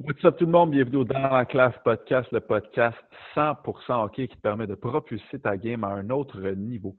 What's 0.00 0.24
up 0.24 0.36
tout 0.36 0.46
le 0.46 0.52
monde? 0.52 0.70
Bienvenue 0.70 1.04
Dans 1.04 1.28
la 1.28 1.44
classe 1.44 1.74
podcast, 1.82 2.30
le 2.30 2.38
podcast 2.38 2.96
100% 3.34 4.04
hockey 4.04 4.28
qui 4.28 4.36
te 4.36 4.40
permet 4.40 4.68
de 4.68 4.76
propulser 4.76 5.40
ta 5.40 5.56
game 5.56 5.82
à 5.82 5.88
un 5.88 6.10
autre 6.10 6.40
niveau. 6.50 6.94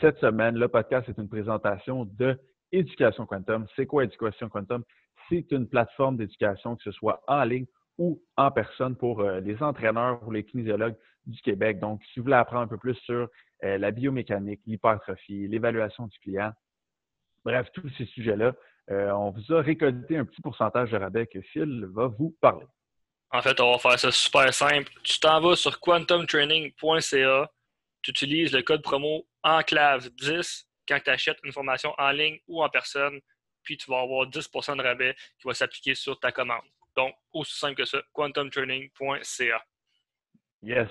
Cette 0.00 0.18
semaine, 0.18 0.56
le 0.56 0.66
podcast 0.66 1.08
est 1.08 1.18
une 1.18 1.28
présentation 1.28 2.04
de 2.04 2.36
Éducation 2.72 3.26
Quantum. 3.26 3.64
C'est 3.76 3.86
quoi 3.86 4.02
Éducation 4.02 4.48
Quantum? 4.48 4.82
C'est 5.28 5.52
une 5.52 5.68
plateforme 5.68 6.16
d'éducation, 6.16 6.74
que 6.74 6.82
ce 6.82 6.90
soit 6.90 7.22
en 7.28 7.44
ligne 7.44 7.66
ou 7.96 8.20
en 8.36 8.50
personne 8.50 8.96
pour 8.96 9.20
euh, 9.20 9.38
les 9.38 9.62
entraîneurs 9.62 10.26
ou 10.26 10.32
les 10.32 10.42
kinésiologues 10.42 10.96
du 11.26 11.40
Québec. 11.42 11.78
Donc, 11.78 12.02
si 12.06 12.18
vous 12.18 12.24
voulez 12.24 12.34
apprendre 12.34 12.62
un 12.62 12.68
peu 12.68 12.78
plus 12.78 12.96
sur 13.04 13.28
euh, 13.62 13.78
la 13.78 13.92
biomécanique, 13.92 14.62
l'hypertrophie, 14.66 15.46
l'évaluation 15.46 16.08
du 16.08 16.18
client, 16.18 16.50
bref, 17.44 17.68
tous 17.72 17.88
ces 17.90 18.06
sujets-là, 18.06 18.52
euh, 18.92 19.14
on 19.14 19.30
vous 19.30 19.52
a 19.54 19.62
récolté 19.62 20.16
un 20.16 20.24
petit 20.24 20.42
pourcentage 20.42 20.90
de 20.90 20.98
rabais 20.98 21.26
que 21.26 21.40
Phil 21.40 21.86
va 21.92 22.06
vous 22.06 22.36
parler. 22.40 22.66
En 23.30 23.40
fait, 23.40 23.58
on 23.60 23.72
va 23.72 23.78
faire 23.78 23.98
ça 23.98 24.12
super 24.12 24.52
simple. 24.52 24.92
Tu 25.02 25.18
t'en 25.18 25.40
vas 25.40 25.56
sur 25.56 25.80
quantumtraining.ca, 25.80 27.50
tu 28.02 28.10
utilises 28.10 28.52
le 28.52 28.62
code 28.62 28.82
promo 28.82 29.26
enclave10 29.44 30.66
quand 30.86 30.98
tu 31.02 31.10
achètes 31.10 31.38
une 31.44 31.52
formation 31.52 31.94
en 31.96 32.10
ligne 32.10 32.38
ou 32.46 32.62
en 32.62 32.68
personne, 32.68 33.20
puis 33.62 33.76
tu 33.76 33.90
vas 33.90 34.00
avoir 34.00 34.28
10% 34.28 34.76
de 34.76 34.82
rabais 34.82 35.14
qui 35.40 35.46
va 35.46 35.54
s'appliquer 35.54 35.94
sur 35.94 36.18
ta 36.20 36.30
commande. 36.30 36.64
Donc, 36.96 37.14
aussi 37.32 37.58
simple 37.58 37.76
que 37.76 37.84
ça, 37.86 38.02
quantumtraining.ca. 38.12 39.62
Yes. 40.62 40.88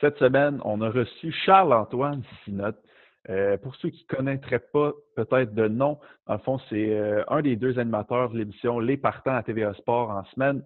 Cette 0.00 0.18
semaine, 0.18 0.60
on 0.64 0.80
a 0.82 0.90
reçu 0.90 1.32
Charles-Antoine 1.44 2.22
Sinotte. 2.44 2.85
Euh, 3.28 3.56
pour 3.56 3.74
ceux 3.76 3.90
qui 3.90 4.06
ne 4.08 4.16
connaîtraient 4.16 4.64
pas 4.72 4.92
peut-être 5.16 5.54
de 5.54 5.68
nom, 5.68 5.98
en 6.26 6.38
fond, 6.38 6.58
c'est 6.70 6.90
euh, 6.90 7.24
un 7.28 7.42
des 7.42 7.56
deux 7.56 7.78
animateurs 7.78 8.30
de 8.30 8.38
l'émission 8.38 8.78
Les 8.78 8.96
Partants 8.96 9.34
à 9.34 9.42
TVA 9.42 9.74
Sport 9.74 10.10
en 10.10 10.24
semaine. 10.26 10.62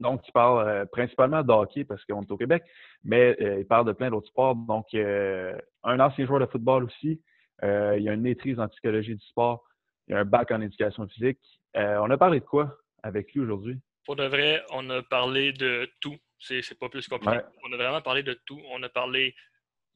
Donc, 0.00 0.26
il 0.28 0.32
parle 0.32 0.68
euh, 0.68 0.84
principalement 0.84 1.42
de 1.42 1.52
hockey 1.52 1.84
parce 1.84 2.04
qu'on 2.04 2.22
est 2.22 2.30
au 2.30 2.36
Québec, 2.36 2.64
mais 3.02 3.36
il 3.58 3.66
parle 3.66 3.86
de 3.86 3.92
plein 3.92 4.10
d'autres 4.10 4.28
sports. 4.28 4.56
Donc, 4.56 4.86
un 4.94 6.00
ancien 6.00 6.26
joueur 6.26 6.40
de 6.40 6.46
football 6.46 6.84
aussi. 6.84 7.22
il 7.62 8.02
y 8.02 8.08
a 8.08 8.12
une 8.12 8.22
maîtrise 8.22 8.60
en 8.60 8.68
psychologie 8.68 9.14
du 9.14 9.24
sport. 9.26 9.64
Il 10.08 10.12
y 10.12 10.14
a 10.16 10.20
un 10.20 10.24
bac 10.24 10.50
en 10.50 10.60
éducation 10.60 11.06
physique. 11.08 11.38
on 11.74 12.10
a 12.10 12.18
parlé 12.18 12.40
de 12.40 12.44
quoi 12.44 12.76
avec 13.02 13.32
lui 13.32 13.40
aujourd'hui? 13.40 13.78
Pour 14.04 14.16
de 14.16 14.24
vrai, 14.24 14.62
on 14.70 14.88
a 14.90 15.02
parlé 15.02 15.52
de 15.52 15.88
tout. 16.00 16.16
C'est 16.38 16.78
pas 16.78 16.90
plus 16.90 17.08
compliqué. 17.08 17.38
On 17.64 17.72
a 17.72 17.76
vraiment 17.76 18.02
parlé 18.02 18.22
de 18.22 18.38
tout. 18.44 18.60
On 18.70 18.82
a 18.82 18.88
parlé 18.90 19.34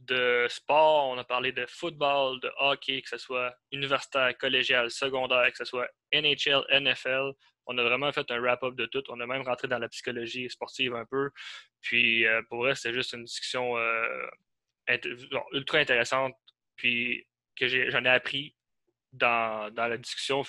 de 0.01 0.47
sport, 0.49 1.09
on 1.09 1.19
a 1.19 1.25
parlé 1.25 1.53
de 1.53 1.67
football, 1.67 2.41
de 2.41 2.51
hockey, 2.59 3.03
que 3.03 3.09
ce 3.09 3.19
soit 3.19 3.55
universitaire, 3.73 4.37
collégial, 4.39 4.91
secondaire, 4.91 5.51
que 5.51 5.59
ce 5.59 5.65
soit 5.65 5.89
NHL, 6.13 6.65
NFL. 6.71 7.33
On 7.67 7.77
a 7.79 7.83
vraiment 7.83 8.13
fait 8.13 8.31
un 8.31 8.41
wrap-up 8.41 8.75
de 8.77 8.87
tout. 8.87 9.03
On 9.09 9.21
a 9.21 9.27
même 9.27 9.43
rentré 9.43 9.69
dans 9.69 9.79
la 9.79 9.89
psychologie 9.89 10.49
sportive 10.49 10.95
un 10.95 11.05
peu. 11.05 11.31
Puis 11.81 12.27
euh, 12.27 12.43
pour 12.49 12.59
vrai, 12.59 12.75
c'était 12.75 12.95
juste 12.95 13.13
une 13.13 13.25
discussion 13.25 13.77
euh, 13.77 14.29
ultra 15.53 15.79
intéressante. 15.79 16.35
Puis 16.77 17.27
que 17.57 17.67
j'en 17.91 18.05
ai, 18.05 18.09
appris 18.09 18.55
dans, 19.13 19.73
la 19.77 19.99
discussion. 19.99 20.43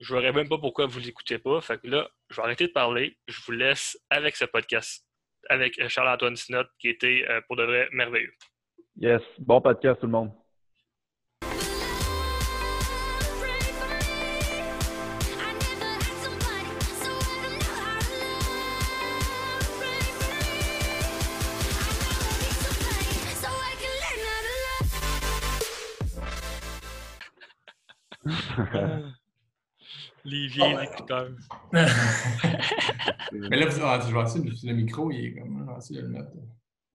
Je 0.00 0.14
ne 0.14 0.20
verrais 0.20 0.32
même 0.32 0.48
pas 0.48 0.58
pourquoi 0.58 0.86
vous 0.86 1.00
ne 1.00 1.04
l'écoutez 1.04 1.38
pas. 1.38 1.60
Fait 1.60 1.78
que 1.80 1.86
là, 1.86 2.08
je 2.30 2.36
vais 2.36 2.42
arrêter 2.42 2.66
de 2.66 2.72
parler. 2.72 3.18
Je 3.28 3.40
vous 3.42 3.52
laisse 3.52 3.98
avec 4.10 4.36
ce 4.36 4.46
podcast 4.46 5.06
avec 5.50 5.88
Charles-Antoine 5.88 6.36
Sinot, 6.36 6.64
qui 6.78 6.88
était 6.88 7.26
euh, 7.28 7.40
pour 7.46 7.56
de 7.56 7.64
vrai 7.64 7.88
merveilleux. 7.92 8.32
Yes. 8.96 9.22
Bon 9.40 9.60
podcast, 9.60 9.98
tout 10.00 10.06
le 10.06 10.12
monde. 10.12 10.30
Les 30.24 30.46
vieilles 30.46 30.84
écouteurs. 30.84 31.30
Mais 31.72 33.56
là, 33.56 33.66
ah, 33.82 33.98
je 34.00 34.06
essayer 34.22 34.68
le 34.68 34.74
micro, 34.74 35.10
il 35.10 35.26
est 35.26 35.34
comme. 35.34 35.58
Je 35.58 35.64
vais 35.72 35.78
essayer 35.78 36.00
de 36.00 36.06
le 36.06 36.12
mettre. 36.12 36.30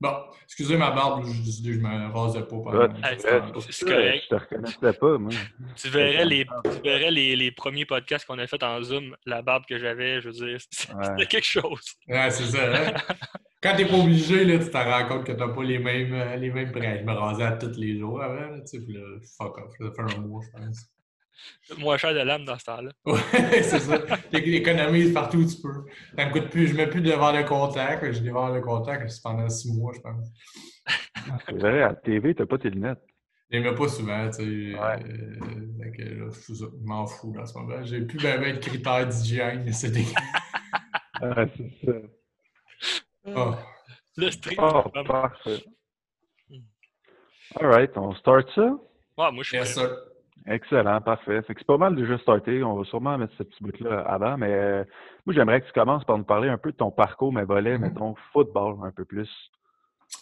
Bon, 0.01 0.13
excusez 0.45 0.77
ma 0.77 0.91
barbe, 0.91 1.25
je, 1.25 1.51
je, 1.51 1.73
je 1.73 1.79
me 1.79 2.13
rasais 2.13 2.43
pas 2.43 2.47
pendant 2.47 2.87
C'est 3.69 3.85
correct. 3.85 4.23
Je 4.23 4.29
te 4.29 4.35
reconnaissais 4.35 4.93
pas, 4.93 5.17
moi. 5.17 5.31
Tu 5.75 5.89
verrais 5.89 6.25
les, 6.25 6.45
tu 6.45 6.81
verrais 6.81 7.11
les, 7.11 7.35
les 7.35 7.51
premiers 7.51 7.85
podcasts 7.85 8.25
qu'on 8.25 8.39
a 8.39 8.47
fait 8.47 8.63
en 8.63 8.81
Zoom, 8.81 9.17
la 9.25 9.41
barbe 9.41 9.65
que 9.67 9.77
j'avais, 9.77 10.21
je 10.21 10.29
veux 10.29 10.47
dire, 10.47 10.57
c'était 10.71 11.25
quelque 11.25 11.45
chose. 11.45 11.95
Ouais, 12.07 12.31
c'est 12.31 12.45
ça. 12.45 12.73
Hein? 12.73 12.93
Quand 13.61 13.75
t'es 13.75 13.85
pas 13.85 13.97
obligé, 13.97 14.45
là, 14.45 14.57
tu 14.57 14.71
te 14.71 14.77
rends 14.77 15.07
compte 15.09 15.25
que 15.25 15.33
t'as 15.33 15.49
pas 15.49 15.63
les 15.63 15.79
mêmes, 15.79 16.13
euh, 16.13 16.35
les 16.37 16.49
mêmes 16.49 16.71
Je 16.73 17.03
me 17.03 17.11
rasais 17.11 17.43
à 17.43 17.51
tous 17.57 17.77
les 17.77 17.99
jours 17.99 18.21
avant, 18.21 18.57
tu 18.61 18.67
sais, 18.67 18.79
puis 18.85 18.93
là, 18.93 19.01
fuck 19.37 19.57
off, 19.57 19.73
ça 19.77 19.91
fait 19.91 20.17
un 20.17 20.21
mois, 20.21 20.41
je 20.45 20.57
pense. 20.57 20.89
Moins 21.77 21.97
cher 21.97 22.13
de 22.13 22.19
l'âme 22.19 22.45
dans 22.45 22.57
ce 22.57 22.65
temps-là. 22.65 22.91
Oui, 23.05 23.19
c'est 23.33 23.79
ça. 23.79 23.99
Tu 24.31 24.55
économises 24.55 25.13
partout 25.13 25.37
où 25.37 25.45
tu 25.45 25.61
peux. 25.61 25.85
Ça 26.17 26.25
me 26.25 26.31
coûte 26.31 26.49
plus. 26.49 26.67
Je 26.67 26.75
mets 26.75 26.87
plus 26.87 27.01
de 27.01 27.09
verre 27.09 27.33
de 27.33 27.47
contact. 27.47 28.11
Je 28.11 28.19
des 28.19 28.31
verres 28.31 28.53
de 28.53 28.59
contact 28.59 29.11
pendant 29.23 29.49
six 29.49 29.71
mois, 29.73 29.93
je 29.95 30.01
pense. 30.01 30.27
C'est 31.45 31.55
vrai, 31.55 31.83
à 31.83 31.89
la 31.89 31.95
TV, 31.95 32.33
tu 32.33 32.41
n'as 32.41 32.47
pas 32.47 32.57
tes 32.57 32.69
lunettes? 32.69 33.01
Je 33.51 33.57
les 33.57 33.63
mets 33.63 33.75
pas 33.75 33.87
souvent, 33.87 34.29
tu 34.29 34.33
sais. 34.33 34.79
Ouais. 34.79 35.03
Euh, 35.03 36.31
je 36.31 36.65
m'en 36.83 37.05
fous 37.05 37.33
dans 37.35 37.45
ce 37.45 37.57
moment. 37.57 37.83
J'ai 37.83 38.01
plus 38.01 38.19
ben 38.19 38.41
de 38.41 38.59
critères 38.59 39.07
d'hygiène. 39.07 39.71
C'est 39.73 39.91
des... 39.91 40.05
ah, 41.21 41.45
c'est 41.57 41.85
ça. 41.85 41.91
Oh. 43.25 43.55
Le 44.17 44.31
stream. 44.31 44.59
Oh, 44.61 44.83
parfait. 45.03 45.63
All 47.55 47.67
right, 47.67 47.97
on 47.97 48.13
start 48.15 48.47
ça? 48.53 48.61
Ouais, 49.17 49.31
moi, 49.31 49.43
je 49.43 49.49
suis 49.49 49.57
yes, 49.57 49.73
ça. 49.73 49.89
Excellent, 50.49 50.99
parfait. 51.01 51.41
c'est 51.45 51.63
pas 51.63 51.77
mal 51.77 51.95
déjà 51.95 52.17
starté. 52.17 52.63
On 52.63 52.75
va 52.75 52.83
sûrement 52.85 53.17
mettre 53.19 53.33
ce 53.37 53.43
petit 53.43 53.63
bout-là 53.63 53.99
avant, 53.99 54.35
mais 54.35 54.51
euh, 54.51 54.83
moi, 55.25 55.35
j'aimerais 55.35 55.61
que 55.61 55.67
tu 55.67 55.73
commences 55.73 56.03
par 56.05 56.17
nous 56.17 56.23
parler 56.23 56.49
un 56.49 56.57
peu 56.57 56.71
de 56.71 56.77
ton 56.77 56.89
parcours, 56.89 57.31
mais 57.31 57.43
volet, 57.43 57.77
mm-hmm. 57.77 57.81
mettons, 57.81 58.15
football 58.33 58.77
un 58.83 58.91
peu 58.91 59.05
plus. 59.05 59.29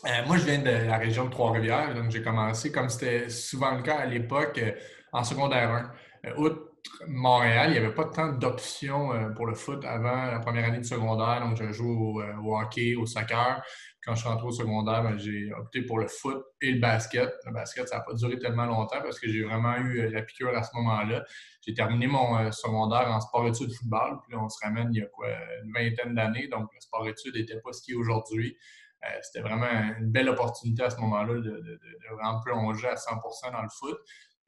Euh, 0.05 0.09
moi, 0.27 0.35
je 0.35 0.45
viens 0.45 0.59
de 0.59 0.85
la 0.85 0.97
région 0.97 1.25
de 1.25 1.29
Trois-Rivières, 1.29 1.95
donc 1.95 2.11
j'ai 2.11 2.21
commencé, 2.21 2.73
comme 2.73 2.89
c'était 2.89 3.29
souvent 3.29 3.75
le 3.75 3.83
cas 3.83 3.99
à 3.99 4.05
l'époque, 4.05 4.57
euh, 4.57 4.71
en 5.13 5.23
secondaire 5.23 5.93
1. 6.25 6.35
outre 6.35 6.73
Montréal, 7.07 7.69
il 7.69 7.71
n'y 7.73 7.85
avait 7.85 7.93
pas 7.93 8.05
tant 8.05 8.29
d'options 8.33 9.33
pour 9.35 9.45
le 9.45 9.55
foot 9.55 9.83
avant 9.83 10.25
la 10.25 10.39
première 10.39 10.66
année 10.66 10.79
de 10.79 10.85
secondaire, 10.85 11.41
donc 11.41 11.57
je 11.57 11.69
joue 11.73 12.21
au 12.41 12.57
hockey, 12.57 12.95
au 12.95 13.05
soccer 13.05 13.61
quand 14.07 14.16
je 14.16 14.22
suis 14.22 14.29
rentré 14.29 14.47
au 14.47 14.51
secondaire, 14.51 15.03
ben, 15.03 15.18
j'ai 15.18 15.51
opté 15.51 15.81
pour 15.81 16.00
le 16.00 16.07
foot 16.07 16.41
et 16.62 16.72
le 16.72 16.79
basket. 16.79 17.29
Le 17.45 17.51
basket, 17.51 17.90
ça 17.90 17.97
n'a 17.97 18.03
pas 18.03 18.13
duré 18.13 18.40
tellement 18.40 18.66
longtemps 18.66 19.01
parce 19.01 19.19
que 19.19 19.29
j'ai 19.29 19.44
vraiment 19.44 19.75
eu 19.75 20.00
euh, 20.00 20.09
la 20.09 20.22
piqûre 20.22 20.57
à 20.57 20.63
ce 20.63 20.73
moment-là. 20.78 21.25
J'ai 21.66 21.73
terminé 21.73 22.07
mon 22.07 22.38
euh, 22.40 22.50
secondaire 22.51 23.12
en 23.12 23.19
sport-études 23.19 23.73
football. 23.73 24.19
Puis 24.23 24.31
là, 24.34 24.41
on 24.41 24.47
se 24.47 24.57
ramène 24.63 24.94
il 24.94 25.00
y 25.00 25.03
a 25.03 25.07
quoi, 25.07 25.28
une 25.62 25.73
vingtaine 25.73 26.16
d'années. 26.16 26.47
Donc, 26.47 26.69
le 26.73 26.79
sport-études 26.79 27.35
n'était 27.35 27.59
pas 27.59 27.73
ce 27.73 27.81
qu'il 27.81 27.96
est 27.96 27.97
aujourd'hui. 27.97 28.56
Euh, 29.03 29.09
c'était 29.23 29.41
vraiment 29.41 29.67
une 30.00 30.09
belle 30.09 30.29
opportunité 30.29 30.84
à 30.84 30.90
ce 30.90 31.01
moment-là 31.01 31.41
de, 31.41 31.79
vraiment 32.09 32.40
plonger 32.40 32.88
à 32.88 32.96
100% 32.96 33.51
dans 33.51 33.62
le 33.62 33.69
foot. 33.69 33.97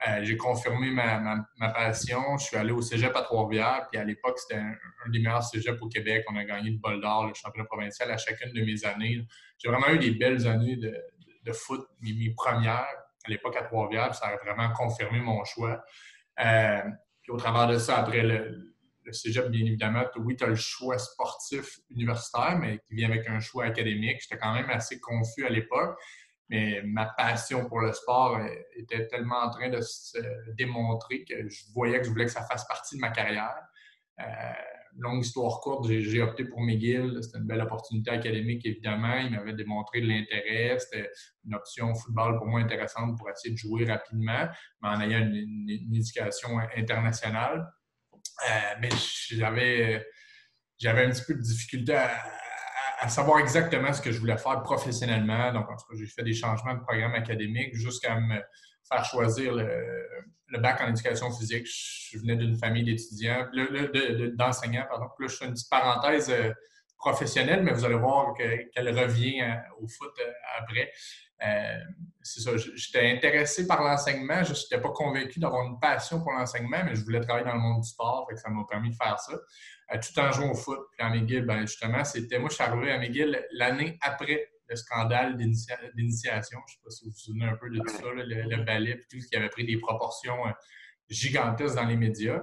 Euh, 0.07 0.23
j'ai 0.23 0.37
confirmé 0.37 0.91
ma, 0.91 1.43
passion. 1.73 2.37
Je 2.37 2.45
suis 2.45 2.57
allé 2.57 2.71
au 2.71 2.81
cégep 2.81 3.13
à 3.15 3.21
Trois-Rivières. 3.21 3.87
Puis 3.91 3.99
à 3.99 4.05
l'époque, 4.05 4.39
c'était 4.39 4.59
un, 4.59 5.09
des 5.09 5.19
meilleurs 5.19 5.43
cégeps 5.43 5.81
au 5.81 5.89
Québec. 5.89 6.23
On 6.31 6.37
a 6.37 6.45
gagné 6.45 6.71
le 6.71 6.77
bol 6.77 7.01
d'or, 7.01 7.27
le 7.27 7.33
championnat 7.33 7.65
provincial 7.65 8.09
à 8.09 8.17
chacune 8.17 8.53
de 8.53 8.61
mes 8.61 8.85
années. 8.85 9.25
J'ai 9.57 9.69
vraiment 9.69 9.89
eu 9.89 9.99
des 9.99 10.11
belles 10.11 10.47
années 10.47 10.77
de, 10.77 10.95
de, 11.43 11.51
foot, 11.51 11.85
mes, 12.01 12.33
premières 12.35 12.87
à 13.25 13.29
l'époque 13.29 13.57
à 13.57 13.63
Trois-Rivières. 13.63 14.15
Ça 14.15 14.27
a 14.27 14.37
vraiment 14.37 14.71
confirmé 14.73 15.19
mon 15.19 15.43
choix. 15.43 15.83
Euh, 16.39 16.81
puis 17.21 17.31
au 17.33 17.37
travers 17.37 17.67
de 17.67 17.77
ça, 17.77 17.97
après 17.97 18.21
le, 18.21 18.73
le 19.03 19.11
cégep, 19.11 19.49
bien 19.49 19.65
évidemment, 19.65 20.05
oui, 20.19 20.37
tu 20.37 20.45
as 20.45 20.47
le 20.47 20.55
choix 20.55 20.97
sportif 20.97 21.79
universitaire, 21.89 22.57
mais 22.57 22.79
qui 22.87 22.95
vient 22.95 23.09
avec 23.09 23.27
un 23.27 23.41
choix 23.41 23.65
académique. 23.65 24.21
J'étais 24.21 24.37
quand 24.37 24.53
même 24.53 24.69
assez 24.69 24.97
confus 25.01 25.45
à 25.45 25.49
l'époque 25.49 25.99
mais 26.49 26.81
ma 26.83 27.05
passion 27.05 27.67
pour 27.67 27.79
le 27.79 27.93
sport 27.93 28.39
était 28.75 29.07
tellement 29.07 29.39
en 29.39 29.49
train 29.51 29.69
de 29.69 29.81
se 29.81 30.17
démontrer 30.57 31.23
que 31.23 31.47
je 31.47 31.63
voyais 31.73 31.99
que 31.99 32.05
je 32.05 32.09
voulais 32.09 32.25
que 32.25 32.31
ça 32.31 32.43
fasse 32.43 32.67
partie 32.67 32.95
de 32.95 33.01
ma 33.01 33.11
carrière. 33.11 33.55
Euh, 34.19 34.23
longue 34.97 35.23
histoire 35.23 35.59
courte, 35.61 35.87
j'ai 35.89 36.21
opté 36.21 36.45
pour 36.45 36.61
McGill. 36.61 37.19
C'était 37.21 37.37
une 37.37 37.45
belle 37.45 37.61
opportunité 37.61 38.11
académique, 38.11 38.65
évidemment. 38.65 39.15
Il 39.17 39.31
m'avait 39.31 39.53
démontré 39.53 40.01
de 40.01 40.07
l'intérêt. 40.07 40.77
C'était 40.79 41.09
une 41.45 41.55
option 41.55 41.93
football 41.95 42.37
pour 42.37 42.47
moi 42.47 42.59
intéressante 42.61 43.17
pour 43.17 43.29
essayer 43.29 43.53
de 43.53 43.57
jouer 43.57 43.85
rapidement, 43.85 44.47
mais 44.81 44.89
en 44.89 45.01
ayant 45.01 45.19
une, 45.19 45.69
éducation 45.69 46.59
internationale. 46.75 47.71
Euh, 48.13 48.75
mais 48.81 48.89
j'avais 49.29 50.05
j'avais 50.77 51.05
un 51.05 51.09
petit 51.09 51.23
peu 51.27 51.35
de 51.35 51.41
difficulté 51.41 51.93
à, 51.93 52.23
à 53.01 53.07
savoir 53.07 53.39
exactement 53.39 53.93
ce 53.93 54.01
que 54.01 54.11
je 54.11 54.19
voulais 54.19 54.37
faire 54.37 54.61
professionnellement. 54.61 55.53
Donc, 55.53 55.69
en 55.69 55.75
tout 55.75 55.85
cas, 55.89 55.95
j'ai 55.97 56.05
fait 56.05 56.23
des 56.23 56.33
changements 56.33 56.73
de 56.73 56.81
programme 56.81 57.15
académique 57.15 57.73
jusqu'à 57.73 58.19
me 58.19 58.41
faire 58.91 59.05
choisir 59.05 59.53
le, 59.53 60.59
bac 60.59 60.81
en 60.81 60.89
éducation 60.89 61.31
physique. 61.31 61.65
Je 61.65 62.19
venais 62.19 62.35
d'une 62.35 62.57
famille 62.57 62.83
d'étudiants, 62.83 63.47
d'enseignants, 64.35 64.85
pardon. 64.89 65.05
là, 65.17 65.27
je 65.27 65.35
fais 65.35 65.45
une 65.45 65.53
petite 65.53 65.69
parenthèse 65.69 66.29
euh, 66.29 66.51
professionnelle, 66.97 67.63
mais 67.63 67.71
vous 67.71 67.85
allez 67.85 67.95
voir 67.95 68.33
qu'elle 68.33 68.99
revient 68.99 69.41
euh, 69.41 69.55
au 69.79 69.87
foot 69.87 70.11
après. 70.57 70.91
C'est 72.21 72.41
ça, 72.41 72.51
j'étais 72.75 73.11
intéressé 73.11 73.65
par 73.65 73.81
l'enseignement. 73.81 74.43
Je 74.43 74.51
n'étais 74.51 74.79
pas 74.79 74.89
convaincu 74.89 75.39
d'avoir 75.39 75.65
une 75.65 75.79
passion 75.79 76.21
pour 76.21 76.31
l'enseignement, 76.31 76.83
mais 76.83 76.95
je 76.95 77.03
voulais 77.03 77.21
travailler 77.21 77.45
dans 77.45 77.55
le 77.55 77.61
monde 77.61 77.81
du 77.81 77.87
sport, 77.87 78.27
fait 78.29 78.37
ça 78.37 78.49
m'a 78.49 78.63
permis 78.69 78.89
de 78.89 78.95
faire 78.95 79.19
ça. 79.19 79.33
tout 79.97 80.19
en 80.19 80.31
jouant 80.31 80.51
au 80.51 80.55
foot. 80.55 80.79
Puis 80.91 81.05
à 81.05 81.09
McGill, 81.09 81.45
ben, 81.45 81.61
justement, 81.61 82.03
c'était. 82.03 82.39
Moi, 82.39 82.49
je 82.49 82.55
suis 82.55 82.63
arrivé 82.63 82.91
à 82.91 82.99
McGill 82.99 83.47
l'année 83.51 83.97
après 84.01 84.49
le 84.67 84.75
scandale 84.75 85.37
d'initiation. 85.37 86.59
Je 86.67 86.73
ne 86.73 86.77
sais 86.77 86.81
pas 86.83 86.89
si 86.91 87.05
vous 87.05 87.11
vous 87.11 87.17
souvenez 87.17 87.45
un 87.45 87.55
peu 87.55 87.69
de 87.69 87.79
tout 87.79 87.89
ça, 87.89 88.03
le, 88.13 88.63
ballet, 88.63 88.91
et 88.91 88.99
tout 89.09 89.19
ce 89.19 89.27
qui 89.27 89.35
avait 89.35 89.49
pris 89.49 89.65
des 89.65 89.77
proportions 89.77 90.47
euh, 90.47 90.51
gigantesques 91.09 91.75
dans 91.75 91.85
les 91.85 91.97
médias. 91.97 92.41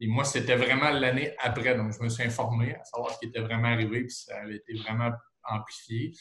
Et 0.00 0.06
moi, 0.06 0.24
c'était 0.24 0.56
vraiment 0.56 0.90
l'année 0.90 1.34
après, 1.38 1.74
donc 1.74 1.92
je 1.92 2.02
me 2.02 2.08
suis 2.08 2.22
informé 2.22 2.74
à 2.74 2.84
savoir 2.84 3.12
ce 3.12 3.18
qui 3.18 3.26
était 3.26 3.40
vraiment 3.40 3.68
arrivé, 3.68 4.00
puis 4.00 4.10
ça 4.10 4.38
avait 4.38 4.56
été 4.56 4.74
vraiment 4.74 5.10
amplifié. 5.42 6.12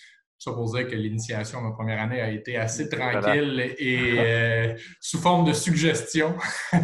Ça 0.45 0.53
pour 0.53 0.71
dire 0.71 0.87
que 0.87 0.95
l'initiation 0.95 1.59
de 1.61 1.67
ma 1.67 1.71
première 1.71 1.99
année 1.99 2.21
a 2.21 2.29
été 2.29 2.55
assez 2.55 2.87
tranquille 2.87 3.73
et 3.79 4.19
euh, 4.19 4.77
sous 4.99 5.17
forme 5.17 5.45
de 5.45 5.53
suggestion. 5.53 6.35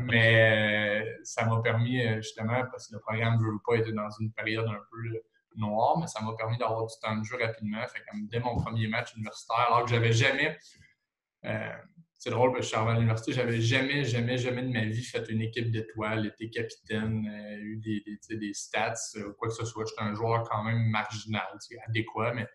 Mais 0.00 1.04
euh, 1.04 1.20
ça 1.22 1.44
m'a 1.46 1.60
permis, 1.62 2.02
justement, 2.16 2.62
parce 2.72 2.88
que 2.88 2.94
le 2.94 3.00
programme 3.00 3.38
ne 3.38 3.44
veut 3.44 3.58
pas 3.64 3.76
être 3.76 3.92
dans 3.92 4.10
une 4.20 4.32
période 4.32 4.66
un 4.66 4.80
peu 4.90 5.20
noir, 5.56 5.98
mais 5.98 6.06
ça 6.06 6.20
m'a 6.22 6.32
permis 6.34 6.58
d'avoir 6.58 6.86
du 6.86 6.94
temps 7.00 7.16
de 7.16 7.24
jeu 7.24 7.36
rapidement. 7.40 7.86
Fait 7.88 8.02
dès 8.30 8.40
mon 8.40 8.56
premier 8.56 8.88
match 8.88 9.14
universitaire, 9.14 9.66
alors 9.68 9.84
que 9.84 9.90
j'avais 9.90 10.12
jamais. 10.12 10.58
Euh, 11.44 11.70
c'est 12.14 12.30
drôle, 12.30 12.52
parce 12.52 12.60
que 12.60 12.62
je 12.62 12.68
suis 12.68 12.76
arrivé 12.76 12.92
à 12.92 12.94
l'université, 12.94 13.32
j'avais 13.32 13.60
jamais, 13.60 14.04
jamais, 14.04 14.38
jamais 14.38 14.62
de 14.62 14.68
ma 14.68 14.84
vie 14.84 15.02
fait 15.02 15.28
une 15.28 15.42
équipe 15.42 15.72
d'étoiles, 15.72 16.26
été 16.26 16.50
capitaine, 16.50 17.28
euh, 17.28 17.56
eu 17.56 17.76
des, 17.78 18.36
des, 18.36 18.54
stats, 18.54 18.94
ou 19.16 19.18
euh, 19.18 19.32
quoi 19.36 19.48
que 19.48 19.54
ce 19.54 19.64
soit. 19.64 19.84
J'étais 19.88 20.02
un 20.02 20.14
joueur 20.14 20.48
quand 20.48 20.62
même 20.62 20.88
marginal, 20.88 21.42
adéquat, 21.88 22.32
mais 22.34 22.46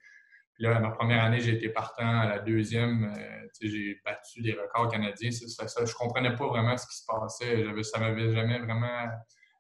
là, 0.60 0.78
à 0.78 0.80
ma 0.80 0.92
première 0.92 1.24
année, 1.24 1.40
j'ai 1.40 1.56
été 1.56 1.70
partant. 1.70 2.22
À 2.22 2.28
la 2.28 2.40
deuxième, 2.40 3.14
j'ai 3.62 4.00
battu 4.06 4.42
des 4.42 4.54
records 4.54 4.92
canadiens. 4.92 5.32
Ça, 5.32 5.68
ça, 5.68 5.86
je 5.86 5.92
ne 5.92 5.96
comprenais 5.96 6.36
pas 6.36 6.48
vraiment 6.48 6.76
ce 6.78 6.88
qui 6.88 6.98
se 6.98 7.06
passait. 7.06 7.84
Ça 7.84 8.00
ne 8.00 8.04
m'avait 8.06 8.34
jamais 8.34 8.60
vraiment 8.60 9.08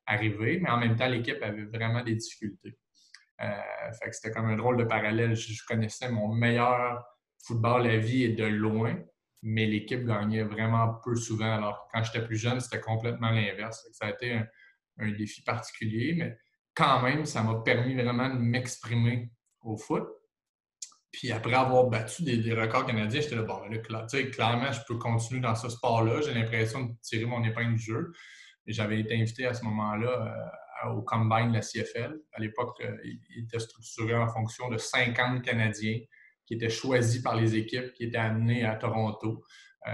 arrivé, 0.05 0.59
mais 0.61 0.69
en 0.69 0.77
même 0.77 0.95
temps, 0.95 1.07
l'équipe 1.07 1.41
avait 1.44 1.65
vraiment 1.65 2.03
des 2.03 2.15
difficultés. 2.15 2.77
Euh, 3.41 3.91
c'était 4.11 4.31
comme 4.31 4.47
un 4.47 4.55
drôle 4.55 4.77
de 4.77 4.83
parallèle. 4.83 5.35
Je, 5.35 5.63
connaissais 5.65 6.09
mon 6.09 6.33
meilleur 6.33 7.03
football 7.45 7.88
à 7.88 7.97
vie 7.97 8.23
et 8.23 8.29
de 8.29 8.45
loin, 8.45 8.97
mais 9.43 9.65
l'équipe 9.65 10.05
gagnait 10.05 10.43
vraiment 10.43 10.95
peu 11.03 11.15
souvent. 11.15 11.53
Alors 11.53 11.88
quand 11.93 12.03
j'étais 12.03 12.25
plus 12.25 12.38
jeune, 12.38 12.59
c'était 12.59 12.81
complètement 12.81 13.29
l'inverse. 13.29 13.88
Ça 13.91 14.07
a 14.07 14.09
été 14.09 14.41
un, 15.00 15.11
défi 15.11 15.43
particulier, 15.43 16.15
mais 16.17 16.38
quand 16.73 17.01
même, 17.03 17.25
ça 17.25 17.43
m'a 17.43 17.61
permis 17.61 17.93
vraiment 17.93 18.29
de 18.29 18.39
m'exprimer 18.39 19.31
au 19.61 19.77
foot. 19.77 20.07
Puis 21.17 21.31
après 21.31 21.55
avoir 21.55 21.87
battu 21.87 22.21
des, 22.21 22.53
records 22.53 22.85
canadiens, 22.85 23.21
j'étais 23.21 23.35
là, 23.35 23.41
bon, 23.41 23.59
là, 23.67 23.79
clairement, 23.79 24.71
je 24.71 24.81
peux 24.87 24.99
continuer 24.99 25.41
dans 25.41 25.55
ce 25.55 25.67
sport-là. 25.67 26.21
J'ai 26.21 26.31
l'impression 26.31 26.83
de 26.83 26.93
tirer 27.01 27.25
mon 27.25 27.43
épingle 27.43 27.73
du 27.73 27.81
jeu. 27.81 28.11
J'avais 28.67 28.99
été 28.99 29.19
invité 29.19 29.47
à 29.47 29.55
ce 29.55 29.65
moment-là 29.65 30.51
euh, 30.85 30.89
au 30.91 31.01
combine 31.01 31.49
de 31.49 31.55
la 31.55 31.61
CFL. 31.61 32.19
À 32.33 32.39
l'époque, 32.39 32.79
euh, 32.81 32.95
il 33.03 33.45
était 33.45 33.57
structuré 33.57 34.13
en 34.13 34.27
fonction 34.27 34.69
de 34.69 34.77
50 34.77 35.41
Canadiens 35.41 35.97
qui 36.45 36.53
étaient 36.53 36.69
choisis 36.69 37.19
par 37.23 37.35
les 37.35 37.55
équipes 37.55 37.93
qui 37.93 38.03
étaient 38.03 38.17
amenés 38.17 38.63
à 38.63 38.75
Toronto. 38.75 39.43
Euh, 39.87 39.91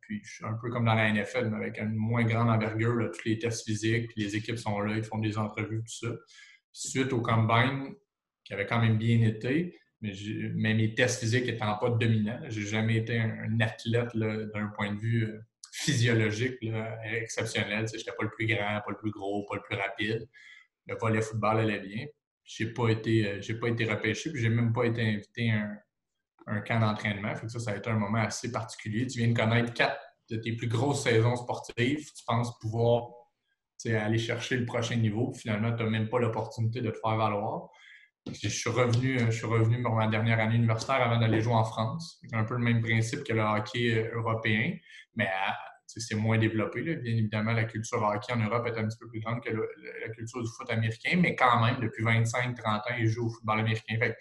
puis, 0.00 0.20
je 0.24 0.34
suis 0.34 0.44
un 0.44 0.58
peu 0.60 0.68
comme 0.70 0.86
dans 0.86 0.94
la 0.94 1.12
NFL, 1.12 1.48
mais 1.48 1.58
avec 1.58 1.78
une 1.78 1.94
moins 1.94 2.24
grande 2.24 2.50
envergure, 2.50 3.08
tous 3.12 3.24
les 3.24 3.38
tests 3.38 3.64
physiques, 3.64 4.08
puis 4.08 4.24
les 4.24 4.34
équipes 4.34 4.58
sont 4.58 4.80
là, 4.80 4.96
ils 4.96 5.04
font 5.04 5.18
des 5.18 5.38
entrevues, 5.38 5.84
tout 5.84 6.08
ça. 6.08 6.12
suite 6.72 7.12
au 7.12 7.20
combine, 7.20 7.94
qui 8.42 8.52
avait 8.52 8.66
quand 8.66 8.80
même 8.80 8.98
bien 8.98 9.20
été, 9.20 9.76
mais, 10.00 10.74
mes 10.74 10.94
tests 10.94 11.20
physiques 11.20 11.46
n'étant 11.46 11.76
pas 11.78 11.90
dominants, 11.90 12.40
j'ai 12.48 12.62
jamais 12.62 12.96
été 12.96 13.18
un, 13.18 13.60
athlète 13.60 14.16
d'un 14.16 14.68
point 14.76 14.92
de 14.92 14.98
vue 14.98 15.24
euh, 15.24 15.40
physiologique 15.72 16.58
exceptionnel. 17.04 17.86
Je 17.88 17.96
n'étais 17.96 18.12
pas 18.12 18.24
le 18.24 18.30
plus 18.30 18.46
grand, 18.46 18.80
pas 18.80 18.90
le 18.90 18.96
plus 18.96 19.10
gros, 19.10 19.46
pas 19.46 19.56
le 19.56 19.62
plus 19.62 19.76
rapide. 19.76 20.28
Le 20.86 20.96
volet 20.96 21.22
football 21.22 21.60
allait 21.60 21.80
bien. 21.80 22.06
Je 22.44 22.64
n'ai 22.64 22.72
pas, 22.72 22.88
été, 22.88 23.26
euh, 23.26 23.60
pas 23.60 23.68
été 23.68 23.84
repêché, 23.84 24.30
puis 24.30 24.40
je 24.40 24.48
n'ai 24.48 24.54
même 24.54 24.72
pas 24.72 24.84
été 24.84 25.02
invité 25.02 25.50
à 25.50 25.66
un, 26.46 26.60
camp 26.60 26.78
d'entraînement. 26.78 27.34
Ça, 27.48 27.58
ça 27.58 27.72
a 27.72 27.76
été 27.76 27.90
un 27.90 27.98
moment 27.98 28.18
assez 28.18 28.52
particulier. 28.52 29.06
Tu 29.06 29.18
viens 29.18 29.28
de 29.28 29.36
connaître 29.36 29.72
quatre 29.74 30.00
de 30.30 30.36
tes 30.36 30.52
plus 30.52 30.68
grosses 30.68 31.02
saisons 31.02 31.36
sportives. 31.36 32.12
Tu 32.12 32.24
penses 32.26 32.56
pouvoir 32.58 33.08
aller 33.84 34.18
chercher 34.18 34.56
le 34.56 34.66
prochain 34.66 34.96
niveau. 34.96 35.32
finalement, 35.32 35.72
tu 35.74 35.82
n'as 35.82 35.90
même 35.90 36.08
pas 36.08 36.18
l'opportunité 36.18 36.80
de 36.80 36.90
te 36.90 36.98
faire 36.98 37.16
valoir. 37.16 37.68
Je 38.32 38.48
suis 38.48 38.70
revenu, 38.70 39.18
je 39.20 39.30
suis 39.30 39.46
revenu 39.46 39.80
pour 39.82 39.94
ma 39.94 40.08
dernière 40.08 40.40
année 40.40 40.56
universitaire 40.56 40.96
avant 40.96 41.18
d'aller 41.18 41.40
jouer 41.40 41.54
en 41.54 41.64
France. 41.64 42.18
C'est 42.28 42.36
un 42.36 42.44
peu 42.44 42.54
le 42.54 42.64
même 42.64 42.80
principe 42.80 43.22
que 43.22 43.32
le 43.32 43.42
hockey 43.42 43.94
euh, 43.94 44.16
européen, 44.16 44.74
mais 45.14 45.28
c'est 45.86 46.16
moins 46.16 46.36
développé. 46.36 46.82
Bien 46.82 47.12
évidemment, 47.12 47.52
la 47.52 47.64
culture 47.64 48.02
hockey 48.02 48.32
en 48.32 48.38
Europe 48.38 48.66
est 48.66 48.76
un 48.78 48.88
petit 48.88 48.98
peu 48.98 49.08
plus 49.08 49.20
grande 49.20 49.42
que 49.42 49.50
la 49.50 50.08
culture 50.08 50.42
du 50.42 50.48
foot 50.48 50.68
américain, 50.70 51.18
mais 51.18 51.36
quand 51.36 51.64
même, 51.64 51.78
depuis 51.80 52.04
25-30 52.04 52.66
ans, 52.66 52.80
ils 52.98 53.06
jouent 53.06 53.26
au 53.26 53.30
football 53.30 53.60
américain. 53.60 53.94
il 54.00 54.14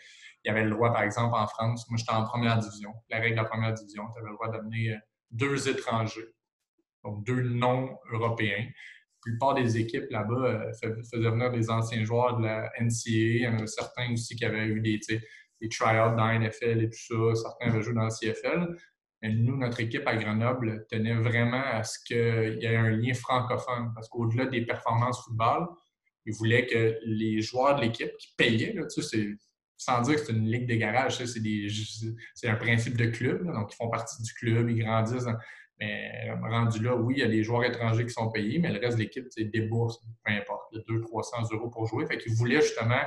y 0.46 0.50
avait 0.50 0.64
le 0.64 0.70
droit, 0.70 0.94
par 0.94 1.02
exemple, 1.02 1.36
en 1.36 1.48
France, 1.48 1.90
moi 1.90 1.98
j'étais 1.98 2.14
en 2.14 2.26
première 2.26 2.60
division. 2.60 2.94
La 3.10 3.18
règle 3.18 3.38
de 3.38 3.42
la 3.42 3.48
première 3.48 3.74
division, 3.74 4.04
tu 4.14 4.20
avais 4.20 4.30
le 4.30 4.36
droit 4.36 4.52
d'amener 4.52 4.92
euh, 4.92 4.98
deux 5.32 5.68
étrangers, 5.68 6.30
donc 7.04 7.26
deux 7.26 7.42
non-européens 7.42 8.68
plupart 9.26 9.56
des 9.56 9.78
équipes 9.78 10.10
là-bas 10.12 10.36
euh, 10.36 10.72
faisaient 11.12 11.30
venir 11.30 11.52
des 11.52 11.70
anciens 11.70 12.04
joueurs 12.06 12.38
de 12.38 12.44
la 12.44 12.72
NCA. 12.80 13.10
Il 13.10 13.42
y 13.42 13.48
en 13.48 13.58
a 13.58 13.68
certains 13.68 14.14
aussi 14.14 14.36
qui 14.36 14.46
avaient 14.46 14.68
eu 14.68 14.80
des, 14.80 15.00
des 15.10 15.70
try-outs 15.70 16.16
dans 16.16 16.28
la 16.28 16.40
NFL 16.40 16.84
et 16.84 16.90
tout 16.90 17.34
ça. 17.36 17.42
Certains 17.42 17.74
avaient 17.74 17.82
joué 17.82 17.94
dans 17.96 18.04
la 18.04 18.10
CFL. 18.10 18.78
Mais 19.22 19.30
nous, 19.30 19.58
notre 19.58 19.80
équipe 19.80 20.08
à 20.08 20.16
Grenoble 20.16 20.86
tenait 20.90 21.16
vraiment 21.16 21.64
à 21.64 21.84
ce 21.84 21.98
qu'il 22.06 22.60
y 22.62 22.66
ait 22.66 22.76
un 22.76 22.92
lien 22.92 23.14
francophone. 23.14 23.92
Parce 23.96 24.08
qu'au-delà 24.10 24.46
des 24.46 24.62
performances 24.62 25.24
football, 25.26 25.68
ils 26.26 26.34
voulaient 26.34 26.68
que 26.68 26.98
les 27.06 27.42
joueurs 27.42 27.76
de 27.76 27.82
l'équipe 27.82 28.12
qui 28.18 28.34
payaient, 28.38 28.76
sans 29.78 30.02
dire 30.02 30.16
que 30.16 30.22
c'est 30.22 30.34
une 30.34 30.50
ligue 30.50 30.68
des 30.68 30.78
garages, 30.78 31.18
c'est 31.24 32.48
un 32.48 32.56
principe 32.56 32.98
de 32.98 33.06
club. 33.06 33.46
donc, 33.46 33.74
ils 33.74 33.76
font 33.76 33.90
partie 33.90 34.22
du 34.22 34.34
club, 34.34 34.70
ils 34.70 34.80
grandissent. 34.84 35.28
Mais 35.80 36.30
rendu 36.50 36.82
là, 36.82 36.96
oui, 36.96 37.16
il 37.18 37.20
y 37.20 37.24
a 37.24 37.28
des 37.28 37.44
joueurs 37.44 37.66
étrangers 37.66 38.06
qui 38.06 38.14
sont 38.14 38.32
payés, 38.32 38.60
mais 38.60 38.72
le 38.72 38.80
reste 38.80 38.98
de 38.98 39.04
l'équipe, 39.04 39.28
bourses, 39.70 40.00
peu 40.24 40.32
importe, 40.32 40.74
de 40.74 40.80
200-300 40.88 41.54
euros 41.54 41.70
pour 41.70 41.86
jouer. 41.86 42.06
Fait 42.06 42.18
qu'ils 42.18 42.34
voulaient 42.34 42.62
justement 42.62 43.02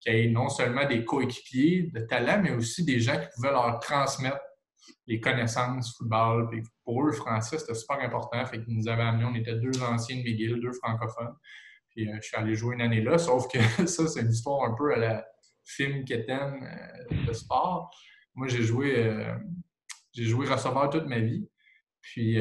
qu'il 0.00 0.14
y 0.14 0.24
ait 0.24 0.30
non 0.30 0.48
seulement 0.48 0.86
des 0.86 1.04
coéquipiers 1.04 1.90
de 1.92 2.00
talent, 2.00 2.40
mais 2.42 2.50
aussi 2.50 2.84
des 2.84 3.00
gens 3.00 3.18
qui 3.18 3.26
pouvaient 3.34 3.52
leur 3.52 3.78
transmettre 3.80 4.40
les 5.06 5.20
connaissances 5.20 5.96
football. 5.96 6.50
pour 6.84 7.02
eux, 7.02 7.06
le 7.06 7.12
français, 7.12 7.58
c'était 7.58 7.74
super 7.74 8.00
important. 8.00 8.44
Fait 8.46 8.62
qu'ils 8.62 8.74
nous 8.74 8.88
avaient 8.88 9.02
amenés, 9.02 9.24
on 9.24 9.34
était 9.34 9.56
deux 9.56 9.82
anciens 9.82 10.16
de 10.16 10.22
McGill, 10.22 10.60
deux 10.60 10.72
francophones. 10.72 11.34
Puis 11.90 12.08
euh, 12.08 12.16
je 12.20 12.26
suis 12.26 12.36
allé 12.36 12.54
jouer 12.54 12.74
une 12.74 12.82
année 12.82 13.00
là, 13.00 13.18
sauf 13.18 13.48
que 13.48 13.58
ça, 13.86 14.06
c'est 14.06 14.20
une 14.20 14.30
histoire 14.30 14.70
un 14.70 14.74
peu 14.74 14.92
à 14.92 14.98
la 14.98 15.26
film 15.64 16.04
Keten 16.04 16.62
euh, 16.62 17.26
de 17.26 17.32
sport. 17.32 17.90
Moi, 18.34 18.48
j'ai 18.48 18.62
joué, 18.62 18.98
euh, 18.98 19.34
j'ai 20.12 20.24
joué 20.24 20.46
receveur 20.46 20.90
toute 20.90 21.06
ma 21.06 21.18
vie. 21.18 21.48
Puis 22.00 22.38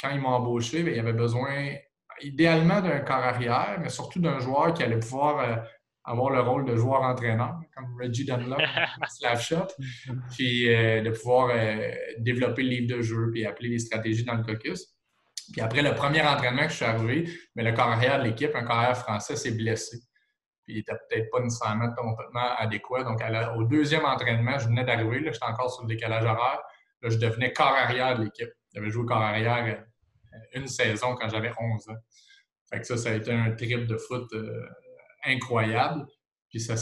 quand 0.00 0.10
ils 0.10 0.20
m'ont 0.20 0.30
embauché, 0.30 0.82
ben, 0.82 0.92
il 0.92 0.96
y 0.96 1.00
avait 1.00 1.12
besoin 1.12 1.74
idéalement 2.20 2.80
d'un 2.80 3.00
corps 3.00 3.16
arrière, 3.16 3.78
mais 3.80 3.88
surtout 3.88 4.20
d'un 4.20 4.38
joueur 4.38 4.72
qui 4.74 4.82
allait 4.82 5.00
pouvoir 5.00 5.64
avoir 6.06 6.30
le 6.30 6.40
rôle 6.40 6.64
de 6.64 6.76
joueur-entraîneur, 6.76 7.58
comme 7.74 7.96
Reggie 8.00 8.24
Dunlop, 8.24 8.58
Slav 9.08 9.40
Shot, 9.40 9.66
puis 10.30 10.72
euh, 10.72 11.02
de 11.02 11.10
pouvoir 11.10 11.50
euh, 11.52 11.92
développer 12.18 12.62
le 12.62 12.68
livre 12.68 12.96
de 12.96 13.02
jeu, 13.02 13.30
puis 13.32 13.44
appeler 13.44 13.70
les 13.70 13.80
stratégies 13.80 14.24
dans 14.24 14.34
le 14.34 14.44
caucus. 14.44 14.94
Puis 15.52 15.60
après 15.60 15.82
le 15.82 15.94
premier 15.94 16.22
entraînement 16.22 16.62
que 16.62 16.70
je 16.70 16.76
suis 16.76 16.84
arrivé, 16.84 17.28
mais 17.54 17.64
le 17.64 17.72
carrière 17.72 18.20
de 18.20 18.24
l'équipe, 18.24 18.54
un 18.54 18.64
carrière 18.64 18.96
français, 18.96 19.36
s'est 19.36 19.52
blessé. 19.52 19.98
Puis 20.64 20.74
il 20.74 20.76
n'était 20.76 20.94
peut-être 21.08 21.28
pas 21.30 21.40
nécessairement 21.40 21.92
complètement 21.94 22.54
adéquat. 22.56 23.04
Donc 23.04 23.20
au 23.56 23.64
deuxième 23.64 24.04
entraînement, 24.04 24.58
je 24.58 24.68
venais 24.68 24.84
d'arriver, 24.84 25.22
j'étais 25.24 25.44
encore 25.44 25.72
sur 25.72 25.82
le 25.84 25.88
décalage 25.88 26.24
horaire, 26.24 26.60
là, 27.02 27.10
je 27.10 27.18
devenais 27.18 27.52
corps 27.52 27.74
arrière 27.74 28.18
de 28.18 28.24
l'équipe. 28.24 28.50
J'avais 28.76 28.90
joué 28.90 29.06
corps 29.06 29.22
arrière 29.22 29.84
euh, 30.32 30.38
une 30.54 30.68
saison 30.68 31.14
quand 31.14 31.28
j'avais 31.28 31.50
11 31.58 31.88
ans. 31.88 31.96
Ça, 32.82 33.10
a 33.10 33.14
été 33.14 33.32
un 33.32 33.52
trip 33.52 33.86
de 33.86 33.96
foot 33.96 34.28
incroyable. 35.24 36.06
Puis 36.48 36.60
ça, 36.60 36.74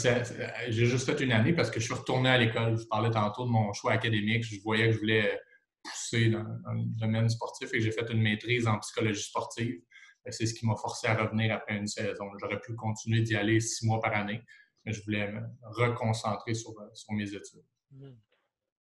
j'ai 0.67 0.85
juste 0.85 1.05
fait 1.05 1.23
une 1.23 1.31
année 1.31 1.53
parce 1.53 1.71
que 1.71 1.79
je 1.79 1.85
suis 1.85 1.93
retourné 1.93 2.29
à 2.29 2.37
l'école. 2.37 2.77
Je 2.77 2.85
parlais 2.85 3.11
tantôt 3.11 3.45
de 3.45 3.49
mon 3.49 3.71
choix 3.73 3.93
académique. 3.93 4.43
Je 4.43 4.59
voyais 4.61 4.87
que 4.87 4.93
je 4.93 4.99
voulais 4.99 5.39
pousser 5.83 6.29
dans, 6.29 6.43
le 6.43 6.99
domaine 6.99 7.29
sportif 7.29 7.73
et 7.73 7.81
j'ai 7.81 7.91
fait 7.91 8.09
une 8.11 8.21
maîtrise 8.21 8.67
en 8.67 8.79
psychologie 8.79 9.23
sportive. 9.23 9.81
C'est 10.29 10.47
ce 10.47 10.53
qui 10.55 10.65
m'a 10.65 10.75
forcé 10.75 11.07
à 11.07 11.15
revenir 11.15 11.53
après 11.53 11.77
une 11.77 11.87
saison. 11.87 12.25
J'aurais 12.39 12.59
pu 12.59 12.73
continuer 12.75 13.21
d'y 13.21 13.35
aller 13.35 13.59
six 13.59 13.85
mois 13.85 13.99
par 13.99 14.15
année, 14.15 14.41
mais 14.83 14.91
je 14.91 15.03
voulais 15.03 15.31
me 15.31 15.41
reconcentrer 15.61 16.55
sur, 16.55 16.73
sur 16.93 17.13
mes 17.13 17.27
études. 17.27 17.63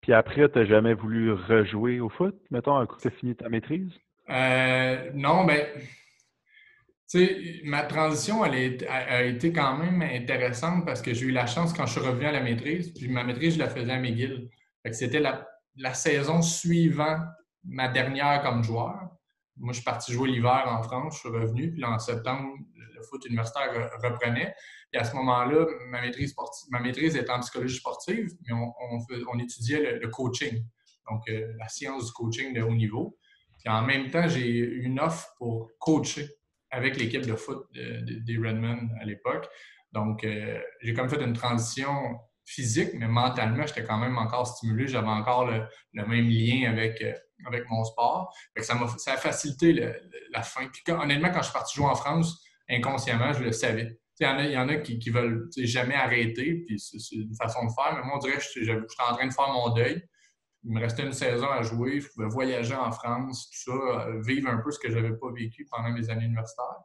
Puis 0.01 0.13
après, 0.13 0.50
tu 0.50 0.60
n'as 0.60 0.65
jamais 0.65 0.94
voulu 0.94 1.34
rejouer 1.34 2.00
au 2.00 2.10
foot, 2.10 2.36
mettons, 2.51 2.77
un 2.77 2.86
coup 2.86 2.96
que 2.96 3.01
tu 3.01 3.08
as 3.08 3.12
fini 3.12 3.36
ta 3.36 3.50
maîtrise? 3.50 3.91
Euh, 4.29 5.12
non, 5.13 5.44
mais 5.44 5.74
tu 7.10 7.25
sais, 7.25 7.62
ma 7.63 7.84
transition, 7.84 8.46
elle 8.46 8.86
a, 8.88 9.24
été 9.24 9.51
quand 9.51 9.77
même 9.77 10.01
intéressante 10.01 10.86
parce 10.86 11.01
que 11.01 11.13
j'ai 11.13 11.25
eu 11.25 11.32
la 11.32 11.48
chance 11.48 11.74
quand 11.74 11.88
je 11.88 11.94
suis 11.94 12.08
revenu 12.08 12.25
à 12.25 12.32
la 12.32 12.41
maîtrise, 12.41 12.94
puis 12.94 13.10
ma 13.10 13.24
maîtrise, 13.24 13.56
je 13.56 13.60
la 13.60 13.70
faisais 13.70 13.91
à 13.91 14.00
McGill. 14.00 14.50
C'était 14.91 15.20
la, 15.20 15.48
la, 15.75 15.94
saison 15.94 16.41
suivant 16.41 17.18
ma 17.65 17.88
dernière 17.88 18.41
comme 18.44 18.63
joueur. 18.63 19.10
Moi, 19.60 19.74
je 19.74 19.78
suis 19.78 19.86
parti 19.86 20.12
jouer 20.12 20.30
l'hiver 20.30 20.66
en 20.68 20.82
France, 20.82 21.16
je 21.16 21.20
suis 21.20 21.30
revenu, 21.30 21.72
puis 21.72 21.84
en 21.84 22.00
septembre, 22.00 22.54
le 22.75 23.04
foot 23.04 23.25
universitaire 23.25 23.92
reprenait. 24.01 24.54
Et 24.94 24.98
à 24.98 25.04
ce 25.04 25.16
moment-là, 25.16 25.66
ma 25.89 26.01
maîtrise, 26.01 26.36
ma 26.70 26.80
maîtrise 26.80 27.16
était 27.16 27.30
en 27.30 27.39
psychologie 27.42 27.75
sportive, 27.75 28.30
mais 28.48 28.54
on, 28.54 28.74
on, 29.32 29.39
étudiait 29.39 30.00
le, 30.00 30.08
coaching, 30.08 30.63
donc 31.10 31.22
euh, 31.30 31.54
la 31.60 31.68
science 31.68 32.08
du 32.08 32.12
coaching 32.13 32.54
de 32.54 32.62
haut 32.62 32.74
niveau. 32.74 33.18
Puis 33.60 33.70
en 33.72 33.84
même 33.84 34.10
temps, 34.10 34.28
j'ai 34.28 34.48
eu 34.48 34.84
une 34.84 35.00
offre 35.00 35.34
pour 35.38 35.70
coacher 35.80 36.28
avec 36.72 36.98
l'équipe 36.98 37.25
de 37.25 37.36
foot 37.36 37.66
des 37.74 38.38
Redmen 38.38 38.89
à 39.00 39.06
l'époque. 39.06 39.48
Donc, 39.92 40.24
euh, 40.24 40.60
j'ai 40.82 40.94
comme 40.94 41.10
fait 41.10 41.22
une 41.22 41.34
transition 41.34 42.20
physique, 42.46 42.92
mais 42.94 43.08
mentalement, 43.08 43.66
j'étais 43.66 43.84
quand 43.84 43.98
même 43.98 44.18
encore 44.18 44.48
stimulé. 44.48 44.88
J'avais 44.88 45.08
encore 45.08 45.46
le, 45.46 45.66
même 45.94 46.28
lien 46.28 46.70
avec, 46.70 47.01
euh, 47.01 47.13
avec 47.46 47.69
mon 47.69 47.84
sport. 47.84 48.34
ça, 48.58 48.74
a, 48.75 49.17
facilité 49.17 49.74
la 50.31 50.41
fin. 50.41 50.67
Puis 50.67 50.84
honnêtement, 50.93 51.29
quand 51.31 51.39
je 51.39 51.46
suis 51.46 51.53
parti 51.53 51.75
jouer 51.75 51.88
en 51.88 51.96
France, 51.96 52.43
inconsciemment, 52.69 53.34
je 53.34 53.43
le 53.43 53.51
savais. 53.51 54.00
Il 54.19 54.51
y, 54.51 54.58
en 54.58 54.67
a, 54.67 54.75
qui, 54.75 55.00
qui 55.00 55.12
veulent 55.12 55.48
jamais 55.60 55.96
arrêter, 55.96 56.65
puis 56.67 56.77
c'est 56.77 57.15
une 57.15 57.34
façon 57.36 57.65
de 57.65 57.72
faire. 57.72 57.96
Mais 57.96 58.03
moi, 58.03 58.15
on 58.15 58.17
dirait 58.17 58.38
que 58.38 58.43
j'étais 58.43 58.74
en 58.74 59.15
train 59.15 59.27
de 59.27 59.34
faire 59.34 59.48
mon 59.48 59.69
deuil. 59.69 60.03
Il 60.65 60.74
me 60.74 60.81
restait 60.81 61.03
une 61.03 61.13
saison 61.13 61.50
à 61.50 61.62
jouer, 61.62 62.01
je 62.01 62.10
pouvais 62.10 62.27
voyager 62.27 62.75
en 62.75 62.91
France, 62.91 63.50
tout 63.50 63.72
ça, 63.72 63.77
euh, 63.77 64.22
vivre 64.22 64.50
un 64.50 64.58
peu 64.58 64.72
ce 64.72 64.79
que 64.79 64.89
je 64.91 64.96
n'avais 64.96 65.15
pas 65.15 65.31
vécu 65.31 65.65
pendant 65.72 65.89
mes 65.91 66.10
années 66.10 66.25
universitaires. 66.25 66.84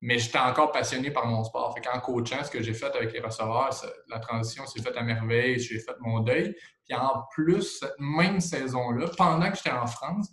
Mais 0.00 0.18
j'étais 0.18 0.38
encore 0.38 0.72
passionné 0.72 1.12
par 1.12 1.26
mon 1.26 1.44
sport. 1.44 1.74
Fait 1.74 2.00
coachant, 2.00 2.42
ce 2.42 2.50
que 2.50 2.60
j'ai 2.60 2.74
fait 2.74 2.92
avec 2.96 3.12
les 3.12 3.20
receveurs, 3.20 3.70
la 4.08 4.18
transition 4.18 4.66
s'est 4.66 4.82
faite 4.82 4.96
à 4.96 5.02
merveille, 5.02 5.60
j'ai 5.60 5.78
fait 5.78 5.94
mon 6.00 6.20
deuil. 6.20 6.56
Puis 6.90 6.98
en 6.98 7.22
plus, 7.30 7.78
cette 7.78 7.94
même 8.00 8.40
saison-là, 8.40 9.06
pendant 9.16 9.48
que 9.48 9.56
j'étais 9.56 9.70
en 9.70 9.86
France, 9.86 10.28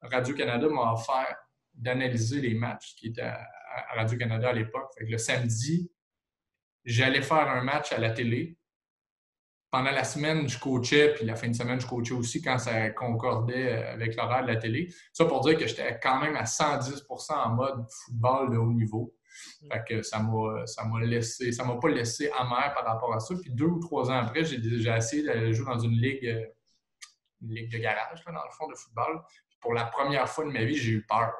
Radio-Canada 0.00 0.66
m'a 0.70 0.94
offert 0.94 1.36
d'analyser 1.74 2.40
les 2.40 2.54
matchs 2.54 2.94
qui 2.96 3.08
étaient 3.08 3.20
à, 3.20 3.46
Radio-Canada 3.94 4.48
à 4.48 4.52
l'époque. 4.54 4.90
le 4.98 5.18
samedi, 5.18 5.92
j'allais 6.82 7.20
faire 7.20 7.50
un 7.50 7.60
match 7.60 7.92
à 7.92 7.98
la 7.98 8.10
télé. 8.10 8.56
Pendant 9.70 9.90
la 9.90 10.02
semaine, 10.02 10.48
je 10.48 10.58
coachais, 10.58 11.12
puis 11.12 11.26
la 11.26 11.36
fin 11.36 11.48
de 11.48 11.54
semaine, 11.54 11.78
je 11.78 11.86
coachais 11.86 12.14
aussi 12.14 12.40
quand 12.40 12.58
ça 12.58 12.88
concordait 12.88 13.70
avec 13.70 14.16
l'horaire 14.16 14.44
de 14.44 14.48
la 14.48 14.56
télé. 14.56 14.88
Ça 15.12 15.26
pour 15.26 15.42
dire 15.42 15.58
que 15.58 15.66
j'étais 15.66 16.00
quand 16.02 16.20
même 16.20 16.36
à 16.36 16.44
110% 16.44 17.32
en 17.34 17.50
mode 17.50 17.84
football 17.90 18.50
de 18.50 18.56
haut 18.56 18.72
niveau. 18.72 19.14
Mm. 19.62 19.72
Fait 19.72 19.84
que 19.88 20.02
ça 20.02 20.20
m'a, 20.20 20.66
ça 20.66 20.84
m'a 20.84 21.00
laissé, 21.00 21.52
ça 21.52 21.64
m'a 21.64 21.76
pas 21.76 21.88
laissé 21.88 22.30
amer 22.30 22.72
par 22.74 22.84
rapport 22.84 23.14
à 23.14 23.20
ça. 23.20 23.34
Puis 23.40 23.50
deux 23.50 23.66
ou 23.66 23.80
trois 23.80 24.10
ans 24.10 24.18
après, 24.18 24.44
j'ai, 24.44 24.58
déjà 24.58 24.96
essayé 24.96 25.22
d'aller 25.22 25.52
jouer 25.52 25.66
dans 25.66 25.78
une 25.78 25.92
ligue, 25.92 26.26
euh, 26.26 26.44
une 27.42 27.54
ligue 27.54 27.72
de 27.72 27.78
garage, 27.78 28.24
dans 28.24 28.32
le 28.32 28.50
fond, 28.50 28.68
de 28.68 28.74
football. 28.74 29.22
Pour 29.60 29.74
la 29.74 29.84
première 29.84 30.28
fois 30.28 30.44
de 30.44 30.50
ma 30.50 30.64
vie, 30.64 30.76
j'ai 30.76 30.92
eu 30.92 31.06
peur. 31.06 31.32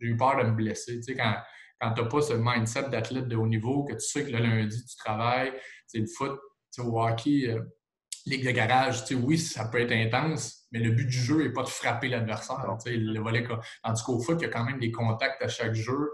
J'ai 0.00 0.08
eu 0.08 0.16
peur 0.16 0.36
de 0.38 0.44
me 0.44 0.52
blesser. 0.52 0.96
Tu 0.96 1.02
sais, 1.02 1.14
quand, 1.14 1.36
quand 1.80 1.92
tu 1.92 2.02
n'as 2.02 2.08
pas 2.08 2.22
ce 2.22 2.32
mindset 2.34 2.88
d'athlète 2.88 3.28
de 3.28 3.36
haut 3.36 3.46
niveau, 3.46 3.84
que 3.84 3.92
tu 3.94 4.00
sais 4.00 4.24
que 4.24 4.30
le 4.30 4.38
lundi, 4.38 4.84
tu 4.84 4.96
travailles, 4.96 5.52
c'est 5.86 5.98
le 5.98 6.06
foot, 6.06 6.38
au 6.78 7.02
hockey, 7.02 7.48
euh, 7.48 7.60
ligue 8.26 8.46
de 8.46 8.50
garage, 8.50 9.04
oui, 9.12 9.38
ça 9.38 9.64
peut 9.66 9.80
être 9.80 9.92
intense, 9.92 10.66
mais 10.72 10.80
le 10.80 10.90
but 10.90 11.06
du 11.06 11.18
jeu 11.18 11.42
n'est 11.42 11.52
pas 11.52 11.62
de 11.62 11.68
frapper 11.68 12.08
l'adversaire. 12.08 12.76
Le 12.86 13.20
volet, 13.20 13.46
tandis 13.82 14.02
qu'au 14.02 14.20
foot, 14.20 14.38
il 14.40 14.44
y 14.44 14.46
a 14.46 14.50
quand 14.50 14.64
même 14.64 14.78
des 14.78 14.90
contacts 14.90 15.42
à 15.42 15.48
chaque 15.48 15.74
jeu. 15.74 16.10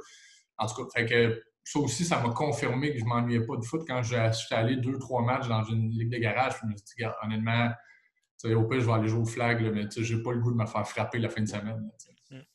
En 0.59 0.67
tout 0.67 0.85
cas, 0.85 0.91
fait 0.95 1.07
que 1.07 1.43
ça 1.65 1.79
aussi, 1.79 2.05
ça 2.05 2.21
m'a 2.21 2.31
confirmé 2.31 2.93
que 2.93 2.99
je 2.99 3.05
ne 3.05 3.09
m'ennuyais 3.09 3.47
pas 3.47 3.57
de 3.57 3.65
foot 3.65 3.83
quand 3.87 4.03
je 4.03 4.33
suis 4.33 4.55
allé 4.55 4.77
deux, 4.77 4.99
trois 4.99 5.23
matchs 5.23 5.49
dans 5.49 5.65
une 5.65 5.91
ligue 5.91 6.11
de 6.11 6.19
garage. 6.19 6.55
Je 6.61 6.67
me 6.67 6.77
suis 6.77 6.85
dit, 6.99 7.05
honnêtement, 7.23 7.71
au 8.45 8.65
pire, 8.65 8.81
je 8.81 8.87
vais 8.87 8.93
aller 8.93 9.09
jouer 9.09 9.21
au 9.21 9.25
flag, 9.25 9.63
mais 9.73 9.87
je 9.91 10.15
n'ai 10.15 10.23
pas 10.23 10.33
le 10.33 10.41
goût 10.41 10.53
de 10.53 10.57
me 10.57 10.67
faire 10.67 10.87
frapper 10.87 11.19
la 11.19 11.31
fin 11.31 11.41
de 11.41 11.49
semaine. 11.49 11.91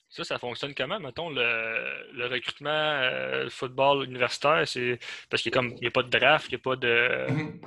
Ça, 0.09 0.23
ça 0.23 0.39
fonctionne 0.39 0.73
comment, 0.73 0.99
mettons, 0.99 1.29
le, 1.29 2.27
recrutement 2.27 2.69
euh, 2.69 3.47
football 3.49 4.05
universitaire? 4.05 4.67
C'est 4.67 4.99
parce 5.29 5.43
qu'il 5.43 5.51
n'y 5.51 5.87
a, 5.87 5.91
pas 5.91 6.01
de 6.01 6.09
draft, 6.09 6.47
il 6.49 6.55
n'y 6.55 6.55
a 6.55 6.63
pas 6.63 6.75
de. 6.75 7.27
Mhm. 7.29 7.61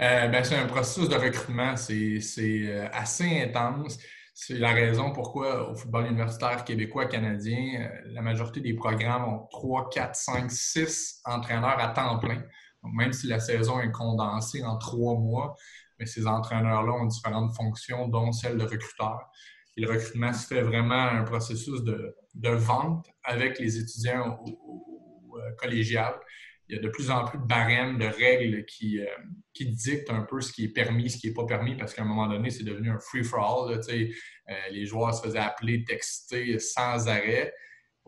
Euh, 0.00 0.28
ben, 0.28 0.44
c'est 0.44 0.56
un 0.56 0.66
processus 0.66 1.08
de 1.08 1.16
recrutement, 1.16 1.76
c'est 1.76 2.20
euh, 2.40 2.88
assez 2.92 3.42
intense. 3.42 3.98
C'est 4.40 4.56
la 4.56 4.72
raison 4.72 5.12
pourquoi 5.12 5.68
au 5.68 5.74
football 5.74 6.06
universitaire 6.06 6.64
québécois, 6.64 7.06
canadien, 7.06 7.90
la 8.06 8.22
majorité 8.22 8.60
des 8.60 8.72
programmes 8.72 9.24
ont 9.24 9.48
3, 9.50 9.90
4, 9.90 10.14
5, 10.14 10.48
6 10.48 11.22
entraîneurs 11.24 11.80
à 11.80 11.88
temps 11.88 12.20
plein. 12.20 12.44
Donc, 12.84 12.92
même 12.94 13.12
si 13.12 13.26
la 13.26 13.40
saison 13.40 13.80
est 13.80 13.90
condensée 13.90 14.62
en 14.64 14.78
trois 14.78 15.18
mois, 15.18 15.56
mais 15.98 16.06
ces 16.06 16.28
entraîneurs-là 16.28 16.92
ont 16.92 17.06
différentes 17.06 17.52
fonctions, 17.56 18.06
dont 18.06 18.30
celle 18.30 18.56
de 18.58 18.62
recruteur 18.62 19.18
le 19.76 19.88
recrutement 19.88 20.32
se 20.32 20.46
fait 20.46 20.62
vraiment 20.62 21.08
un 21.08 21.24
processus 21.24 21.82
de, 21.82 22.14
vente 22.50 23.06
avec 23.24 23.58
les 23.58 23.78
étudiants 23.78 24.38
au, 24.44 25.38
euh. 25.38 25.52
Il 26.68 26.76
y 26.76 26.78
a 26.78 26.82
de 26.82 26.88
plus 26.88 27.10
en 27.10 27.24
plus 27.24 27.38
de 27.38 27.44
barèmes, 27.44 27.98
de 27.98 28.06
règles 28.06 28.64
qui, 28.66 29.00
euh, 29.00 29.06
qui 29.54 29.66
dictent 29.66 30.10
un 30.10 30.22
peu 30.22 30.40
ce 30.40 30.52
qui 30.52 30.64
est 30.64 30.72
permis, 30.72 31.08
ce 31.10 31.18
qui 31.18 31.28
n'est 31.28 31.34
pas 31.34 31.46
permis, 31.46 31.76
parce 31.76 31.94
qu'à 31.94 32.02
un 32.02 32.06
moment 32.06 32.28
donné, 32.28 32.50
c'est 32.50 32.64
devenu 32.64 32.90
un 32.90 32.98
free-for-all. 32.98 33.80
Euh, 33.88 34.54
les 34.70 34.86
joueurs 34.86 35.14
se 35.14 35.22
faisaient 35.22 35.38
appeler, 35.38 35.84
texter 35.84 36.58
sans 36.58 37.08
arrêt, 37.08 37.54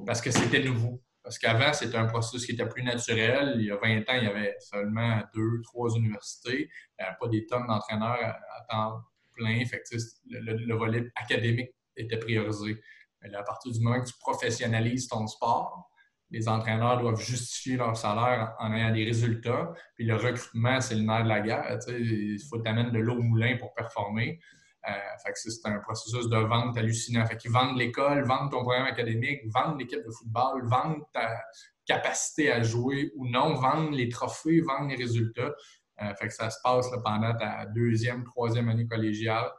parce 0.05 0.21
que 0.21 0.31
c'était 0.31 0.63
nouveau. 0.63 1.03
Parce 1.23 1.39
qu'avant, 1.39 1.73
c'était 1.73 1.97
un 1.97 2.07
processus 2.07 2.47
qui 2.47 2.53
était 2.53 2.67
plus 2.67 2.83
naturel. 2.83 3.55
Il 3.57 3.67
y 3.67 3.71
a 3.71 3.77
20 3.77 4.01
ans, 4.09 4.17
il 4.17 4.25
y 4.25 4.27
avait 4.27 4.57
seulement 4.59 5.23
deux, 5.35 5.61
trois 5.63 5.95
universités, 5.95 6.71
pas 6.99 7.29
des 7.29 7.47
tonnes 7.47 7.67
d'entraîneurs 7.67 8.19
à, 8.19 8.67
temps 8.69 9.01
le, 9.41 10.75
volet 10.75 11.11
académique 11.17 11.71
était 11.97 12.19
priorisé. 12.19 12.81
Mais 13.23 13.35
à 13.35 13.43
partir 13.43 13.73
du 13.73 13.81
moment 13.81 14.01
que 14.01 14.09
tu 14.09 14.19
professionnalises 14.19 15.09
ton 15.09 15.27
sport, 15.27 15.90
les 16.31 16.49
entraîneurs 16.49 16.99
doivent 16.99 17.21
justifier 17.21 17.77
leur 17.77 17.97
salaire 17.97 18.55
en 18.59 18.73
ayant 18.73 18.93
des 18.93 19.05
résultats. 19.05 19.73
Puis 19.95 20.05
le 20.05 20.15
recrutement, 20.15 20.81
c'est 20.81 20.95
le 20.95 21.03
nerf 21.03 21.25
de 21.25 21.29
la 21.29 21.41
guerre. 21.41 21.79
Il 21.89 22.39
faut 22.49 22.59
t'amener 22.59 22.91
de 22.91 22.99
l'eau 22.99 23.17
au 23.17 23.23
moulin 23.23 23.57
pour 23.57 23.75
performer. 23.75 24.41
Euh, 24.89 24.93
c'est 25.35 25.67
un 25.67 25.79
processus 25.81 26.29
de 26.29 26.37
vente 26.37 26.77
hallucinant. 26.79 27.27
Fait 27.27 27.37
qu'ils 27.37 27.51
vendent 27.51 27.77
l'école, 27.77 28.25
vendent 28.25 28.51
ton 28.51 28.63
programme 28.63 28.87
académique, 28.87 29.41
vendent 29.53 29.79
l'équipe 29.79 30.05
de 30.05 30.11
football, 30.11 30.67
vendent 30.67 31.03
ta 31.13 31.43
capacité 31.85 32.51
à 32.53 32.63
jouer 32.63 33.13
ou 33.17 33.29
non, 33.29 33.55
vendent 33.55 33.93
les 33.93 34.09
trophées, 34.09 34.61
vendent 34.61 34.91
les 34.91 34.97
résultats. 34.97 35.53
Euh, 36.01 36.15
fait 36.15 36.29
que 36.29 36.35
ça 36.35 36.49
se 36.49 36.59
passe 36.63 36.89
pendant 37.05 37.35
ta 37.37 37.67
deuxième, 37.67 38.25
troisième 38.25 38.69
année 38.69 38.87
collégiale. 38.87 39.51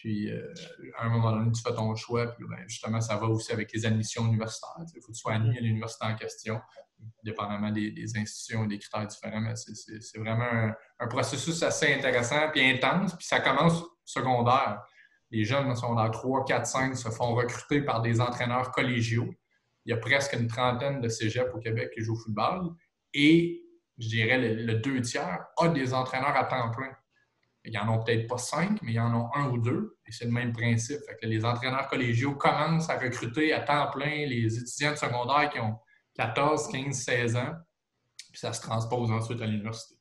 Puis, 0.00 0.30
euh, 0.30 0.50
à 0.96 1.04
un 1.04 1.08
moment 1.10 1.32
donné, 1.32 1.52
tu 1.52 1.60
fais 1.60 1.74
ton 1.74 1.94
choix. 1.94 2.28
Puis, 2.28 2.46
ben, 2.48 2.66
justement, 2.66 3.02
ça 3.02 3.16
va 3.16 3.26
aussi 3.26 3.52
avec 3.52 3.70
les 3.74 3.84
admissions 3.84 4.26
universitaires. 4.26 4.74
Il 4.78 5.02
faut 5.02 5.08
que 5.08 5.12
tu 5.12 5.20
sois 5.20 5.34
admis 5.34 5.58
à 5.58 5.60
l'université 5.60 6.06
en 6.06 6.16
question, 6.16 6.58
dépendamment 7.22 7.70
des, 7.70 8.10
institutions 8.16 8.64
et 8.64 8.68
des 8.68 8.78
critères 8.78 9.06
différents. 9.06 9.42
Mais 9.42 9.52
c'est 9.56 10.18
vraiment 10.18 10.72
un, 10.98 11.06
processus 11.06 11.62
assez 11.62 11.92
intéressant 11.92 12.48
puis 12.50 12.62
intense. 12.62 13.14
Puis, 13.14 13.26
ça 13.26 13.40
commence 13.40 13.84
secondaire. 14.06 14.82
Les 15.30 15.44
jeunes 15.44 15.76
secondaire 15.76 16.10
3, 16.10 16.46
4, 16.46 16.66
5 16.66 16.96
se 16.96 17.10
font 17.10 17.34
recruter 17.34 17.82
par 17.82 18.00
des 18.00 18.22
entraîneurs 18.22 18.70
collégiaux. 18.70 19.28
Il 19.84 19.90
y 19.90 19.92
a 19.92 19.98
presque 19.98 20.32
une 20.32 20.46
trentaine 20.46 21.02
de 21.02 21.08
cégeps 21.10 21.54
au 21.54 21.58
Québec 21.58 21.90
qui 21.94 22.00
jouent 22.00 22.14
au 22.14 22.18
football. 22.18 22.70
Et 23.12 23.66
je 23.98 24.08
dirais, 24.08 24.38
le, 24.38 24.74
deux 24.76 25.02
tiers 25.02 25.44
a 25.58 25.68
des 25.68 25.92
entraîneurs 25.92 26.34
à 26.34 26.44
temps 26.44 26.70
plein. 26.70 26.90
Il 27.64 27.72
n'y 27.72 27.78
en 27.78 27.92
a 27.92 28.02
peut-être 28.02 28.26
pas 28.26 28.38
cinq, 28.38 28.80
mais 28.82 28.92
il 28.92 28.94
y 28.94 29.00
en 29.00 29.12
a 29.12 29.30
un 29.34 29.50
ou 29.50 29.58
deux, 29.58 29.98
et 30.06 30.12
c'est 30.12 30.24
le 30.24 30.30
même 30.30 30.52
principe. 30.52 31.00
les 31.22 31.44
entraîneurs 31.44 31.88
collégiaux 31.88 32.34
commencent 32.34 32.88
à 32.88 32.98
recruter 32.98 33.52
à 33.52 33.60
temps 33.60 33.90
plein 33.90 34.26
les 34.26 34.58
étudiants 34.58 34.92
de 34.92 34.96
secondaire 34.96 35.50
qui 35.50 35.60
ont 35.60 35.76
14, 36.14 36.68
15, 36.68 36.96
16 36.96 37.36
ans, 37.36 37.54
puis 38.32 38.40
ça 38.40 38.52
se 38.52 38.62
transpose 38.62 39.10
ensuite 39.10 39.42
à 39.42 39.46
l'université. 39.46 39.96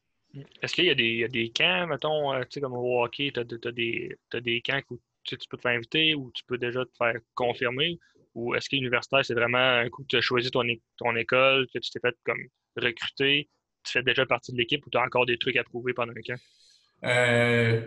Est-ce 0.62 0.74
qu'il 0.74 0.86
y, 0.86 1.24
a 1.24 1.28
des 1.28 1.52
camps, 1.52 1.88
mettons, 1.88 2.34
euh, 2.34 2.42
tu 2.44 2.48
sais, 2.52 2.62
comme 2.62 2.74
au 2.74 3.04
hockey, 3.04 3.32
tu 3.34 3.40
as, 3.40 4.42
des 4.42 4.62
camps 4.62 4.80
où 4.92 5.00
tu, 5.24 5.38
peux 5.50 5.58
te 5.58 5.62
faire 5.62 5.76
inviter 5.76 6.14
ou 6.14 6.32
tu 6.32 6.44
peux 6.46 6.58
déjà 6.58 6.86
te 6.86 6.96
faire 6.98 7.16
confirmer? 7.34 8.00
Ou 8.36 8.54
est-ce 8.54 8.70
que 8.70 8.76
l'universitaire, 8.76 9.26
c'est 9.26 9.34
vraiment 9.34 9.58
un 9.58 9.90
coup 9.90 10.04
que 10.04 10.08
tu 10.08 10.18
as 10.18 10.22
choisi 10.22 10.52
ton, 10.52 10.64
ton 10.98 11.16
école, 11.16 11.68
que 11.74 11.80
tu 11.80 11.90
t'es 11.90 12.00
fait 12.00 12.16
comme 12.24 12.42
recruter, 12.78 13.50
tu 13.84 13.92
fais 13.92 14.04
déjà 14.04 14.26
partie 14.26 14.52
de 14.52 14.58
l'équipe 14.58 14.86
ou 14.86 14.90
tu 14.92 14.98
as 14.98 15.04
encore 15.04 15.26
des 15.26 15.38
trucs 15.38 15.58
à 15.58 15.64
prouver 15.64 15.94
pendant 15.94 16.14
un 16.14 16.22
camp? 16.22 16.40
Euh, 17.04 17.82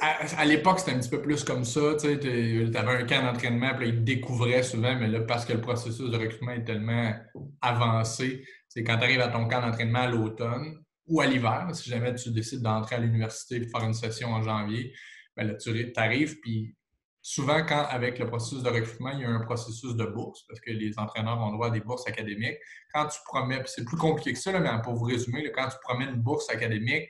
à, 0.00 0.44
l'époque, 0.44 0.80
c'était 0.80 0.92
un 0.92 0.98
petit 0.98 1.08
peu 1.08 1.22
plus 1.22 1.44
comme 1.44 1.64
ça. 1.64 1.96
Tu 2.00 2.06
avais 2.08 3.02
un 3.02 3.06
camp 3.06 3.22
d'entraînement, 3.22 3.74
puis 3.76 3.88
ils 3.88 3.94
te 3.94 4.00
découvraient 4.00 4.62
souvent, 4.62 4.94
mais 4.96 5.08
là, 5.08 5.20
parce 5.20 5.44
que 5.44 5.52
le 5.52 5.60
processus 5.60 6.10
de 6.10 6.16
recrutement 6.16 6.52
est 6.52 6.64
tellement 6.64 7.14
avancé, 7.62 8.44
c'est 8.68 8.82
quand 8.82 8.98
tu 8.98 9.04
arrives 9.04 9.20
à 9.20 9.28
ton 9.28 9.48
camp 9.48 9.62
d'entraînement 9.62 10.00
à 10.00 10.08
l'automne, 10.08 10.78
ou 11.08 11.20
à 11.20 11.26
l'hiver. 11.26 11.68
Si 11.72 11.90
jamais 11.90 12.14
tu 12.14 12.30
décides 12.30 12.62
d'entrer 12.62 12.96
à 12.96 12.98
l'université 12.98 13.56
et 13.56 13.60
de 13.60 13.66
faire 13.66 13.82
une 13.84 13.94
session 13.94 14.28
en 14.28 14.42
janvier, 14.42 14.92
ben 15.36 15.46
là, 15.46 15.54
tu 15.54 15.92
arrives, 15.96 16.38
puis 16.40 16.76
souvent, 17.22 17.64
quand 17.66 17.84
avec 17.88 18.18
le 18.18 18.26
processus 18.26 18.62
de 18.62 18.68
recrutement, 18.68 19.10
il 19.10 19.20
y 19.20 19.24
a 19.24 19.30
un 19.30 19.40
processus 19.40 19.94
de 19.96 20.04
bourse, 20.04 20.44
parce 20.46 20.60
que 20.60 20.70
les 20.70 20.98
entraîneurs 20.98 21.38
ont 21.40 21.52
droit 21.52 21.68
à 21.68 21.70
des 21.70 21.80
bourses 21.80 22.06
académiques. 22.06 22.58
Quand 22.92 23.06
tu 23.06 23.18
promets, 23.24 23.62
c'est 23.66 23.84
plus 23.84 23.96
compliqué 23.96 24.32
que 24.32 24.38
ça, 24.38 24.58
mais 24.58 24.70
pour 24.82 24.94
vous 24.94 25.04
résumer, 25.04 25.50
quand 25.54 25.68
tu 25.68 25.76
promets 25.82 26.04
une 26.04 26.20
bourse 26.20 26.48
académique, 26.50 27.08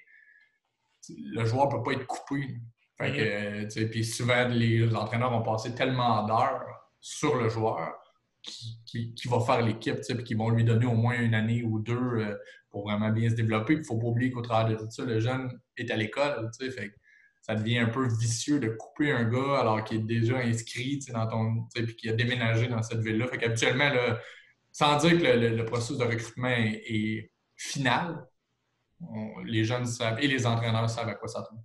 le 1.17 1.45
joueur 1.45 1.67
ne 1.67 1.77
peut 1.77 1.83
pas 1.83 1.93
être 1.93 2.07
coupé. 2.07 2.59
Mm-hmm. 3.01 3.91
puis 3.91 4.05
souvent, 4.05 4.49
les 4.49 4.93
entraîneurs 4.95 5.33
ont 5.33 5.43
passé 5.43 5.75
tellement 5.75 6.27
d'heures 6.27 6.67
sur 7.01 7.37
le 7.37 7.49
joueur 7.49 7.95
qui, 8.43 9.15
va 9.27 9.41
faire 9.41 9.63
l'équipe, 9.63 9.97
puis 10.01 10.25
qui 10.25 10.35
vont 10.35 10.51
lui 10.51 10.65
donner 10.65 10.87
au 10.87 10.95
moins 10.95 11.19
une 11.19 11.35
année 11.35 11.63
ou 11.63 11.79
deux 11.79 11.95
euh, 11.95 12.37
pour 12.71 12.89
vraiment 12.89 13.11
bien 13.11 13.29
se 13.31 13.35
développer. 13.35 13.75
Il 13.75 13.81
ne 13.81 13.85
faut 13.85 13.99
pas 13.99 14.07
oublier 14.07 14.31
qu'au 14.31 14.43
travers 14.43 14.77
de 14.77 14.85
tout 14.85 14.91
ça, 14.91 15.05
le 15.05 15.21
jeune 15.21 15.51
est 15.77 15.91
à 15.91 15.97
l'école. 15.97 16.51
Fait 16.59 16.95
ça 17.43 17.55
devient 17.55 17.79
un 17.79 17.89
peu 17.89 18.07
vicieux 18.07 18.61
de 18.61 18.69
couper 18.69 19.11
un 19.11 19.25
gars 19.25 19.61
alors 19.61 19.83
qu'il 19.83 19.99
est 19.99 20.05
déjà 20.05 20.39
inscrit 20.39 20.99
dans 21.13 21.27
ton. 21.27 21.67
puis 21.75 21.97
qu'il 21.97 22.11
a 22.11 22.13
déménagé 22.13 22.69
dans 22.69 22.83
cette 22.83 23.01
ville-là. 23.01 23.27
Fait 23.29 23.39
qu'habituellement, 23.39 23.91
sans 24.71 24.99
dire 24.99 25.19
que 25.19 25.25
le, 25.25 25.65
processus 25.65 25.99
de 25.99 26.05
recrutement 26.05 26.49
est, 26.49 27.31
final, 27.57 28.27
les 29.45 29.65
jeunes 29.65 29.87
savent 29.87 30.19
et 30.21 30.27
les 30.27 30.47
entraîneurs 30.47 30.89
savent 30.91 31.09
à 31.09 31.15
quoi 31.15 31.29
ça 31.29 31.43
tombe. 31.43 31.61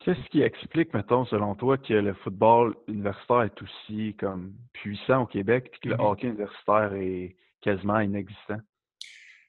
Qu'est-ce 0.00 0.28
qui 0.30 0.42
explique, 0.42 0.94
mettons, 0.94 1.26
selon 1.26 1.54
toi, 1.54 1.76
que 1.76 1.92
le 1.92 2.14
football 2.14 2.74
universitaire 2.86 3.42
est 3.42 3.62
aussi 3.62 4.14
comme 4.18 4.54
puissant 4.72 5.22
au 5.22 5.26
Québec 5.26 5.70
et 5.74 5.78
que 5.80 5.88
le 5.88 5.96
mm-hmm. 5.96 6.10
hockey 6.10 6.26
universitaire 6.28 6.92
est 6.94 7.36
quasiment 7.60 8.00
inexistant? 8.00 8.58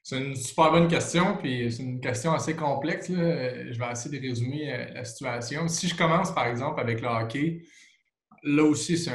C'est 0.01 0.17
une 0.17 0.35
super 0.35 0.71
bonne 0.71 0.87
question, 0.87 1.37
puis 1.37 1.71
c'est 1.71 1.83
une 1.83 2.01
question 2.01 2.33
assez 2.33 2.55
complexe. 2.55 3.09
Je 3.09 3.77
vais 3.77 3.91
essayer 3.91 4.19
de 4.19 4.27
résumer 4.27 4.73
euh, 4.73 4.93
la 4.95 5.03
situation. 5.03 5.67
Si 5.67 5.87
je 5.87 5.95
commence, 5.95 6.33
par 6.33 6.47
exemple, 6.47 6.79
avec 6.79 7.01
le 7.01 7.07
hockey, 7.07 7.61
là 8.43 8.63
aussi, 8.63 8.97
c'est 8.97 9.11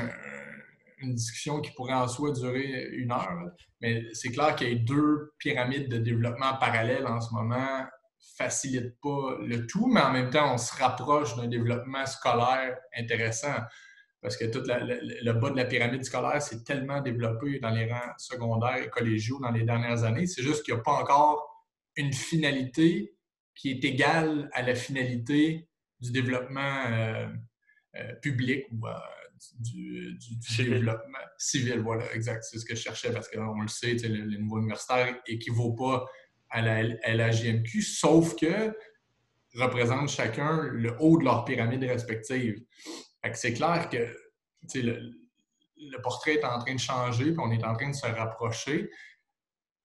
une 1.05 1.15
discussion 1.15 1.61
qui 1.61 1.71
pourrait 1.73 1.95
en 1.95 2.09
soi 2.09 2.33
durer 2.33 2.89
une 2.93 3.13
heure, 3.13 3.51
mais 3.81 4.03
c'est 4.13 4.31
clair 4.31 4.57
qu'il 4.57 4.69
y 4.69 4.73
a 4.73 4.75
deux 4.75 5.33
pyramides 5.39 5.89
de 5.91 5.99
développement 5.99 6.57
parallèles 6.57 7.07
en 7.07 7.21
ce 7.21 7.33
moment 7.33 7.85
facilite 8.37 8.99
pas 9.01 9.37
le 9.41 9.67
tout, 9.67 9.87
mais 9.87 10.01
en 10.01 10.11
même 10.11 10.31
temps, 10.31 10.55
on 10.55 10.59
se 10.59 10.75
rapproche 10.75 11.37
d'un 11.37 11.47
développement 11.47 12.05
scolaire 12.07 12.77
intéressant 12.97 13.55
parce 14.21 14.39
que 14.39 14.47
tout 14.47 14.63
le 14.67 15.33
bas 15.35 15.51
de 15.51 15.57
la 15.57 15.67
pyramide 15.67 16.03
scolaire 16.03 16.41
s'est 16.41 16.65
tellement 16.65 17.03
développé 17.03 17.59
dans 17.61 17.69
les 17.69 17.93
rangs 17.93 18.15
secondaires 18.17 18.79
et 18.79 18.89
collégiaux 18.89 19.39
dans 19.39 19.51
les 19.51 19.65
dernières 19.65 20.03
années. 20.03 20.27
C'est 20.27 20.43
juste 20.43 20.65
qu'il 20.65 20.73
n'y 20.73 20.81
a 20.81 20.83
pas 20.83 20.95
encore 20.95 21.47
une 21.95 22.13
finalité 22.13 23.15
qui 23.55 23.71
est 23.71 23.85
égale 23.85 24.49
à 24.55 24.63
la 24.63 24.75
finalité 24.75 25.69
du 26.01 26.11
développement 26.11 26.85
euh, 26.89 27.29
euh, 27.97 28.15
public 28.23 28.65
ou 28.73 28.87
euh, 28.87 28.93
du, 29.59 30.19
développement 30.59 31.19
civil. 31.39 31.81
Voilà, 31.81 32.13
exact. 32.15 32.45
C'est 32.45 32.59
ce 32.59 32.65
que 32.65 32.75
je 32.75 32.81
cherchais 32.81 33.13
parce 33.13 33.29
qu'on 33.29 33.61
le 33.61 33.69
sait, 33.69 33.95
le, 33.95 34.09
le, 34.09 34.39
niveau 34.39 34.59
universitaire 34.59 35.17
équivaut 35.27 35.73
pas 35.73 36.07
à 36.51 36.63
la 36.63 36.83
LHJMQ, 36.83 37.83
sauf 37.83 38.37
que 38.37 38.77
représentent 39.55 40.09
chacun 40.09 40.63
le 40.73 40.97
haut 41.01 41.19
de 41.19 41.25
leur 41.25 41.45
pyramide 41.45 41.85
respective 41.85 42.61
c'est 43.33 43.55
clair 43.55 43.89
que 43.89 44.15
le, 44.75 45.01
le, 45.77 46.03
portrait 46.03 46.35
est 46.35 46.45
en 46.45 46.59
train 46.59 46.75
de 46.75 46.81
changer, 46.81 47.33
puis 47.33 47.39
on 47.39 47.51
est 47.51 47.65
en 47.65 47.75
train 47.75 47.91
de 47.91 47.95
se 47.95 48.07
rapprocher. 48.07 48.91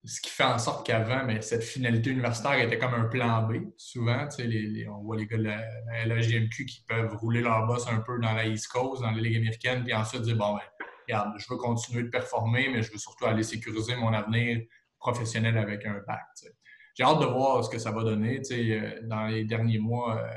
Ce 0.05 0.21
qui 0.21 0.29
fait 0.29 0.45
en 0.45 0.57
sorte 0.57 0.85
qu'avant, 0.85 1.25
mais 1.25 1.41
cette 1.41 1.63
finalité 1.63 2.09
universitaire 2.11 2.57
était 2.59 2.77
comme 2.77 2.93
un 2.93 3.05
plan 3.05 3.43
B. 3.43 3.55
Souvent, 3.75 4.27
on 4.89 5.01
voit 5.01 5.17
les 5.17 5.27
gars 5.27 5.37
de 5.37 5.43
la, 5.43 6.05
LHJMQ 6.05 6.65
qui 6.65 6.85
peuvent 6.87 7.15
rouler 7.17 7.41
leur 7.41 7.67
boss 7.67 7.85
un 7.87 7.99
peu 7.99 8.17
dans 8.19 8.33
la 8.33 8.45
East 8.45 8.69
Coast, 8.69 9.01
dans 9.01 9.11
la 9.11 9.21
Ligue 9.21 9.35
américaine, 9.35 9.83
puis 9.83 9.93
ensuite 9.93 10.21
dire 10.21 10.37
Bon, 10.37 10.53
ben, 10.53 10.61
regarde, 11.05 11.33
je 11.37 11.45
veux 11.49 11.57
continuer 11.57 12.03
de 12.03 12.09
performer, 12.09 12.69
mais 12.69 12.81
je 12.81 12.91
veux 12.91 12.97
surtout 12.97 13.25
aller 13.25 13.43
sécuriser 13.43 13.97
mon 13.97 14.13
avenir 14.13 14.61
professionnel 14.99 15.57
avec 15.57 15.85
un 15.85 16.01
bac. 16.07 16.21
J'ai 16.95 17.03
hâte 17.03 17.19
de 17.19 17.25
voir 17.25 17.63
ce 17.63 17.69
que 17.69 17.77
ça 17.77 17.91
va 17.91 18.03
donner. 18.03 18.41
Euh, 18.51 18.99
dans 19.03 19.27
les 19.27 19.43
derniers 19.43 19.79
mois, 19.79 20.17
euh, 20.17 20.29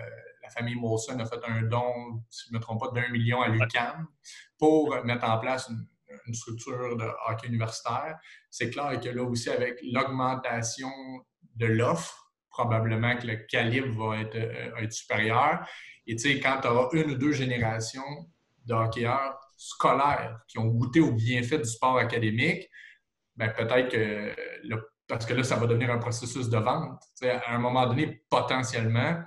famille 0.52 0.74
Molson 0.74 1.18
a 1.18 1.26
fait 1.26 1.40
un 1.46 1.62
don, 1.62 2.22
si 2.30 2.48
je 2.48 2.52
ne 2.52 2.58
me 2.58 2.62
trompe 2.62 2.80
pas, 2.80 2.90
d'un 2.90 3.08
million 3.08 3.42
à 3.42 3.48
l'UQAM 3.48 4.06
pour 4.58 4.94
mettre 5.04 5.28
en 5.28 5.38
place 5.38 5.68
une, 5.68 5.87
structure 6.33 6.96
de 6.96 7.09
hockey 7.29 7.48
universitaire. 7.48 8.18
C'est 8.51 8.70
clair 8.70 9.01
que 9.01 9.09
là 9.09 9.22
aussi, 9.22 9.51
avec 9.51 9.79
l'augmentation 9.83 10.90
de 11.57 11.66
l'offre, 11.66 12.33
probablement 12.51 13.16
que 13.16 13.27
le 13.27 13.37
calibre 13.48 14.09
va 14.09 14.20
être, 14.20 14.37
euh, 14.37 14.90
supérieur. 14.90 15.66
Et 16.07 16.16
tu 16.16 16.22
sais, 16.22 16.40
quand 16.40 16.61
tu 16.61 16.68
auras 16.68 16.88
une 16.92 17.12
ou 17.12 17.14
deux 17.14 17.33
générations 17.33 18.29
de 18.66 18.75
hockeyeurs 18.75 19.38
scolaires 19.57 20.38
qui 20.48 20.59
ont 20.59 20.66
goûté 20.66 21.01
au 21.01 21.12
bienfait 21.12 21.59
du 21.59 21.64
sport 21.64 21.98
académique, 21.98 22.68
ben 23.37 23.48
peut-être 23.51 23.88
que, 23.88 24.35
parce 25.09 25.25
que 25.25 25.35
là, 25.35 25.42
ça 25.42 25.57
va 25.57 25.66
devenir 25.66 25.90
un 25.90 25.98
processus 25.98 26.48
de 26.48 26.59
vente. 26.59 27.01
à 27.22 27.55
un 27.55 27.59
moment 27.59 27.87
donné, 27.87 28.22
potentiellement, 28.29 29.22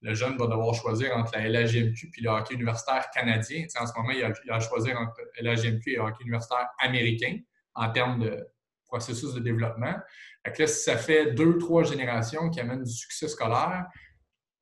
le 0.00 0.14
jeune 0.14 0.36
va 0.36 0.46
devoir 0.46 0.74
choisir 0.74 1.16
entre 1.16 1.32
la 1.36 1.48
LHGMQ 1.48 2.12
et 2.16 2.20
le 2.22 2.30
hockey 2.30 2.54
universitaire 2.54 3.10
canadien. 3.12 3.66
en 3.80 3.86
ce 3.86 3.92
moment, 3.96 4.10
il 4.10 4.50
a, 4.50 4.60
choisir 4.60 4.98
entre 4.98 5.20
LHGMQ 5.40 5.92
et 5.92 5.96
le 5.96 6.02
hockey 6.02 6.22
universitaire 6.22 6.68
américain 6.78 7.38
en 7.74 7.90
termes 7.90 8.20
de 8.20 8.46
processus 8.86 9.34
de 9.34 9.40
développement. 9.40 9.96
là, 10.44 10.66
si 10.66 10.84
ça 10.84 10.96
fait 10.96 11.32
deux, 11.32 11.58
trois 11.58 11.84
générations 11.84 12.48
qui 12.50 12.60
amènent 12.60 12.84
du 12.84 12.92
succès 12.92 13.28
scolaire, 13.28 13.86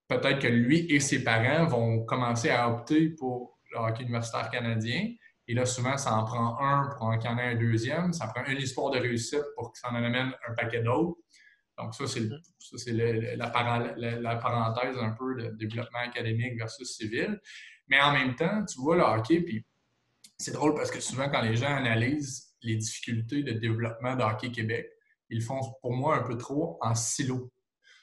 peut-être 0.09 0.41
que 0.41 0.49
lui 0.49 0.87
et 0.93 1.01
ses 1.01 1.23
parents 1.23 1.67
vont 1.67 2.05
commencer 2.05 2.51
à 2.51 2.69
opter 2.71 3.11
pour 3.11 3.59
le 3.73 3.79
hockey 3.79 4.03
universitaire 4.03 4.51
canadien. 4.51 5.13
Et 5.49 5.55
là, 5.55 5.65
souvent, 5.65 5.97
ça 5.97 6.15
en 6.15 6.25
prend 6.25 6.59
un 6.61 6.89
pour 6.97 7.07
en 7.07 7.39
ait 7.39 7.53
un 7.53 7.55
deuxième. 7.55 8.13
Ça 8.13 8.27
prend 8.27 8.45
une 8.47 8.59
histoire 8.59 8.91
de 8.91 8.99
réussite 8.99 9.45
pour 9.55 9.73
que 9.73 9.79
ça 9.79 9.91
en 9.91 9.95
amène 9.95 10.33
un 10.49 10.55
paquet 10.55 10.83
d'autres. 10.83 11.19
Donc, 11.79 11.95
ça, 11.95 12.07
c'est 12.07 12.21
mm-hmm. 12.21 13.37
la, 13.37 14.37
parenthèse 14.37 14.97
un 14.99 15.11
peu 15.11 15.35
de 15.35 15.49
développement 15.57 16.01
académique 16.01 16.57
versus 16.59 16.97
civil. 16.97 17.39
Mais 17.89 18.01
en 18.01 18.13
même 18.13 18.35
temps, 18.35 18.65
tu 18.65 18.81
vois 18.81 18.97
le 18.97 19.03
hockey, 19.03 19.41
puis 19.41 19.65
c'est 20.39 20.53
drôle 20.53 20.75
parce 20.75 20.91
que 20.91 21.01
souvent, 21.01 21.29
quand 21.31 21.43
les 21.43 21.57
gens 21.57 21.75
analysent 21.75 22.55
les 22.63 22.77
difficultés 22.77 23.43
de 23.43 23.53
développement 23.53 24.17
de 24.17 24.23
hockey 24.23 24.51
Québec, 24.51 24.89
ils 25.29 25.43
font 25.43 25.61
pour 25.81 25.95
moi 25.95 26.17
un 26.17 26.23
peu 26.23 26.37
trop 26.37 26.79
en 26.81 26.95
silo. 26.95 27.53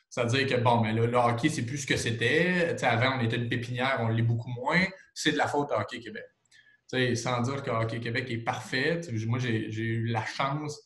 C'est-à-dire 0.09 0.45
que, 0.45 0.61
bon, 0.61 0.81
mais 0.81 0.93
là, 0.93 1.07
le 1.07 1.17
hockey, 1.17 1.49
c'est 1.49 1.65
plus 1.65 1.79
ce 1.79 1.87
que 1.87 1.97
c'était. 1.97 2.75
avant, 2.83 3.17
on 3.17 3.21
était 3.21 3.37
une 3.37 3.49
pépinière, 3.49 3.97
on 4.01 4.09
l'est 4.09 4.21
beaucoup 4.21 4.51
moins. 4.51 4.85
C'est 5.15 5.31
de 5.31 5.37
la 5.37 5.47
faute 5.47 5.71
à 5.71 5.79
Hockey 5.79 5.99
Québec. 5.99 6.25
sans 7.15 7.41
dire 7.41 7.63
que 7.63 7.71
Hockey 7.71 7.99
Québec 7.99 8.29
est 8.29 8.37
parfait. 8.37 9.01
moi, 9.25 9.39
j'ai 9.39 9.67
eu 9.67 10.05
la 10.05 10.23
chance 10.23 10.79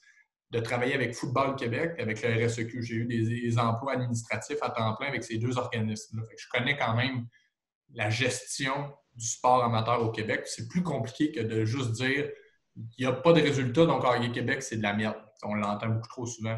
de 0.52 0.60
travailler 0.60 0.94
avec 0.94 1.14
Football 1.14 1.56
Québec, 1.56 1.94
avec 2.00 2.22
le 2.22 2.46
RSEQ. 2.46 2.82
J'ai 2.82 2.96
eu 2.96 3.06
des, 3.06 3.60
emplois 3.60 3.94
administratifs 3.94 4.58
à 4.62 4.70
temps 4.70 4.96
plein 4.96 5.08
avec 5.08 5.24
ces 5.24 5.38
deux 5.38 5.58
organismes. 5.58 6.24
Je 6.38 6.46
connais 6.52 6.78
quand 6.78 6.96
même 6.96 7.28
la 7.94 8.10
gestion 8.10 8.94
du 9.16 9.26
sport 9.26 9.64
amateur 9.64 10.02
au 10.02 10.12
Québec. 10.12 10.44
C'est 10.46 10.68
plus 10.68 10.84
compliqué 10.84 11.32
que 11.32 11.42
de 11.42 11.66
juste 11.66 11.92
dire 11.92 12.30
il 12.76 12.88
n'y 13.00 13.06
a 13.06 13.14
pas 13.14 13.34
de 13.34 13.42
résultats, 13.42 13.86
donc 13.86 14.04
Hockey 14.04 14.32
Québec, 14.32 14.62
c'est 14.62 14.78
de 14.78 14.84
la 14.84 14.94
merde. 14.94 15.18
On 15.44 15.56
l'entend 15.56 15.90
beaucoup 15.90 16.08
trop 16.08 16.26
souvent. 16.28 16.58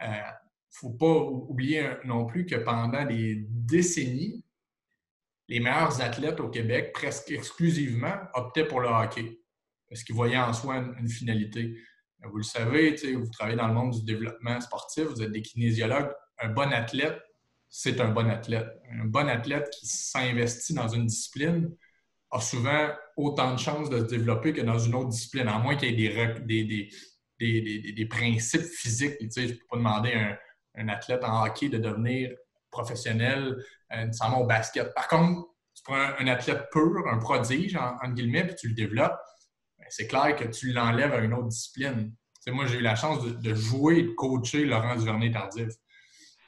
Il 0.00 0.06
euh, 0.06 0.08
ne 0.08 0.22
faut 0.70 0.90
pas 0.90 1.14
oublier 1.14 1.90
non 2.04 2.24
plus 2.24 2.46
que 2.46 2.54
pendant 2.56 3.04
des 3.04 3.44
décennies, 3.48 4.44
les 5.48 5.60
meilleurs 5.60 6.00
athlètes 6.00 6.40
au 6.40 6.48
Québec, 6.48 6.92
presque 6.94 7.30
exclusivement, 7.30 8.14
optaient 8.32 8.64
pour 8.64 8.80
le 8.80 8.88
hockey 8.88 9.42
parce 9.92 10.04
qu'ils 10.04 10.14
voyaient 10.14 10.38
en 10.38 10.54
soi 10.54 10.76
une 10.76 11.08
finalité. 11.08 11.76
Vous 12.24 12.36
le 12.36 12.42
savez, 12.42 12.96
vous 13.14 13.30
travaillez 13.30 13.56
dans 13.56 13.68
le 13.68 13.74
monde 13.74 13.92
du 13.92 14.04
développement 14.04 14.60
sportif, 14.60 15.04
vous 15.04 15.22
êtes 15.22 15.32
des 15.32 15.42
kinésiologues. 15.42 16.12
Un 16.38 16.48
bon 16.48 16.72
athlète, 16.72 17.18
c'est 17.68 18.00
un 18.00 18.08
bon 18.08 18.28
athlète. 18.28 18.68
Un 18.92 19.06
bon 19.06 19.28
athlète 19.28 19.70
qui 19.70 19.86
s'investit 19.86 20.74
dans 20.74 20.88
une 20.88 21.06
discipline 21.06 21.74
a 22.30 22.40
souvent 22.40 22.90
autant 23.16 23.54
de 23.54 23.58
chances 23.58 23.90
de 23.90 23.98
se 23.98 24.04
développer 24.04 24.52
que 24.52 24.62
dans 24.62 24.78
une 24.78 24.94
autre 24.94 25.08
discipline, 25.08 25.48
à 25.48 25.58
moins 25.58 25.76
qu'il 25.76 25.98
y 25.98 26.06
ait 26.06 26.88
des, 27.38 28.06
principes 28.06 28.62
physiques. 28.62 29.16
je 29.20 29.40
ne 29.40 29.48
peux 29.48 29.66
pas 29.70 29.76
demander 29.76 30.12
à 30.12 30.38
un, 30.76 30.88
athlète 30.88 31.24
en 31.24 31.44
hockey 31.44 31.68
de 31.68 31.78
devenir 31.78 32.30
professionnel, 32.70 33.62
euh, 33.92 34.06
nécessairement 34.06 34.40
au 34.40 34.46
basket. 34.46 34.94
Par 34.94 35.08
contre, 35.08 35.46
tu 35.74 35.82
prends 35.82 35.96
un, 36.18 36.26
athlète 36.26 36.68
pur, 36.70 37.06
un 37.06 37.18
prodige, 37.18 37.76
en, 37.76 38.08
guillemets, 38.10 38.46
puis 38.46 38.56
tu 38.56 38.68
le 38.68 38.74
développes, 38.74 39.18
c'est 39.92 40.06
clair 40.06 40.34
que 40.36 40.44
tu 40.44 40.72
l'enlèves 40.72 41.12
à 41.12 41.18
une 41.18 41.34
autre 41.34 41.48
discipline. 41.48 42.14
moi, 42.46 42.64
j'ai 42.64 42.78
eu 42.78 42.80
la 42.80 42.96
chance 42.96 43.22
de, 43.22 43.54
jouer 43.54 43.98
et 43.98 44.02
de 44.04 44.12
coacher 44.12 44.64
Laurent 44.64 44.96
Duvernay-Tardif. 44.96 45.68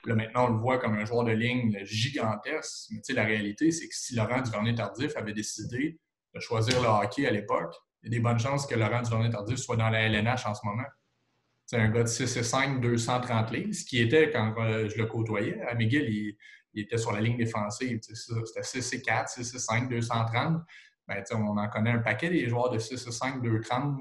Là, 0.07 0.14
maintenant, 0.14 0.46
on 0.46 0.52
le 0.52 0.59
voit 0.59 0.78
comme 0.78 0.94
un 0.94 1.04
joueur 1.04 1.24
de 1.24 1.33
ligne 1.33 1.78
gigantesque. 1.85 2.90
Mais 2.90 3.14
la 3.14 3.24
réalité, 3.24 3.70
c'est 3.70 3.87
que 3.87 3.94
si 3.94 4.14
Laurent 4.14 4.40
Duvernay-Tardif 4.40 5.14
avait 5.16 5.35
décidé 5.35 6.00
de 6.35 6.40
choisir 6.40 6.80
le 6.80 6.88
hockey 6.88 7.26
à 7.26 7.30
l'époque, 7.30 7.74
il 8.02 8.11
y 8.11 8.14
a 8.14 8.16
des 8.16 8.22
bonnes 8.22 8.38
chances 8.38 8.66
que 8.66 8.76
Laurent 8.76 9.02
Duvernay-Tardif 9.02 9.59
soit 9.59 9.76
dans 9.76 9.90
la 9.90 10.00
LNH 10.09 10.46
en 10.46 10.54
ce 10.54 10.64
moment. 10.64 10.88
C'est 11.66 11.76
un 11.76 11.90
gars 11.90 12.04
de 12.04 12.09
6 12.09 12.38
et 12.38 12.42
5, 12.42 12.80
230 12.80 13.50
livres, 13.50 13.74
ce 13.74 13.85
qui 13.85 14.00
était 14.00 14.30
quand 14.30 14.54
euh, 14.59 14.88
je 14.88 14.96
le 14.96 15.04
côtoyais. 15.04 15.61
À 15.68 15.74
McGill, 15.74 16.37
il, 16.72 16.80
était 16.80 16.96
sur 16.96 17.12
la 17.12 17.20
ligne 17.20 17.37
défensive. 17.37 18.00
C'était 18.02 18.62
6 18.62 18.92
et 18.94 19.02
4, 19.02 19.28
6 19.28 19.54
et 19.54 19.59
5, 19.59 19.90
230. 19.90 20.62
Ben, 21.06 21.22
on 21.32 21.56
en 21.58 21.68
connaît 21.68 21.90
un 21.90 21.98
paquet 21.98 22.30
des 22.30 22.48
joueurs 22.48 22.70
de 22.70 22.78
6 22.78 23.06
et 23.06 23.12
5, 23.12 23.42
230, 23.42 23.98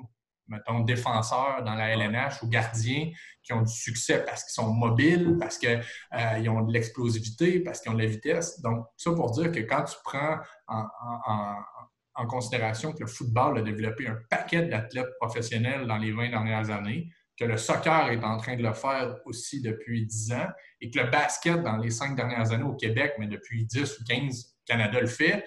mettons, 0.47 0.79
défenseurs 0.81 1.63
dans 1.63 1.75
la 1.75 1.89
LNH 1.89 2.43
ou 2.43 2.47
gardiens 2.47 3.11
qui 3.43 3.53
ont 3.53 3.61
du 3.61 3.73
succès 3.73 4.23
parce 4.25 4.43
qu'ils 4.43 4.53
sont 4.53 4.73
mobiles, 4.73 5.37
parce 5.39 5.57
qu'ils 5.57 5.81
euh, 6.13 6.49
ont 6.49 6.61
de 6.61 6.71
l'explosivité, 6.71 7.59
parce 7.59 7.81
qu'ils 7.81 7.91
ont 7.91 7.95
de 7.95 8.01
la 8.01 8.07
vitesse. 8.07 8.61
Donc, 8.61 8.85
ça 8.97 9.11
pour 9.11 9.31
dire 9.31 9.51
que 9.51 9.59
quand 9.59 9.83
tu 9.83 9.95
prends 10.03 10.37
en, 10.67 12.25
considération 12.29 12.93
que 12.93 13.01
le 13.01 13.07
football 13.07 13.57
a 13.57 13.61
développé 13.61 14.07
un 14.07 14.17
paquet 14.29 14.67
d'athlètes 14.67 15.09
professionnels 15.19 15.87
dans 15.87 15.97
les 15.97 16.11
20 16.11 16.29
dernières 16.29 16.69
années, 16.69 17.09
que 17.37 17.43
le 17.43 17.57
soccer 17.57 18.09
est 18.11 18.23
en 18.23 18.37
train 18.37 18.55
de 18.55 18.61
le 18.61 18.73
faire 18.73 19.17
aussi 19.25 19.61
depuis 19.61 20.05
10 20.05 20.33
ans 20.33 20.47
et 20.79 20.91
que 20.91 20.99
le 20.99 21.09
basket 21.09 21.61
dans 21.63 21.77
les 21.77 21.89
cinq 21.89 22.15
dernières 22.15 22.51
années 22.51 22.63
au 22.63 22.75
Québec, 22.75 23.13
mais 23.17 23.27
depuis 23.27 23.65
10 23.65 23.99
ou 23.99 24.03
15, 24.03 24.55
Canada 24.65 25.01
le 25.01 25.07
fait, 25.07 25.43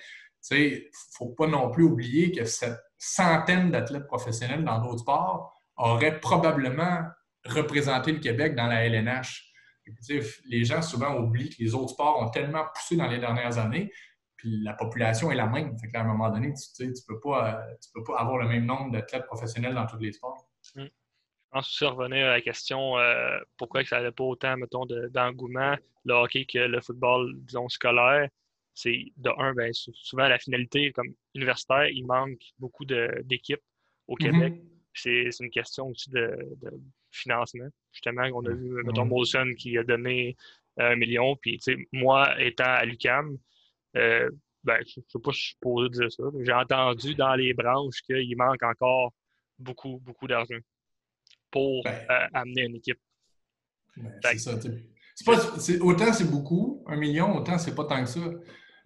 il 0.50 0.74
ne 0.74 0.88
faut 1.16 1.28
pas 1.30 1.46
non 1.46 1.70
plus 1.70 1.84
oublier 1.84 2.32
que 2.32 2.44
cette 2.44 2.80
centaine 2.98 3.70
d'athlètes 3.70 4.06
professionnels 4.06 4.64
dans 4.64 4.80
d'autres 4.80 5.00
sports 5.00 5.52
auraient 5.76 6.20
probablement 6.20 7.04
représenté 7.44 8.12
le 8.12 8.18
Québec 8.18 8.54
dans 8.54 8.66
la 8.66 8.86
LNH. 8.86 9.52
les 10.46 10.64
gens 10.64 10.82
souvent 10.82 11.16
oublient 11.16 11.50
que 11.50 11.62
les 11.62 11.74
autres 11.74 11.90
sports 11.90 12.20
ont 12.20 12.30
tellement 12.30 12.64
poussé 12.74 12.96
dans 12.96 13.06
les 13.06 13.18
dernières 13.18 13.58
années, 13.58 13.92
puis 14.36 14.62
la 14.62 14.74
population 14.74 15.30
est 15.30 15.36
la 15.36 15.46
même. 15.46 15.76
À 15.94 16.00
un 16.00 16.04
moment 16.04 16.30
donné, 16.30 16.52
tu 16.76 16.86
ne 16.86 16.92
peux, 17.06 17.20
pas, 17.20 17.64
peux 17.94 18.04
pas 18.04 18.18
avoir 18.18 18.38
le 18.38 18.48
même 18.48 18.66
nombre 18.66 18.92
d'athlètes 18.92 19.26
professionnels 19.26 19.74
dans 19.74 19.86
tous 19.86 19.98
les 19.98 20.12
sports. 20.12 20.48
Mmh. 20.74 20.82
Je 20.82 21.50
pense 21.50 21.68
aussi 21.68 21.84
revenir 21.84 22.26
à 22.26 22.30
la 22.30 22.40
question 22.40 22.98
euh, 22.98 23.38
pourquoi 23.56 23.84
ça 23.84 23.96
n'avait 23.96 24.10
pas 24.10 24.24
autant, 24.24 24.56
d'engouement, 25.10 25.76
le 26.04 26.14
hockey 26.14 26.44
que 26.44 26.58
le 26.58 26.80
football, 26.80 27.34
disons, 27.38 27.68
scolaire 27.68 28.28
c'est 28.76 29.06
de 29.16 29.30
un, 29.38 29.54
ben, 29.54 29.72
souvent 29.72 30.28
la 30.28 30.38
finalité 30.38 30.92
comme 30.92 31.08
universitaire, 31.34 31.88
il 31.88 32.06
manque 32.06 32.42
beaucoup 32.58 32.84
d'équipes 32.84 33.62
au 34.06 34.16
mm-hmm. 34.16 34.30
Québec. 34.30 34.62
C'est 34.92 35.30
une 35.40 35.50
question 35.50 35.88
aussi 35.88 36.10
de, 36.10 36.38
financement. 37.10 37.68
Justement, 37.92 38.28
on 38.34 38.44
a 38.44 38.50
vu, 38.50 38.82
mettons, 38.84 39.06
Molson 39.06 39.54
qui 39.56 39.78
a 39.78 39.82
donné 39.82 40.36
un 40.76 40.94
million. 40.94 41.36
Puis, 41.36 41.58
moi, 41.92 42.38
étant 42.38 42.64
à 42.64 42.84
l'UCAM, 42.84 43.38
euh, 43.96 44.30
ben, 44.62 44.78
je 44.86 45.00
ne 45.00 45.04
sais 45.08 45.18
pas 45.22 45.32
si 45.32 45.38
je 45.38 45.44
suis 45.44 45.52
supposé 45.54 45.88
dire 45.88 46.12
ça. 46.12 46.24
J'ai 46.44 46.52
entendu 46.52 47.14
dans 47.14 47.34
les 47.34 47.54
branches 47.54 48.02
qu'il 48.02 48.36
manque 48.36 48.62
encore 48.62 49.12
beaucoup, 49.58 49.98
beaucoup 50.04 50.26
d'argent 50.26 50.58
pour 51.50 51.82
ben. 51.84 51.94
euh, 52.10 52.26
amener 52.34 52.64
une 52.64 52.76
équipe. 52.76 53.00
Ben, 53.96 54.12
c'est 54.22 54.38
ça. 54.38 54.58
autant 55.80 56.12
c'est 56.12 56.30
beaucoup, 56.30 56.84
un 56.86 56.96
million, 56.96 57.34
autant 57.36 57.56
c'est 57.56 57.74
pas 57.74 57.84
tant 57.84 58.04
que 58.04 58.10
ça. 58.10 58.20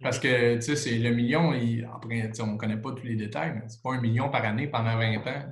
Parce 0.01 0.17
que, 0.17 0.55
tu 0.55 0.61
sais, 0.61 0.75
c'est 0.75 0.97
le 0.97 1.11
million, 1.11 1.51
après, 1.93 2.31
on 2.41 2.47
ne 2.47 2.57
connaît 2.57 2.81
pas 2.81 2.91
tous 2.91 3.03
les 3.03 3.15
détails, 3.15 3.53
mais 3.55 3.67
c'est 3.67 3.81
pas 3.81 3.93
un 3.93 4.01
million 4.01 4.29
par 4.29 4.43
année 4.43 4.67
pendant 4.67 4.97
20 4.97 5.17
ans. 5.27 5.45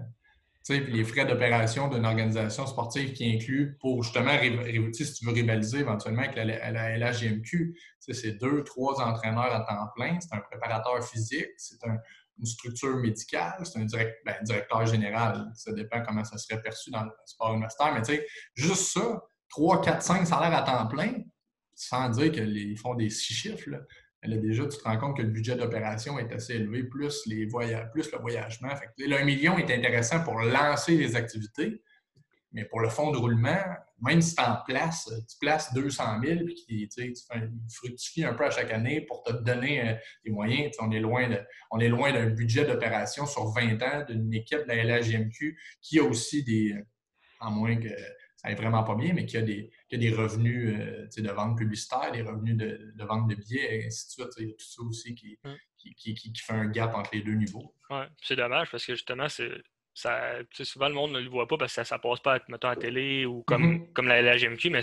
Tu 0.65 0.75
sais, 0.75 0.81
puis 0.81 0.93
les 0.93 1.03
frais 1.03 1.25
d'opération 1.25 1.87
d'une 1.87 2.05
organisation 2.05 2.65
sportive 2.65 3.13
qui 3.13 3.35
inclut 3.35 3.77
pour 3.79 4.03
justement, 4.03 4.31
si 4.91 5.13
tu 5.13 5.25
veux 5.25 5.31
rivaliser 5.31 5.79
éventuellement 5.79 6.23
avec 6.23 6.35
la, 6.35 6.45
la, 6.45 6.97
LHGMQ, 6.97 7.75
c'est 7.99 8.33
deux, 8.39 8.63
trois 8.63 9.01
entraîneurs 9.01 9.53
à 9.53 9.61
temps 9.61 9.87
plein, 9.95 10.19
c'est 10.19 10.33
un 10.35 10.39
préparateur 10.39 11.03
physique, 11.03 11.49
c'est 11.57 11.77
une 11.85 12.45
structure 12.45 12.97
médicale, 12.97 13.63
c'est 13.63 13.79
un 13.79 13.85
ben, 14.25 14.35
directeur 14.43 14.85
général. 14.85 15.49
Ça 15.53 15.71
dépend 15.73 16.01
comment 16.01 16.23
ça 16.23 16.37
serait 16.37 16.61
perçu 16.61 16.89
dans 16.89 17.03
le 17.03 17.11
sport 17.25 17.53
universitaire, 17.53 17.93
mais 17.93 18.01
tu 18.01 18.15
sais, 18.15 18.27
juste 18.55 18.93
ça, 18.93 19.21
3, 19.49 19.81
4, 19.81 20.01
5 20.01 20.27
salaires 20.27 20.57
à 20.57 20.63
temps 20.63 20.87
plein, 20.87 21.13
sans 21.75 22.09
dire 22.09 22.31
qu'ils 22.31 22.77
font 22.77 22.95
des 22.95 23.09
six 23.09 23.33
chiffres, 23.33 23.69
déjà, 24.27 24.67
tu 24.67 24.77
te 24.77 24.83
rends 24.83 24.97
compte 24.97 25.17
que 25.17 25.21
le 25.21 25.29
budget 25.29 25.55
d'opération 25.55 26.19
est 26.19 26.31
assez 26.33 26.55
élevé, 26.55 26.83
plus, 26.83 27.25
les 27.25 27.47
plus 27.47 28.11
le 28.11 28.17
voyagement. 28.19 28.69
Le 28.97 29.23
million 29.23 29.57
est 29.57 29.71
intéressant 29.71 30.23
pour 30.23 30.39
lancer 30.41 30.97
les 30.97 31.15
activités, 31.15 31.81
mais 32.51 32.65
pour 32.65 32.79
le 32.81 32.89
fonds 32.89 33.11
de 33.11 33.17
roulement, 33.17 33.63
même 34.01 34.21
si 34.21 34.35
tu 34.35 34.41
en 34.41 34.57
places, 34.65 35.09
tu 35.29 35.37
places 35.39 35.73
200 35.73 36.21
000 36.23 36.39
puis 36.45 36.89
tu, 36.89 37.13
fructifies 37.69 38.23
un 38.23 38.33
peu 38.33 38.45
à 38.45 38.49
chaque 38.49 38.71
année 38.71 39.01
pour 39.01 39.23
te 39.23 39.31
donner 39.31 39.87
euh, 39.87 39.93
des 40.25 40.31
moyens. 40.31 40.71
On 40.79 40.91
est 40.91 40.99
loin 40.99 41.29
on 41.71 41.79
est 41.79 41.89
loin 41.89 42.11
d'un 42.11 42.27
budget 42.27 42.65
d'opération 42.65 43.25
sur 43.25 43.51
20 43.51 43.81
ans 43.83 44.05
d'une 44.07 44.33
équipe 44.33 44.63
de 44.67 44.73
la 44.73 44.83
LHGMQ 44.83 45.59
qui 45.81 45.99
a 45.99 46.03
aussi 46.03 46.43
des, 46.43 46.75
en 47.39 47.51
moins 47.51 47.75
que 47.75 47.89
ça 48.37 48.49
n'est 48.49 48.55
vraiment 48.55 48.83
pas 48.83 48.95
bien, 48.95 49.13
mais 49.13 49.25
qui 49.25 49.37
a 49.37 49.41
des, 49.41 49.69
des 49.97 50.11
revenus 50.11 50.75
euh, 50.77 51.21
de 51.21 51.31
vente 51.31 51.57
publicitaire, 51.57 52.11
des 52.11 52.21
revenus 52.21 52.55
de, 52.55 53.03
vente 53.03 53.27
de 53.27 53.35
billets, 53.35 53.75
et 53.75 53.85
ainsi 53.85 54.07
de 54.07 54.11
suite. 54.11 54.33
Il 54.37 54.47
y 54.47 54.51
a 54.51 54.53
tout 54.53 54.65
ça 54.65 54.81
aussi 54.83 55.11
mm. 55.13 55.49
qui, 55.77 56.13
qui, 56.13 56.33
fait 56.35 56.53
un 56.53 56.67
gap 56.67 56.93
entre 56.95 57.09
les 57.13 57.21
deux 57.21 57.33
niveaux. 57.33 57.73
Oui, 57.89 58.03
c'est 58.21 58.35
dommage 58.35 58.69
parce 58.71 58.85
que 58.85 58.93
justement, 58.93 59.29
c'est. 59.29 59.51
Ça, 59.95 60.37
souvent, 60.61 60.87
le 60.87 60.93
monde 60.93 61.11
ne 61.11 61.19
le 61.19 61.29
voit 61.29 61.45
pas 61.45 61.57
parce 61.57 61.75
que 61.75 61.83
ça 61.83 61.97
ne 61.97 62.01
passe 62.01 62.21
pas 62.21 62.39
mettons, 62.47 62.69
à 62.69 62.75
la 62.75 62.79
télé 62.79 63.25
ou 63.25 63.43
comme, 63.43 63.63
mm-hmm. 63.63 63.91
comme 63.91 64.07
la, 64.07 64.37
GMQ, 64.37 64.69
mais 64.69 64.81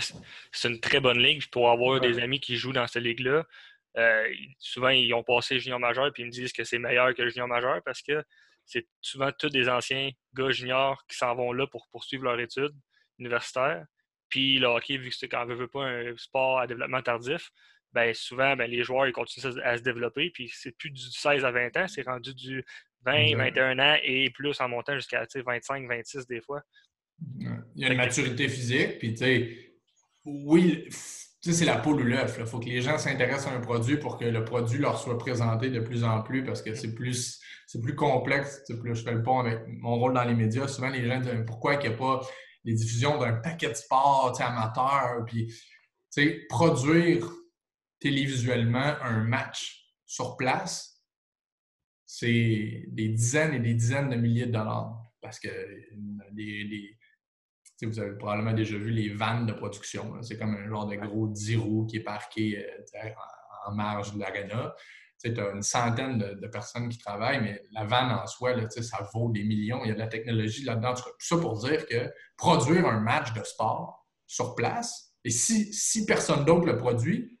c'est 0.51 0.67
une 0.67 0.79
très 0.79 0.99
bonne 0.99 1.17
ligue. 1.17 1.49
Pour 1.49 1.71
avoir 1.71 1.99
des 1.99 2.19
amis 2.19 2.39
qui 2.39 2.55
jouent 2.55 2.73
dans 2.73 2.85
cette 2.85 3.01
ligue-là, 3.01 3.43
euh, 3.97 4.29
souvent, 4.59 4.89
ils 4.89 5.11
ont 5.15 5.23
passé 5.23 5.59
junior 5.59 5.79
majeur 5.79 6.11
puis 6.13 6.21
ils 6.21 6.27
me 6.27 6.31
disent 6.31 6.53
que 6.53 6.63
c'est 6.63 6.77
meilleur 6.77 7.15
que 7.15 7.23
le 7.23 7.29
junior 7.29 7.47
majeur 7.47 7.81
parce 7.83 8.03
que 8.03 8.23
c'est 8.63 8.85
souvent 9.01 9.31
tous 9.31 9.49
des 9.49 9.69
anciens 9.69 10.11
gars 10.35 10.51
juniors 10.51 11.03
qui 11.07 11.17
s'en 11.17 11.33
vont 11.33 11.51
là 11.51 11.65
pour 11.65 11.87
poursuivre 11.89 12.25
leur 12.25 12.39
études 12.39 12.75
universitaire. 13.19 13.85
Puis 14.29 14.59
le 14.59 14.67
hockey, 14.67 14.97
vu 14.97 15.09
que 15.09 15.15
c'est 15.15 15.27
quand 15.27 15.45
veut 15.45 15.67
pas 15.67 15.85
un 15.85 16.15
sport 16.17 16.59
à 16.59 16.67
développement 16.67 17.01
tardif, 17.01 17.51
ben 17.93 18.13
souvent, 18.13 18.55
ben, 18.55 18.69
les 18.69 18.83
joueurs 18.83 19.07
ils 19.07 19.13
continuent 19.13 19.59
à 19.63 19.77
se 19.77 19.83
développer. 19.83 20.29
Puis 20.31 20.51
c'est 20.53 20.77
plus 20.77 20.89
du 20.89 21.01
16 21.01 21.45
à 21.45 21.51
20 21.51 21.77
ans, 21.77 21.87
c'est 21.87 22.03
rendu 22.03 22.33
du 22.33 22.63
20, 23.05 23.35
21 23.37 23.79
ans 23.79 23.97
et 24.03 24.29
plus 24.31 24.59
en 24.59 24.69
montant 24.69 24.95
jusqu'à 24.95 25.25
25, 25.33 25.87
26 25.87 26.27
des 26.27 26.41
fois. 26.41 26.61
Il 27.39 27.49
y 27.75 27.85
a 27.85 27.91
une 27.91 27.97
maturité 27.97 28.47
physique, 28.47 28.99
puis 28.99 29.13
tu 29.13 29.17
sais, 29.17 29.73
oui, 30.25 30.87
c'est 31.41 31.65
la 31.65 31.77
poule 31.77 32.01
ou 32.01 32.03
l'œuf. 32.03 32.35
Il 32.39 32.45
faut 32.45 32.59
que 32.59 32.65
les 32.65 32.81
gens 32.81 32.97
s'intéressent 32.97 33.47
à 33.47 33.55
un 33.55 33.61
produit 33.61 33.97
pour 33.97 34.17
que 34.17 34.25
le 34.25 34.43
produit 34.43 34.79
leur 34.79 34.99
soit 34.99 35.17
présenté 35.17 35.69
de 35.69 35.79
plus 35.79 36.03
en 36.03 36.21
plus 36.21 36.43
parce 36.43 36.61
que 36.61 36.75
c'est 36.75 36.93
plus, 36.93 37.39
plus 37.81 37.95
complexe. 37.95 38.63
Plus 38.81 38.95
je 38.95 39.03
fais 39.03 39.13
le 39.13 39.23
pont 39.23 39.39
avec 39.39 39.59
mon 39.67 39.95
rôle 39.95 40.13
dans 40.13 40.23
les 40.23 40.35
médias. 40.35 40.67
Souvent, 40.67 40.89
les 40.89 41.05
gens 41.07 41.19
disent 41.19 41.43
pourquoi 41.45 41.75
il 41.75 41.79
n'y 41.79 41.87
a 41.87 41.91
pas 41.91 42.21
les 42.63 42.73
diffusions 42.73 43.17
d'un 43.17 43.33
paquet 43.33 43.69
de 43.69 43.73
sports 43.73 44.39
amateurs, 44.41 45.23
puis 45.25 45.53
produire 46.49 47.29
télévisuellement 47.99 48.95
un 49.01 49.23
match 49.23 49.93
sur 50.05 50.37
place, 50.37 51.03
c'est 52.05 52.85
des 52.87 53.09
dizaines 53.09 53.53
et 53.53 53.59
des 53.59 53.73
dizaines 53.73 54.09
de 54.09 54.15
milliers 54.15 54.45
de 54.45 54.53
dollars. 54.53 55.03
Parce 55.21 55.39
que 55.39 55.49
vous 57.81 57.99
avez 57.99 58.17
probablement 58.17 58.53
déjà 58.53 58.77
vu 58.77 58.91
les 58.91 59.09
vannes 59.09 59.45
de 59.45 59.53
production. 59.53 60.21
C'est 60.23 60.37
comme 60.37 60.55
un 60.55 60.67
genre 60.67 60.87
de 60.87 60.95
gros 60.95 61.27
10 61.27 61.57
roues 61.57 61.85
qui 61.85 61.97
est 61.97 62.03
parqué 62.03 62.65
euh, 62.65 63.09
en 63.65 63.73
marge 63.73 64.13
de 64.13 64.19
l'arena 64.19 64.73
tu 65.21 65.39
as 65.39 65.51
une 65.51 65.63
centaine 65.63 66.17
de, 66.17 66.47
personnes 66.47 66.89
qui 66.89 66.97
travaillent, 66.97 67.41
mais 67.41 67.61
la 67.71 67.85
vanne 67.85 68.11
en 68.11 68.25
soi, 68.27 68.55
là, 68.55 68.69
ça 68.69 69.07
vaut 69.13 69.31
des 69.31 69.43
millions. 69.43 69.83
Il 69.83 69.89
y 69.89 69.91
a 69.91 69.93
de 69.95 69.99
la 69.99 70.07
technologie 70.07 70.63
là-dedans. 70.63 70.93
Tout 70.93 71.09
ça 71.19 71.37
pour 71.37 71.57
dire 71.59 71.85
que 71.87 72.11
produire 72.35 72.87
un 72.87 72.99
match 72.99 73.33
de 73.33 73.43
sport 73.43 74.07
sur 74.25 74.55
place, 74.55 75.07
et 75.23 75.29
si, 75.29 75.73
si 75.73 76.05
personne 76.05 76.45
d'autre 76.45 76.65
le 76.65 76.77
produit, 76.77 77.37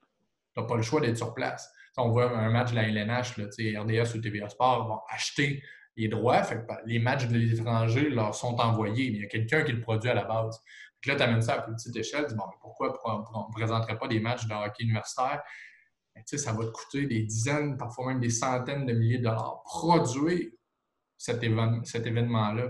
tu 0.53 0.59
n'as 0.59 0.65
pas 0.65 0.75
le 0.75 0.81
choix 0.81 0.99
d'être 0.99 1.17
sur 1.17 1.33
place. 1.33 1.71
on 1.97 2.09
voit 2.09 2.29
un 2.29 2.49
match 2.49 2.71
de 2.71 2.75
la 2.75 2.87
LNH, 2.87 3.37
là, 3.37 3.45
RDS 3.45 4.15
ou 4.15 4.21
TVA 4.21 4.49
Sport 4.49 4.87
vont 4.87 4.99
acheter 5.09 5.63
les 5.95 6.07
droits. 6.07 6.41
Ben, 6.41 6.77
les 6.85 6.99
matchs 6.99 7.27
de 7.27 7.37
l'étranger 7.37 8.09
leur 8.09 8.35
sont 8.35 8.59
envoyés, 8.59 9.09
mais 9.11 9.17
il 9.17 9.21
y 9.21 9.25
a 9.25 9.29
quelqu'un 9.29 9.63
qui 9.63 9.71
le 9.71 9.81
produit 9.81 10.09
à 10.09 10.13
la 10.13 10.25
base. 10.25 10.61
là, 11.05 11.15
tu 11.15 11.21
amènes 11.21 11.41
ça 11.41 11.53
à 11.53 11.61
plus 11.61 11.73
petite 11.73 11.95
échelle, 11.95 12.23
tu 12.23 12.31
dis 12.31 12.35
bon, 12.35 12.43
pourquoi 12.61 12.99
on 13.05 13.47
ne 13.47 13.53
présenterait 13.53 13.97
pas 13.97 14.07
des 14.07 14.19
matchs 14.19 14.45
de 14.47 14.53
hockey 14.53 14.83
universitaire 14.83 15.41
ça 16.25 16.53
va 16.53 16.65
te 16.65 16.71
coûter 16.71 17.05
des 17.05 17.23
dizaines, 17.23 17.77
parfois 17.77 18.07
même 18.07 18.19
des 18.19 18.29
centaines 18.29 18.85
de 18.85 18.93
milliers 18.93 19.19
de 19.19 19.23
dollars 19.23 19.61
produire 19.63 20.49
cet, 21.17 21.43
événement-là. 21.43 22.69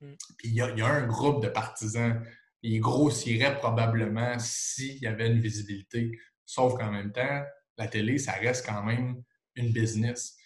Mm. 0.00 0.14
Puis 0.38 0.48
il 0.48 0.54
y, 0.54 0.60
a 0.60 0.86
un 0.86 1.06
groupe 1.06 1.42
de 1.42 1.48
partisans, 1.48 2.22
il 2.62 2.80
grossirait 2.80 3.56
probablement 3.56 4.38
s'il 4.38 4.98
y 4.98 5.06
avait 5.06 5.28
une 5.28 5.40
visibilité. 5.40 6.12
Sauf 6.44 6.74
qu'en 6.78 6.90
même 6.90 7.12
temps, 7.12 7.42
la 7.78 7.88
télé, 7.88 8.18
ça 8.18 8.32
reste 8.32 8.66
quand 8.66 8.82
même 8.82 9.22
une 9.54 9.72
business. 9.72 10.36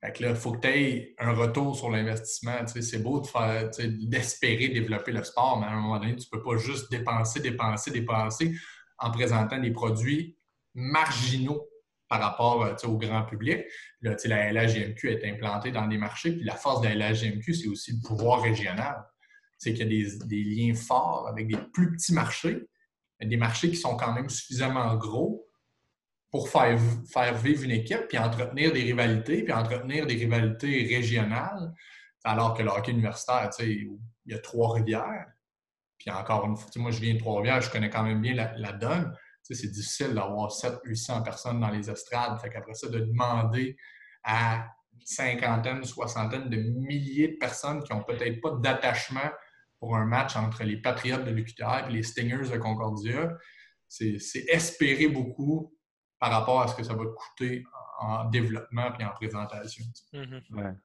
Fait 0.00 0.12
que 0.12 0.24
là, 0.24 0.30
il 0.30 0.36
faut 0.36 0.52
que 0.52 0.60
tu 0.60 0.68
aies 0.68 1.14
un 1.18 1.32
retour 1.32 1.76
sur 1.76 1.88
l'investissement. 1.90 2.66
C'est 2.66 3.02
beau 3.02 3.20
de 3.20 3.26
faire, 3.26 3.70
d'espérer 3.78 4.68
développer 4.68 5.12
le 5.12 5.22
sport, 5.22 5.60
mais 5.60 5.66
à 5.66 5.70
un 5.70 5.80
moment 5.80 6.00
donné, 6.00 6.16
tu 6.16 6.26
ne 6.32 6.38
peux 6.38 6.42
pas 6.42 6.56
juste 6.56 6.90
dépenser, 6.90 7.40
dépenser, 7.40 7.92
dépenser 7.92 8.52
en 8.98 9.12
présentant 9.12 9.58
des 9.58 9.70
produits 9.70 10.36
marginaux 10.74 11.68
par 12.12 12.20
rapport 12.20 12.62
euh, 12.62 12.74
au 12.84 12.98
grand 12.98 13.24
public. 13.24 13.64
La 14.02 14.52
LHGMQ 14.52 15.12
est 15.12 15.30
implantée 15.30 15.72
dans 15.72 15.86
des 15.86 15.96
marchés, 15.96 16.32
puis 16.32 16.44
la 16.44 16.56
force 16.56 16.82
de 16.82 16.88
la 16.88 17.10
LHGMQ, 17.10 17.54
c'est 17.54 17.68
aussi 17.68 17.92
le 17.92 18.06
pouvoir 18.06 18.42
régional. 18.42 19.02
c'est 19.56 19.72
qu'il 19.72 19.90
y 19.90 20.04
a 20.04 20.24
des, 20.26 20.44
liens 20.44 20.74
forts 20.74 21.26
avec 21.26 21.48
des 21.48 21.56
plus 21.72 21.92
petits 21.92 22.12
marchés, 22.12 22.66
des 23.18 23.36
marchés 23.38 23.70
qui 23.70 23.76
sont 23.76 23.96
quand 23.96 24.12
même 24.12 24.28
suffisamment 24.28 24.94
gros 24.96 25.48
pour 26.30 26.50
faire, 26.50 26.78
faire 27.10 27.34
vivre 27.38 27.62
une 27.62 27.70
équipe, 27.70 28.08
puis 28.08 28.18
entretenir 28.18 28.72
des 28.72 28.82
rivalités, 28.82 29.42
puis 29.42 29.52
entretenir 29.54 30.06
des 30.06 30.16
rivalités 30.16 30.94
régionales, 30.94 31.72
alors 32.24 32.54
que 32.54 32.62
le 32.62 32.68
hockey 32.68 32.92
universitaire, 32.92 33.48
il 33.60 33.96
y 34.26 34.34
a 34.34 34.38
Trois-Rivières, 34.38 35.28
puis 35.96 36.10
encore 36.10 36.44
une 36.44 36.56
fois, 36.56 36.70
moi 36.76 36.90
je 36.90 37.00
viens 37.00 37.14
de 37.14 37.20
Trois-Rivières, 37.20 37.62
je 37.62 37.70
connais 37.70 37.88
quand 37.88 38.02
même 38.02 38.20
bien 38.20 38.34
la, 38.34 38.72
donne. 38.72 39.16
C'est 39.42 39.70
difficile 39.70 40.14
d'avoir 40.14 40.50
700-800 40.50 41.24
personnes 41.24 41.60
dans 41.60 41.70
les 41.70 41.90
estrades. 41.90 42.40
Fait 42.40 42.48
qu'après 42.48 42.74
ça, 42.74 42.88
de 42.88 43.00
demander 43.00 43.76
à 44.24 44.66
une 44.94 45.04
cinquantaine, 45.04 45.84
soixantaine 45.84 46.48
de 46.48 46.56
milliers 46.56 47.28
de 47.28 47.36
personnes 47.38 47.82
qui 47.82 47.92
n'ont 47.92 48.04
peut-être 48.04 48.40
pas 48.40 48.52
d'attachement 48.52 49.30
pour 49.80 49.96
un 49.96 50.06
match 50.06 50.36
entre 50.36 50.62
les 50.62 50.76
Patriotes 50.76 51.24
de 51.24 51.30
l'UQTR 51.32 51.88
et 51.88 51.92
les 51.92 52.02
Stingers 52.04 52.50
de 52.52 52.56
Concordia, 52.56 53.36
c'est 53.88 54.16
espérer 54.48 55.08
beaucoup 55.08 55.74
par 56.20 56.30
rapport 56.30 56.60
à 56.60 56.68
ce 56.68 56.76
que 56.76 56.84
ça 56.84 56.94
va 56.94 57.04
coûter 57.04 57.64
en 57.98 58.24
développement 58.26 58.96
et 58.98 59.04
en 59.04 59.10
présentation. 59.10 59.84
Mm-hmm. 60.12 60.76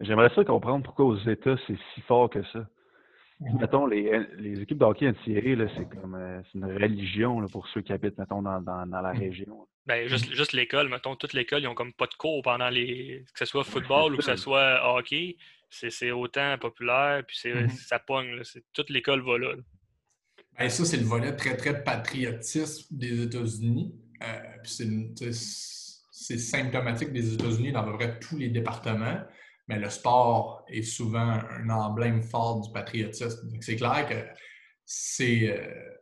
J'aimerais 0.00 0.30
ça 0.34 0.44
comprendre 0.44 0.84
pourquoi 0.84 1.04
aux 1.04 1.18
États, 1.18 1.56
c'est 1.66 1.76
si 1.94 2.00
fort 2.02 2.30
que 2.30 2.42
ça. 2.52 2.66
Mettons, 3.40 3.86
les, 3.86 4.26
les, 4.38 4.62
équipes 4.62 4.78
de 4.78 4.84
hockey 4.84 5.12
NCAA, 5.12 5.68
c'est 5.76 5.88
comme 5.88 6.14
euh, 6.14 6.40
une 6.54 6.64
religion 6.64 7.46
pour 7.48 7.68
ceux 7.68 7.82
qui 7.82 7.92
habitent, 7.92 8.16
mettons, 8.16 8.40
dans, 8.40 8.62
dans, 8.62 8.86
la 8.86 9.12
mm. 9.12 9.18
région. 9.18 9.68
Ben, 9.84 10.08
juste, 10.08 10.32
juste 10.32 10.52
l'école, 10.52 10.88
mettons, 10.88 11.16
toute 11.16 11.34
l'école, 11.34 11.60
ils 11.60 11.66
n'ont 11.66 11.74
comme 11.74 11.92
pas 11.92 12.06
de 12.06 12.14
cours 12.14 12.42
pendant 12.42 12.70
les. 12.70 13.24
que 13.34 13.38
ce 13.38 13.44
soit 13.44 13.62
football 13.62 14.14
ou 14.14 14.16
que 14.16 14.24
ce 14.24 14.36
soit 14.36 14.80
hockey 14.96 15.36
c'est 15.70 16.10
autant 16.10 16.56
populaire, 16.58 17.22
puis 17.26 17.36
mm-hmm. 17.44 17.70
ça 17.70 17.98
pogne. 17.98 18.42
toute 18.72 18.90
l'école 18.90 19.22
va 19.22 19.38
là. 19.38 19.54
Ben, 20.58 20.70
ça, 20.70 20.84
c'est 20.84 20.96
le 20.96 21.04
volet 21.04 21.34
très, 21.36 21.56
très 21.56 21.82
patriotisme 21.82 22.86
des 22.90 23.22
États-Unis. 23.22 23.94
Euh, 24.22 25.26
c'est 26.10 26.38
symptomatique 26.38 27.12
des 27.12 27.34
États-Unis 27.34 27.72
dans 27.72 27.80
à 27.80 27.84
peu 27.84 27.92
près 27.98 28.18
tous 28.18 28.38
les 28.38 28.48
départements, 28.48 29.20
mais 29.68 29.78
le 29.78 29.90
sport 29.90 30.64
est 30.68 30.82
souvent 30.82 31.40
un 31.50 31.68
emblème 31.70 32.22
fort 32.22 32.60
du 32.60 32.72
patriotisme. 32.72 33.50
C'est 33.60 33.76
clair 33.76 34.06
que 34.08 34.24
c'est. 34.84 35.50
Euh, 35.50 35.96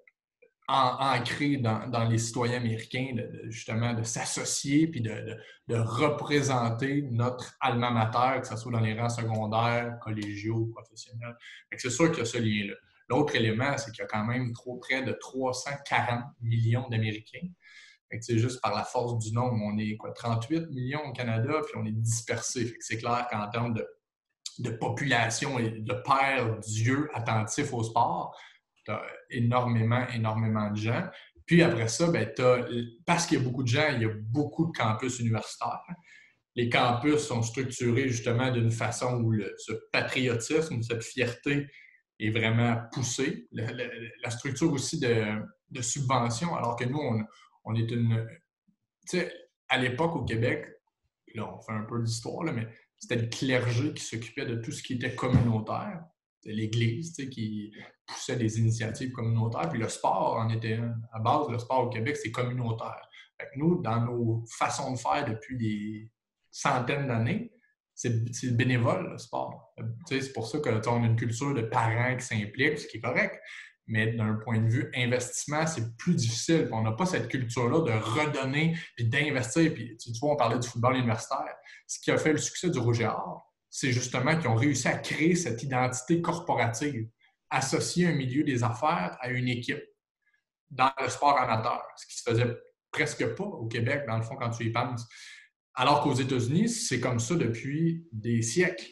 ancré 0.69 1.59
dans, 1.59 2.09
les 2.09 2.19
citoyens 2.19 2.57
américains, 2.57 3.13
de, 3.15 3.51
justement, 3.51 3.93
de 3.93 4.03
s'associer 4.03 4.87
puis 4.87 5.01
de, 5.01 5.37
représenter 5.69 7.03
notre 7.11 7.55
alma 7.61 7.91
mater, 7.91 8.41
que 8.41 8.47
ce 8.47 8.57
soit 8.57 8.73
dans 8.73 8.81
les 8.81 8.99
rangs 8.99 9.09
secondaires, 9.09 9.99
collégiaux, 10.01 10.67
professionnels. 10.67 11.37
C'est 11.77 11.91
sûr 11.91 12.11
qu'il 12.11 12.21
y 12.21 12.23
a 12.23 12.25
ce 12.25 12.39
lien-là. 12.39 12.75
L'autre 13.09 13.37
élément, 13.37 13.77
c'est 13.77 13.91
qu'il 13.91 14.01
y 14.01 14.05
a 14.05 14.07
quand 14.07 14.25
même 14.25 14.53
trop 14.53 14.77
près 14.79 15.03
de 15.03 15.13
340 15.13 16.25
millions 16.41 16.89
d'Américains. 16.89 17.49
C'est 18.23 18.39
juste 18.39 18.61
par 18.61 18.75
la 18.75 18.85
force 18.85 19.19
du 19.19 19.33
nombre. 19.33 19.57
On 19.63 19.79
est 19.79 19.97
quoi, 19.97 20.13
38 20.13 20.71
millions 20.71 21.05
au 21.07 21.13
Canada, 21.13 21.61
puis 21.65 21.75
on 21.77 21.85
est 21.85 21.93
dispersé. 21.93 22.77
C'est 22.81 22.99
clair 22.99 23.27
qu'en 23.31 23.49
termes 23.49 23.75
de, 23.75 24.71
population 24.81 25.59
et 25.59 25.71
de 25.71 25.95
père 26.05 26.59
Dieu 26.61 27.09
attentif 27.13 27.73
au 27.73 27.83
sport, 27.83 28.39
tu 28.85 28.93
as 28.93 29.03
énormément, 29.31 30.07
énormément 30.15 30.71
de 30.71 30.77
gens. 30.77 31.09
Puis 31.47 31.63
après 31.63 31.89
ça, 31.89 32.11
ben, 32.11 32.31
parce 33.05 33.27
qu'il 33.27 33.39
y 33.39 33.41
a 33.41 33.45
beaucoup 33.45 33.63
de 33.63 33.69
gens, 33.69 33.89
il 33.95 34.03
y 34.03 34.05
a 34.05 34.13
beaucoup 34.15 34.67
de 34.67 34.73
campus 34.73 35.19
universitaires. 35.19 35.83
Les 36.57 36.69
campus 36.69 37.19
sont 37.19 37.43
structurés 37.43 38.09
justement 38.09 38.51
d'une 38.51 38.71
façon 38.71 39.21
où 39.23 39.35
ce 39.59 39.73
patriotisme, 39.91 40.81
cette 40.83 41.03
fierté 41.03 41.67
est 42.21 42.31
vraiment 42.31 42.77
poussée. 42.93 43.49
La, 43.53 44.31
structure 44.31 44.73
aussi 44.73 45.01
de, 45.01 45.25
de, 45.71 45.83
subvention, 45.83 46.55
alors 46.55 46.77
que 46.77 46.85
nous, 46.85 46.99
on, 46.99 47.25
on 47.65 47.75
est 47.75 47.91
une. 47.91 48.27
Tu 49.09 49.19
sais, 49.19 49.33
à 49.69 49.79
l'époque 49.79 50.17
au 50.17 50.25
Québec, 50.25 50.67
là, 51.35 51.53
on 51.55 51.61
fait 51.61 51.73
un 51.73 51.85
peu 51.85 52.03
d'histoire, 52.03 52.45
mais 52.45 52.69
c'était 52.99 53.17
le 53.17 53.27
clergé 53.29 53.93
qui 53.93 54.05
s'occupait 54.05 54.47
de 54.47 54.57
tout 54.57 54.73
ce 54.73 54.83
qui 54.83 54.95
était 54.95 55.15
communautaire 55.15 56.05
l'Église 56.51 57.15
qui 57.31 57.73
poussait 58.07 58.37
des 58.37 58.59
initiatives 58.59 59.13
communautaires. 59.13 59.69
Puis 59.69 59.79
le 59.79 59.89
sport 59.89 60.37
en 60.37 60.49
était 60.51 60.75
un. 60.75 60.95
À 61.13 61.19
base, 61.19 61.49
le 61.51 61.59
sport 61.59 61.87
au 61.87 61.89
Québec, 61.89 62.17
c'est 62.17 62.31
communautaire. 62.31 63.09
nous, 63.57 63.81
dans 63.83 64.01
nos 64.01 64.45
façons 64.59 64.93
de 64.93 64.99
faire 64.99 65.25
depuis 65.27 65.57
des 65.57 66.11
centaines 66.51 67.09
d'années, 67.09 67.53
c'est 67.95 68.57
bénévole, 68.57 69.11
le 69.13 69.19
sport. 69.19 69.75
C'est 70.09 70.33
pour 70.33 70.47
ça 70.49 70.59
qu'on 70.59 71.03
a 71.03 71.07
une 71.07 71.17
culture 71.17 71.55
de 71.55 71.63
parents 71.63 72.17
qui 72.17 72.25
s'impliquent, 72.25 72.79
ce 72.79 72.87
qui 72.89 72.99
est 72.99 73.01
correct. 73.01 73.41
Mais 73.87 74.13
d'un 74.13 74.35
point 74.35 74.59
de 74.59 74.69
vue 74.69 74.91
investissement, 74.95 75.67
c'est 75.67 75.97
plus 75.97 76.15
difficile. 76.15 76.69
On 76.73 76.83
n'a 76.83 76.93
pas 76.93 77.05
cette 77.05 77.29
culture-là 77.29 77.81
de 77.83 77.93
redonner 77.93 78.77
puis 78.97 79.07
d'investir. 79.07 79.75
Puis, 79.75 79.97
tu 79.97 80.11
vois, 80.21 80.33
on 80.33 80.37
parlait 80.37 80.59
du 80.59 80.67
football 80.67 80.97
universitaire. 80.97 81.55
Ce 81.87 81.99
qui 82.01 82.11
a 82.11 82.17
fait 82.17 82.33
le 82.33 82.39
succès 82.39 82.71
du 82.71 82.79
Rouge 82.79 83.01
et 83.01 83.07
Or, 83.07 83.53
c'est 83.69 83.93
justement 83.93 84.39
qu'ils 84.39 84.49
ont 84.49 84.55
réussi 84.55 84.89
à 84.89 84.97
créer 84.97 85.35
cette 85.35 85.63
identité 85.63 86.23
corporative, 86.23 87.09
associer 87.51 88.07
un 88.07 88.15
milieu 88.15 88.43
des 88.43 88.65
affaires 88.65 89.17
à 89.21 89.29
une 89.29 89.49
équipe 89.49 89.83
dans 90.71 90.93
le 91.01 91.09
sport 91.09 91.39
amateur, 91.39 91.85
ce 91.97 92.07
qui 92.07 92.17
se 92.17 92.23
faisait 92.23 92.57
presque 92.91 93.27
pas 93.35 93.45
au 93.45 93.67
Québec, 93.67 94.05
dans 94.07 94.17
le 94.17 94.23
fond, 94.23 94.37
quand 94.37 94.51
tu 94.51 94.65
y 94.65 94.71
penses. 94.71 95.07
Alors 95.75 96.03
qu'aux 96.03 96.15
États-Unis, 96.15 96.69
c'est 96.69 97.01
comme 97.01 97.19
ça 97.19 97.35
depuis 97.35 98.07
des 98.13 98.43
siècles. 98.43 98.87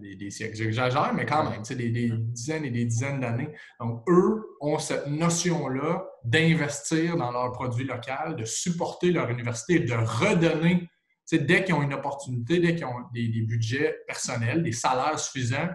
Des, 0.00 0.30
siècles, 0.30 0.56
j'exagère, 0.56 1.12
mais 1.14 1.26
quand 1.26 1.50
même, 1.50 1.62
des, 1.62 1.90
des, 1.90 2.10
dizaines 2.10 2.64
et 2.64 2.70
des 2.70 2.84
dizaines 2.84 3.20
d'années. 3.20 3.54
Donc, 3.80 4.02
eux 4.08 4.56
ont 4.60 4.78
cette 4.78 5.06
notion-là 5.06 6.06
d'investir 6.24 7.16
dans 7.16 7.30
leur 7.30 7.52
produit 7.52 7.84
local, 7.84 8.36
de 8.36 8.44
supporter 8.44 9.10
leur 9.10 9.28
université, 9.28 9.80
de 9.80 9.94
redonner 9.94 10.88
dès 11.36 11.64
qu'ils 11.64 11.74
ont 11.74 11.82
une 11.82 11.94
opportunité, 11.94 12.58
dès 12.58 12.74
qu'ils 12.74 12.86
ont 12.86 13.04
des, 13.12 13.28
budgets 13.42 13.98
personnels, 14.06 14.62
des 14.62 14.72
salaires 14.72 15.18
suffisants, 15.18 15.68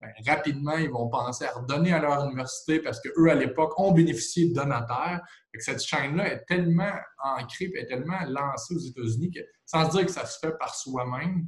ben, 0.00 0.12
rapidement, 0.26 0.76
ils 0.76 0.88
vont 0.88 1.08
penser 1.08 1.44
à 1.44 1.52
redonner 1.52 1.92
à 1.92 1.98
leur 1.98 2.24
université 2.24 2.80
parce 2.80 3.00
qu'eux, 3.00 3.28
à 3.28 3.34
l'époque, 3.34 3.78
ont 3.78 3.92
bénéficié 3.92 4.48
de 4.48 4.54
donateurs. 4.54 5.20
cette 5.58 5.82
chaîne-là 5.82 6.32
est 6.32 6.44
tellement 6.46 6.92
ancrée 7.22 7.70
est 7.74 7.86
tellement 7.86 8.20
lancée 8.28 8.74
aux 8.74 8.78
États-Unis 8.78 9.30
que, 9.30 9.40
sans 9.66 9.90
se 9.90 9.96
dire 9.96 10.06
que 10.06 10.12
ça 10.12 10.24
se 10.24 10.38
fait 10.38 10.56
par 10.58 10.74
soi-même, 10.74 11.46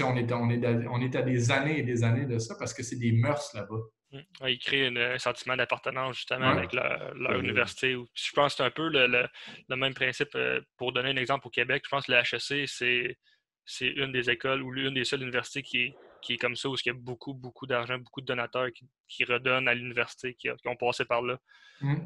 on, 0.00 0.16
est, 0.16 0.32
on, 0.32 0.50
est, 0.50 0.86
on 0.88 1.00
est 1.00 1.16
à 1.16 1.22
des 1.22 1.50
années 1.50 1.78
et 1.78 1.82
des 1.82 2.04
années 2.04 2.26
de 2.26 2.38
ça 2.38 2.54
parce 2.58 2.74
que 2.74 2.82
c'est 2.82 2.96
des 2.96 3.12
mœurs 3.12 3.50
là-bas. 3.54 3.80
Mm. 4.14 4.48
Ils 4.48 4.58
créent 4.58 4.86
un 4.86 5.18
sentiment 5.18 5.56
d'appartenance 5.56 6.16
justement 6.16 6.48
avec 6.48 6.72
leur, 6.72 7.38
université. 7.38 7.96
Je 8.14 8.32
pense 8.32 8.52
que 8.52 8.56
c'est 8.58 8.62
un 8.64 8.70
peu 8.70 8.88
le, 8.88 9.76
même 9.76 9.94
principe. 9.94 10.34
Euh, 10.34 10.60
pour 10.76 10.92
donner 10.92 11.10
un 11.10 11.16
exemple 11.16 11.46
au 11.46 11.50
Québec, 11.50 11.82
je 11.84 11.90
pense 11.90 12.06
que 12.06 12.12
le 12.12 12.18
HEC, 12.18 12.68
c'est 13.66 13.86
une 13.88 14.12
des 14.12 14.30
écoles 14.30 14.62
ou 14.62 14.70
l'une 14.70 14.94
des 14.94 15.04
seules 15.04 15.22
universités 15.22 15.62
qui, 15.62 15.94
est 16.28 16.36
comme 16.38 16.56
ça, 16.56 16.68
où 16.68 16.74
il 16.74 16.86
y 16.86 16.90
a 16.90 16.94
beaucoup, 16.94 17.34
beaucoup 17.34 17.66
d'argent, 17.66 17.98
beaucoup 17.98 18.20
de 18.20 18.26
donateurs 18.26 18.68
qui, 19.08 19.24
redonnent 19.24 19.68
à 19.68 19.74
l'université, 19.74 20.34
qui, 20.34 20.48
ont 20.50 20.76
passé 20.76 21.04
par 21.04 21.22
là. 21.22 21.38
Mm. 21.80 21.96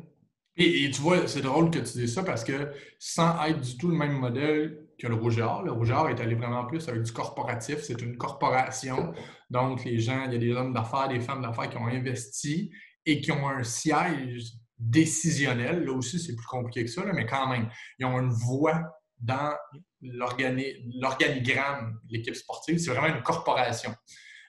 Et, 0.61 0.91
tu 0.91 1.01
vois, 1.01 1.29
c'est 1.29 1.43
drôle 1.43 1.71
que 1.71 1.79
tu 1.79 1.99
dises 1.99 2.15
ça 2.15 2.25
parce 2.25 2.43
que 2.43 2.73
sans 2.99 3.45
être 3.45 3.61
du 3.61 3.77
tout 3.77 3.89
le 3.89 3.97
même 3.97 4.19
modèle 4.19 4.88
que 4.99 5.07
le 5.07 5.15
Rougeur, 5.15 5.63
le 5.63 5.73
Rougeur 5.73 6.09
est 6.09 6.21
allé 6.21 6.35
vraiment 6.35 6.67
plus 6.67 6.89
avec 6.89 7.03
du 7.03 7.13
corporatif. 7.13 7.83
C'est 7.83 8.01
une 8.03 8.17
corporation. 8.17 9.13
Donc, 9.49 9.85
les 9.85 10.01
gens, 10.01 10.25
il 10.27 10.33
y 10.33 10.37
a 10.37 10.39
des 10.39 10.53
hommes 10.53 10.73
d'affaires, 10.73 11.09
des 11.09 11.21
femmes 11.21 11.43
d'affaires 11.43 11.71
qui 11.71 11.77
ont 11.77 11.87
investi 11.87 12.73
et 13.07 13.21
qui 13.21 13.31
ont 13.31 13.49
un 13.49 13.63
siège 13.63 14.55
décisionnel. 14.79 15.85
Là 15.85 15.93
aussi, 15.93 16.19
c'est 16.19 16.35
plus 16.35 16.47
compliqué 16.47 16.85
que 16.85 16.91
ça, 16.91 17.05
mais 17.13 17.27
quand 17.27 17.49
même, 17.49 17.69
ils 17.99 18.07
ont 18.07 18.19
une 18.19 18.31
voix 18.31 18.83
dans 19.21 19.55
l'organigramme 20.01 22.01
de 22.05 22.17
l'équipe 22.17 22.35
sportive. 22.35 22.79
C'est 22.79 22.93
vraiment 22.93 23.15
une 23.15 23.23
corporation. 23.23 23.95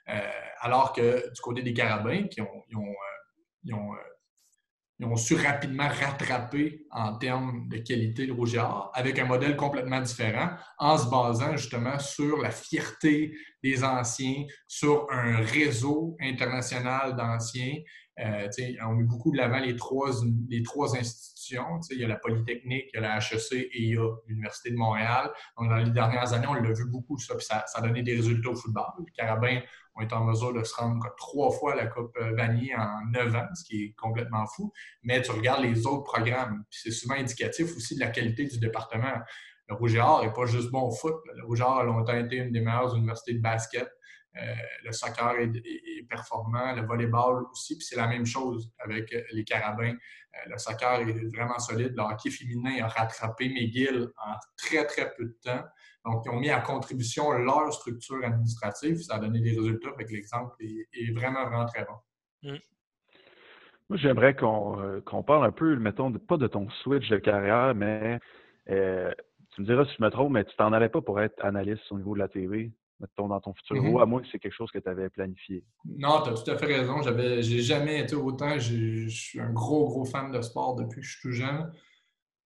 Euh, 0.09 0.31
alors 0.61 0.93
que 0.93 1.31
du 1.31 1.41
côté 1.41 1.61
des 1.61 1.73
Carabins, 1.73 2.27
qui 2.27 2.41
ont, 2.41 2.63
ils 2.69 2.77
ont, 2.77 2.81
euh, 2.81 3.73
euh, 3.73 3.95
ils 4.99 5.05
ont 5.05 5.15
su 5.15 5.35
rapidement 5.35 5.87
rattraper 5.87 6.85
en 6.91 7.17
termes 7.17 7.69
de 7.69 7.77
qualité 7.77 8.25
le 8.25 8.33
rougeard 8.33 8.91
avec 8.93 9.17
un 9.17 9.25
modèle 9.25 9.55
complètement 9.55 10.01
différent 10.01 10.49
en 10.77 10.97
se 10.97 11.09
basant 11.09 11.55
justement 11.55 11.97
sur 11.99 12.41
la 12.41 12.51
fierté 12.51 13.33
des 13.63 13.83
anciens, 13.83 14.45
sur 14.67 15.07
un 15.09 15.37
réseau 15.37 16.17
international 16.19 17.15
d'anciens. 17.15 17.75
Euh, 18.19 18.49
on 18.85 18.95
met 18.95 19.05
beaucoup 19.05 19.31
de 19.31 19.37
l'avant 19.37 19.59
les 19.59 19.77
trois, 19.77 20.11
institutions. 20.97 21.79
Il 21.91 21.99
y 21.99 22.03
a 22.03 22.07
la 22.09 22.17
Polytechnique, 22.17 22.89
il 22.93 22.95
y 22.95 22.97
a 22.97 23.01
la 23.01 23.17
HEC 23.19 23.53
et 23.53 23.81
il 23.81 23.93
y 23.93 23.97
a 23.97 24.05
l'Université 24.27 24.71
de 24.71 24.75
Montréal. 24.75 25.31
Dans 25.57 25.77
les 25.77 25.91
dernières 25.91 26.33
années, 26.33 26.47
on 26.47 26.53
l'a 26.53 26.73
vu 26.73 26.85
beaucoup, 26.89 27.17
ça, 27.17 27.39
ça, 27.39 27.63
ça, 27.65 27.79
a 27.79 27.81
donné 27.81 28.03
des 28.03 28.17
résultats 28.17 28.49
au 28.49 28.55
football. 28.55 28.83
Le 28.99 29.05
Carabin 29.15 29.61
on 29.99 30.03
est 30.03 30.13
en 30.13 30.23
mesure 30.23 30.53
de 30.53 30.63
se 30.63 30.73
rendre 30.75 31.05
trois 31.17 31.51
fois 31.51 31.73
à 31.73 31.75
la 31.75 31.87
Coupe 31.87 32.15
euh, 32.21 32.33
Vanier 32.35 32.73
en 32.75 33.05
neuf 33.11 33.35
ans, 33.35 33.47
ce 33.53 33.63
qui 33.65 33.83
est 33.83 33.93
complètement 33.97 34.45
fou. 34.47 34.71
Mais 35.03 35.21
tu 35.21 35.31
regardes 35.31 35.63
les 35.63 35.85
autres 35.85 36.03
programmes, 36.03 36.63
c'est 36.69 36.91
souvent 36.91 37.15
indicatif 37.15 37.75
aussi 37.75 37.95
de 37.95 37.99
la 37.99 38.07
qualité 38.07 38.45
du 38.45 38.59
département. 38.59 39.13
Le 39.67 39.75
Rouge 39.75 39.95
et 39.95 39.99
Or 39.99 40.23
n'est 40.23 40.33
pas 40.33 40.45
juste 40.45 40.71
bon 40.71 40.87
au 40.87 40.91
foot. 40.91 41.15
Le 41.35 41.45
Rouge 41.45 41.59
et 41.59 41.63
Or 41.63 41.79
a 41.79 41.83
longtemps 41.83 42.15
été 42.15 42.37
une 42.37 42.51
des 42.51 42.61
meilleures 42.61 42.95
universités 42.95 43.33
de 43.33 43.41
basket. 43.41 43.89
Le 44.33 44.91
soccer 44.91 45.35
est, 45.39 46.07
performant, 46.07 46.73
le 46.73 46.85
volleyball 46.85 47.43
aussi, 47.51 47.77
puis 47.77 47.85
c'est 47.85 47.97
la 47.97 48.07
même 48.07 48.25
chose 48.25 48.71
avec 48.79 49.13
les 49.31 49.43
carabins. 49.43 49.95
le 50.47 50.57
soccer 50.57 51.01
est 51.01 51.35
vraiment 51.35 51.59
solide. 51.59 51.93
Le 51.95 52.03
hockey 52.03 52.29
féminin 52.29 52.83
a 52.83 52.87
rattrapé 52.87 53.49
McGill 53.49 54.09
en 54.17 54.35
très, 54.57 54.85
très 54.85 55.13
peu 55.15 55.25
de 55.25 55.37
temps. 55.43 55.63
Donc, 56.05 56.23
ils 56.25 56.29
ont 56.29 56.39
mis 56.39 56.49
à 56.49 56.61
contribution 56.61 57.31
leur 57.31 57.73
structure 57.73 58.23
administrative. 58.23 58.97
Ça 59.01 59.15
a 59.15 59.19
donné 59.19 59.41
des 59.41 59.51
résultats. 59.51 59.89
Avec 59.89 60.09
l'exemple 60.09 60.55
est, 60.59 61.11
vraiment, 61.13 61.45
vraiment 61.45 61.65
très 61.65 61.85
bon. 61.85 62.49
Mm. 62.49 62.57
Moi, 63.89 63.97
j'aimerais 63.97 64.35
euh, 64.41 65.01
qu'on 65.01 65.23
parle 65.23 65.45
un 65.45 65.51
peu, 65.51 65.75
mettons, 65.75 66.11
pas 66.13 66.37
de 66.37 66.47
ton 66.47 66.69
switch 66.83 67.09
de 67.09 67.17
carrière, 67.17 67.73
mais 67.73 68.19
euh, 68.69 69.11
tu 69.51 69.61
me 69.61 69.65
diras 69.65 69.85
si 69.85 69.95
je 69.97 70.03
me 70.03 70.09
trompe, 70.09 70.31
mais 70.31 70.45
tu 70.45 70.55
t'en 70.57 70.73
allais 70.73 70.89
pas 70.89 71.01
pour 71.01 71.19
être 71.19 71.43
analyste 71.43 71.91
au 71.91 71.97
niveau 71.97 72.13
de 72.13 72.19
la 72.19 72.27
TV, 72.27 72.71
mettons, 72.99 73.27
dans 73.27 73.39
ton 73.39 73.53
futur, 73.53 73.83
ou 73.83 73.99
à 73.99 74.05
moins 74.05 74.21
que 74.21 74.27
c'est 74.31 74.39
quelque 74.39 74.55
chose 74.55 74.71
que 74.71 74.79
tu 74.79 74.89
avais 74.89 75.09
planifié. 75.09 75.63
Non, 75.85 76.21
tu 76.21 76.29
as 76.29 76.33
tout 76.33 76.51
à 76.51 76.57
fait 76.57 76.65
raison. 76.65 77.01
J'avais, 77.01 77.41
j'ai 77.41 77.61
jamais 77.61 77.99
été 78.01 78.15
autant. 78.15 78.59
Je 78.59 79.07
suis 79.07 79.39
un 79.39 79.51
gros, 79.51 79.87
gros 79.87 80.05
fan 80.05 80.31
de 80.31 80.41
sport 80.41 80.75
depuis 80.75 81.01
que 81.01 81.07
je 81.07 81.11
suis 81.11 81.21
tout 81.21 81.31
jeune. 81.31 81.71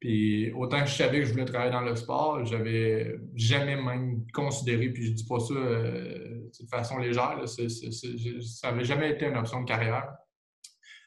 Puis 0.04 0.52
autant 0.52 0.82
que 0.82 0.88
je 0.88 0.96
savais 0.96 1.20
que 1.20 1.26
je 1.26 1.32
voulais 1.32 1.46
travailler 1.46 1.72
dans 1.72 1.80
le 1.80 1.96
sport, 1.96 2.44
j'avais 2.44 3.16
jamais 3.36 3.78
même 3.78 4.26
considéré, 4.34 4.90
puis 4.90 5.06
je 5.06 5.12
dis 5.12 5.26
pas 5.26 5.40
ça 5.40 5.54
euh, 5.54 6.50
de 6.60 6.68
façon 6.70 6.98
légère, 6.98 7.40
ça 7.48 8.70
n'avait 8.70 8.84
jamais 8.84 9.12
été 9.12 9.28
une 9.28 9.38
option 9.38 9.62
de 9.62 9.66
carrière. 9.66 10.14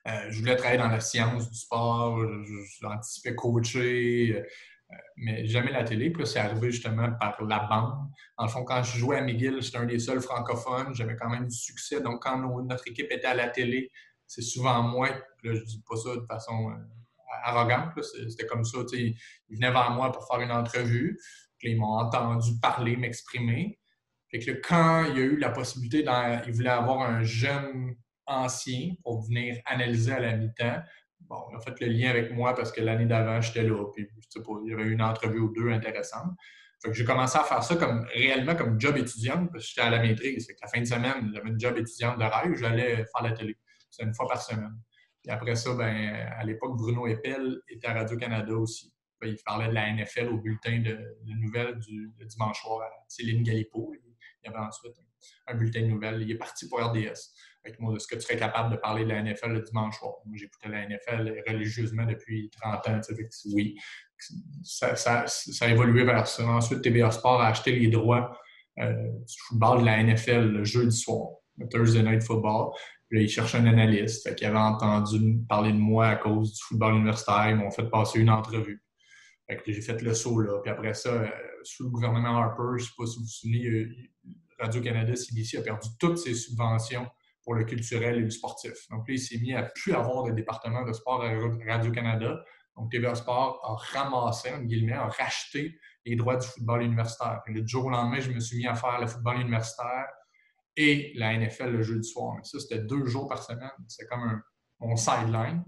Euh, 0.09 0.31
je 0.31 0.39
voulais 0.41 0.57
travailler 0.57 0.81
dans 0.81 0.89
la 0.89 1.01
science 1.01 1.51
du 1.51 1.59
sport, 1.59 2.19
j'anticipais 2.81 3.35
coacher, 3.35 4.37
euh, 4.37 4.43
mais 5.17 5.47
jamais 5.47 5.73
la 5.73 5.85
télé. 5.85 6.11
Puis 6.11 6.27
c'est 6.27 6.39
arrivé 6.39 6.71
justement 6.71 7.11
par 7.13 7.43
la 7.43 7.61
bande. 7.61 8.11
En 8.37 8.49
fond, 8.49 8.65
quand 8.65 8.83
je 8.83 8.99
jouais 8.99 9.19
à 9.19 9.23
McGill, 9.23 9.61
j'étais 9.61 9.79
un 9.79 9.87
des 9.87 9.99
seuls 9.99 10.21
francophones. 10.21 10.95
J'avais 10.95 11.17
quand 11.17 11.29
même 11.29 11.47
du 11.47 11.57
succès. 11.57 12.01
Donc, 12.01 12.23
quand 12.23 12.39
notre 12.65 12.87
équipe 12.89 13.11
était 13.11 13.27
à 13.27 13.35
la 13.35 13.49
télé, 13.49 13.91
c'est 14.27 14.43
souvent 14.43 14.83
moi. 14.83 15.09
Là, 15.43 15.55
je 15.55 15.63
dis 15.65 15.83
pas 15.89 15.97
ça 15.97 16.17
de 16.17 16.27
façon 16.27 16.73
arrogante. 17.43 17.93
C'était 18.03 18.47
comme 18.47 18.65
ça. 18.65 18.79
Ils 18.93 19.17
venaient 19.51 19.73
vers 19.73 19.91
moi 19.91 20.13
pour 20.13 20.27
faire 20.27 20.41
une 20.41 20.53
entrevue. 20.53 21.19
ils 21.63 21.79
m'ont 21.79 21.99
entendu 21.99 22.59
parler, 22.61 22.97
m'exprimer. 22.97 23.79
Que 24.33 24.51
quand 24.51 25.07
il 25.07 25.17
y 25.17 25.21
a 25.21 25.25
eu 25.25 25.39
la 25.39 25.51
possibilité, 25.51 26.05
ils 26.47 26.53
voulaient 26.53 26.69
avoir 26.69 27.01
un 27.01 27.23
jeune 27.23 27.95
ancien 28.27 28.95
pour 29.03 29.23
venir 29.27 29.57
analyser 29.65 30.13
à 30.13 30.21
la 30.21 30.37
mi-temps. 30.37 30.83
Bon, 31.29 31.37
ont 31.53 31.61
fait 31.61 31.79
le 31.81 31.89
lien 31.89 32.11
avec 32.11 32.33
moi 32.33 32.55
parce 32.55 32.71
que 32.71 32.81
l'année 32.81 33.07
d'avant, 33.07 33.41
j'étais 33.41 33.63
là. 33.63 33.85
Puis, 33.93 34.09
il 34.65 34.71
y 34.71 34.73
avait 34.73 34.85
eu 34.85 34.93
une 34.93 35.03
entrevue 35.03 35.41
ou 35.41 35.53
deux 35.53 35.71
intéressante. 35.71 36.33
Fait 36.83 36.93
j'ai 36.93 37.05
commencé 37.05 37.39
à 37.39 37.43
faire 37.43 37.63
ça 37.63 37.77
comme 37.77 38.05
réellement 38.13 38.55
comme 38.55 38.79
job 38.81 38.97
étudiant 38.97 39.47
parce 39.47 39.65
que 39.65 39.69
j'étais 39.71 39.81
à 39.81 39.91
la 39.91 40.01
maîtrise. 40.01 40.47
Fait 40.47 40.55
que 40.55 40.61
la 40.63 40.69
fin 40.69 40.81
de 40.81 40.85
semaine, 40.85 41.33
j'avais 41.35 41.49
une 41.49 41.59
job 41.59 41.77
étudiante 41.79 42.19
de 42.19 42.25
rêve, 42.25 42.55
j'allais 42.57 42.97
faire 42.97 43.23
la 43.23 43.33
télé. 43.33 43.57
C'est 43.91 44.05
une 44.05 44.15
fois 44.15 44.27
par 44.29 44.43
semaine. 44.43 44.77
Et 45.25 45.31
après 45.31 45.57
ça, 45.57 45.75
ben, 45.75 46.29
à 46.39 46.45
l'époque, 46.45 46.77
Bruno 46.77 47.07
Eppel 47.07 47.61
était 47.69 47.89
à 47.89 47.95
Radio-Canada 47.95 48.55
aussi. 48.55 48.93
il 49.23 49.37
parlait 49.45 49.69
de 49.69 49.75
la 49.75 49.93
NFL 49.93 50.29
au 50.29 50.39
bulletin 50.39 50.81
de, 50.81 50.99
nouvelles 51.25 51.79
du 51.79 52.13
dimanche 52.27 52.63
soir 52.63 52.83
à 52.83 52.91
Céline 53.09 53.43
Galipo. 53.43 53.93
Il 53.95 54.47
y 54.47 54.55
avait 54.55 54.65
ensuite 54.65 54.95
un, 55.49 55.55
bulletin 55.55 55.83
de 55.83 55.87
nouvelles. 55.87 56.23
Il 56.23 56.31
est 56.31 56.39
parti 56.39 56.69
pour 56.69 56.81
RDS. 56.81 57.33
Est-ce 57.67 58.07
que 58.07 58.15
tu 58.15 58.23
serais 58.23 58.37
capable 58.37 58.73
de 58.73 58.77
parler 58.77 59.05
de 59.05 59.09
la 59.11 59.23
NFL 59.23 59.53
le 59.53 59.63
dimanche 59.63 59.99
soir? 59.99 60.15
Moi, 60.25 60.37
j'écoutais 60.37 60.69
la 60.69 60.87
NFL 60.87 61.43
religieusement 61.47 62.05
depuis 62.05 62.51
30 62.51 62.89
ans. 62.89 63.01
oui, 63.53 63.77
ça, 64.63 64.95
a 65.61 65.69
évolué 65.69 66.05
vers 66.05 66.27
ça. 66.27 66.47
Ensuite, 66.47 66.83
TVA 66.83 67.11
Sport 67.11 67.41
a 67.41 67.49
acheté 67.49 67.73
les 67.73 67.89
droits 67.89 68.39
euh, 68.79 68.93
du 68.93 69.35
football 69.49 69.81
de 69.81 69.87
la 69.87 70.03
NFL 70.03 70.49
le 70.49 70.65
jeudi 70.65 70.97
soir, 70.97 71.29
Thursday 71.71 72.03
Night 72.03 72.23
Football. 72.23 72.73
Puis 73.09 73.19
là, 73.19 73.25
ils 73.25 73.29
cherchaient 73.29 73.59
un 73.59 73.67
analyste. 73.67 74.29
Fait 74.29 74.35
qu'ils 74.35 74.49
avaient 74.49 74.59
entendu 74.59 75.39
parler 75.49 75.73
de 75.73 75.79
moi 75.79 76.09
à 76.09 76.17
cause 76.17 76.55
du 76.55 76.63
football 76.63 76.95
universitaire. 76.95 77.51
Ils 77.51 77.57
m'ont 77.57 77.71
fait 77.71 77.89
passer 77.89 78.19
une 78.19 78.31
entrevue. 78.31 78.83
Fait 79.49 79.57
que 79.57 79.73
j'ai 79.73 79.81
fait 79.81 80.03
le 80.03 80.13
saut 80.13 80.41
là. 80.41 80.61
Puis 80.61 80.71
après 80.71 80.95
ça, 80.95 81.11
euh, 81.11 81.29
sous 81.63 81.85
le 81.85 81.91
gouvernement 81.91 82.37
Harper, 82.37 82.79
je 82.79 82.83
ne 82.83 82.89
sais 82.89 82.95
pas 82.97 83.07
si 83.07 83.19
vous 83.19 83.25
vous 83.25 83.31
souvenez, 83.31 83.87
Radio-Canada, 84.59 85.15
CBC 85.15 85.59
a 85.59 85.63
perdu 85.63 85.89
toutes 85.99 86.19
ses 86.19 86.35
subventions 86.35 87.07
pour 87.47 87.55
le 87.55 87.63
culturel 87.63 88.17
et 88.17 88.23
le 88.23 88.31
sportif. 88.31 88.73
Donc 88.91 89.07
là, 89.07 89.15
il 89.15 89.21
s'est 89.21 89.39
mis 89.39 89.55
à 89.55 89.63
plus 89.63 89.95
avoir 89.95 90.25
de 90.25 90.33
département 90.33 90.85
de 90.85 90.93
sport 90.93 91.23
à 91.23 91.31
Radio-Canada. 91.65 92.43
Donc 92.77 92.91
TVA 92.91 93.15
Sport 93.15 93.61
a 93.63 93.77
ramassé, 93.97 94.51
en 94.53 94.63
guillemets, 94.63 94.95
a 94.95 95.07
racheté 95.07 95.79
les 96.05 96.17
droits 96.17 96.37
du 96.37 96.47
football 96.47 96.83
universitaire. 96.83 97.41
Et 97.47 97.53
le 97.53 97.65
jour 97.65 97.85
au 97.85 97.91
lendemain, 97.91 98.19
je 98.19 98.33
me 98.33 98.41
suis 98.41 98.57
mis 98.57 98.67
à 98.67 98.75
faire 98.75 99.01
le 99.01 99.07
football 99.07 99.41
universitaire 99.41 100.09
et 100.77 101.13
la 101.15 101.39
NFL 101.39 101.71
le 101.71 101.83
jeudi 101.83 102.09
soir. 102.09 102.35
Mais 102.35 102.43
ça, 102.43 102.59
c'était 102.59 102.81
deux 102.81 103.07
jours 103.07 103.29
par 103.29 103.41
semaine. 103.41 103.71
C'est 103.87 104.09
comme 104.09 104.25
un, 104.25 104.43
mon 104.81 104.97
sideline. 104.97 105.63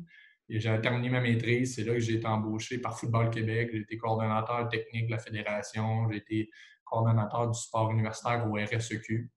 Et 0.48 0.58
j'ai 0.58 0.80
terminé 0.80 1.10
ma 1.10 1.20
maîtrise. 1.20 1.76
C'est 1.76 1.84
là 1.84 1.92
que 1.92 2.00
j'ai 2.00 2.14
été 2.14 2.26
embauché 2.26 2.78
par 2.78 2.98
Football 2.98 3.30
Québec. 3.30 3.70
J'ai 3.72 3.82
été 3.82 3.96
coordonnateur 3.96 4.68
technique 4.68 5.06
de 5.06 5.12
la 5.12 5.18
fédération. 5.18 6.10
J'ai 6.10 6.18
été 6.18 6.50
coordonnateur 6.84 7.48
du 7.48 7.58
sport 7.58 7.92
universitaire 7.92 8.44
au 8.50 8.54
RSEQ. 8.54 9.30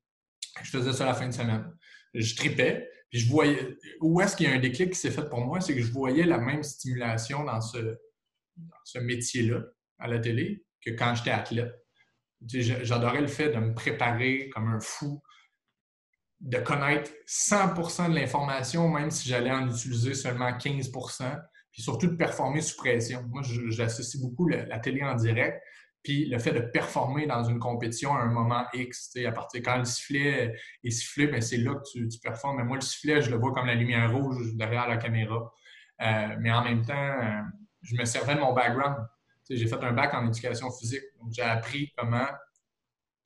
Je 0.64 0.70
faisais 0.72 0.92
ça 0.92 1.06
la 1.06 1.14
fin 1.14 1.28
de 1.28 1.34
semaine. 1.34 1.72
Je 2.13 2.36
tripais. 2.36 2.89
Puis 3.10 3.19
je 3.19 3.30
voyais. 3.30 3.78
Où 4.00 4.21
est-ce 4.21 4.36
qu'il 4.36 4.47
y 4.47 4.50
a 4.52 4.56
un 4.56 4.60
déclic 4.60 4.91
qui 4.91 5.00
s'est 5.00 5.12
fait 5.12 5.28
pour 5.30 5.41
moi? 5.41 5.62
C'est 5.62 5.76
que 5.76 5.82
je 5.82 5.91
voyais 5.91 6.24
la 6.24 6.38
même 6.38 6.63
stimulation 6.63 7.43
dans 7.43 7.62
ce, 7.62 7.97
métier-là, 9.00 9.62
à 10.00 10.08
la 10.08 10.19
télé, 10.19 10.65
que 10.84 10.91
quand 10.91 11.15
j'étais 11.15 11.32
athlète. 11.32 11.74
J'adorais 12.43 13.21
le 13.21 13.28
fait 13.28 13.50
de 13.50 13.60
me 13.60 13.74
préparer 13.74 14.50
comme 14.50 14.67
un 14.67 14.80
fou 14.80 15.21
de 16.39 16.58
connaître 16.58 17.12
100% 17.28 18.10
de 18.10 18.15
l'information, 18.15 18.89
même 18.89 19.12
si 19.12 19.30
j'allais 19.30 19.52
en 19.52 19.69
utiliser 19.69 20.15
seulement 20.15 20.50
15% 20.50 21.39
puis 21.71 21.82
surtout 21.82 22.08
de 22.08 22.15
performer 22.15 22.62
sous 22.62 22.76
pression. 22.76 23.24
Moi, 23.30 23.41
j'associe 23.69 24.21
beaucoup 24.21 24.47
la, 24.47 24.80
télé 24.80 25.04
en 25.04 25.15
direct, 25.15 25.62
puis 26.04 26.26
le 26.26 26.40
fait 26.40 26.52
de 26.52 26.60
performer 26.60 27.28
dans 27.28 27.44
une 27.44 27.60
compétition 27.60 28.16
à 28.16 28.22
un 28.22 28.32
moment 28.32 28.66
X, 28.74 29.16
à 29.26 29.32
partir 29.32 29.62
quand 29.64 29.78
le 29.78 29.86
sifflet 29.86 30.56
est 30.84 30.90
sifflé, 30.90 31.28
ben, 31.28 31.42
c'est 31.42 31.58
là 31.58 31.76
que 31.76 32.08
tu, 32.08 32.20
performes. 32.20 32.58
Mais 32.58 32.64
moi, 32.64 32.78
le 32.78 32.82
sifflet, 32.82 33.22
je 33.22 33.30
le 33.30 33.38
vois 33.38 33.54
comme 33.54 33.68
la 33.68 33.76
lumière 33.76 34.12
rouge 34.12 34.56
derrière 34.56 34.88
la 34.88 34.98
caméra. 34.98 35.54
Euh, 36.02 36.36
mais 36.40 36.52
en 36.52 36.64
même 36.64 36.84
temps, 36.84 36.94
euh, 36.94 37.42
je 37.84 37.96
me 37.96 38.06
servais 38.06 38.36
de 38.36 38.40
mon 38.40 38.54
background. 38.54 38.98
J'ai 39.50 39.68
fait 39.68 39.84
un 39.84 39.92
bac 39.92 40.14
en 40.14 40.28
éducation 40.28 40.72
physique, 40.72 41.04
donc 41.20 41.34
j'ai 41.34 41.42
appris 41.42 41.92
comment 41.98 42.28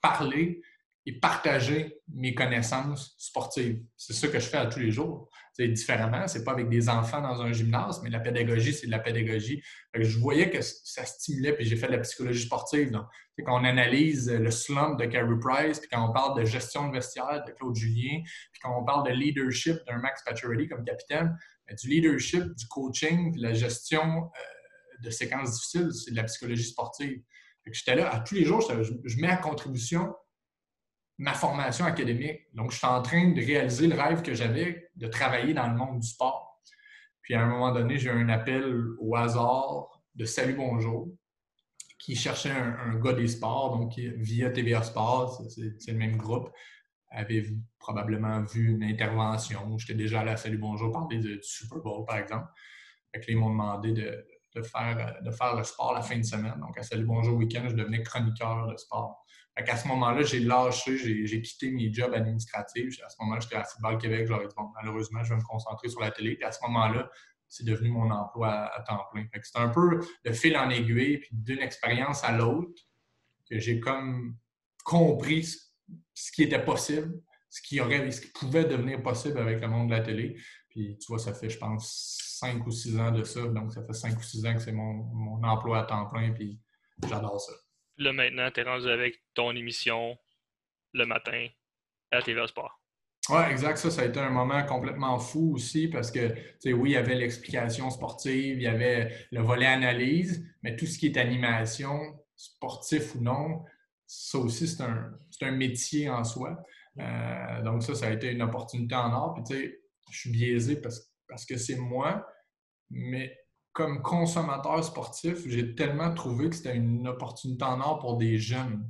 parler 0.01 0.61
et 1.05 1.19
partager 1.19 1.99
mes 2.07 2.33
connaissances 2.33 3.15
sportives. 3.17 3.83
C'est 3.95 4.13
ça 4.13 4.27
que 4.27 4.39
je 4.39 4.47
fais 4.47 4.57
à 4.57 4.65
tous 4.65 4.79
les 4.79 4.91
jours. 4.91 5.29
C'est 5.57 5.69
différemment, 5.69 6.27
c'est 6.27 6.43
pas 6.43 6.51
avec 6.51 6.67
des 6.67 6.89
enfants 6.89 7.21
dans 7.21 7.41
un 7.41 7.53
gymnase, 7.53 8.01
mais 8.03 8.09
la 8.09 8.19
pédagogie, 8.19 8.73
c'est 8.73 8.87
de 8.87 8.91
la 8.91 8.99
pédagogie. 8.99 9.63
je 9.93 10.19
voyais 10.19 10.49
que 10.49 10.61
ça 10.61 11.05
stimulait, 11.05 11.53
puis 11.53 11.65
j'ai 11.65 11.77
fait 11.77 11.87
de 11.87 11.93
la 11.93 11.99
psychologie 11.99 12.43
sportive. 12.43 12.91
Donc, 12.91 13.05
quand 13.45 13.61
on 13.61 13.63
analyse 13.63 14.29
le 14.29 14.51
slump 14.51 14.99
de 14.99 15.05
Carey 15.05 15.39
Price, 15.39 15.79
puis 15.79 15.87
quand 15.89 16.09
on 16.09 16.11
parle 16.11 16.37
de 16.37 16.45
gestion 16.45 16.89
de 16.89 16.93
vestiaire 16.93 17.41
de 17.47 17.53
Claude 17.53 17.73
Julien, 17.73 18.21
puis 18.51 18.61
quand 18.61 18.77
on 18.77 18.83
parle 18.83 19.07
de 19.07 19.13
leadership 19.13 19.77
d'un 19.87 19.97
Max 19.99 20.25
Pacioretty 20.25 20.67
comme 20.67 20.83
capitaine, 20.83 21.37
du 21.81 21.87
leadership, 21.87 22.43
du 22.43 22.67
coaching, 22.67 23.33
de 23.37 23.41
la 23.41 23.53
gestion 23.53 24.25
euh, 24.25 25.03
de 25.03 25.09
séquences 25.09 25.53
difficiles, 25.53 25.89
c'est 25.93 26.11
de 26.11 26.17
la 26.17 26.25
psychologie 26.25 26.65
sportive. 26.65 27.21
J'étais 27.71 27.95
là 27.95 28.13
à 28.13 28.19
tous 28.19 28.35
les 28.35 28.43
jours, 28.43 28.61
je 28.61 29.17
mets 29.21 29.29
à 29.29 29.37
contribution 29.37 30.13
ma 31.17 31.34
formation 31.34 31.86
académique. 31.86 32.41
Donc, 32.54 32.71
je 32.71 32.78
suis 32.78 32.88
en 32.88 33.01
train 33.01 33.30
de 33.30 33.41
réaliser 33.41 33.88
le 33.88 33.95
rêve 33.95 34.21
que 34.21 34.34
j'avais 34.34 34.89
de 34.95 35.08
travailler 35.08 35.54
dans 35.54 35.67
le 35.67 35.75
monde 35.75 35.99
du 35.99 36.08
sport. 36.08 36.62
Puis, 37.21 37.34
à 37.34 37.41
un 37.41 37.47
moment 37.47 37.73
donné, 37.73 37.97
j'ai 37.97 38.10
eu 38.10 38.13
un 38.13 38.30
appel 38.30 38.65
au 38.99 39.15
hasard 39.15 40.01
de 40.13 40.25
Salut 40.25 40.56
Bonjour 40.56 41.10
qui 41.97 42.15
cherchait 42.15 42.51
un, 42.51 42.99
gars 42.99 43.13
des 43.13 43.28
sports, 43.28 43.78
donc 43.78 43.97
via 43.97 44.51
TVA 44.51 44.84
Sports, 44.84 45.41
c'est 45.49 45.91
le 45.91 45.97
même 45.97 46.17
groupe, 46.17 46.51
avait 47.10 47.47
probablement 47.80 48.41
vu 48.43 48.73
une 48.73 48.84
intervention. 48.84 49.75
J'étais 49.80 49.95
déjà 49.95 50.21
allé 50.21 50.32
à 50.32 50.38
Salut 50.38 50.60
Bonjour 50.60 50.91
parler 50.91 51.17
du 51.17 51.39
Super 51.41 51.80
Bowl, 51.80 52.06
par 52.06 52.17
exemple. 52.17 52.47
Fait 53.12 53.23
ils 53.30 53.38
m'ont 53.38 53.49
demandé 53.49 53.93
de 53.93 54.62
faire 54.62 55.56
le 55.56 55.63
sport 55.63 55.93
la 55.95 56.01
fin 56.01 56.17
de 56.17 56.23
semaine. 56.23 56.60
Donc, 56.60 56.78
à 56.78 56.84
Salut 56.84 57.06
Bonjour 57.06 57.38
Week-end, 57.38 57.65
je 57.69 57.75
devenais 57.75 58.04
chroniqueur 58.04 58.67
de 58.67 58.78
sport 58.78 59.24
à 59.55 59.77
ce 59.77 59.87
moment-là, 59.87 60.23
j'ai 60.23 60.39
lâché, 60.39 61.25
j'ai 61.25 61.41
quitté 61.41 61.71
mes 61.71 61.91
jobs 61.91 62.13
administratifs. 62.13 62.99
À 63.03 63.09
ce 63.09 63.15
moment-là, 63.21 63.39
j'étais 63.39 63.55
à 63.55 63.63
Football 63.63 63.97
Québec. 63.97 64.27
J'aurais 64.27 64.47
dit, 64.47 64.55
malheureusement, 64.75 65.23
je 65.23 65.30
vais 65.30 65.39
me 65.39 65.45
concentrer 65.45 65.88
sur 65.88 66.01
la 66.01 66.11
télé. 66.11 66.36
Puis 66.36 66.43
à 66.43 66.51
ce 66.51 66.59
moment-là, 66.63 67.09
c'est 67.47 67.63
devenu 67.63 67.89
mon 67.89 68.11
emploi 68.11 68.49
à, 68.49 68.82
temps 68.82 69.05
plein. 69.11 69.25
C'est 69.41 69.57
un 69.57 69.69
peu 69.69 69.99
de 70.25 70.32
fil 70.34 70.57
en 70.57 70.69
aiguille, 70.69 71.19
puis 71.19 71.30
d'une 71.32 71.59
expérience 71.59 72.23
à 72.23 72.34
l'autre, 72.34 72.82
que 73.49 73.59
j'ai 73.59 73.80
comme 73.80 74.36
compris 74.84 75.45
ce, 76.13 76.32
qui 76.34 76.43
était 76.43 76.63
possible, 76.63 77.21
ce 77.49 77.61
qui, 77.61 77.80
aurait, 77.80 78.11
ce 78.11 78.21
qui 78.21 78.32
pouvait 78.32 78.65
devenir 78.65 79.01
possible 79.01 79.38
avec 79.38 79.61
le 79.61 79.67
monde 79.67 79.88
de 79.89 79.95
la 79.95 80.01
télé. 80.01 80.36
Puis 80.69 80.97
tu 80.99 81.07
vois, 81.07 81.19
ça 81.19 81.34
fait, 81.34 81.49
je 81.49 81.57
pense, 81.57 82.38
cinq 82.39 82.65
ou 82.67 82.71
six 82.71 82.99
ans 82.99 83.11
de 83.11 83.23
ça. 83.23 83.41
Donc, 83.47 83.71
ça 83.71 83.86
fait 83.86 83.93
cinq 83.93 84.17
ou 84.17 84.23
six 84.23 84.45
ans 84.45 84.53
que 84.53 84.61
c'est 84.61 84.73
mon, 84.73 84.93
mon 84.93 85.41
emploi 85.47 85.80
à 85.80 85.84
temps 85.84 86.07
plein, 86.07 86.34
puis 86.34 86.59
j'adore 87.07 87.39
ça 87.39 87.53
là, 87.97 88.13
maintenant, 88.13 88.49
tu 88.51 88.59
es 88.59 88.63
rendu 88.63 88.87
avec 88.87 89.21
ton 89.33 89.55
émission 89.55 90.17
le 90.93 91.05
matin 91.05 91.47
à 92.11 92.21
TVA 92.21 92.47
Sport. 92.47 92.79
Oui, 93.29 93.41
exact. 93.49 93.77
Ça, 93.77 93.89
ça 93.89 94.01
a 94.03 94.05
été 94.05 94.19
un 94.19 94.29
moment 94.29 94.63
complètement 94.65 95.17
fou 95.17 95.53
aussi 95.55 95.87
parce 95.87 96.11
que, 96.11 96.27
tu 96.27 96.41
sais, 96.59 96.73
oui, 96.73 96.91
il 96.91 96.93
y 96.93 96.97
avait 96.97 97.15
l'explication 97.15 97.89
sportive, 97.89 98.57
il 98.57 98.63
y 98.63 98.67
avait 98.67 99.27
le 99.31 99.41
volet 99.41 99.65
analyse, 99.65 100.45
mais 100.61 100.75
tout 100.75 100.85
ce 100.85 100.99
qui 100.99 101.07
est 101.07 101.17
animation, 101.17 101.99
sportif 102.35 103.15
ou 103.15 103.21
non, 103.21 103.63
ça 104.05 104.37
aussi, 104.37 104.67
c'est 104.67 104.83
un, 104.83 105.11
un, 105.41 105.51
métier 105.51 106.09
en 106.09 106.23
soi. 106.23 106.61
Euh, 106.99 107.61
donc, 107.63 107.81
ça, 107.81 107.95
ça 107.95 108.07
a 108.07 108.11
été 108.11 108.31
une 108.31 108.43
opportunité 108.43 108.93
en 108.93 109.11
or. 109.11 109.33
Puis, 109.33 109.43
tu 109.43 109.55
sais, 109.55 109.79
je 110.11 110.19
suis 110.19 110.29
biaisé 110.29 110.79
parce, 110.79 111.11
parce 111.27 111.45
que 111.45 111.57
c'est 111.57 111.77
moi, 111.77 112.27
mais 112.91 113.35
comme 113.76 114.01
consommateur 114.01 114.82
sportif, 114.86 115.45
j'ai 115.47 115.76
tellement 115.76 116.13
trouvé 116.13 116.49
que 116.49 116.55
c'était 116.55 116.78
une 116.78 117.05
opportunité 117.09 117.65
en 117.65 117.82
or 117.82 117.99
pour 117.99 118.15
des 118.15 118.39
jeunes. 118.39 118.89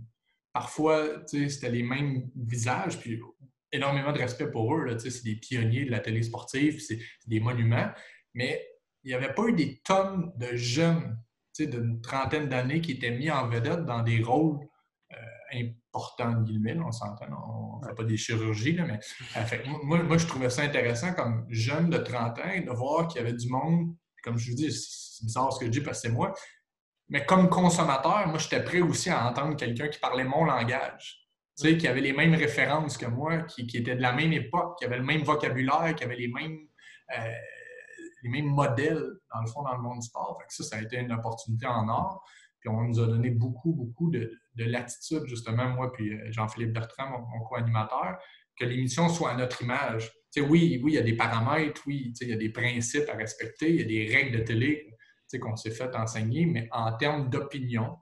Parfois, 0.54 1.26
c'était 1.26 1.72
les 1.72 1.82
mêmes 1.82 2.30
visages, 2.36 3.00
puis 3.00 3.20
énormément 3.72 4.12
de 4.12 4.20
respect 4.20 4.52
pour 4.52 4.76
eux. 4.76 4.96
C'est 5.00 5.24
des 5.24 5.38
pionniers 5.38 5.86
de 5.86 5.92
la 5.92 6.00
télé 6.02 6.22
sportive, 6.22 6.80
c'est 6.80 7.00
des 7.26 7.40
monuments. 7.40 7.90
Mais 8.36 8.64
il 9.04 9.08
n'y 9.08 9.16
avait 9.16 9.34
pas 9.34 9.48
eu 9.48 9.54
des 9.54 9.82
tonnes 9.84 10.32
de 10.38 10.56
jeunes 10.56 11.18
d'une 11.58 12.00
trentaine 12.02 12.48
d'années 12.48 12.80
qui 12.80 12.92
étaient 12.92 13.18
mis 13.18 13.32
en 13.32 13.50
vedette 13.50 13.86
dans 13.86 14.04
des 14.04 14.22
rôles 14.22 14.60
euh, 15.14 15.62
importants, 15.64 16.44
guillemets, 16.44 16.78
on 16.78 16.92
s'entend, 16.92 17.26
on 17.32 17.80
ne 17.82 17.88
fait 17.88 17.96
pas 17.96 18.04
des 18.04 18.18
chirurgies, 18.18 18.78
mais 18.86 19.00
euh, 19.38 19.58
moi, 19.84 20.04
moi, 20.04 20.18
je 20.20 20.28
trouvais 20.28 20.52
ça 20.52 20.62
intéressant 20.62 21.14
comme 21.14 21.48
jeune 21.50 21.90
de 21.90 21.98
30 21.98 22.38
ans 22.38 22.66
de 22.68 22.72
voir 22.72 23.08
qu'il 23.08 23.22
y 23.22 23.24
avait 23.24 23.34
du 23.34 23.50
monde, 23.50 23.96
comme 24.26 24.38
je 24.38 24.50
vous 24.50 24.58
dis, 24.58 24.72
c'est 24.72 25.24
bizarre 25.26 25.54
ce 25.54 25.60
que 25.60 25.66
je 25.68 25.72
dis 25.72 25.82
parce 25.82 26.02
que 26.02 26.08
c'est 26.08 26.14
moi, 26.14 26.34
mais 27.08 27.26
comme 27.26 27.50
consommateur, 27.50 28.28
moi, 28.28 28.40
j'étais 28.40 28.64
prêt 28.64 28.82
aussi 28.82 29.10
à 29.10 29.28
entendre 29.30 29.56
quelqu'un 29.56 29.88
qui 29.88 30.00
parlait 30.00 30.24
mon 30.24 30.44
langage 30.44 31.26
qui 31.56 31.88
avait 31.88 32.02
les 32.02 32.14
mêmes 32.14 32.36
références 32.36 32.98
que 32.98 33.06
moi, 33.06 33.44
qui, 33.44 33.62
étaient 33.62 33.96
de 33.96 34.02
la 34.02 34.12
même 34.12 34.34
époque, 34.34 34.78
qui 34.78 34.86
avait 34.86 34.98
le 34.98 35.04
même 35.04 35.22
vocabulaire, 35.22 35.96
qui 35.96 36.04
avait 36.04 36.18
les 36.18 36.28
mêmes, 36.28 36.68
euh, 37.18 38.42
modèles, 38.44 39.04
dans 39.34 39.42
le 39.42 39.48
fond, 39.48 39.64
dans 39.64 39.76
le 39.76 39.82
monde 39.82 40.00
du 40.00 40.08
sport. 40.08 40.38
Ça, 40.50 40.64
ça 40.64 40.78
a 40.78 40.82
été 40.82 40.98
une 40.98 41.12
opportunité 41.12 41.68
en 41.68 41.88
or. 41.88 42.24
Puis 42.60 42.70
on 42.70 42.82
nous 42.82 43.00
a 43.00 43.06
donné 43.06 43.30
beaucoup, 43.30 43.74
beaucoup 43.74 44.10
de, 44.10 44.32
de 44.56 44.64
latitude, 44.66 45.26
justement, 45.28 45.70
moi, 45.70 45.94
puis 45.94 46.12
euh, 46.12 46.32
Jean-Philippe 46.32 46.74
Bertrand, 46.74 47.10
mon, 47.10 47.46
co-animateur, 47.46 48.18
que 48.60 48.66
l'émission 48.66 49.10
soit 49.10 49.32
à 49.32 49.36
notre 49.36 49.62
image. 49.62 50.12
Oui, 50.38 50.82
oui, 50.84 50.92
il 50.92 50.96
y 50.96 50.98
a 50.98 51.02
des 51.02 51.16
paramètres, 51.16 51.82
oui, 51.86 52.14
il 52.22 52.28
y 52.28 52.34
a 52.34 52.38
des 52.38 52.50
principes 52.50 53.10
à 53.10 53.16
respecter, 53.16 53.70
il 53.70 53.76
y 53.78 53.82
a 53.82 53.86
des 53.86 54.16
règles 54.16 54.40
de 54.40 54.44
télé 54.44 54.96
qu'on 55.40 55.56
s'est 55.56 55.72
fait 55.72 55.96
enseigner, 55.96 56.46
mais 56.46 56.68
en 56.72 56.94
termes 56.94 57.30
d'opinion, 57.30 57.98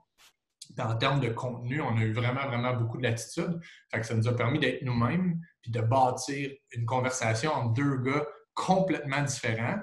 en 0.78 0.96
termes 0.96 1.20
de 1.20 1.28
contenu, 1.28 1.80
on 1.80 1.96
a 1.96 2.02
eu 2.02 2.12
vraiment, 2.12 2.46
vraiment 2.46 2.74
beaucoup 2.74 2.98
de 2.98 3.02
latitude. 3.02 3.60
Fait 3.90 4.00
que 4.00 4.06
ça 4.06 4.14
nous 4.14 4.26
a 4.28 4.36
permis 4.36 4.58
d'être 4.58 4.82
nous-mêmes 4.82 5.40
puis 5.62 5.70
de 5.70 5.80
bâtir 5.80 6.50
une 6.72 6.86
conversation 6.86 7.52
entre 7.52 7.74
deux 7.74 7.98
gars 7.98 8.26
complètement 8.54 9.22
différents, 9.22 9.78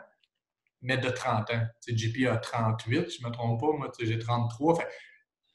mais 0.82 0.98
de 0.98 1.10
30 1.10 1.52
ans. 1.52 1.64
JP 1.88 2.28
a 2.28 2.38
38, 2.38 3.12
je 3.12 3.24
ne 3.24 3.28
me 3.28 3.34
trompe 3.34 3.60
pas, 3.60 3.78
moi 3.78 3.92
j'ai 4.00 4.18
33. 4.18 4.76
Fait, 4.76 4.88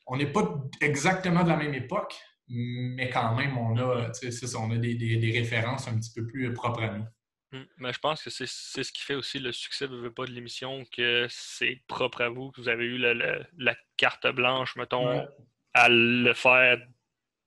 on 0.07 0.17
n'est 0.17 0.33
pas 0.33 0.63
exactement 0.81 1.43
de 1.43 1.49
la 1.49 1.57
même 1.57 1.75
époque, 1.75 2.17
mais 2.49 3.11
quand 3.11 3.35
même, 3.35 3.57
on 3.59 3.77
a, 3.77 4.11
on 4.59 4.71
a 4.71 4.77
des, 4.77 4.95
des, 4.95 5.39
références 5.39 5.89
un 5.89 5.99
petit 5.99 6.13
peu 6.15 6.27
plus 6.27 6.53
propres 6.53 6.83
à 6.83 6.99
nous. 6.99 7.05
Mmh. 7.53 7.65
Mais 7.79 7.93
je 7.93 7.99
pense 7.99 8.23
que 8.23 8.31
c'est 8.31 8.47
ce 8.47 8.93
qui 8.93 9.03
fait 9.03 9.15
aussi 9.15 9.39
le 9.39 9.53
succès 9.53 9.89
de, 9.89 10.09
pas 10.09 10.27
de 10.27 10.33
l'émission, 10.33 10.85
que 10.93 11.27
c'est 11.29 11.83
propre 11.87 12.23
à 12.23 12.29
vous, 12.29 12.51
que 12.51 12.61
vous 12.61 12.69
avez 12.69 12.85
eu 12.85 12.99
la 12.99 13.75
carte 13.97 14.27
blanche, 14.29 14.77
mettons, 14.77 15.27
à 15.75 15.89
le 15.89 16.33
faire 16.35 16.79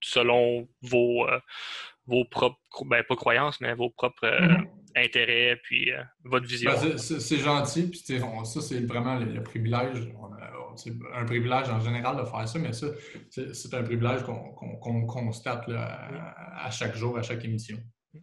selon 0.01 0.67
vos, 0.81 1.27
euh, 1.27 1.39
vos 2.05 2.25
propres, 2.25 2.59
ben 2.85 3.03
pas 3.03 3.15
croyances, 3.15 3.59
mais 3.61 3.73
vos 3.73 3.89
propres 3.89 4.25
euh, 4.25 4.39
mmh 4.39 4.68
intérêts, 4.95 5.59
puis 5.63 5.91
euh, 5.91 6.01
votre 6.23 6.47
vision. 6.47 6.71
Ben, 6.71 6.97
c'est 6.97 7.37
gentil, 7.37 7.89
puis 7.89 7.99
ça, 7.99 8.61
c'est 8.61 8.79
vraiment 8.81 9.15
le, 9.15 9.43
privilège. 9.43 10.07
C'est 10.75 10.93
un 11.13 11.25
privilège 11.25 11.69
en 11.69 11.79
général 11.79 12.17
de 12.17 12.23
faire 12.23 12.47
ça, 12.47 12.59
mais 12.59 12.73
ça, 12.73 12.87
c'est 13.29 13.73
un 13.73 13.83
privilège 13.83 14.23
qu'on 14.23 15.05
constate 15.05 15.67
à 15.69 16.69
chaque 16.71 16.95
jour, 16.95 17.17
à 17.17 17.21
chaque 17.21 17.43
émission. 17.43 17.77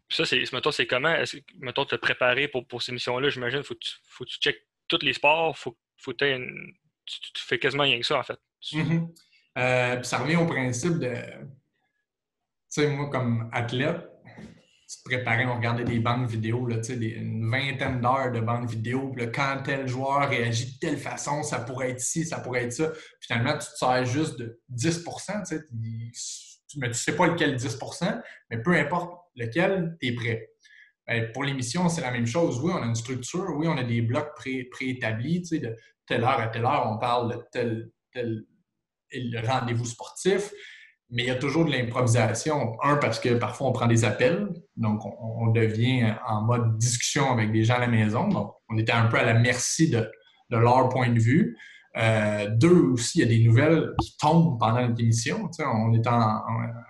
Ça, 0.08 0.24
c'est, 0.24 0.42
mettons, 0.52 0.70
c'est 0.70 0.86
comment? 0.86 1.14
mettons, 1.58 1.84
te 1.84 1.96
préparer 1.96 2.48
pour, 2.48 2.66
pour 2.66 2.82
ces 2.82 2.92
missions-là, 2.92 3.28
j'imagine, 3.28 3.62
faut 3.62 3.74
que 3.74 3.86
faut 4.08 4.24
que 4.24 4.30
tu 4.30 4.38
checkes 4.38 4.66
tous 4.88 5.02
les 5.02 5.12
sports, 5.12 5.56
faut, 5.56 5.76
faut 5.96 6.12
tu, 6.12 6.26
fais 7.36 7.58
quasiment 7.58 7.84
rien 7.84 8.00
que 8.00 8.06
ça, 8.06 8.18
en 8.18 8.22
fait. 8.22 8.38
Mm-hmm. 8.72 9.08
Euh, 9.58 10.02
ça 10.02 10.18
revient 10.18 10.36
au 10.36 10.46
principe 10.46 10.98
de, 10.98 11.14
tu 11.14 11.46
sais, 12.68 12.88
moi, 12.88 13.08
comme 13.10 13.48
athlète, 13.52 14.08
tu 14.88 14.98
te 14.98 15.02
préparais, 15.04 15.46
on 15.46 15.56
regardait 15.56 15.84
des 15.84 15.98
bandes 15.98 16.28
vidéo, 16.28 16.66
là, 16.66 16.76
une 16.88 17.50
vingtaine 17.50 18.00
d'heures 18.00 18.30
de 18.30 18.40
bandes 18.40 18.68
vidéo. 18.68 19.12
Puis 19.16 19.30
quand 19.32 19.62
tel 19.64 19.88
joueur 19.88 20.28
réagit 20.28 20.74
de 20.74 20.78
telle 20.78 20.98
façon, 20.98 21.42
ça 21.42 21.58
pourrait 21.60 21.90
être 21.90 22.00
ci, 22.00 22.24
ça 22.24 22.38
pourrait 22.38 22.64
être 22.64 22.72
ça. 22.72 22.92
Finalement, 23.20 23.54
tu 23.54 23.66
te 23.68 23.76
sers 23.76 24.04
juste 24.04 24.38
de 24.38 24.60
10 24.68 25.04
tu 25.04 25.10
sais, 25.44 25.60
mais 26.78 26.86
tu 26.86 26.88
ne 26.88 26.92
sais 26.92 27.16
pas 27.16 27.26
lequel 27.26 27.56
10% 27.56 28.22
mais 28.50 28.62
peu 28.62 28.74
importe 28.76 29.20
lequel, 29.34 29.96
tu 30.00 30.08
es 30.08 30.14
prêt. 30.14 30.50
Ben, 31.06 31.30
pour 31.32 31.44
l'émission, 31.44 31.88
c'est 31.88 32.00
la 32.00 32.10
même 32.10 32.26
chose. 32.26 32.60
Oui, 32.60 32.72
on 32.74 32.82
a 32.82 32.86
une 32.86 32.94
structure, 32.94 33.46
oui, 33.56 33.66
on 33.68 33.76
a 33.76 33.84
des 33.84 34.02
blocs 34.02 34.32
préétablis, 34.70 35.44
sais, 35.44 35.58
de 35.58 35.76
telle 36.06 36.22
heure 36.22 36.40
à 36.40 36.48
telle 36.48 36.64
heure, 36.64 36.90
on 36.92 36.98
parle 36.98 37.32
de 37.32 37.42
tel, 37.50 37.90
tel 38.12 38.44
rendez-vous 39.44 39.84
sportif, 39.84 40.52
mais 41.10 41.22
il 41.22 41.26
y 41.26 41.30
a 41.30 41.36
toujours 41.36 41.64
de 41.64 41.70
l'improvisation. 41.70 42.76
Un, 42.82 42.96
parce 42.96 43.20
que 43.20 43.34
parfois 43.34 43.68
on 43.68 43.72
prend 43.72 43.86
des 43.86 44.04
appels, 44.04 44.48
donc 44.76 45.02
on, 45.04 45.46
devient 45.48 46.14
en 46.26 46.42
mode 46.42 46.76
discussion 46.78 47.30
avec 47.30 47.52
des 47.52 47.64
gens 47.64 47.74
à 47.74 47.80
la 47.80 47.86
maison. 47.86 48.28
Donc, 48.28 48.54
on 48.68 48.76
était 48.76 48.92
un 48.92 49.06
peu 49.06 49.16
à 49.16 49.24
la 49.24 49.34
merci 49.34 49.88
de, 49.88 50.10
de 50.50 50.56
leur 50.56 50.88
point 50.88 51.10
de 51.10 51.20
vue. 51.20 51.56
Euh, 51.96 52.48
deux, 52.50 52.90
aussi, 52.90 53.18
il 53.18 53.20
y 53.22 53.24
a 53.24 53.28
des 53.28 53.42
nouvelles 53.42 53.94
qui 54.02 54.16
tombent 54.18 54.58
pendant 54.58 54.86
l'émission. 54.86 55.48
On 55.60 55.92
est 55.94 56.06
en, 56.06 56.42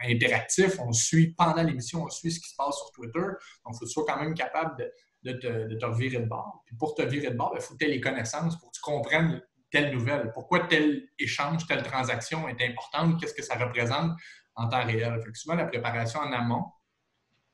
interactif, 0.03 0.81
on 0.81 0.93
suit 0.93 1.35
pendant 1.35 1.62
l'émission, 1.62 2.05
on 2.05 2.09
suit 2.09 2.33
ce 2.33 2.41
qui 2.41 2.49
se 2.49 2.57
passe 2.57 2.77
sur 2.77 2.91
Twitter. 2.93 3.21
Donc, 3.21 3.75
il 3.75 3.75
faut 3.75 3.81
que 3.81 3.85
tu 3.85 3.93
sois 3.93 4.05
quand 4.09 4.21
même 4.21 4.35
capable 4.35 4.77
de, 5.23 5.33
te, 5.33 5.75
de, 5.75 5.85
revirer 5.85 6.19
de 6.19 6.27
bord. 6.27 6.62
Puis 6.67 6.77
pour 6.77 6.95
te 6.95 7.03
virer 7.03 7.31
de 7.31 7.37
bord, 7.37 7.53
il 7.55 7.61
faut 7.61 7.75
que 7.75 7.79
tu 7.79 7.85
aies 7.85 7.95
les 7.95 8.01
connaissances 8.01 8.59
pour 8.59 8.71
que 8.71 8.77
tu 8.77 8.81
comprennes 8.81 9.41
telle 9.71 9.93
nouvelle? 9.93 10.33
Pourquoi 10.33 10.67
tel 10.67 11.09
échange, 11.19 11.67
telle 11.67 11.83
transaction 11.83 12.49
est 12.49 12.62
importante, 12.62 13.21
qu'est-ce 13.21 13.35
que 13.35 13.43
ça 13.43 13.57
représente 13.57 14.12
en 14.55 14.69
temps 14.69 14.85
réel? 14.85 15.21
Fait 15.25 15.33
que 15.33 15.39
souvent, 15.39 15.55
la 15.55 15.67
préparation 15.67 16.21
en 16.21 16.33
amont, 16.33 16.64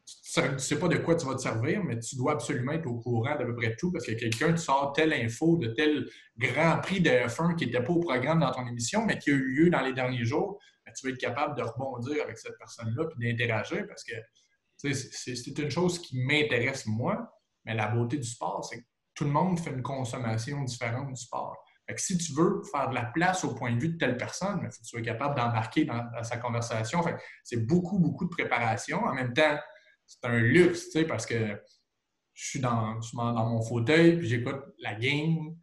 tu 0.04 0.40
ne 0.40 0.58
sais 0.58 0.78
pas 0.78 0.88
de 0.88 0.96
quoi 0.96 1.14
tu 1.14 1.26
vas 1.26 1.34
te 1.34 1.40
servir, 1.40 1.82
mais 1.84 1.98
tu 1.98 2.16
dois 2.16 2.32
absolument 2.32 2.72
être 2.72 2.86
au 2.86 2.98
courant 2.98 3.36
d'à 3.36 3.44
peu 3.44 3.54
près 3.54 3.76
tout 3.76 3.92
parce 3.92 4.06
que 4.06 4.12
quelqu'un 4.12 4.52
te 4.52 4.58
sort 4.58 4.92
telle 4.92 5.12
info 5.12 5.56
de 5.58 5.68
tel 5.68 6.08
grand 6.36 6.78
prix 6.78 7.00
de 7.00 7.10
F1 7.10 7.54
qui 7.56 7.66
n'était 7.66 7.82
pas 7.82 7.92
au 7.92 8.00
programme 8.00 8.40
dans 8.40 8.50
ton 8.50 8.66
émission, 8.66 9.04
mais 9.04 9.18
qui 9.18 9.30
a 9.30 9.34
eu 9.34 9.54
lieu 9.54 9.70
dans 9.70 9.80
les 9.80 9.92
derniers 9.92 10.24
jours. 10.24 10.58
Ben, 10.84 10.92
tu 10.92 11.06
vas 11.06 11.12
être 11.12 11.20
capable 11.20 11.56
de 11.56 11.62
rebondir 11.62 12.24
avec 12.24 12.38
cette 12.38 12.58
personne-là 12.58 13.04
et 13.20 13.34
d'interagir 13.34 13.86
parce 13.86 14.02
que 14.02 14.14
c'est 14.76 15.58
une 15.58 15.70
chose 15.70 16.00
qui 16.00 16.18
m'intéresse 16.18 16.86
moi, 16.86 17.38
mais 17.64 17.74
la 17.74 17.88
beauté 17.88 18.16
du 18.16 18.26
sport, 18.26 18.64
c'est 18.64 18.80
que 18.80 18.86
tout 19.14 19.24
le 19.24 19.30
monde 19.30 19.60
fait 19.60 19.70
une 19.70 19.82
consommation 19.82 20.64
différente 20.64 21.08
du 21.08 21.20
sport. 21.20 21.56
Si 21.96 22.16
tu 22.16 22.32
veux 22.32 22.62
faire 22.70 22.88
de 22.88 22.94
la 22.94 23.04
place 23.04 23.44
au 23.44 23.54
point 23.54 23.72
de 23.72 23.80
vue 23.80 23.90
de 23.90 23.98
telle 23.98 24.16
personne, 24.16 24.60
il 24.62 24.70
faut 24.70 24.78
que 24.78 24.82
tu 24.82 24.88
sois 24.88 25.02
capable 25.02 25.34
d'embarquer 25.34 25.84
dans, 25.84 26.10
sa 26.22 26.36
conversation. 26.36 27.04
C'est 27.44 27.66
beaucoup, 27.66 27.98
beaucoup 27.98 28.24
de 28.24 28.30
préparation. 28.30 29.04
En 29.04 29.12
même 29.12 29.34
temps, 29.34 29.58
c'est 30.06 30.24
un 30.24 30.38
luxe, 30.38 30.90
tu 30.90 31.06
parce 31.06 31.26
que 31.26 31.60
je 32.34 32.48
suis 32.48 32.60
dans, 32.60 32.98
dans 33.14 33.48
mon 33.48 33.62
fauteuil, 33.62 34.18
puis 34.18 34.28
j'écoute 34.28 34.62
la 34.78 34.94
game, 34.94 35.54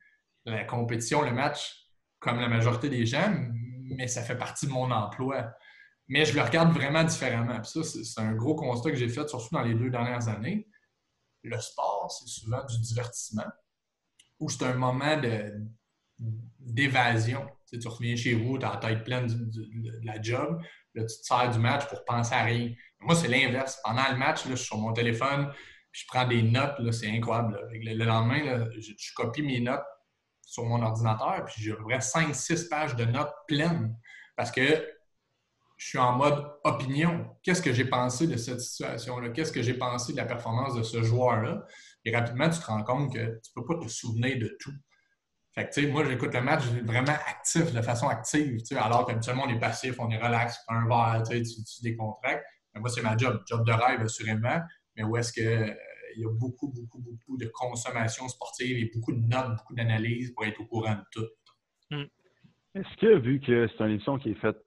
la 0.45 0.65
compétition, 0.65 1.21
le 1.21 1.31
match, 1.31 1.87
comme 2.19 2.39
la 2.39 2.49
majorité 2.49 2.89
des 2.89 3.05
gens, 3.05 3.33
mais 3.95 4.07
ça 4.07 4.21
fait 4.21 4.37
partie 4.37 4.67
de 4.67 4.71
mon 4.71 4.91
emploi. 4.91 5.53
Mais 6.07 6.25
je 6.25 6.35
le 6.35 6.41
regarde 6.41 6.71
vraiment 6.73 7.03
différemment. 7.03 7.63
Ça, 7.63 7.83
c'est 7.83 8.21
un 8.21 8.33
gros 8.33 8.55
constat 8.55 8.91
que 8.91 8.97
j'ai 8.97 9.09
fait, 9.09 9.27
surtout 9.27 9.53
dans 9.53 9.61
les 9.61 9.75
deux 9.75 9.89
dernières 9.89 10.27
années. 10.27 10.67
Le 11.43 11.59
sport, 11.59 12.11
c'est 12.11 12.27
souvent 12.27 12.65
du 12.65 12.79
divertissement, 12.79 13.47
ou 14.39 14.49
c'est 14.49 14.65
un 14.65 14.73
moment 14.73 15.17
d'évasion. 16.59 17.47
Tu, 17.67 17.79
tu, 17.79 17.87
reviens 17.87 18.15
chez 18.15 18.33
vous, 18.33 18.57
tu 18.57 18.65
as 18.65 18.71
la 18.71 18.77
tête 18.77 19.03
pleine 19.03 19.27
de, 19.27 19.99
la 20.03 20.21
job, 20.21 20.61
là, 20.95 21.03
tu 21.03 21.07
te 21.07 21.25
sers 21.25 21.49
du 21.51 21.59
match 21.59 21.87
pour 21.87 22.03
penser 22.05 22.33
à 22.33 22.43
rien. 22.43 22.73
Moi, 22.99 23.15
c'est 23.15 23.27
l'inverse. 23.27 23.79
Pendant 23.83 24.09
le 24.11 24.17
match, 24.17 24.45
là, 24.45 24.51
je 24.51 24.55
suis 24.55 24.67
sur 24.67 24.77
mon 24.77 24.93
téléphone, 24.93 25.51
je 25.91 26.03
prends 26.07 26.27
des 26.27 26.43
notes, 26.43 26.75
c'est 26.91 27.09
incroyable. 27.09 27.59
Le, 27.71 28.05
lendemain, 28.05 28.67
je, 28.77 29.13
copie 29.15 29.41
mes 29.41 29.59
notes 29.59 29.85
sur 30.41 30.65
mon 30.65 30.81
ordinateur, 30.81 31.45
puis 31.45 31.63
j'ai 31.63 31.71
à 31.71 31.99
5-6 31.99 32.69
pages 32.69 32.95
de 32.95 33.05
notes 33.05 33.33
pleines 33.47 33.95
parce 34.35 34.51
que 34.51 34.85
je 35.79 35.87
suis 35.87 35.97
en 35.97 36.13
mode 36.13 36.45
opinion. 36.65 37.37
Qu'est-ce 37.41 37.61
que 37.61 37.71
j'ai 37.71 37.85
pensé 37.85 38.27
de 38.27 38.35
cette 38.35 38.59
situation-là? 38.59 39.29
Qu'est-ce 39.29 39.51
que 39.51 39.61
j'ai 39.61 39.75
pensé 39.75 40.11
de 40.11 40.17
la 40.17 40.25
performance 40.25 40.75
de 40.75 40.83
ce 40.83 41.03
joueur-là? 41.03 41.65
Et 42.03 42.15
rapidement, 42.15 42.49
tu 42.49 42.59
te 42.59 42.65
rends 42.65 42.83
compte 42.83 43.13
que 43.13 43.19
tu 43.19 43.51
ne 43.55 43.61
peux 43.61 43.65
pas 43.65 43.81
te 43.81 43.87
souvenir 43.87 44.37
de 44.37 44.57
tout. 44.59 44.73
Fait 45.59 45.81
que, 45.81 45.91
moi, 45.91 46.05
j'écoute 46.05 46.33
le 46.33 46.41
match 46.41 46.63
vraiment 46.83 47.11
actif, 47.27 47.73
de 47.73 47.81
façon 47.81 48.07
active, 48.07 48.61
alors 48.77 49.05
qu'habituellement, 49.05 49.43
on 49.45 49.49
est 49.49 49.59
passif, 49.59 49.99
on 49.99 50.09
est 50.09 50.17
relax, 50.17 50.63
tu 50.65 50.73
un 50.73 50.87
verre, 50.87 51.23
tu, 51.23 51.43
tu 51.43 51.81
décontractes. 51.83 52.45
moi, 52.75 52.89
c'est 52.89 53.01
ma 53.01 53.17
job, 53.17 53.41
job 53.45 53.65
de 53.65 53.71
rêve, 53.71 54.01
assurément, 54.01 54.59
mais 54.95 55.03
où 55.03 55.17
est-ce 55.17 55.33
que 55.33 55.75
il 56.15 56.21
y 56.21 56.25
a 56.25 56.29
beaucoup, 56.29 56.69
beaucoup, 56.69 56.99
beaucoup 56.99 57.37
de 57.37 57.45
consommation 57.53 58.27
sportive 58.27 58.77
et 58.77 58.91
beaucoup 58.93 59.11
de 59.11 59.19
notes, 59.19 59.57
beaucoup 59.57 59.75
d'analyses 59.75 60.31
pour 60.31 60.45
être 60.45 60.59
au 60.59 60.65
courant 60.65 60.95
de 60.95 61.03
tout. 61.11 61.27
Hmm. 61.91 62.05
Est-ce 62.75 62.97
que, 62.97 63.19
vu 63.19 63.39
que 63.39 63.67
c'est 63.67 63.83
une 63.83 63.91
émission 63.91 64.17
qui 64.17 64.31
est 64.31 64.39
faite 64.39 64.57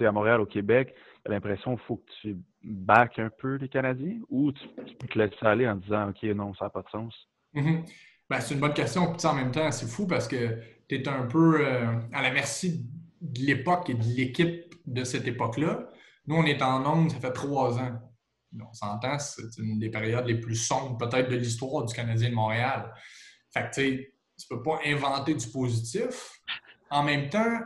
à 0.00 0.12
Montréal, 0.12 0.40
au 0.40 0.46
Québec, 0.46 0.94
tu 1.24 1.30
as 1.30 1.34
l'impression 1.34 1.76
qu'il 1.76 1.84
faut 1.86 1.96
que 1.96 2.10
tu 2.20 2.36
back 2.62 3.18
un 3.18 3.30
peu 3.30 3.56
les 3.56 3.68
Canadiens? 3.68 4.18
Ou 4.28 4.52
tu, 4.52 4.66
peux 4.98 5.06
te 5.06 5.18
laisser 5.18 5.36
aller 5.42 5.68
en 5.68 5.76
disant 5.76 6.10
OK, 6.10 6.22
non, 6.22 6.54
ça 6.54 6.66
n'a 6.66 6.70
pas 6.70 6.82
de 6.82 6.88
sens? 6.90 7.14
Mm-hmm. 7.54 7.84
C'est 8.40 8.54
une 8.54 8.60
bonne 8.60 8.74
question. 8.74 9.14
Puis 9.14 9.26
en 9.26 9.34
même 9.34 9.50
temps, 9.50 9.70
c'est 9.70 9.86
fou 9.86 10.06
parce 10.06 10.28
que 10.28 10.58
tu 10.88 10.96
es 10.96 11.08
un 11.08 11.26
peu 11.26 11.66
euh, 11.66 11.98
à 12.12 12.22
la 12.22 12.30
merci 12.30 12.86
de 13.20 13.40
l'époque 13.40 13.90
et 13.90 13.94
de 13.94 14.04
l'équipe 14.04 14.74
de 14.86 15.04
cette 15.04 15.26
époque-là. 15.26 15.88
Nous, 16.26 16.36
on 16.36 16.44
est 16.44 16.62
en 16.62 16.80
nombre, 16.80 17.10
ça 17.10 17.20
fait 17.20 17.32
trois 17.32 17.78
ans 17.78 17.98
on 18.60 18.72
s'entend, 18.72 19.18
c'est 19.18 19.58
une 19.58 19.78
des 19.78 19.90
périodes 19.90 20.26
les 20.26 20.40
plus 20.40 20.56
sombres 20.56 20.96
peut-être 20.98 21.28
de 21.28 21.36
l'histoire 21.36 21.84
du 21.84 21.94
Canadien 21.94 22.30
de 22.30 22.34
Montréal. 22.34 22.92
Fait 23.52 23.70
que, 23.70 23.74
tu 23.74 24.12
ne 24.50 24.56
peux 24.56 24.62
pas 24.62 24.78
inventer 24.86 25.34
du 25.34 25.46
positif. 25.48 26.40
En 26.90 27.02
même 27.02 27.28
temps, 27.28 27.58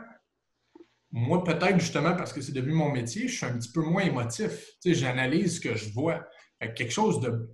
moi, 1.11 1.43
peut-être 1.43 1.79
justement 1.79 2.15
parce 2.15 2.33
que 2.33 2.41
c'est 2.41 2.51
devenu 2.51 2.73
mon 2.73 2.91
métier, 2.91 3.27
je 3.27 3.35
suis 3.35 3.45
un 3.45 3.57
petit 3.57 3.71
peu 3.71 3.81
moins 3.81 4.03
émotif. 4.03 4.71
J'analyse 4.83 5.57
ce 5.57 5.59
que 5.61 5.75
je 5.75 5.91
vois. 5.93 6.25
quelque 6.59 6.91
chose 6.91 7.19
de. 7.19 7.49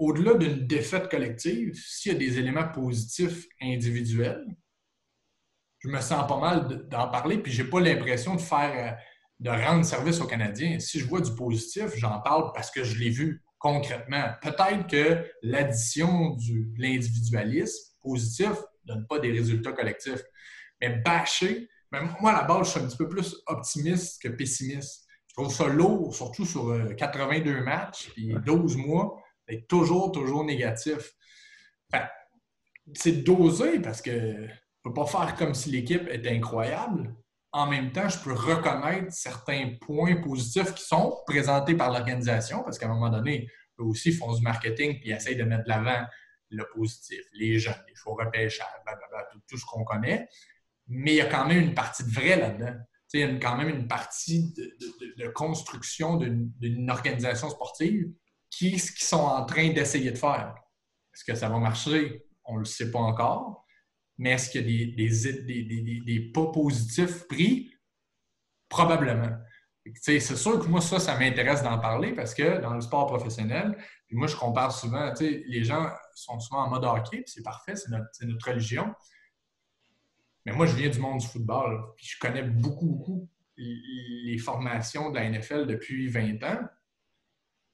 Au-delà 0.00 0.32
d'une 0.32 0.66
défaite 0.66 1.10
collective, 1.10 1.74
s'il 1.74 2.12
y 2.12 2.14
a 2.14 2.18
des 2.18 2.38
éléments 2.38 2.66
positifs 2.66 3.46
individuels, 3.60 4.46
je 5.80 5.88
me 5.88 6.00
sens 6.00 6.26
pas 6.26 6.40
mal 6.40 6.88
d'en 6.88 7.08
parler, 7.08 7.36
puis 7.36 7.52
j'ai 7.52 7.64
pas 7.64 7.80
l'impression 7.80 8.34
de 8.34 8.40
faire 8.40 8.94
euh, 8.94 8.96
de 9.40 9.50
rendre 9.50 9.84
service 9.84 10.18
aux 10.22 10.26
Canadiens. 10.26 10.78
Si 10.78 11.00
je 11.00 11.06
vois 11.06 11.20
du 11.20 11.34
positif, 11.34 11.94
j'en 11.96 12.18
parle 12.20 12.50
parce 12.54 12.70
que 12.70 12.82
je 12.82 12.98
l'ai 12.98 13.10
vu 13.10 13.42
concrètement. 13.58 14.24
Peut-être 14.40 14.86
que 14.86 15.30
l'addition 15.42 16.30
de 16.30 16.82
l'individualisme 16.82 17.94
positif 18.00 18.52
ne 18.86 18.94
donne 18.94 19.06
pas 19.06 19.18
des 19.18 19.32
résultats 19.32 19.72
collectifs. 19.72 20.22
Mais 20.80 20.96
bâcher, 21.04 21.68
moi, 21.92 22.32
à 22.32 22.40
la 22.40 22.44
base, 22.44 22.68
je 22.68 22.70
suis 22.70 22.80
un 22.80 22.86
petit 22.86 22.96
peu 22.96 23.08
plus 23.08 23.36
optimiste 23.46 24.22
que 24.22 24.28
pessimiste. 24.28 25.06
Je 25.28 25.34
trouve 25.34 25.52
ça 25.52 25.66
lourd, 25.66 26.14
surtout 26.14 26.46
sur 26.46 26.74
82 26.96 27.50
euh, 27.50 27.62
matchs 27.62 28.10
et 28.16 28.32
12 28.44 28.78
mois, 28.78 29.22
toujours, 29.68 30.12
toujours 30.12 30.44
négatif. 30.44 31.12
c'est 32.94 33.22
dosé 33.22 33.78
parce 33.80 34.02
que 34.02 34.10
ne 34.10 34.48
peut 34.82 34.94
pas 34.94 35.06
faire 35.06 35.36
comme 35.36 35.54
si 35.54 35.70
l'équipe 35.70 36.08
était 36.08 36.30
incroyable, 36.30 37.14
en 37.52 37.66
même 37.66 37.92
temps, 37.92 38.08
je 38.08 38.18
peux 38.18 38.32
reconnaître 38.32 39.12
certains 39.12 39.72
points 39.80 40.16
positifs 40.16 40.72
qui 40.74 40.84
sont 40.84 41.20
présentés 41.26 41.74
par 41.74 41.90
l'organisation, 41.90 42.62
parce 42.62 42.78
qu'à 42.78 42.86
un 42.86 42.94
moment 42.94 43.10
donné, 43.10 43.48
eux 43.80 43.84
aussi 43.84 44.12
font 44.12 44.32
du 44.32 44.42
marketing 44.42 45.00
et 45.02 45.10
essayent 45.10 45.36
de 45.36 45.44
mettre 45.44 45.64
de 45.64 45.68
l'avant 45.68 46.06
le 46.50 46.64
positif, 46.74 47.20
les 47.32 47.58
jeunes, 47.58 47.82
les 47.88 47.94
faux 47.94 48.14
repêchages, 48.14 48.66
tout, 49.32 49.40
tout, 49.48 49.56
ce 49.56 49.64
qu'on 49.64 49.84
connaît. 49.84 50.28
Mais 50.86 51.12
il 51.12 51.16
y 51.16 51.20
a 51.20 51.26
quand 51.26 51.46
même 51.46 51.60
une 51.60 51.74
partie 51.74 52.04
de 52.04 52.10
vrai 52.10 52.36
là-dedans. 52.36 52.76
Il 53.12 53.20
y 53.20 53.22
a 53.24 53.28
quand 53.36 53.56
même 53.56 53.68
une 53.68 53.88
partie 53.88 54.52
de, 54.54 55.28
construction 55.28 56.16
d'une 56.16 56.90
organisation 56.90 57.50
sportive 57.50 58.12
qui, 58.50 58.72
qui 58.72 59.04
sont 59.04 59.20
en 59.20 59.44
train 59.44 59.70
d'essayer 59.70 60.10
de 60.10 60.18
faire. 60.18 60.54
Est-ce 61.14 61.24
que 61.24 61.34
ça 61.34 61.48
va 61.48 61.58
marcher? 61.58 62.24
On 62.44 62.54
ne 62.54 62.60
le 62.60 62.64
sait 62.64 62.90
pas 62.90 62.98
encore 62.98 63.60
mais 64.20 64.32
est-ce 64.32 64.50
qu'il 64.50 64.70
y 64.70 64.82
a 64.82 64.94
des, 64.94 66.00
des, 66.02 66.20
pas 66.30 66.52
positifs 66.52 67.26
pris? 67.26 67.72
Probablement. 68.68 69.34
C'est 69.94 70.20
sûr 70.20 70.60
que 70.60 70.66
moi, 70.66 70.82
ça, 70.82 71.00
ça 71.00 71.18
m'intéresse 71.18 71.62
d'en 71.62 71.78
parler 71.78 72.12
parce 72.12 72.34
que 72.34 72.60
dans 72.60 72.74
le 72.74 72.82
sport 72.82 73.06
professionnel, 73.06 73.82
moi, 74.10 74.26
je 74.26 74.36
compare 74.36 74.72
souvent, 74.72 75.10
les 75.20 75.64
gens 75.64 75.90
sont 76.14 76.38
souvent 76.38 76.64
en 76.64 76.68
mode 76.68 76.84
hockey, 76.84 77.22
c'est 77.24 77.42
parfait, 77.42 77.76
c'est 77.76 77.88
notre, 77.88 78.10
notre, 78.24 78.46
religion. 78.46 78.94
Mais 80.44 80.52
moi, 80.52 80.66
je 80.66 80.76
viens 80.76 80.90
du 80.90 80.98
monde 80.98 81.20
du 81.20 81.26
football, 81.26 81.94
puis 81.96 82.06
je 82.06 82.18
connais 82.18 82.42
beaucoup, 82.42 82.86
beaucoup 82.86 83.26
les 83.56 84.38
formations 84.38 85.10
de 85.10 85.14
la 85.14 85.30
NFL 85.30 85.66
depuis 85.66 86.08
20 86.08 86.42
ans 86.44 86.60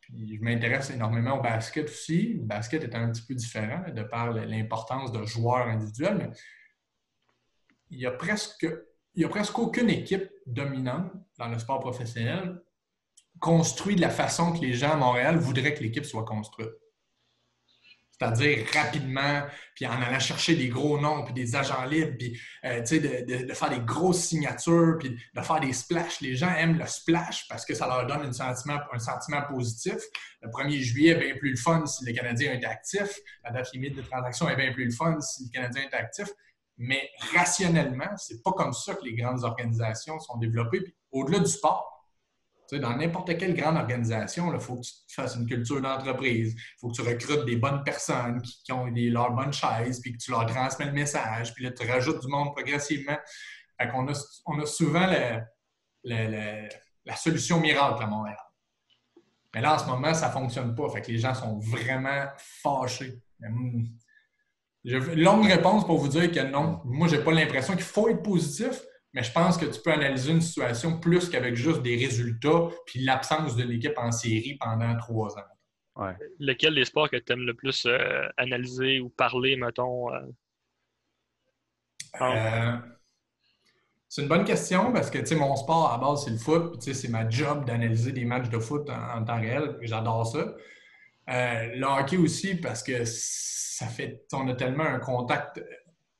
je 0.08 0.40
m'intéresse 0.40 0.90
énormément 0.90 1.38
au 1.38 1.42
basket 1.42 1.88
aussi. 1.88 2.34
Le 2.34 2.44
basket 2.44 2.84
est 2.84 2.94
un 2.94 3.10
petit 3.10 3.22
peu 3.22 3.34
différent 3.34 3.84
de 3.90 4.02
par 4.02 4.32
l'importance 4.32 5.12
de 5.12 5.24
joueurs 5.24 5.66
individuels, 5.66 6.16
mais 6.18 6.30
il 7.90 7.98
n'y 7.98 8.06
a 8.06 8.10
a 8.10 9.28
presque 9.28 9.58
aucune 9.58 9.90
équipe 9.90 10.28
dominante 10.46 11.12
dans 11.38 11.48
le 11.48 11.58
sport 11.58 11.80
professionnel 11.80 12.60
construite 13.38 13.96
de 13.96 14.02
la 14.02 14.10
façon 14.10 14.52
que 14.52 14.60
les 14.60 14.72
gens 14.72 14.92
à 14.92 14.96
Montréal 14.96 15.36
voudraient 15.36 15.74
que 15.74 15.82
l'équipe 15.82 16.04
soit 16.04 16.24
construite 16.24 16.70
c'est-à-dire 18.18 18.66
rapidement, 18.72 19.42
puis 19.74 19.86
en 19.86 20.00
allant 20.00 20.18
chercher 20.18 20.56
des 20.56 20.68
gros 20.68 20.98
noms, 20.98 21.24
puis 21.24 21.34
des 21.34 21.54
agents 21.54 21.84
libres, 21.84 22.16
puis 22.18 22.38
euh, 22.64 22.80
de, 22.80 23.52
faire 23.52 23.70
des 23.70 23.80
grosses 23.80 24.24
signatures, 24.24 24.96
puis 24.98 25.18
de 25.34 25.40
faire 25.42 25.60
des 25.60 25.72
splashs. 25.72 26.20
Les 26.20 26.34
gens 26.34 26.50
aiment 26.54 26.78
le 26.78 26.86
splash 26.86 27.46
parce 27.48 27.66
que 27.66 27.74
ça 27.74 27.86
leur 27.86 28.06
donne 28.06 28.26
un 28.26 28.32
sentiment, 28.32 28.78
un 28.92 28.98
sentiment 28.98 29.42
positif. 29.42 29.96
Le 30.40 30.48
1er 30.48 30.80
juillet 30.80 31.10
est 31.10 31.18
bien 31.18 31.36
plus 31.36 31.50
le 31.50 31.56
fun 31.56 31.84
si 31.84 32.04
le 32.06 32.12
Canadien 32.12 32.52
est 32.54 32.64
actif. 32.64 33.18
La 33.44 33.50
date 33.50 33.72
limite 33.74 33.96
de 33.96 34.02
transaction 34.02 34.48
est 34.48 34.56
bien 34.56 34.72
plus 34.72 34.86
le 34.86 34.92
fun 34.92 35.20
si 35.20 35.44
le 35.44 35.50
Canadien 35.50 35.82
est 35.82 35.94
actif. 35.94 36.28
Mais 36.78 37.10
rationnellement, 37.34 38.16
c'est 38.16 38.42
pas 38.42 38.52
comme 38.52 38.72
ça 38.72 38.94
que 38.94 39.04
les 39.04 39.14
grandes 39.14 39.44
organisations 39.44 40.18
sont 40.20 40.38
développées. 40.38 40.94
au-delà 41.10 41.38
du 41.38 41.50
sport, 41.50 41.95
dans 42.72 42.96
n'importe 42.96 43.36
quelle 43.38 43.54
grande 43.54 43.76
organisation, 43.76 44.52
il 44.52 44.60
faut 44.60 44.76
que 44.76 44.82
tu 44.82 45.14
fasses 45.14 45.36
une 45.36 45.46
culture 45.46 45.80
d'entreprise. 45.80 46.54
Il 46.54 46.80
faut 46.80 46.88
que 46.88 46.94
tu 46.94 47.02
recrutes 47.02 47.44
des 47.44 47.56
bonnes 47.56 47.82
personnes 47.84 48.42
qui, 48.42 48.72
ont 48.72 48.86
leurs 48.86 49.32
bonnes 49.32 49.52
chaises, 49.52 50.00
puis 50.00 50.12
que 50.12 50.18
tu 50.18 50.30
leur 50.30 50.46
transmets 50.46 50.86
le 50.86 50.92
message, 50.92 51.54
puis 51.54 51.64
là, 51.64 51.70
tu 51.70 51.86
rajoutes 51.86 52.20
du 52.20 52.28
monde 52.28 52.54
progressivement. 52.54 53.16
on, 53.94 54.08
a, 54.08 54.40
on 54.46 54.60
a 54.60 54.66
souvent 54.66 55.06
la 56.04 57.16
solution 57.16 57.60
miracle 57.60 58.02
à 58.02 58.06
Montréal. 58.06 58.36
Mais 59.54 59.62
là, 59.62 59.74
en 59.74 59.78
ce 59.78 59.86
moment, 59.86 60.12
ça 60.12 60.28
ne 60.28 60.32
fonctionne 60.32 60.74
pas. 60.74 60.86
Fait 60.90 61.00
que 61.00 61.10
les 61.10 61.16
gens 61.16 61.34
sont 61.34 61.58
vraiment 61.58 62.26
fâchés. 62.36 63.22
Hmm, 63.40 63.86
longue 64.84 65.46
réponse 65.46 65.86
pour 65.86 65.98
vous 65.98 66.08
dire 66.08 66.30
que 66.30 66.40
non. 66.40 66.82
Moi, 66.84 67.08
je 67.08 67.16
n'ai 67.16 67.24
pas 67.24 67.32
l'impression 67.32 67.74
qu'il 67.74 67.82
faut 67.82 68.08
être 68.08 68.22
positif, 68.22 68.82
mais 69.16 69.22
je 69.22 69.32
pense 69.32 69.56
que 69.56 69.64
tu 69.64 69.80
peux 69.80 69.92
analyser 69.92 70.30
une 70.30 70.42
situation 70.42 71.00
plus 71.00 71.30
qu'avec 71.30 71.56
juste 71.56 71.80
des 71.80 71.96
résultats 71.96 72.68
puis 72.84 73.02
l'absence 73.02 73.56
de 73.56 73.62
l'équipe 73.62 73.96
en 73.96 74.12
série 74.12 74.58
pendant 74.60 74.94
trois 74.98 75.38
ans. 75.38 76.12
Lequel 76.38 76.74
des 76.74 76.84
sports 76.84 77.08
que 77.08 77.16
tu 77.16 77.32
aimes 77.32 77.46
le 77.46 77.54
plus 77.54 77.86
euh, 77.86 78.28
analyser 78.36 79.00
ou 79.00 79.08
parler, 79.08 79.56
mettons? 79.56 80.12
Euh? 80.12 80.20
Euh, 82.20 82.76
c'est 84.06 84.20
une 84.20 84.28
bonne 84.28 84.44
question 84.44 84.92
parce 84.92 85.10
que 85.10 85.34
mon 85.34 85.56
sport 85.56 85.94
à 85.94 85.96
base, 85.96 86.24
c'est 86.26 86.32
le 86.32 86.36
foot. 86.36 86.82
C'est 86.82 87.08
ma 87.08 87.26
job 87.26 87.64
d'analyser 87.64 88.12
des 88.12 88.26
matchs 88.26 88.50
de 88.50 88.58
foot 88.58 88.90
en, 88.90 89.24
temps 89.24 89.40
réel. 89.40 89.78
J'adore 89.80 90.26
ça. 90.26 90.54
le 91.26 91.84
hockey 91.84 92.18
aussi 92.18 92.56
parce 92.56 92.82
que 92.82 93.06
ça 93.06 93.86
fait. 93.86 94.26
On 94.34 94.46
a 94.48 94.54
tellement 94.54 94.84
un 94.84 94.98
contact 94.98 95.58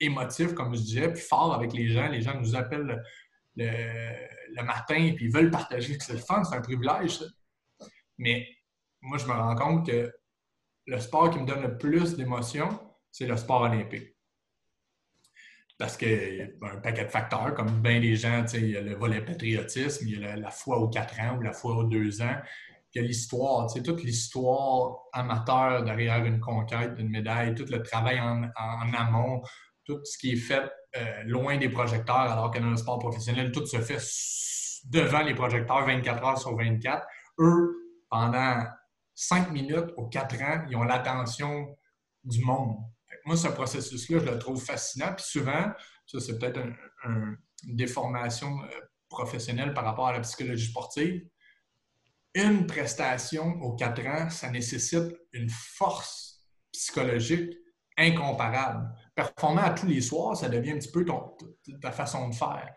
émotif, 0.01 0.55
comme 0.55 0.75
je 0.75 0.81
disais, 0.81 1.13
puis 1.13 1.23
fort 1.23 1.55
avec 1.55 1.73
les 1.73 1.89
gens. 1.89 2.09
Les 2.09 2.23
gens 2.23 2.39
nous 2.39 2.55
appellent 2.55 3.03
le, 3.57 4.63
matin 4.63 5.13
puis 5.17 5.27
ils 5.27 5.33
veulent 5.33 5.51
partager. 5.51 5.97
C'est 6.01 6.15
le 6.15 6.19
fun, 6.19 6.45
c'est 6.45 6.57
un 6.57 6.61
privilège. 6.61 7.21
Mais 8.19 8.47
moi, 9.01 9.19
je 9.19 9.27
me 9.27 9.33
rends 9.33 9.55
compte 9.55 9.87
que 9.87 10.13
le 10.87 11.01
sport 11.01 11.31
qui 11.31 11.39
me 11.39 11.47
donne 11.47 11.63
le 11.63 11.77
plus 11.77 12.17
d'émotion, 12.17 12.69
c'est 13.11 13.27
le 13.27 13.37
sport 13.37 13.63
olympique. 13.63 14.15
Parce 15.79 15.97
qu'il 15.97 16.09
y 16.37 16.41
a 16.41 16.73
un 16.73 16.79
paquet 16.79 17.05
de 17.05 17.11
facteurs, 17.11 17.55
comme 17.55 17.83
bien 17.83 18.01
des 18.01 18.17
gens, 18.17 18.45
il 18.55 18.71
y 18.71 18.77
a 18.77 18.81
le 18.81 18.95
volet 18.95 19.21
patriotisme, 19.23 20.07
il 20.09 20.21
y 20.21 20.25
a 20.25 20.37
la, 20.37 20.51
foi 20.51 20.79
aux 20.79 20.89
quatre 20.89 21.21
ans 21.21 21.37
ou 21.37 21.43
la 21.43 21.53
foi 21.53 21.77
aux 21.77 21.85
deux 21.85 22.23
ans, 22.23 22.37
il 22.95 23.03
y 23.03 23.05
a 23.05 23.07
l'histoire, 23.07 23.67
toute 23.71 24.03
l'histoire 24.03 24.97
amateur 25.13 25.85
derrière 25.85 26.25
une 26.25 26.41
conquête, 26.41 26.93
une 26.97 27.11
médaille, 27.11 27.55
tout 27.55 27.67
le 27.71 27.83
travail 27.83 28.19
en 28.21 28.95
amont, 28.95 29.43
tout 29.87 30.01
ce 30.05 30.19
qui 30.19 30.33
est 30.33 30.37
fait 30.37 30.69
euh, 30.97 31.23
loin 31.25 31.57
des 31.57 31.69
projecteurs, 31.69 32.17
alors 32.17 32.51
que 32.51 32.59
dans 32.59 32.71
le 32.71 32.77
sport 32.77 32.99
professionnel, 32.99 33.53
tout 33.53 33.65
se 33.65 33.81
fait 33.81 33.99
devant 34.85 35.23
les 35.23 35.35
projecteurs 35.35 35.87
24 35.87 36.25
heures 36.25 36.39
sur 36.39 36.57
24. 36.57 37.07
Eux, 37.39 37.77
pendant 38.11 38.65
5 39.15 39.51
minutes 39.51 39.91
ou 39.97 40.07
4 40.09 40.43
ans, 40.43 40.67
ils 40.69 40.77
ont 40.77 40.85
l'attention 40.85 41.77
du 42.25 42.45
monde. 42.45 42.77
Moi, 43.25 43.37
ce 43.37 43.49
processus-là, 43.49 44.19
je 44.21 44.25
le 44.25 44.39
trouve 44.39 44.63
fascinant. 44.63 45.13
Puis 45.15 45.25
souvent, 45.27 45.73
ça, 46.07 46.21
c'est 46.21 46.39
peut-être 46.39 46.61
une 47.05 47.37
déformation 47.65 48.63
euh, 48.63 48.69
professionnelle 49.09 49.73
par 49.73 49.85
rapport 49.85 50.09
à 50.09 50.13
la 50.13 50.21
psychologie 50.21 50.67
sportive. 50.69 51.23
Une 52.35 52.67
prestation 52.67 53.61
aux 53.63 53.75
4 53.75 54.07
ans, 54.07 54.31
ça 54.31 54.51
nécessite 54.51 55.17
une 55.33 55.49
force 55.49 56.45
psychologique 56.73 57.53
incomparable 57.97 58.91
performer 59.17 59.63
à 59.63 59.71
tous 59.71 59.87
les 59.87 60.01
soirs, 60.01 60.37
ça 60.37 60.49
devient 60.49 60.73
un 60.73 60.79
petit 60.79 60.93
peu 60.93 61.05
ta 61.83 61.91
façon 61.91 62.29
de 62.29 62.35
faire. 62.35 62.73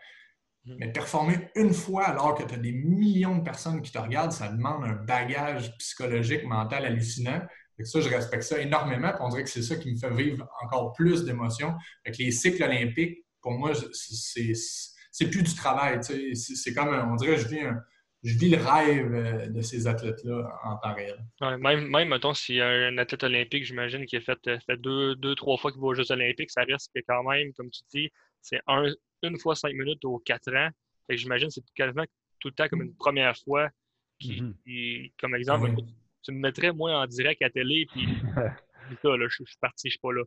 Mhm. 0.64 0.76
Mais 0.80 0.92
performer 0.92 1.50
une 1.54 1.72
fois 1.72 2.06
alors 2.06 2.34
que 2.34 2.42
tu 2.42 2.54
as 2.54 2.58
des 2.58 2.72
millions 2.72 3.38
de 3.38 3.42
personnes 3.42 3.80
qui 3.82 3.92
te 3.92 3.98
regardent, 3.98 4.32
ça 4.32 4.48
demande 4.48 4.84
un 4.84 4.94
bagage 4.94 5.76
psychologique, 5.78 6.44
mental 6.44 6.84
hallucinant. 6.84 7.42
Et 7.78 7.84
ça, 7.84 8.00
je 8.00 8.08
respecte 8.08 8.42
ça 8.42 8.58
énormément. 8.58 9.12
On 9.20 9.28
dirait 9.28 9.44
que 9.44 9.50
c'est 9.50 9.62
ça 9.62 9.76
qui 9.76 9.92
me 9.92 9.96
fait 9.96 10.12
vivre 10.14 10.46
encore 10.62 10.92
plus 10.92 11.24
d'émotions. 11.24 11.74
Les 12.18 12.30
cycles 12.30 12.62
olympiques, 12.62 13.24
pour 13.40 13.52
moi, 13.52 13.72
c'est 13.72 15.30
plus 15.30 15.42
du 15.42 15.54
travail. 15.54 16.00
C'est 16.34 16.74
comme, 16.74 16.88
on 16.88 17.16
dirait 17.16 17.38
je 17.38 17.48
vis, 17.48 17.60
je 18.22 18.38
vis 18.38 18.50
le 18.50 18.58
rêve 18.58 19.14
euh, 19.14 19.46
de 19.48 19.62
ces 19.62 19.86
athlètes-là 19.86 20.60
en 20.62 20.76
temps 20.76 20.94
réel. 20.94 21.18
même, 21.40 21.88
même, 21.88 22.08
mettons, 22.08 22.34
s'il 22.34 22.56
y 22.56 22.60
a 22.60 22.68
un 22.68 22.98
athlète 22.98 23.24
olympique, 23.24 23.64
j'imagine, 23.64 24.04
qui 24.04 24.16
a 24.16 24.20
fait, 24.20 24.38
fait 24.44 24.76
deux, 24.76 25.14
deux, 25.16 25.34
trois 25.34 25.56
fois 25.56 25.72
qu'il 25.72 25.80
va 25.80 25.88
aux 25.88 25.94
Jeux 25.94 26.10
olympiques, 26.12 26.50
ça 26.50 26.62
reste 26.64 26.90
que 26.94 27.00
quand 27.08 27.22
même, 27.24 27.52
comme 27.54 27.70
tu 27.70 27.80
dis, 27.92 28.10
c'est 28.42 28.60
une 29.22 29.38
fois 29.38 29.54
cinq 29.54 29.74
minutes 29.74 30.04
aux 30.04 30.18
quatre 30.18 30.54
ans. 30.54 30.68
j'imagine 31.08 31.48
que 31.48 31.54
c'est 31.54 31.64
quasiment 31.74 32.04
tout 32.40 32.48
le 32.48 32.54
temps 32.54 32.68
comme 32.68 32.82
une 32.82 32.94
première 32.94 33.36
fois. 33.36 33.68
Qui, 34.18 34.42
mm-hmm. 34.42 35.12
comme 35.18 35.34
exemple, 35.34 35.70
ah 35.74 35.80
tu 36.22 36.32
me 36.32 36.40
mettrais 36.40 36.72
moi 36.72 36.92
en 36.92 37.06
direct 37.06 37.40
à 37.40 37.48
télé, 37.48 37.86
puis 37.90 38.06
là, 38.36 39.16
là, 39.16 39.26
je, 39.28 39.44
suis 39.44 39.56
parti, 39.60 39.88
je 39.88 39.92
suis 39.92 39.98
pas 39.98 40.12
là. 40.12 40.22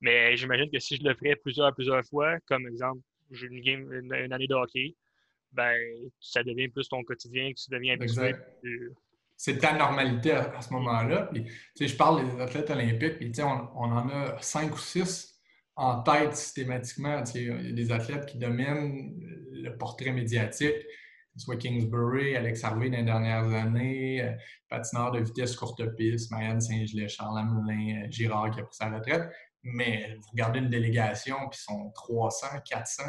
Mais 0.00 0.36
j'imagine 0.36 0.70
que 0.70 0.78
si 0.78 0.96
je 0.96 1.02
le 1.02 1.14
ferais 1.14 1.36
plusieurs, 1.36 1.74
plusieurs 1.74 2.04
fois, 2.04 2.38
comme 2.46 2.66
exemple, 2.66 3.00
j'ai 3.30 3.46
une, 3.46 3.60
game, 3.60 3.92
une, 3.92 4.32
année 4.32 4.46
de 4.46 4.54
hockey, 4.54 4.94
ben, 5.52 5.76
ça 6.20 6.42
devient 6.42 6.68
plus 6.68 6.88
ton 6.88 7.02
quotidien, 7.04 7.50
que 7.52 7.58
tu 7.58 7.70
deviens 7.70 7.94
habitué. 7.94 8.34
C'est 9.36 9.58
ta 9.58 9.76
normalité 9.76 10.32
à, 10.32 10.60
ce 10.60 10.72
moment-là. 10.72 11.30
je 11.80 11.96
parle 11.96 12.24
des 12.24 12.40
athlètes 12.40 12.70
olympiques, 12.70 13.18
puis 13.18 13.32
on, 13.42 13.68
on 13.74 13.90
en 13.90 14.08
a 14.08 14.40
cinq 14.40 14.74
ou 14.74 14.78
six 14.78 15.40
en 15.74 16.02
tête 16.02 16.36
systématiquement. 16.36 17.24
Il 17.34 17.42
y 17.42 17.50
a 17.50 17.72
des 17.72 17.90
athlètes 17.90 18.26
qui 18.26 18.38
dominent 18.38 19.14
le 19.50 19.76
portrait 19.76 20.12
médiatique 20.12 20.86
soit 21.36 21.56
Kingsbury, 21.56 22.36
Alex 22.36 22.62
Harvey 22.64 22.90
dans 22.90 22.98
les 22.98 23.04
dernières 23.04 23.48
années, 23.52 24.22
euh, 24.22 24.32
patineur 24.68 25.12
de 25.12 25.20
vitesse 25.20 25.56
courte 25.56 25.84
piste, 25.96 26.30
Marianne 26.30 26.60
Saint-Gelais, 26.60 27.08
Charles 27.08 27.38
Hamelin, 27.38 28.04
euh, 28.04 28.10
Girard 28.10 28.50
qui 28.50 28.60
a 28.60 28.64
pris 28.64 28.76
sa 28.76 28.90
retraite. 28.90 29.30
Mais 29.62 30.16
vous 30.16 30.28
regardez 30.32 30.58
une 30.58 30.68
délégation, 30.68 31.36
puis 31.50 31.60
ils 31.60 31.64
sont 31.64 31.90
300, 31.94 32.46
400, 32.68 33.04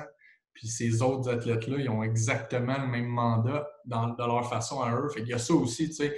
puis 0.54 0.68
ces 0.68 1.02
autres 1.02 1.30
athlètes-là, 1.30 1.78
ils 1.80 1.90
ont 1.90 2.04
exactement 2.04 2.78
le 2.80 2.88
même 2.88 3.08
mandat 3.08 3.68
dans, 3.86 4.16
leur 4.18 4.48
façon 4.50 4.82
à 4.82 4.96
eux. 4.96 5.10
Fait 5.10 5.22
il 5.22 5.28
y 5.28 5.34
a 5.34 5.40
ça 5.40 5.54
aussi, 5.54 5.90
tu 5.90 5.96
sais. 5.96 6.16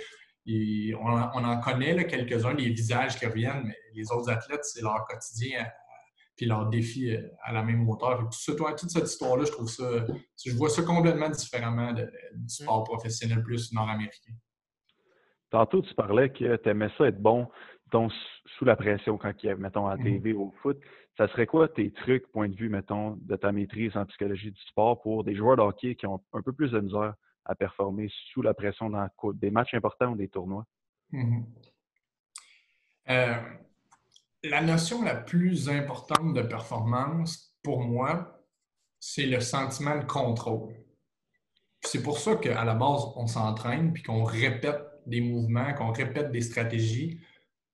On, 0.99 1.07
en 1.07 1.59
connaît 1.59 2.05
quelques-uns, 2.05 2.53
des 2.53 2.69
visages 2.69 3.17
qui 3.17 3.25
reviennent, 3.25 3.63
mais 3.65 3.75
les 3.93 4.11
autres 4.11 4.29
athlètes, 4.29 4.63
c'est 4.63 4.81
leur 4.81 5.05
quotidien 5.05 5.65
puis 6.35 6.45
leur 6.45 6.67
défi 6.67 7.15
euh, 7.15 7.21
à 7.43 7.53
la 7.53 7.63
même 7.63 7.87
hauteur. 7.87 8.19
Tout 8.19 8.53
toute 8.53 8.89
cette 8.89 9.05
histoire-là, 9.05 9.45
je 9.45 9.51
trouve 9.51 9.69
ça, 9.69 10.05
je 10.45 10.53
vois 10.53 10.69
ça 10.69 10.83
complètement 10.83 11.29
différemment 11.29 11.93
du 11.93 12.03
sport 12.49 12.83
professionnel 12.83 13.41
plus 13.41 13.71
nord-américain. 13.71 14.33
Tantôt, 15.49 15.81
tu 15.81 15.93
parlais 15.95 16.29
que 16.29 16.57
tu 16.57 16.69
aimais 16.69 16.89
ça 16.97 17.07
être 17.07 17.21
bon 17.21 17.47
donc, 17.91 18.11
sous 18.57 18.65
la 18.65 18.75
pression 18.75 19.17
quand 19.17 19.31
il 19.43 19.45
y 19.45 19.49
a, 19.49 19.55
mettons, 19.55 19.87
à 19.87 19.97
TV 19.97 20.33
ou 20.33 20.47
au 20.47 20.53
foot. 20.61 20.77
Ça 21.17 21.27
serait 21.29 21.45
quoi 21.45 21.69
tes 21.69 21.91
trucs, 21.91 22.27
point 22.31 22.49
de 22.49 22.55
vue, 22.55 22.67
mettons, 22.67 23.17
de 23.21 23.35
ta 23.35 23.51
maîtrise 23.51 23.95
en 23.95 24.05
psychologie 24.05 24.51
du 24.51 24.61
sport 24.63 25.01
pour 25.01 25.23
des 25.23 25.35
joueurs 25.35 25.55
de 25.55 25.61
hockey 25.61 25.95
qui 25.95 26.05
ont 26.07 26.21
un 26.33 26.41
peu 26.41 26.51
plus 26.51 26.71
de 26.71 26.79
misère 26.81 27.13
à 27.45 27.55
performer 27.55 28.09
sous 28.31 28.41
la 28.41 28.53
pression 28.53 28.89
dans 28.89 29.07
des 29.33 29.51
matchs 29.51 29.73
importants 29.75 30.11
ou 30.11 30.15
des 30.15 30.27
tournois? 30.27 30.65
Mm-hmm. 31.13 31.43
Euh, 33.09 33.35
la 34.43 34.61
notion 34.61 35.03
la 35.03 35.15
plus 35.15 35.69
importante 35.69 36.33
de 36.33 36.41
performance, 36.41 37.55
pour 37.63 37.81
moi, 37.81 38.43
c'est 38.99 39.25
le 39.25 39.39
sentiment 39.39 39.97
de 39.97 40.05
contrôle. 40.05 40.73
C'est 41.81 42.01
pour 42.01 42.17
ça 42.17 42.35
qu'à 42.35 42.65
la 42.65 42.73
base, 42.73 43.03
on 43.15 43.27
s'entraîne 43.27 43.93
puis 43.93 44.03
qu'on 44.03 44.23
répète 44.23 44.81
des 45.05 45.21
mouvements, 45.21 45.73
qu'on 45.75 45.91
répète 45.91 46.31
des 46.31 46.41
stratégies 46.41 47.21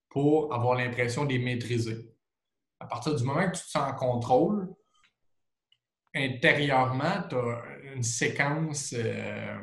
pour 0.09 0.53
avoir 0.53 0.77
l'impression 0.77 1.25
de 1.25 1.31
les 1.31 1.39
maîtriser. 1.39 2.10
À 2.81 2.85
partir 2.87 3.15
du 3.15 3.23
moment 3.23 3.49
que 3.49 3.57
tu 3.57 3.63
te 3.63 3.69
sens 3.69 3.91
en 3.91 3.95
contrôle, 3.95 4.67
intérieurement, 6.15 7.23
tu 7.29 7.35
as 7.35 7.61
une 7.93 8.03
séquence 8.03 8.93
euh, 8.97 9.57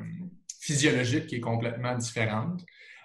physiologique 0.60 1.26
qui 1.26 1.36
est 1.36 1.40
complètement 1.40 1.96
différente. 1.96 2.64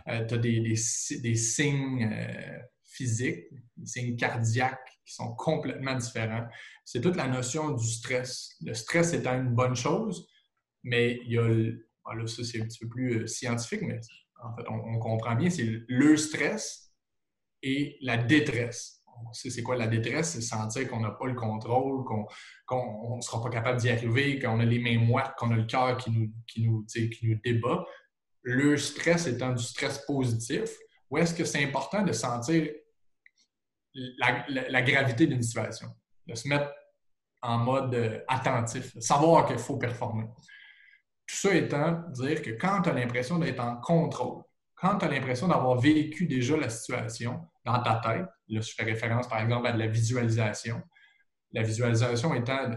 Euh, 0.10 0.26
tu 0.26 0.34
as 0.34 0.38
des, 0.38 0.76
signes 0.76 2.10
euh, 2.12 2.60
physiques, 2.84 3.46
des 3.78 3.86
signes 3.86 4.16
cardiaques 4.16 4.90
qui 5.06 5.14
sont 5.14 5.34
complètement 5.36 5.96
différents. 5.96 6.48
C'est 6.84 7.02
toute 7.02 7.16
la 7.16 7.28
notion 7.28 7.72
du 7.72 7.88
stress. 7.88 8.56
Le 8.62 8.74
stress 8.74 9.14
étant 9.14 9.36
une 9.36 9.54
bonne 9.54 9.76
chose, 9.76 10.28
mais 10.84 11.20
il 11.26 11.32
y 11.32 11.38
a, 11.38 11.48
là, 11.48 12.28
ça 12.28 12.44
c'est 12.44 12.62
un 12.62 12.66
petit 12.66 12.80
peu 12.80 12.90
plus 12.90 13.22
euh, 13.22 13.28
scientifique, 13.28 13.82
mais 13.82 14.00
en 14.44 14.56
fait, 14.56 14.64
on, 14.70 15.00
comprend 15.00 15.36
bien, 15.36 15.50
c'est 15.50 15.84
le 15.88 16.18
stress 16.18 16.94
et 17.62 17.98
la 18.02 18.18
détresse. 18.18 19.03
On 19.26 19.34
sait 19.34 19.50
c'est 19.50 19.64
quoi 19.64 19.76
la 19.76 19.88
détresse, 19.88 20.32
c'est 20.32 20.42
sentir 20.42 20.90
qu'on 20.90 21.00
n'a 21.00 21.12
pas 21.12 21.28
le 21.28 21.36
contrôle, 21.36 22.04
qu'on 22.06 23.16
ne 23.16 23.22
sera 23.22 23.42
pas 23.42 23.50
capable 23.50 23.80
d'y 23.80 23.90
arriver, 23.90 24.40
qu'on 24.40 24.60
a 24.60 24.66
les 24.66 24.80
mains 24.80 25.00
moites, 25.00 25.34
qu'on 25.38 25.52
a 25.52 25.56
le 25.56 25.66
cœur 25.66 25.98
qui 25.98 26.12
nous, 26.12 26.32
qui, 26.48 26.64
nous, 26.64 26.86
qui 26.86 27.20
nous 27.24 27.40
débat. 27.44 27.86
Le 28.42 28.78
stress 28.78 29.28
étant 29.28 29.54
du 29.54 29.64
stress 29.64 30.00
positif, 30.06 30.70
où 31.10 31.18
est-ce 31.18 31.34
que 31.34 31.46
c'est 31.46 31.64
important 31.64 32.02
de 32.04 32.12
sentir 32.12 32.68
la, 33.94 34.82
gravité 34.82 35.28
d'une 35.28 35.42
situation, 35.42 35.90
de 36.28 36.36
se 36.36 36.48
mettre 36.48 36.72
en 37.42 37.58
mode 37.58 37.94
euh, 37.94 38.20
attentif, 38.28 38.98
savoir 39.00 39.46
qu'il 39.46 39.60
faut 39.60 39.78
performer. 39.78 40.26
Tout 41.28 41.36
ça 41.36 41.56
étant 41.56 42.02
dire 42.10 42.42
que 42.42 42.52
quand 42.52 42.82
tu 42.82 42.90
as 42.90 42.94
l'impression 42.94 43.38
d'être 43.38 43.60
en 43.60 43.78
contrôle, 43.78 44.44
quand 44.76 44.98
tu 44.98 45.06
as 45.06 45.10
l'impression 45.10 45.48
d'avoir 45.48 45.78
vécu 45.78 46.26
déjà 46.26 46.58
la 46.58 46.70
situation 46.70 47.42
dans 47.66 47.82
ta 47.82 47.96
tête, 47.96 48.28
là 48.50 48.62
je 48.62 48.74
fais 48.74 48.84
référence 48.84 49.28
par 49.28 49.40
exemple 49.42 49.68
à 49.68 49.72
de 49.72 49.80
la 49.80 49.88
visualisation, 49.88 50.82
la 51.54 51.62
visualisation 51.62 52.34
étant 52.34 52.72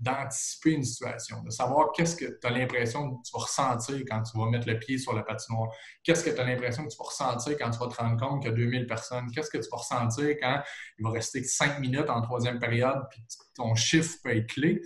d'anticiper 0.00 0.72
une 0.72 0.82
situation, 0.82 1.42
de 1.42 1.50
savoir 1.50 1.92
qu'est-ce 1.92 2.16
que 2.16 2.24
tu 2.24 2.46
as 2.46 2.50
l'impression 2.50 3.10
que 3.10 3.22
tu 3.22 3.32
vas 3.32 3.42
ressentir 3.42 3.96
quand 4.08 4.22
tu 4.22 4.36
vas 4.36 4.50
mettre 4.50 4.68
le 4.68 4.78
pied 4.78 4.98
sur 4.98 5.12
la 5.14 5.22
patinoire, 5.22 5.70
qu'est-ce 6.02 6.24
que 6.24 6.30
tu 6.30 6.40
as 6.40 6.44
l'impression 6.44 6.84
que 6.84 6.90
tu 6.90 6.96
vas 6.98 7.04
ressentir 7.04 7.56
quand 7.58 7.70
tu 7.70 7.78
vas 7.78 7.88
te 7.88 7.94
rendre 7.94 8.20
compte 8.20 8.42
qu'il 8.42 8.50
y 8.50 8.54
a 8.54 8.56
2000 8.56 8.86
personnes, 8.86 9.30
qu'est-ce 9.32 9.50
que 9.50 9.58
tu 9.58 9.68
vas 9.70 9.78
ressentir 9.78 10.36
quand 10.40 10.62
il 10.98 11.04
va 11.04 11.10
rester 11.10 11.42
5 11.44 11.78
minutes 11.80 12.10
en 12.10 12.20
troisième 12.22 12.58
période, 12.58 13.02
puis 13.10 13.22
ton 13.54 13.74
chiffre 13.74 14.16
peut 14.22 14.36
être 14.36 14.48
clé? 14.48 14.80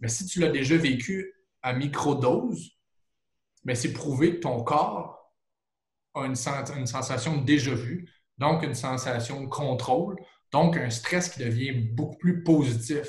Mais 0.00 0.08
si 0.08 0.26
tu 0.26 0.40
l'as 0.40 0.50
déjà 0.50 0.76
vécu 0.76 1.34
à 1.62 1.72
microdose, 1.72 2.70
ben, 3.64 3.74
c'est 3.74 3.92
prouvé 3.92 4.36
que 4.36 4.40
ton 4.40 4.62
corps 4.62 5.34
a 6.14 6.20
une, 6.20 6.36
une 6.76 6.86
sensation 6.86 7.38
déjà 7.38 7.74
vue, 7.74 8.08
donc 8.38 8.62
une 8.62 8.74
sensation 8.74 9.40
de 9.42 9.46
contrôle, 9.46 10.16
donc, 10.52 10.76
un 10.76 10.90
stress 10.90 11.28
qui 11.28 11.40
devient 11.40 11.72
beaucoup 11.72 12.16
plus 12.16 12.42
positif. 12.42 13.08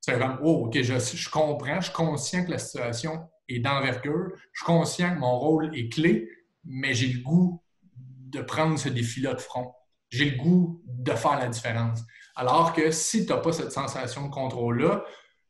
C'est 0.00 0.18
comme, 0.18 0.38
oh, 0.42 0.66
OK, 0.66 0.80
je, 0.80 1.30
comprends, 1.30 1.80
je 1.80 1.86
suis 1.86 1.92
conscient 1.92 2.44
que 2.44 2.50
la 2.50 2.58
situation 2.58 3.26
est 3.48 3.60
d'envergure, 3.60 4.32
je 4.52 4.58
suis 4.60 4.66
conscient 4.66 5.14
que 5.14 5.18
mon 5.18 5.38
rôle 5.38 5.76
est 5.76 5.90
clé, 5.90 6.28
mais 6.64 6.94
j'ai 6.94 7.08
le 7.08 7.22
goût 7.22 7.62
de 7.96 8.40
prendre 8.42 8.78
ce 8.78 8.88
défi-là 8.88 9.34
de 9.34 9.40
front. 9.40 9.74
J'ai 10.10 10.30
le 10.30 10.36
goût 10.36 10.82
de 10.86 11.12
faire 11.12 11.38
la 11.38 11.48
différence. 11.48 12.00
Alors 12.36 12.72
que 12.72 12.90
si 12.90 13.26
tu 13.26 13.32
n'as 13.32 13.38
pas 13.38 13.52
cette 13.52 13.72
sensation 13.72 14.26
de 14.26 14.30
contrôle-là, 14.30 15.04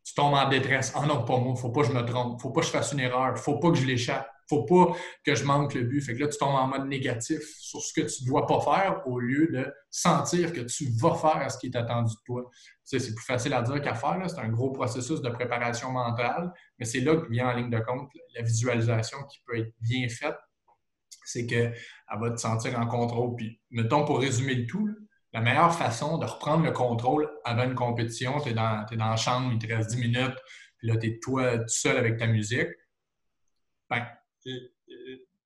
tu 0.04 0.14
tombes 0.14 0.34
en 0.34 0.48
détresse. 0.48 0.92
Ah 0.94 1.06
non, 1.06 1.24
pas 1.24 1.38
moi, 1.38 1.48
il 1.48 1.52
ne 1.52 1.58
faut 1.58 1.70
pas 1.70 1.82
que 1.82 1.88
je 1.88 1.92
me 1.92 2.04
trompe, 2.04 2.32
il 2.32 2.36
ne 2.36 2.40
faut 2.40 2.50
pas 2.50 2.60
que 2.60 2.66
je 2.66 2.72
fasse 2.72 2.92
une 2.92 3.00
erreur, 3.00 3.28
il 3.28 3.32
ne 3.32 3.36
faut 3.36 3.58
pas 3.58 3.70
que 3.70 3.76
je 3.76 3.86
l'échappe 3.86 4.28
faut 4.48 4.64
pas 4.64 4.96
que 5.24 5.34
je 5.34 5.44
manque 5.44 5.74
le 5.74 5.82
but. 5.82 6.00
Fait 6.00 6.14
que 6.14 6.20
là, 6.20 6.28
tu 6.28 6.38
tombes 6.38 6.54
en 6.54 6.66
mode 6.66 6.86
négatif 6.86 7.40
sur 7.58 7.80
ce 7.80 7.92
que 7.92 8.06
tu 8.06 8.22
ne 8.22 8.28
dois 8.28 8.46
pas 8.46 8.60
faire 8.60 9.02
au 9.06 9.18
lieu 9.18 9.48
de 9.52 9.72
sentir 9.90 10.52
que 10.52 10.60
tu 10.60 10.88
vas 11.00 11.14
faire 11.14 11.50
ce 11.50 11.58
qui 11.58 11.66
est 11.66 11.76
attendu 11.76 12.14
de 12.14 12.20
toi. 12.24 12.50
c'est 12.84 12.98
plus 13.14 13.24
facile 13.24 13.54
à 13.54 13.62
dire 13.62 13.80
qu'à 13.80 13.94
faire. 13.94 14.22
C'est 14.28 14.40
un 14.40 14.48
gros 14.48 14.70
processus 14.70 15.20
de 15.20 15.30
préparation 15.30 15.90
mentale, 15.90 16.52
mais 16.78 16.84
c'est 16.84 17.00
là 17.00 17.16
que 17.16 17.28
vient 17.28 17.48
en 17.48 17.54
ligne 17.54 17.70
de 17.70 17.80
compte 17.80 18.10
la 18.34 18.42
visualisation 18.42 19.18
qui 19.24 19.40
peut 19.46 19.58
être 19.58 19.72
bien 19.80 20.08
faite. 20.08 20.36
C'est 21.26 21.46
qu'elle 21.46 21.74
va 22.20 22.30
te 22.30 22.36
sentir 22.36 22.78
en 22.78 22.86
contrôle. 22.86 23.34
Puis, 23.36 23.60
mettons, 23.70 24.04
pour 24.04 24.20
résumer 24.20 24.54
le 24.54 24.66
tout, 24.66 24.88
la 25.34 25.40
meilleure 25.40 25.74
façon 25.74 26.18
de 26.18 26.26
reprendre 26.26 26.64
le 26.64 26.70
contrôle 26.70 27.28
avant 27.44 27.64
une 27.64 27.74
compétition, 27.74 28.40
tu 28.40 28.50
es, 28.50 28.52
dans, 28.52 28.86
es 28.90 28.96
dans 28.96 29.10
la 29.10 29.16
chambre, 29.16 29.50
il 29.52 29.58
te 29.58 29.72
reste 29.72 29.90
10 29.90 29.96
minutes, 29.96 30.38
puis 30.78 30.88
là, 30.88 30.96
tu 30.96 31.08
es 31.08 31.18
toi 31.18 31.58
tout 31.58 31.64
seul 31.68 31.96
avec 31.96 32.18
ta 32.18 32.28
musique. 32.28 32.68
Ben, 33.90 34.06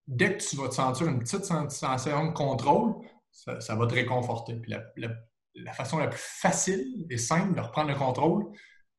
dès 0.07 0.37
que 0.37 0.43
tu 0.43 0.57
vas 0.57 0.69
te 0.69 0.75
sentir 0.75 1.07
une 1.07 1.19
petite 1.19 1.45
sensation 1.45 2.27
de 2.27 2.33
contrôle, 2.33 2.95
ça, 3.31 3.75
va 3.75 3.87
te 3.87 3.95
réconforter. 3.95 4.55
Puis 4.55 4.75
la, 4.97 5.73
façon 5.73 5.99
la 5.99 6.09
plus 6.09 6.21
facile 6.21 7.07
et 7.11 7.19
simple 7.19 7.55
de 7.55 7.61
reprendre 7.61 7.91
le 7.91 7.97
contrôle, 7.97 8.47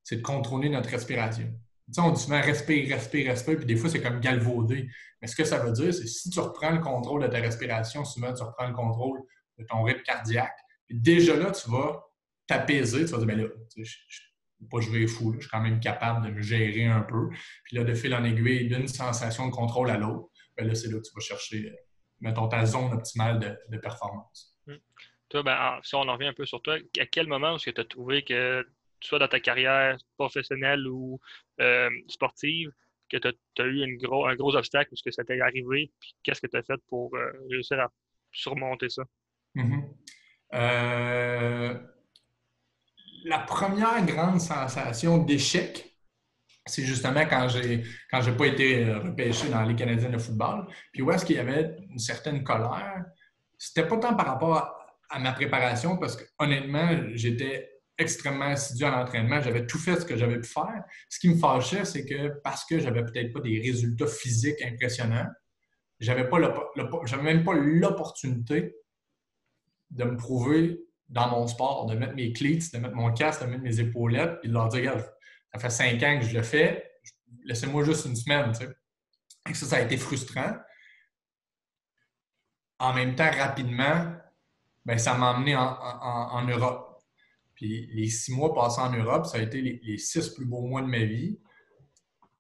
c'est 0.03 0.17
de 0.17 0.21
contrôler 0.21 0.69
notre 0.69 0.89
respiration. 0.89 1.47
Tu 1.87 1.93
sais, 1.93 2.01
on 2.01 2.11
dit 2.11 2.21
souvent 2.21 2.41
respire, 2.41 2.95
respire, 2.95 3.31
respire, 3.31 3.57
puis 3.57 3.65
des 3.65 3.75
fois, 3.75 3.89
c'est 3.89 4.01
comme 4.01 4.19
galvaudé. 4.19 4.87
Mais 5.21 5.27
ce 5.27 5.35
que 5.35 5.43
ça 5.43 5.57
veut 5.57 5.71
dire, 5.71 5.93
c'est 5.93 6.07
si 6.07 6.29
tu 6.29 6.39
reprends 6.39 6.69
le 6.69 6.79
contrôle 6.79 7.23
de 7.23 7.27
ta 7.27 7.39
respiration, 7.39 8.05
souvent, 8.05 8.33
tu 8.33 8.43
reprends 8.43 8.67
le 8.67 8.75
contrôle 8.75 9.21
de 9.57 9.65
ton 9.65 9.83
rythme 9.83 10.03
cardiaque. 10.03 10.57
Déjà 10.89 11.35
là, 11.35 11.51
tu 11.51 11.69
vas 11.69 12.03
t'apaiser, 12.47 13.05
tu 13.05 13.11
vas 13.11 13.17
dire, 13.17 13.27
ben 13.27 13.37
là, 13.39 13.47
pas 14.69 14.79
jouer 14.81 15.07
fou, 15.07 15.33
je 15.33 15.41
suis 15.41 15.49
quand 15.49 15.61
même 15.61 15.79
capable 15.79 16.25
de 16.25 16.31
me 16.31 16.41
gérer 16.41 16.85
un 16.85 17.01
peu. 17.01 17.29
Puis 17.63 17.77
là, 17.77 17.83
de 17.83 17.93
fil 17.93 18.13
en 18.13 18.23
aiguille, 18.23 18.67
d'une 18.67 18.87
sensation 18.87 19.47
de 19.47 19.51
contrôle 19.51 19.89
à 19.89 19.97
l'autre, 19.97 20.29
ben 20.57 20.67
là, 20.67 20.75
c'est 20.75 20.89
là 20.89 20.97
que 20.97 21.07
tu 21.07 21.13
vas 21.13 21.21
chercher, 21.21 21.73
mettons, 22.19 22.47
ta 22.47 22.65
zone 22.65 22.93
optimale 22.93 23.57
de, 23.69 23.77
performance. 23.77 24.57
Hmm. 24.67 24.75
Toi, 25.29 25.43
ben, 25.43 25.79
si 25.83 25.95
on 25.95 26.01
en 26.01 26.13
revient 26.13 26.27
un 26.27 26.33
peu 26.33 26.45
sur 26.45 26.61
toi, 26.61 26.75
à 26.99 27.05
quel 27.05 27.27
moment 27.27 27.55
est-ce 27.55 27.69
que 27.69 27.75
tu 27.75 27.81
as 27.81 27.85
trouvé 27.85 28.23
que, 28.23 28.67
soit 29.01 29.19
dans 29.19 29.27
ta 29.27 29.39
carrière 29.39 29.97
professionnelle 30.17 30.87
ou 30.87 31.19
euh, 31.61 31.89
sportive, 32.07 32.71
que 33.09 33.17
tu 33.17 33.27
as, 33.61 33.65
eu 33.65 33.83
une 33.83 33.97
gros, 33.97 34.27
un 34.27 34.35
gros 34.35 34.55
obstacle, 34.55 34.93
est-ce 34.93 35.03
que 35.03 35.11
ça 35.11 35.23
t'est 35.23 35.41
arrivé, 35.41 35.91
puis 35.99 36.15
qu'est-ce 36.23 36.41
que 36.41 36.47
tu 36.47 36.57
as 36.57 36.63
fait 36.63 36.79
pour 36.87 37.15
euh, 37.15 37.31
réussir 37.49 37.79
à 37.79 37.91
surmonter 38.31 38.89
ça? 38.89 39.03
Mm-hmm. 39.55 39.83
Euh, 40.53 41.79
la 43.25 43.39
première 43.39 44.05
grande 44.05 44.39
sensation 44.39 45.17
d'échec, 45.17 45.89
c'est 46.65 46.83
justement 46.83 47.21
quand 47.21 47.47
j'ai 47.47 47.83
quand 48.11 48.21
j'ai 48.21 48.31
pas 48.31 48.47
été 48.47 48.85
euh, 48.85 48.99
repêché 48.99 49.49
dans 49.49 49.63
les 49.63 49.75
Canadiens 49.75 50.09
de 50.09 50.17
football. 50.17 50.67
Puis 50.91 51.01
où 51.01 51.11
est-ce 51.11 51.25
qu'il 51.25 51.35
y 51.35 51.39
avait 51.39 51.77
une 51.89 51.99
certaine 51.99 52.43
colère? 52.43 53.05
C'était 53.57 53.87
pas 53.87 53.97
tant 53.97 54.15
par 54.15 54.27
rapport 54.27 54.55
à, 55.09 55.19
ma 55.19 55.33
préparation, 55.33 55.97
parce 55.97 56.15
que 56.15 56.23
honnêtement, 56.37 56.87
j'étais 57.13 57.69
extrêmement 57.97 58.45
assidu 58.45 58.85
à 58.85 58.91
l'entraînement. 58.91 59.41
J'avais 59.41 59.65
tout 59.65 59.79
fait 59.79 59.99
ce 59.99 60.05
que 60.05 60.15
j'avais 60.15 60.39
pu 60.39 60.47
faire. 60.47 60.83
Ce 61.09 61.19
qui 61.19 61.29
me 61.29 61.37
fâchait, 61.37 61.83
c'est 61.83 62.05
que 62.05 62.39
parce 62.43 62.63
que 62.63 62.79
j'avais 62.79 63.03
peut-être 63.03 63.33
pas 63.33 63.41
des 63.41 63.59
résultats 63.59 64.07
physiques 64.07 64.61
impressionnants, 64.61 65.27
j'avais 65.99 66.29
pas 66.29 66.37
j'avais 67.05 67.23
même 67.23 67.43
pas 67.43 67.53
l'opportunité 67.53 68.75
de 69.89 70.03
me 70.03 70.15
prouver 70.15 70.79
dans 71.09 71.29
mon 71.29 71.47
sport, 71.47 71.87
de 71.87 71.95
mettre 71.95 72.13
mes 72.13 72.31
cleats, 72.33 72.69
de 72.73 72.77
mettre 72.77 72.95
mon 72.95 73.11
casque, 73.11 73.41
de 73.41 73.47
mettre 73.47 73.63
mes 73.63 73.79
épaulettes, 73.79 74.39
et 74.43 74.47
de 74.47 74.53
leur 74.53 74.69
dire, 74.69 74.79
regarde, 74.79 75.05
ça 75.53 75.59
fait 75.59 75.69
cinq 75.69 76.03
ans 76.03 76.19
que 76.19 76.25
je 76.25 76.33
le 76.35 76.43
fais, 76.43 76.89
laissez-moi 77.43 77.83
juste 77.83 78.05
une 78.05 78.15
semaine. 78.15 78.51
Tu 78.51 78.65
sais. 78.65 78.69
Et 79.49 79.53
ça, 79.53 79.65
ça 79.65 79.75
a 79.77 79.81
été 79.81 79.97
frustrant. 79.97 80.55
En 82.77 82.93
même 82.93 83.15
temps, 83.15 83.29
rapidement, 83.29 84.13
ben, 84.85 84.97
ça 84.97 85.15
m'a 85.15 85.33
emmené 85.33 85.55
en, 85.55 86.45
Europe. 86.47 87.03
Puis 87.55 87.87
les 87.93 88.07
six 88.09 88.31
mois 88.31 88.53
passés 88.53 88.81
en 88.81 88.91
Europe, 88.91 89.25
ça 89.25 89.37
a 89.37 89.41
été 89.41 89.61
les, 89.61 89.97
six 89.97 90.29
plus 90.29 90.45
beaux 90.45 90.61
mois 90.61 90.81
de 90.81 90.87
ma 90.87 91.03
vie. 91.03 91.39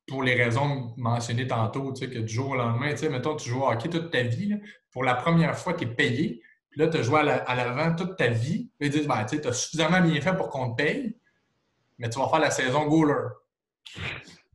Pour 0.07 0.23
les 0.23 0.33
raisons 0.33 0.93
mentionnées 0.97 1.47
tantôt, 1.47 1.93
tu 1.93 2.05
sais, 2.05 2.11
que 2.11 2.19
du 2.19 2.33
jour 2.33 2.51
au 2.51 2.55
lendemain, 2.55 2.91
tu 2.91 2.99
sais, 2.99 3.09
mettons, 3.09 3.35
tu 3.35 3.49
joues 3.49 3.61
au 3.61 3.69
hockey 3.69 3.89
toute 3.89 4.11
ta 4.11 4.23
vie. 4.23 4.55
pour 4.91 5.03
la 5.03 5.15
première 5.15 5.57
fois, 5.57 5.73
tu 5.73 5.83
es 5.83 5.87
payé. 5.87 6.41
Puis 6.69 6.79
là, 6.79 6.87
tu 6.87 6.97
as 6.97 7.01
joué 7.01 7.19
à 7.19 7.55
l'avant 7.55 7.95
toute 7.95 8.15
ta 8.15 8.27
vie. 8.27 8.69
Ils 8.79 8.89
disent, 8.89 9.07
ben, 9.07 9.25
tu 9.25 9.39
as 9.45 9.53
suffisamment 9.53 10.01
bien 10.01 10.21
fait 10.21 10.35
pour 10.35 10.49
qu'on 10.49 10.71
te 10.71 10.83
paye, 10.83 11.17
mais 11.97 12.09
tu 12.09 12.19
vas 12.19 12.29
faire 12.29 12.39
la 12.39 12.51
saison 12.51 12.85
goaler. 12.85 13.29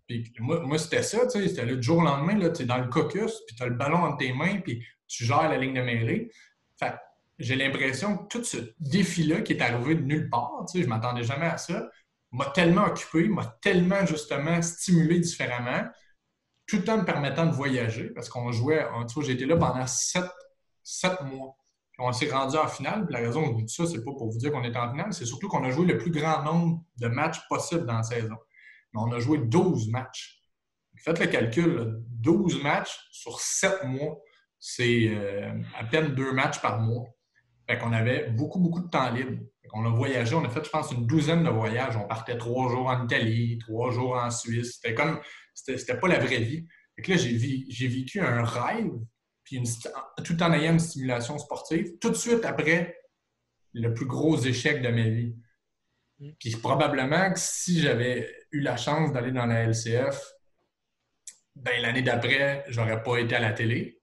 Puis 0.06 0.32
moi, 0.38 0.78
c'était 0.78 1.02
ça, 1.02 1.26
tu 1.26 1.40
sais, 1.40 1.48
c'était 1.48 1.64
le 1.64 1.80
jour 1.80 1.98
au 1.98 2.02
lendemain, 2.02 2.38
tu 2.50 2.62
es 2.62 2.66
dans 2.66 2.78
le 2.78 2.88
caucus, 2.88 3.32
puis 3.46 3.56
tu 3.56 3.62
as 3.62 3.66
le 3.66 3.74
ballon 3.74 3.98
entre 3.98 4.18
tes 4.18 4.32
mains, 4.32 4.60
puis 4.60 4.84
tu 5.06 5.24
gères 5.24 5.48
la 5.48 5.56
ligne 5.58 5.74
de 5.74 5.80
mêlée. 5.80 6.30
Fait 6.78 6.94
j'ai 7.38 7.56
l'impression 7.56 8.16
que 8.18 8.28
tout 8.28 8.44
ce 8.44 8.58
défi-là 8.78 9.40
qui 9.40 9.54
est 9.54 9.62
arrivé 9.62 9.96
de 9.96 10.02
nulle 10.02 10.30
part, 10.30 10.64
tu 10.70 10.78
sais, 10.78 10.84
je 10.84 10.88
m'attendais 10.88 11.24
jamais 11.24 11.46
à 11.46 11.56
ça, 11.56 11.88
m'a 12.30 12.46
tellement 12.46 12.84
occupé, 12.84 13.26
m'a 13.28 13.46
tellement 13.60 14.06
justement 14.06 14.62
stimulé 14.62 15.18
différemment, 15.18 15.88
tout 16.66 16.88
en 16.88 16.98
me 16.98 17.04
permettant 17.04 17.46
de 17.46 17.52
voyager, 17.52 18.10
parce 18.10 18.28
qu'on 18.28 18.52
jouait, 18.52 18.86
tu 19.08 19.14
vois, 19.14 19.24
j'ai 19.24 19.32
été 19.32 19.46
là 19.46 19.56
pendant 19.56 19.86
sept, 19.86 20.30
sept 20.82 21.20
mois 21.22 21.56
on 21.98 22.12
s'est 22.12 22.30
rendu 22.30 22.56
en 22.56 22.66
finale. 22.66 23.06
la 23.10 23.20
raison 23.20 23.52
dis 23.52 23.72
ça, 23.72 23.86
c'est 23.86 24.04
pas 24.04 24.12
pour 24.12 24.30
vous 24.30 24.38
dire 24.38 24.50
qu'on 24.52 24.64
est 24.64 24.76
en 24.76 24.90
finale, 24.90 25.12
c'est 25.12 25.26
surtout 25.26 25.48
qu'on 25.48 25.64
a 25.64 25.70
joué 25.70 25.86
le 25.86 25.98
plus 25.98 26.10
grand 26.10 26.42
nombre 26.42 26.84
de 26.96 27.06
matchs 27.08 27.40
possible 27.48 27.86
dans 27.86 27.96
la 27.96 28.02
saison. 28.02 28.36
Mais 28.92 29.00
on 29.00 29.12
a 29.12 29.18
joué 29.18 29.38
12 29.38 29.90
matchs. 29.90 30.40
Faites 30.96 31.20
le 31.20 31.26
calcul, 31.26 32.02
12 32.08 32.62
matchs 32.62 32.98
sur 33.10 33.40
7 33.40 33.84
mois, 33.84 34.18
c'est 34.58 35.08
euh, 35.08 35.52
à 35.78 35.84
peine 35.84 36.14
deux 36.14 36.32
matchs 36.32 36.60
par 36.60 36.80
mois. 36.80 37.04
Fait 37.68 37.78
qu'on 37.78 37.92
avait 37.92 38.30
beaucoup, 38.30 38.60
beaucoup 38.60 38.80
de 38.80 38.88
temps 38.88 39.10
libre. 39.10 39.42
On 39.72 39.84
a 39.84 39.90
voyagé, 39.90 40.34
on 40.34 40.44
a 40.44 40.48
fait, 40.48 40.64
je 40.64 40.70
pense, 40.70 40.92
une 40.92 41.06
douzaine 41.06 41.42
de 41.42 41.50
voyages. 41.50 41.96
On 41.96 42.06
partait 42.06 42.38
trois 42.38 42.70
jours 42.70 42.86
en 42.86 43.04
Italie, 43.04 43.58
trois 43.58 43.90
jours 43.90 44.14
en 44.14 44.30
Suisse. 44.30 44.76
C'était 44.76 44.94
comme, 44.94 45.20
c'était 45.52 45.98
pas 45.98 46.06
la 46.06 46.18
vraie 46.18 46.40
vie. 46.40 46.66
Fait 46.96 47.08
là, 47.08 47.16
j'ai 47.16 47.88
vécu 47.88 48.20
un 48.20 48.44
rêve 48.44 48.92
puis 49.62 50.24
tout 50.24 50.42
en 50.42 50.52
ayant 50.52 50.72
une 50.72 50.80
stimulation 50.80 51.38
sportive, 51.38 51.98
tout 52.00 52.10
de 52.10 52.14
suite 52.14 52.44
après 52.44 52.96
le 53.72 53.92
plus 53.92 54.06
gros 54.06 54.38
échec 54.38 54.82
de 54.82 54.88
ma 54.88 55.08
vie. 55.08 55.36
Mm. 56.20 56.30
Puis 56.38 56.56
probablement 56.56 57.32
que 57.32 57.38
si 57.38 57.80
j'avais 57.80 58.32
eu 58.52 58.60
la 58.60 58.76
chance 58.76 59.12
d'aller 59.12 59.32
dans 59.32 59.46
la 59.46 59.64
LCF, 59.64 60.22
ben, 61.56 61.80
l'année 61.82 62.02
d'après, 62.02 62.64
j'aurais 62.68 63.02
pas 63.02 63.18
été 63.18 63.34
à 63.34 63.40
la 63.40 63.52
télé 63.52 64.00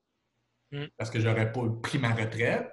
mm. 0.72 0.86
parce 0.98 1.10
que 1.10 1.20
j'aurais 1.20 1.52
pas 1.52 1.62
pris 1.82 2.00
ma 2.00 2.14
retraite. 2.14 2.70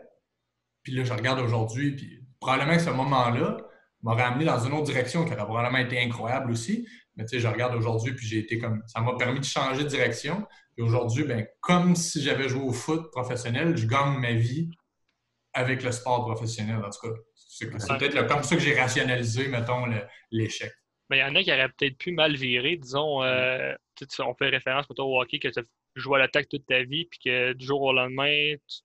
Puis 0.83 0.93
là, 0.93 1.05
je 1.05 1.13
regarde 1.13 1.41
aujourd'hui, 1.41 1.95
puis 1.97 2.25
probablement 2.41 2.77
que 2.77 2.83
ce 2.83 2.91
moment-là 2.91 3.59
m'aurait 4.03 4.23
amené 4.23 4.45
dans 4.45 4.59
une 4.61 4.73
autre 4.73 4.87
direction 4.87 5.25
qui 5.25 5.33
aurait 5.33 5.45
probablement 5.45 5.79
été 5.79 6.01
incroyable 6.01 6.51
aussi. 6.51 6.89
Mais 7.17 7.25
tu 7.25 7.31
sais, 7.31 7.41
je 7.41 7.49
regarde 7.49 7.75
aujourd'hui, 7.75 8.15
puis 8.15 8.27
j'ai 8.27 8.39
été 8.39 8.59
comme. 8.59 8.83
Ça 8.87 9.01
m'a 9.01 9.17
permis 9.17 9.41
de 9.41 9.45
changer 9.45 9.85
de 9.85 9.89
direction. 9.89 10.47
Et 10.79 10.83
aujourd'hui, 10.83 11.25
ben, 11.25 11.45
comme 11.61 11.97
si 11.97 12.23
j'avais 12.23 12.49
joué 12.49 12.63
au 12.63 12.73
foot 12.73 13.11
professionnel, 13.11 13.77
je 13.77 13.87
gagne 13.87 14.17
ma 14.21 14.33
vie 14.33 14.71
avec 15.53 15.83
le 15.83 15.91
sport 15.91 16.25
professionnel. 16.25 16.77
En 16.77 16.91
tout 16.91 17.09
cas, 17.09 17.15
c'est 17.35 17.69
peut-être 17.69 18.27
comme 18.29 18.45
ça 18.45 18.55
que 18.55 18.63
j'ai 18.63 18.79
rationalisé, 18.79 19.49
mettons, 19.49 19.87
l'échec. 20.31 20.73
Mais 21.11 21.19
il 21.19 21.21
y 21.21 21.25
en 21.25 21.35
a 21.35 21.43
qui 21.43 21.53
auraient 21.53 21.71
peut-être 21.71 21.99
pu 21.99 22.13
mal 22.13 22.37
virer. 22.37 22.77
Disons, 22.77 23.25
euh, 23.25 23.75
on 24.21 24.35
fait 24.35 24.51
référence 24.51 24.87
au 24.97 25.21
hockey 25.21 25.41
que 25.41 25.49
tu 25.49 25.61
joues 25.97 26.15
à 26.15 26.19
l'attaque 26.21 26.49
toute 26.49 26.67
ta 26.67 26.85
vie, 26.85 27.07
puis 27.07 27.19
que 27.25 27.55
du 27.55 27.67
jour 27.67 27.83
au 27.83 27.93
lendemain, 27.93 28.55
tu, 28.69 28.81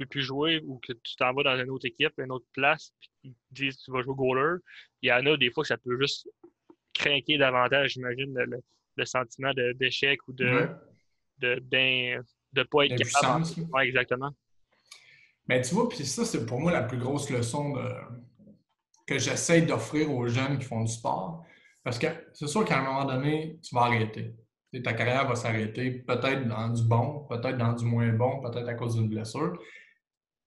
ne 0.00 0.04
peux 0.04 0.08
plus 0.08 0.22
jouer 0.22 0.60
ou 0.64 0.80
que 0.80 0.94
tu 0.94 1.14
t'en 1.14 1.32
vas 1.32 1.44
dans 1.44 1.62
une 1.62 1.70
autre 1.70 1.86
équipe, 1.86 2.12
une 2.18 2.32
autre 2.32 2.46
place, 2.54 2.92
puis 2.98 3.10
ils 3.22 3.34
disent 3.52 3.76
que 3.76 3.84
tu 3.84 3.92
vas 3.92 4.02
jouer 4.02 4.16
goaler. 4.16 4.56
Il 5.02 5.10
y 5.10 5.12
en 5.12 5.24
a 5.26 5.36
des 5.36 5.52
fois 5.52 5.62
que 5.62 5.68
ça 5.68 5.76
peut 5.76 5.96
juste 6.00 6.28
craquer 6.92 7.38
davantage, 7.38 7.92
j'imagine, 7.92 8.34
le, 8.34 9.04
sentiment 9.04 9.52
d'échec 9.74 10.18
ou 10.26 10.32
de, 10.32 10.70
de 11.38 11.54
ne 11.72 12.22
de 12.52 12.62
pas 12.62 12.86
être 12.86 12.96
capable. 12.96 13.44
Ouais, 13.72 13.86
exactement. 13.86 14.30
Mais 15.48 15.60
tu 15.62 15.74
vois, 15.74 15.88
puis 15.88 16.04
ça, 16.04 16.24
c'est 16.24 16.44
pour 16.44 16.60
moi 16.60 16.72
la 16.72 16.82
plus 16.82 16.98
grosse 16.98 17.30
leçon 17.30 17.74
que 19.06 19.18
j'essaie 19.18 19.62
d'offrir 19.62 20.10
aux 20.10 20.26
jeunes 20.26 20.58
qui 20.58 20.64
font 20.64 20.82
du 20.82 20.92
sport. 20.92 21.44
Parce 21.84 21.98
que 21.98 22.08
c'est 22.32 22.48
sûr 22.48 22.64
qu'à 22.64 22.80
un 22.80 22.82
moment 22.82 23.04
donné, 23.04 23.60
tu 23.62 23.74
vas 23.74 23.82
arrêter. 23.82 24.34
ta 24.82 24.92
carrière 24.92 25.28
va 25.28 25.36
s'arrêter, 25.36 25.90
peut-être 25.92 26.48
dans 26.48 26.68
du 26.68 26.82
bon, 26.82 27.24
peut-être 27.30 27.56
dans 27.56 27.72
du 27.72 27.84
moins 27.84 28.08
bon, 28.08 28.40
peut-être 28.40 28.68
à 28.68 28.74
cause 28.74 28.96
d'une 28.96 29.08
blessure. 29.08 29.56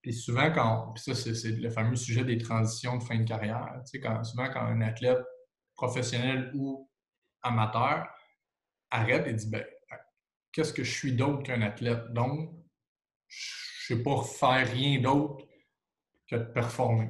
Puis 0.01 0.13
souvent, 0.13 0.51
quand. 0.51 0.91
Puis 0.93 1.03
ça, 1.03 1.15
c'est 1.15 1.51
le 1.51 1.69
fameux 1.69 1.95
sujet 1.95 2.25
des 2.25 2.37
transitions 2.37 2.97
de 2.97 3.03
fin 3.03 3.17
de 3.17 3.23
carrière. 3.23 3.69
Tu 3.85 3.91
sais, 3.91 3.99
quand, 4.01 4.21
souvent, 4.23 4.49
quand 4.51 4.61
un 4.61 4.81
athlète 4.81 5.19
professionnel 5.75 6.51
ou 6.55 6.89
amateur 7.41 8.05
arrête 8.91 9.25
et 9.27 9.33
dit 9.33 9.49
ben, 9.49 9.63
qu'est-ce 10.51 10.73
que 10.73 10.83
je 10.83 10.91
suis 10.91 11.13
d'autre 11.13 11.43
qu'un 11.43 11.61
athlète? 11.61 12.11
Donc, 12.13 12.51
je 13.27 13.93
ne 13.93 13.97
sais 13.97 14.03
pas 14.03 14.21
faire 14.23 14.71
rien 14.71 14.99
d'autre 15.01 15.45
que 16.27 16.35
de 16.35 16.43
performer. 16.43 17.09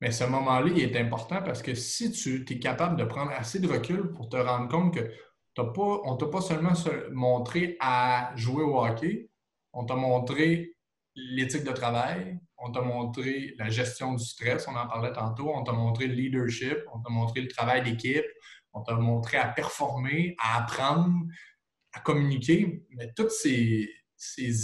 Mais 0.00 0.10
ce 0.10 0.24
moment-là, 0.24 0.68
il 0.74 0.82
est 0.82 0.98
important 0.98 1.42
parce 1.42 1.62
que 1.62 1.74
si 1.74 2.10
tu 2.10 2.44
es 2.48 2.58
capable 2.58 2.96
de 2.96 3.04
prendre 3.04 3.30
assez 3.30 3.60
de 3.60 3.68
recul 3.68 4.12
pour 4.12 4.28
te 4.28 4.36
rendre 4.36 4.68
compte 4.68 4.94
que 4.94 5.12
pas, 5.54 6.00
on 6.04 6.14
ne 6.14 6.18
t'a 6.18 6.26
pas 6.26 6.40
seulement 6.40 6.72
montré 7.12 7.76
à 7.78 8.32
jouer 8.36 8.64
au 8.64 8.84
hockey, 8.84 9.28
on 9.72 9.84
t'a 9.84 9.94
montré 9.94 10.74
l'éthique 11.14 11.64
de 11.64 11.72
travail, 11.72 12.38
on 12.58 12.72
t'a 12.72 12.80
montré 12.80 13.54
la 13.58 13.68
gestion 13.68 14.14
du 14.14 14.24
stress, 14.24 14.66
on 14.66 14.76
en 14.76 14.86
parlait 14.86 15.12
tantôt, 15.12 15.52
on 15.54 15.62
t'a 15.62 15.72
montré 15.72 16.06
le 16.06 16.14
leadership, 16.14 16.78
on 16.92 17.00
t'a 17.00 17.10
montré 17.10 17.40
le 17.42 17.48
travail 17.48 17.82
d'équipe, 17.82 18.24
on 18.72 18.82
t'a 18.82 18.94
montré 18.94 19.36
à 19.36 19.48
performer, 19.48 20.34
à 20.38 20.62
apprendre, 20.62 21.26
à 21.92 22.00
communiquer, 22.00 22.84
mais 22.90 23.12
tous 23.14 23.30
ces, 23.30 23.88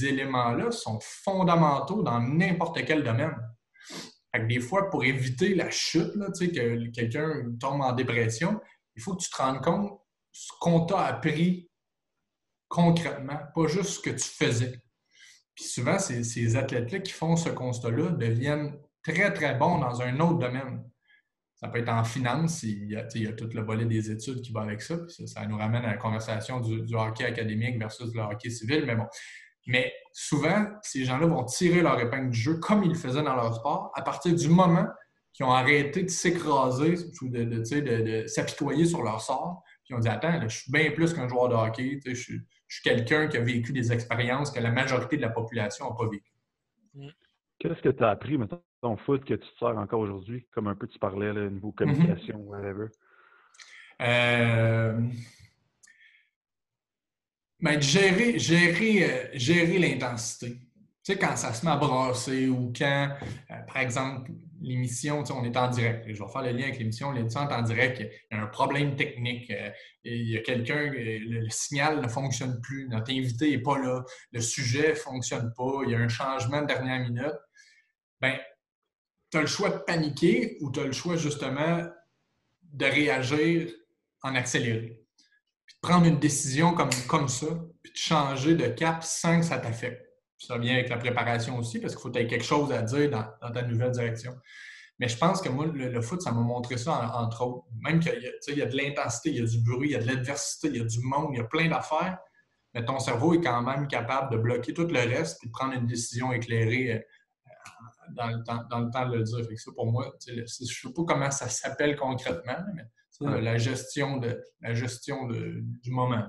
éléments-là 0.05 0.71
sont 0.71 0.99
fondamentaux 1.01 2.03
dans 2.03 2.21
n'importe 2.21 2.85
quel 2.85 3.03
domaine. 3.03 3.37
des 4.49 4.61
fois, 4.61 4.89
pour 4.89 5.05
éviter 5.05 5.55
la 5.55 5.71
chute, 5.71 6.13
que 6.15 6.91
quelqu'un 6.91 7.57
tombe 7.61 7.81
en 7.81 7.93
dépression, 7.93 8.61
il 8.95 9.03
faut 9.03 9.17
que 9.17 9.23
tu 9.23 9.31
te 9.31 9.37
rendes 9.37 9.63
compte 9.63 10.01
ce 10.31 10.53
qu'on 10.61 10.87
t'a 10.87 11.01
appris 11.01 11.69
concrètement, 12.69 13.39
pas 13.55 13.67
juste 13.67 13.91
ce 13.91 14.01
que 14.01 14.11
tu 14.11 14.29
faisais. 14.29 14.81
Puis 15.55 15.65
souvent, 15.65 15.99
ces 15.99 16.57
athlètes-là 16.57 17.01
qui 17.01 17.13
font 17.13 17.35
ce 17.35 17.49
constat-là 17.49 18.11
deviennent 18.11 18.79
très, 19.03 19.33
très 19.33 19.55
bons 19.55 19.79
dans 19.79 20.01
un 20.03 20.21
autre 20.21 20.39
domaine. 20.39 20.89
Ça 21.61 21.67
peut 21.67 21.81
être 21.81 21.89
en 21.89 22.05
finance, 22.05 22.63
il 22.63 22.89
y, 22.89 22.97
a, 22.97 23.33
tout 23.33 23.49
le 23.53 23.63
volet 23.63 23.85
des 23.85 24.13
études 24.13 24.43
qui 24.43 24.53
va 24.53 24.61
avec 24.61 24.81
ça. 24.81 24.97
ça, 25.09 25.45
nous 25.45 25.57
ramène 25.57 25.85
à 25.85 25.89
la 25.89 25.97
conversation 25.97 26.61
du, 26.61 26.95
hockey 26.95 27.25
académique 27.25 27.81
versus 27.81 28.15
le 28.15 28.21
hockey 28.21 28.49
civil. 28.49 28.85
Mais 28.87 28.95
bon. 28.95 29.07
Mais 29.67 29.93
souvent, 30.13 30.67
ces 30.83 31.05
gens-là 31.05 31.27
vont 31.27 31.45
tirer 31.45 31.83
leur 31.83 31.99
épingle 31.99 32.31
du 32.31 32.39
jeu 32.39 32.55
comme 32.59 32.85
ils 32.85 32.91
le 32.91 32.95
faisaient 32.95 33.25
dans 33.25 33.35
leur 33.35 33.57
sport 33.57 33.91
à 33.95 34.03
partir 34.03 34.37
du 34.37 34.49
moment 34.49 34.87
qui 35.33 35.43
ont 35.43 35.51
arrêté 35.51 36.05
de 36.05 36.09
s'écraser 36.09 36.95
ou 37.23 37.29
de, 37.29 38.27
s'apitoyer 38.29 38.87
sur 38.87 39.03
leur 39.03 39.21
sort. 39.21 39.65
Puis 39.85 39.95
ont 39.95 39.99
dit 39.99 40.09
Attends, 40.09 40.41
je 40.49 40.59
suis 40.61 40.71
bien 40.71 40.93
plus 40.93 41.13
qu'un 41.13 41.27
joueur 41.27 41.49
de 41.49 41.55
hockey. 41.55 41.99
Je 42.07 42.15
suis, 42.15 42.41
quelqu'un 42.85 43.27
qui 43.27 43.37
a 43.37 43.41
vécu 43.41 43.73
des 43.73 43.93
expériences 43.93 44.53
que 44.53 44.61
la 44.61 44.71
majorité 44.71 45.17
de 45.17 45.23
la 45.23 45.31
population 45.31 45.89
n'a 45.89 45.97
pas 45.97 46.09
vécues. 46.09 47.13
Qu'est-ce 47.59 47.83
que 47.83 47.89
tu 47.89 48.05
as 48.05 48.11
appris, 48.11 48.39
maintenant, 48.39 48.63
ton 48.81 48.97
foot, 48.97 49.25
que 49.25 49.35
tu 49.35 49.49
te 49.49 49.59
sers 49.59 49.77
encore 49.77 50.01
aujourd'hui? 50.01 50.47
Comme 50.53 50.69
un 50.69 50.75
peu 50.75 50.87
tu 50.87 50.99
parlais, 50.99 51.31
au 51.31 51.51
niveau 51.51 51.73
communication, 51.73 52.39
ou 52.39 52.51
whatever? 52.51 52.87
Euh... 54.03 55.01
Ben, 57.61 57.83
gérer, 57.83 58.39
gérer, 58.39 59.05
euh, 59.05 59.29
gérer 59.35 59.79
l'intensité. 59.79 60.51
Tu 61.09 61.15
sais, 61.15 61.19
quand 61.19 61.37
ça 61.37 61.53
se 61.53 61.65
met 61.65 61.73
à 61.73 61.77
brasser 61.77 62.47
ou 62.47 62.73
quand, 62.77 63.09
euh, 63.51 63.55
par 63.67 63.79
exemple, 63.79 64.31
l'émission, 64.61 65.25
on 65.29 65.45
est 65.45 65.57
en 65.57 65.69
direct. 65.69 66.05
Je 66.07 66.23
vais 66.23 66.29
faire 66.29 66.43
le 66.43 66.51
lien 66.53 66.65
avec 66.65 66.79
l'émission. 66.79 67.11
L'émission 67.11 67.49
est 67.49 67.53
en 67.53 67.63
direct. 67.63 68.01
Il 68.01 68.37
y 68.37 68.39
a 68.39 68.43
un 68.43 68.47
problème 68.47 68.95
technique. 68.95 69.51
Euh, 69.51 69.71
il 70.05 70.31
y 70.31 70.37
a 70.37 70.41
quelqu'un, 70.41 70.91
le, 70.93 71.49
signal 71.51 72.01
ne 72.01 72.09
fonctionne 72.09 72.61
plus. 72.61 72.89
Notre 72.89 73.11
invité 73.13 73.51
n'est 73.51 73.63
pas 73.63 73.79
là. 73.79 74.05
Le 74.33 74.41
sujet 74.41 74.91
ne 74.91 74.95
fonctionne 74.95 75.53
pas. 75.57 75.81
Il 75.85 75.91
y 75.91 75.95
a 75.97 75.99
un 75.99 76.09
changement 76.09 76.63
de 76.63 76.67
dernière 76.67 77.01
minute. 77.01 77.39
Bien, 78.21 78.39
tu 79.31 79.39
as 79.39 79.41
le 79.41 79.47
choix 79.47 79.71
de 79.71 79.79
paniquer 79.79 80.57
ou 80.61 80.71
tu 80.71 80.81
as 80.81 80.85
le 80.85 80.93
choix 80.93 81.17
justement 81.17 81.87
de 82.63 82.85
réagir 82.85 83.71
en 84.23 84.35
accéléré. 84.35 85.03
Puis 85.67 85.75
de 85.75 85.81
prendre 85.81 86.07
une 86.07 86.19
décision 86.19 86.75
comme, 86.75 86.91
comme 87.07 87.29
ça, 87.29 87.47
puis 87.83 87.93
de 87.93 87.97
changer 87.97 88.55
de 88.55 88.67
cap 88.69 89.03
sans 89.03 89.41
que 89.41 89.47
ça 89.47 89.59
t'affecte. 89.59 90.05
Ça 90.39 90.57
vient 90.57 90.75
avec 90.75 90.89
la 90.89 90.99
préparation 90.99 91.59
aussi, 91.59 91.81
parce 91.81 91.95
qu'il 91.95 92.03
faut 92.03 92.11
que 92.11 92.19
tu 92.19 92.25
aies 92.25 92.29
quelque 92.29 92.45
chose 92.45 92.71
à 92.73 92.83
dire 92.83 93.11
dans, 93.11 93.53
ta 93.53 93.63
nouvelle 93.63 93.91
direction. 93.91 94.37
Mais 95.01 95.09
je 95.09 95.17
pense 95.17 95.41
que 95.41 95.49
moi, 95.49 95.67
le, 95.67 96.01
foot, 96.01 96.23
ça 96.23 96.33
m'a 96.33 96.41
montré 96.41 96.77
ça, 96.77 97.13
entre 97.17 97.45
autres. 97.45 97.67
Même 97.83 98.01
qu'il 98.01 98.57
y, 98.57 98.63
a 98.63 98.67
de 98.67 98.77
l'intensité, 98.77 99.31
il 99.31 99.37
y 99.37 99.43
a 99.43 99.47
du 99.47 99.61
bruit, 99.61 99.91
il 99.91 99.93
y 99.93 99.97
a 99.97 100.01
de 100.01 100.07
l'adversité, 100.07 100.69
il 100.69 100.77
y 100.77 100.81
a 100.81 100.85
du 100.85 101.01
monde, 101.01 101.31
il 101.33 101.39
y 101.39 101.41
a 101.41 101.45
plein 101.45 101.69
d'affaires. 101.69 102.19
Mais 102.75 102.85
ton 102.85 102.99
cerveau 102.99 103.35
est 103.35 103.41
quand 103.41 103.63
même 103.63 103.89
capable 103.89 104.33
de 104.33 104.39
bloquer 104.39 104.75
tout 104.75 104.87
le 104.87 104.99
reste 104.99 105.43
et 105.43 105.47
de 105.47 105.53
prendre 105.53 105.75
une 105.75 105.87
décision 105.87 106.33
éclairée 106.33 106.93
euh, 106.93 107.01
dans 108.15 108.29
le 108.29 108.43
temps, 108.43 108.65
dans 108.71 108.81
le 108.81 108.91
temps 108.91 109.09
de 109.09 109.17
le 109.17 109.23
dire. 109.23 109.45
Fait 109.47 109.55
que 109.55 109.61
ça, 109.61 109.71
pour 109.75 109.91
moi, 109.91 110.15
je 110.27 110.41
ne 110.41 110.47
sais 110.47 110.93
pas 110.95 111.03
comment 111.07 111.31
ça 111.31 111.49
s'appelle 111.49 111.97
concrètement, 111.97 112.59
mais 112.75 112.85
la 113.41 113.59
gestion, 113.59 114.19
de, 114.19 114.41
la 114.61 114.75
gestion 114.75 115.27
de, 115.27 115.61
du 115.83 115.91
moment. 115.91 116.25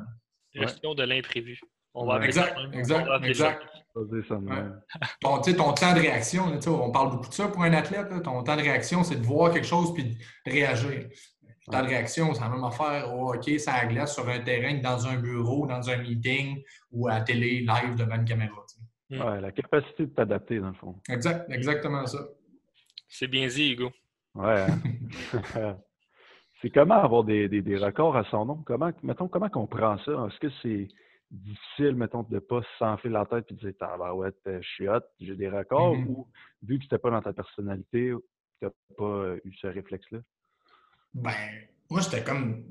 La 0.53 0.67
gestion 0.67 0.95
de 0.95 1.03
l'imprévu. 1.03 1.59
On 1.93 2.05
va 2.05 2.23
exact, 2.23 2.55
exact, 2.73 3.07
exact. 3.23 3.63
Ton, 5.21 5.41
ton, 5.41 5.73
temps 5.73 5.93
de 5.93 5.99
réaction, 5.99 6.59
on 6.67 6.91
parle 6.91 7.11
beaucoup 7.11 7.29
de 7.29 7.33
ça 7.33 7.47
pour 7.47 7.63
un 7.63 7.73
athlète. 7.73 8.07
ton 8.23 8.43
temps 8.43 8.55
de 8.55 8.61
réaction, 8.61 9.03
c'est 9.03 9.15
de 9.15 9.25
voir 9.25 9.51
quelque 9.51 9.67
chose 9.67 9.93
puis 9.93 10.03
de 10.05 10.51
réagir. 10.51 11.09
Le 11.67 11.71
temps 11.71 11.81
de 11.81 11.87
réaction, 11.87 12.33
c'est 12.33 12.41
la 12.41 12.49
même 12.49 12.63
affaire 12.63 13.13
au 13.13 13.33
hockey, 13.33 13.57
ça 13.57 13.85
glace 13.85 14.13
sur 14.13 14.27
un 14.29 14.39
terrain, 14.39 14.75
dans 14.75 15.07
un 15.07 15.17
bureau, 15.17 15.67
dans 15.67 15.89
un 15.89 15.97
meeting 15.97 16.61
ou 16.91 17.07
à 17.07 17.15
la 17.15 17.21
télé, 17.21 17.59
live 17.59 17.95
devant 17.95 18.15
une 18.15 18.25
caméra. 18.25 18.65
Mm. 19.09 19.21
Ouais, 19.21 19.41
la 19.41 19.51
capacité 19.51 20.05
de 20.05 20.11
t'adapter, 20.11 20.59
dans 20.59 20.69
le 20.69 20.73
fond. 20.73 20.95
Exact, 21.09 21.49
exactement 21.51 22.05
ça. 22.05 22.19
C'est 23.07 23.27
bien 23.27 23.47
dit, 23.47 23.73
Hugo. 23.73 23.91
Ouais. 24.35 24.67
Hein. 24.69 25.77
c'est 26.61 26.69
comment 26.69 27.01
avoir 27.01 27.23
des, 27.23 27.49
des, 27.49 27.77
records 27.77 28.15
à 28.15 28.23
son 28.25 28.45
nom? 28.45 28.63
Comment, 28.65 28.91
mettons, 29.01 29.27
comment 29.27 29.49
on 29.55 29.67
prend 29.67 29.97
ça? 29.99 30.27
Est-ce 30.27 30.39
que 30.39 30.49
c'est 30.61 30.87
difficile, 31.31 31.95
mettons, 31.95 32.23
de 32.23 32.35
ne 32.35 32.39
pas 32.39 32.61
s'enfiler 32.77 33.13
la 33.13 33.25
tête 33.25 33.45
et 33.49 33.53
de 33.55 33.59
dire 33.59 33.73
Ah 33.81 33.97
bah 33.97 34.13
ouais, 34.13 34.31
je 34.45 34.67
suis 34.67 34.87
hot, 34.87 35.01
j'ai 35.19 35.35
des 35.35 35.49
records 35.49 35.95
mm-hmm. 35.95 36.07
ou 36.07 36.27
vu 36.63 36.77
que 36.77 36.83
c'était 36.83 36.97
pas 36.99 37.11
dans 37.11 37.21
ta 37.21 37.33
personnalité, 37.33 38.13
tu 38.59 38.65
n'as 38.65 38.71
pas 38.95 39.35
eu 39.43 39.53
ce 39.53 39.67
réflexe-là? 39.67 40.19
Ben, 41.13 41.31
moi, 41.89 42.01
j'étais 42.01 42.23
comme. 42.23 42.63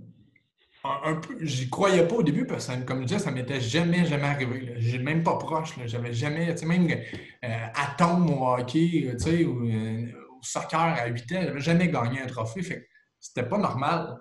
J'y 1.40 1.68
croyais 1.70 2.06
pas 2.06 2.16
au 2.16 2.22
début 2.22 2.46
parce 2.46 2.66
que, 2.66 2.82
comme 2.82 3.00
je 3.00 3.06
disais, 3.06 3.18
ça 3.18 3.30
m'était 3.30 3.60
jamais, 3.60 4.04
jamais 4.04 4.28
arrivé. 4.28 4.74
J'ai 4.78 4.98
même 4.98 5.22
pas 5.22 5.36
proche. 5.36 5.74
J'avais 5.86 6.12
jamais, 6.12 6.54
tu 6.54 6.60
sais, 6.60 6.66
même 6.66 6.88
euh, 6.90 7.66
à 7.74 8.06
au 8.06 8.46
hockey, 8.46 9.08
tu 9.12 9.18
sais, 9.18 9.44
ou 9.44 9.66
euh, 9.68 10.12
au 10.38 10.42
soccer 10.42 10.80
à 10.80 11.06
8 11.06 11.32
ans, 11.32 11.40
j'avais 11.42 11.60
jamais 11.60 11.88
gagné 11.88 12.20
un 12.20 12.26
trophée. 12.26 12.88
C'était 13.20 13.48
pas 13.48 13.58
normal. 13.58 14.18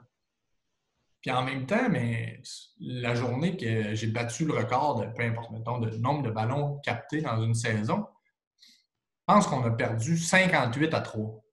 Puis 1.21 1.31
en 1.31 1.43
même 1.43 1.65
temps, 1.65 1.89
mais 1.89 2.41
la 2.79 3.15
journée 3.15 3.57
que 3.57 3.95
j'ai 3.95 4.07
battu 4.07 4.45
le 4.45 4.53
record 4.53 5.01
de, 5.01 5.07
peu 5.07 5.23
importe, 5.23 5.51
mettons, 5.51 5.79
de 5.79 5.89
nombre 5.97 6.23
de 6.23 6.29
ballons 6.29 6.79
captés 6.79 7.21
dans 7.21 7.41
une 7.41 7.55
saison, 7.55 8.05
je 8.61 9.33
pense 9.33 9.47
qu'on 9.47 9.63
a 9.63 9.71
perdu 9.71 10.17
58 10.17 10.93
à 10.93 11.01
3. 11.01 11.43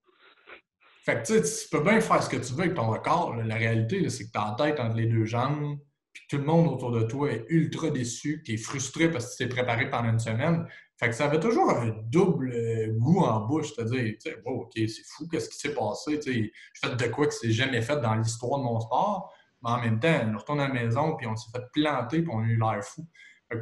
Fait 1.04 1.22
que 1.22 1.42
tu 1.42 1.68
peux 1.70 1.82
bien 1.82 2.00
faire 2.00 2.22
ce 2.22 2.30
que 2.30 2.36
tu 2.36 2.54
veux 2.54 2.62
avec 2.62 2.74
ton 2.74 2.88
record. 2.90 3.36
La 3.36 3.56
réalité, 3.56 4.08
c'est 4.08 4.24
que 4.24 4.30
tu 4.32 4.38
as 4.38 4.56
la 4.58 4.66
tête 4.66 4.80
entre 4.80 4.96
les 4.96 5.06
deux 5.06 5.26
jambes, 5.26 5.78
puis 6.14 6.22
tout 6.30 6.38
le 6.38 6.44
monde 6.44 6.68
autour 6.68 6.92
de 6.92 7.02
toi 7.02 7.30
est 7.30 7.44
ultra 7.48 7.90
déçu, 7.90 8.42
tu 8.44 8.54
es 8.54 8.56
frustré 8.56 9.10
parce 9.10 9.26
que 9.26 9.42
tu 9.42 9.48
t'es 9.48 9.54
préparé 9.54 9.90
pendant 9.90 10.10
une 10.10 10.18
semaine. 10.18 10.66
Fait 10.98 11.08
que 11.08 11.14
ça 11.14 11.26
avait 11.26 11.40
toujours 11.40 11.68
un 11.70 11.88
double 12.06 12.52
euh, 12.52 12.92
goût 12.96 13.20
en 13.20 13.46
bouche, 13.46 13.74
c'est-à-dire, 13.74 14.14
oh, 14.46 14.62
OK, 14.62 14.72
c'est 14.76 15.04
fou, 15.08 15.28
qu'est-ce 15.28 15.50
qui 15.50 15.58
s'est 15.58 15.74
passé? 15.74 16.20
Je 16.24 16.88
fais 16.88 16.94
de 16.94 17.06
quoi 17.12 17.26
que 17.26 17.34
c'est 17.34 17.50
jamais 17.50 17.82
fait 17.82 18.00
dans 18.00 18.14
l'histoire 18.14 18.60
de 18.60 18.64
mon 18.64 18.80
sport, 18.80 19.30
mais 19.62 19.70
en 19.70 19.80
même 19.80 20.00
temps, 20.00 20.32
on 20.32 20.38
retourne 20.38 20.60
à 20.60 20.68
la 20.68 20.72
maison, 20.74 21.16
puis 21.16 21.26
on 21.26 21.36
s'est 21.36 21.50
fait 21.54 21.64
planter, 21.72 22.22
puis 22.22 22.30
on 22.32 22.38
a 22.38 22.46
eu 22.46 22.56
l'air 22.56 22.82
fou. 22.82 23.06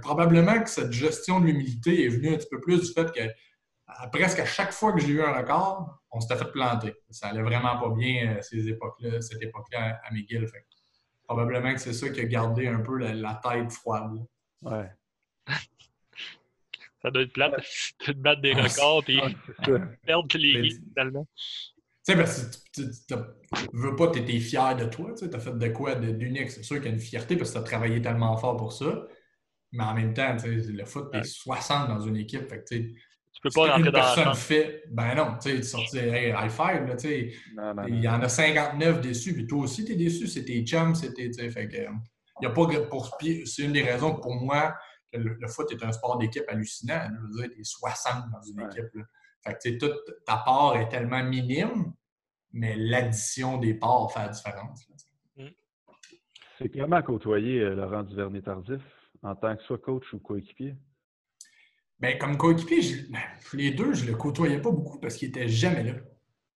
probablement 0.00 0.62
que 0.62 0.68
cette 0.68 0.92
gestion 0.92 1.40
de 1.40 1.46
l'humilité 1.46 2.04
est 2.04 2.08
venue 2.08 2.34
un 2.34 2.36
petit 2.36 2.48
peu 2.50 2.60
plus 2.60 2.80
du 2.80 2.92
fait 2.92 3.10
que 3.10 3.22
presque 4.12 4.38
à 4.38 4.46
chaque 4.46 4.72
fois 4.72 4.92
que 4.92 5.00
j'ai 5.00 5.08
eu 5.08 5.22
un 5.22 5.32
record, 5.32 6.02
on 6.10 6.20
s'était 6.20 6.36
fait 6.36 6.50
planter. 6.52 6.94
Ça 7.10 7.28
allait 7.28 7.42
vraiment 7.42 7.78
pas 7.78 7.90
bien 7.90 8.36
euh, 8.36 8.42
ces 8.42 8.68
époques-là, 8.68 9.20
cette 9.20 9.42
époque-là 9.42 10.00
à 10.04 10.12
McGill. 10.12 10.46
probablement 11.24 11.72
que 11.74 11.80
c'est 11.80 11.92
ça 11.92 12.08
qui 12.10 12.20
a 12.20 12.24
gardé 12.24 12.66
un 12.68 12.80
peu 12.80 12.98
la, 12.98 13.40
tête 13.42 13.72
froide. 13.72 14.12
Ouais. 14.60 14.90
ça 17.02 17.10
doit 17.10 17.22
être 17.22 17.32
plate 17.32 17.54
de 18.06 18.12
battre 18.12 18.42
des 18.42 18.52
records 18.52 19.04
et 19.08 19.20
perdre 20.06 20.36
les 20.36 20.62
ligues 20.62 20.82
finalement. 20.88 21.26
Tu 22.04 22.12
sais, 22.12 22.18
parce 22.18 22.42
que 22.42 22.82
tu 22.82 23.16
veux 23.72 23.94
pas, 23.94 24.10
tu 24.10 24.18
étais 24.18 24.40
fier 24.40 24.74
de 24.74 24.86
toi, 24.86 25.14
tu 25.16 25.24
as 25.24 25.38
fait 25.38 25.56
de 25.56 25.68
quoi 25.68 25.94
d'unique. 25.94 26.50
C'est 26.50 26.64
sûr 26.64 26.76
qu'il 26.76 26.86
y 26.86 26.88
a 26.88 26.94
une 26.94 27.00
fierté 27.00 27.36
parce 27.36 27.50
que 27.50 27.54
tu 27.54 27.60
as 27.60 27.64
travaillé 27.64 28.02
tellement 28.02 28.36
fort 28.36 28.56
pour 28.56 28.72
ça. 28.72 29.06
Mais 29.70 29.84
en 29.84 29.94
même 29.94 30.12
temps, 30.12 30.36
le 30.44 30.84
foot, 30.84 31.10
tu 31.12 31.18
es 31.18 31.22
60 31.22 31.88
dans 31.88 32.00
une 32.00 32.16
équipe. 32.16 32.48
Fait 32.48 32.62
que, 32.62 32.74
peux 33.42 33.50
pas 33.50 33.72
rentrer 33.72 33.90
dans 33.90 33.92
personne 33.92 34.34
fait, 34.34 34.84
ben 34.88 35.14
non, 35.14 35.36
tu 35.42 35.50
sais, 35.50 35.62
sortir 35.62 36.14
hey, 36.14 36.30
high 36.30 36.50
five, 36.50 36.86
là, 36.86 36.96
tu 36.96 37.08
sais. 37.08 37.32
Il 37.88 38.02
y 38.02 38.08
en 38.08 38.22
a 38.22 38.28
59 38.28 39.00
déçus, 39.00 39.34
puis 39.34 39.46
toi 39.46 39.62
aussi, 39.62 39.84
tu 39.84 39.92
es 39.92 39.96
déçu, 39.96 40.28
c'est 40.28 40.44
tes 40.44 40.64
chums, 40.64 40.94
c'était, 40.94 41.28
tu 41.28 41.34
sais, 41.34 41.50
fait 41.50 41.68
que, 41.68 41.76
il 41.76 42.44
y 42.44 42.46
a 42.46 42.50
pas 42.50 42.66
pour 42.88 43.18
c'est 43.20 43.62
une 43.62 43.72
des 43.72 43.82
raisons 43.82 44.14
pour 44.14 44.34
moi 44.34 44.74
que 45.12 45.18
le, 45.18 45.48
foot 45.48 45.70
est 45.70 45.84
un 45.84 45.92
sport 45.92 46.18
d'équipe 46.18 46.44
hallucinant. 46.48 47.08
Je 47.08 47.20
veux 47.20 47.42
dire, 47.42 47.54
tu 47.54 47.60
es 47.60 47.64
60 47.64 48.30
dans 48.30 48.42
une 48.42 48.60
équipe, 48.60 48.94
là. 48.94 49.02
Fait 49.44 49.54
que, 49.54 49.58
tu 49.58 49.72
sais, 49.72 49.78
toute 49.78 50.24
ta 50.24 50.36
part 50.36 50.76
est 50.76 50.88
tellement 50.88 51.22
minime, 51.24 51.92
mais 52.52 52.76
l'addition 52.76 53.58
des 53.58 53.74
parts 53.74 54.12
fait 54.12 54.20
la 54.20 54.28
différence. 54.28 54.88
Mm. 55.36 55.46
C'est 56.58 56.68
comment 56.68 57.02
côtoyer 57.02 57.60
euh, 57.60 57.74
Laurent 57.74 58.04
Duvernay-Tardif 58.04 58.82
en 59.22 59.34
tant 59.34 59.56
que 59.56 59.62
soit 59.64 59.78
coach 59.78 60.12
ou 60.12 60.20
coéquipier? 60.20 60.76
Bien, 62.02 62.16
comme 62.16 62.36
coéquipier, 62.36 63.06
ben, 63.10 63.20
les 63.52 63.70
deux, 63.70 63.94
je 63.94 64.04
ne 64.04 64.10
le 64.10 64.16
côtoyais 64.16 64.60
pas 64.60 64.72
beaucoup 64.72 64.98
parce 64.98 65.14
qu'il 65.14 65.28
n'était 65.28 65.46
jamais 65.46 65.84
là. 65.84 65.92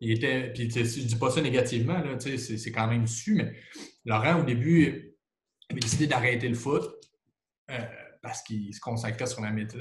Il 0.01 0.11
était, 0.11 0.53
puis 0.53 0.69
je 0.69 0.81
ne 0.81 1.07
dis 1.07 1.17
pas 1.17 1.31
ça 1.31 1.41
négativement, 1.41 2.03
c'est 2.19 2.73
quand 2.73 2.89
même 2.89 3.07
su, 3.07 3.37
mais 3.37 3.55
Laurent, 4.05 4.41
au 4.41 4.43
début, 4.43 5.15
avait 5.71 5.79
décidé 5.79 6.09
d'arrêter 6.09 6.49
le 6.49 6.57
foot 6.57 6.83
euh, 7.71 7.79
parce 8.23 8.43
qu'il 8.43 8.75
se 8.75 8.81
consacrait 8.81 9.25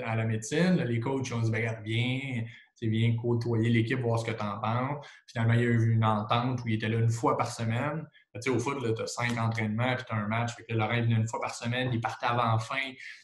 à 0.05 0.16
la 0.16 0.26
médecine. 0.26 0.84
les 0.84 0.99
coachs 0.99 1.32
ont 1.32 1.41
dit 1.41 1.51
regarde, 1.51 1.80
viens, 1.84 2.43
viens 2.84 3.16
côtoyer 3.16 3.70
l'équipe, 3.70 3.99
voir 3.99 4.20
ce 4.20 4.26
que 4.26 4.38
tu 4.38 4.43
en 4.43 4.59
penses. 4.59 5.03
Finalement, 5.28 5.55
il 5.55 5.61
y 5.61 5.63
a 5.63 5.66
eu 5.66 5.93
une 5.93 6.05
entente 6.05 6.63
où 6.63 6.68
il 6.68 6.76
était 6.76 6.89
là 6.89 6.99
une 6.99 7.09
fois 7.09 7.38
par 7.38 7.51
semaine. 7.51 8.07
au 8.47 8.59
foot, 8.59 8.78
tu 8.95 9.01
as 9.01 9.07
cinq 9.07 9.36
entraînements, 9.39 9.95
puis 9.95 10.05
tu 10.07 10.13
as 10.13 10.18
un 10.18 10.28
match. 10.28 10.53
Fait 10.55 10.74
Laurent 10.76 11.01
venait 11.01 11.16
une 11.16 11.28
fois 11.28 11.41
par 11.41 11.55
semaine, 11.55 11.89
il 11.91 11.99
partait 11.99 12.28
avant 12.28 12.59
fin, 12.59 12.76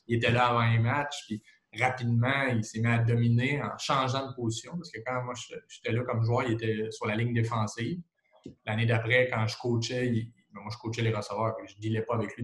il 0.08 0.16
était 0.16 0.32
là 0.32 0.48
avant 0.48 0.62
un 0.62 0.80
match. 0.80 1.16
Puis 1.28 1.44
rapidement, 1.80 2.44
il 2.50 2.64
s'est 2.64 2.80
mis 2.80 2.88
à 2.88 3.00
dominer 3.00 3.62
en 3.62 3.78
changeant 3.78 4.28
de 4.30 4.34
position. 4.34 4.74
Parce 4.74 4.92
que 4.92 5.00
quand 5.06 5.24
moi, 5.24 5.34
j'étais 5.68 5.92
là 5.92 6.04
comme 6.04 6.24
joueur, 6.24 6.44
il 6.44 6.54
était 6.54 6.92
sur 6.92 7.06
la 7.06 7.16
ligne 7.16 7.34
défensive. 7.34 8.02
L'année 8.66 8.86
d'après, 8.86 9.30
quand 9.30 9.46
je 9.48 9.58
coachais, 9.58 10.10
ben, 10.10 10.62
moi, 10.62 10.72
je 10.72 10.78
coachais 10.78 11.02
les 11.02 11.14
receveurs, 11.14 11.56
je 11.66 11.76
ne 11.76 11.82
dealais 11.82 12.02
pas 12.02 12.16
avec 12.16 12.36
lui 12.36 12.44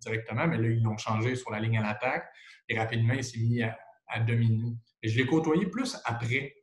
directement, 0.00 0.46
mais 0.46 0.58
là, 0.58 0.68
ils 0.68 0.82
l'ont 0.82 0.96
changé 0.96 1.36
sur 1.36 1.50
la 1.50 1.60
ligne 1.60 1.78
à 1.78 1.82
l'attaque. 1.82 2.28
Et 2.68 2.78
rapidement, 2.78 3.14
il 3.14 3.24
s'est 3.24 3.38
mis 3.38 3.62
à, 3.62 3.76
dominer. 4.20 4.74
Et 5.02 5.08
je 5.08 5.18
l'ai 5.18 5.26
côtoyé 5.26 5.66
plus 5.66 5.96
après 6.04 6.54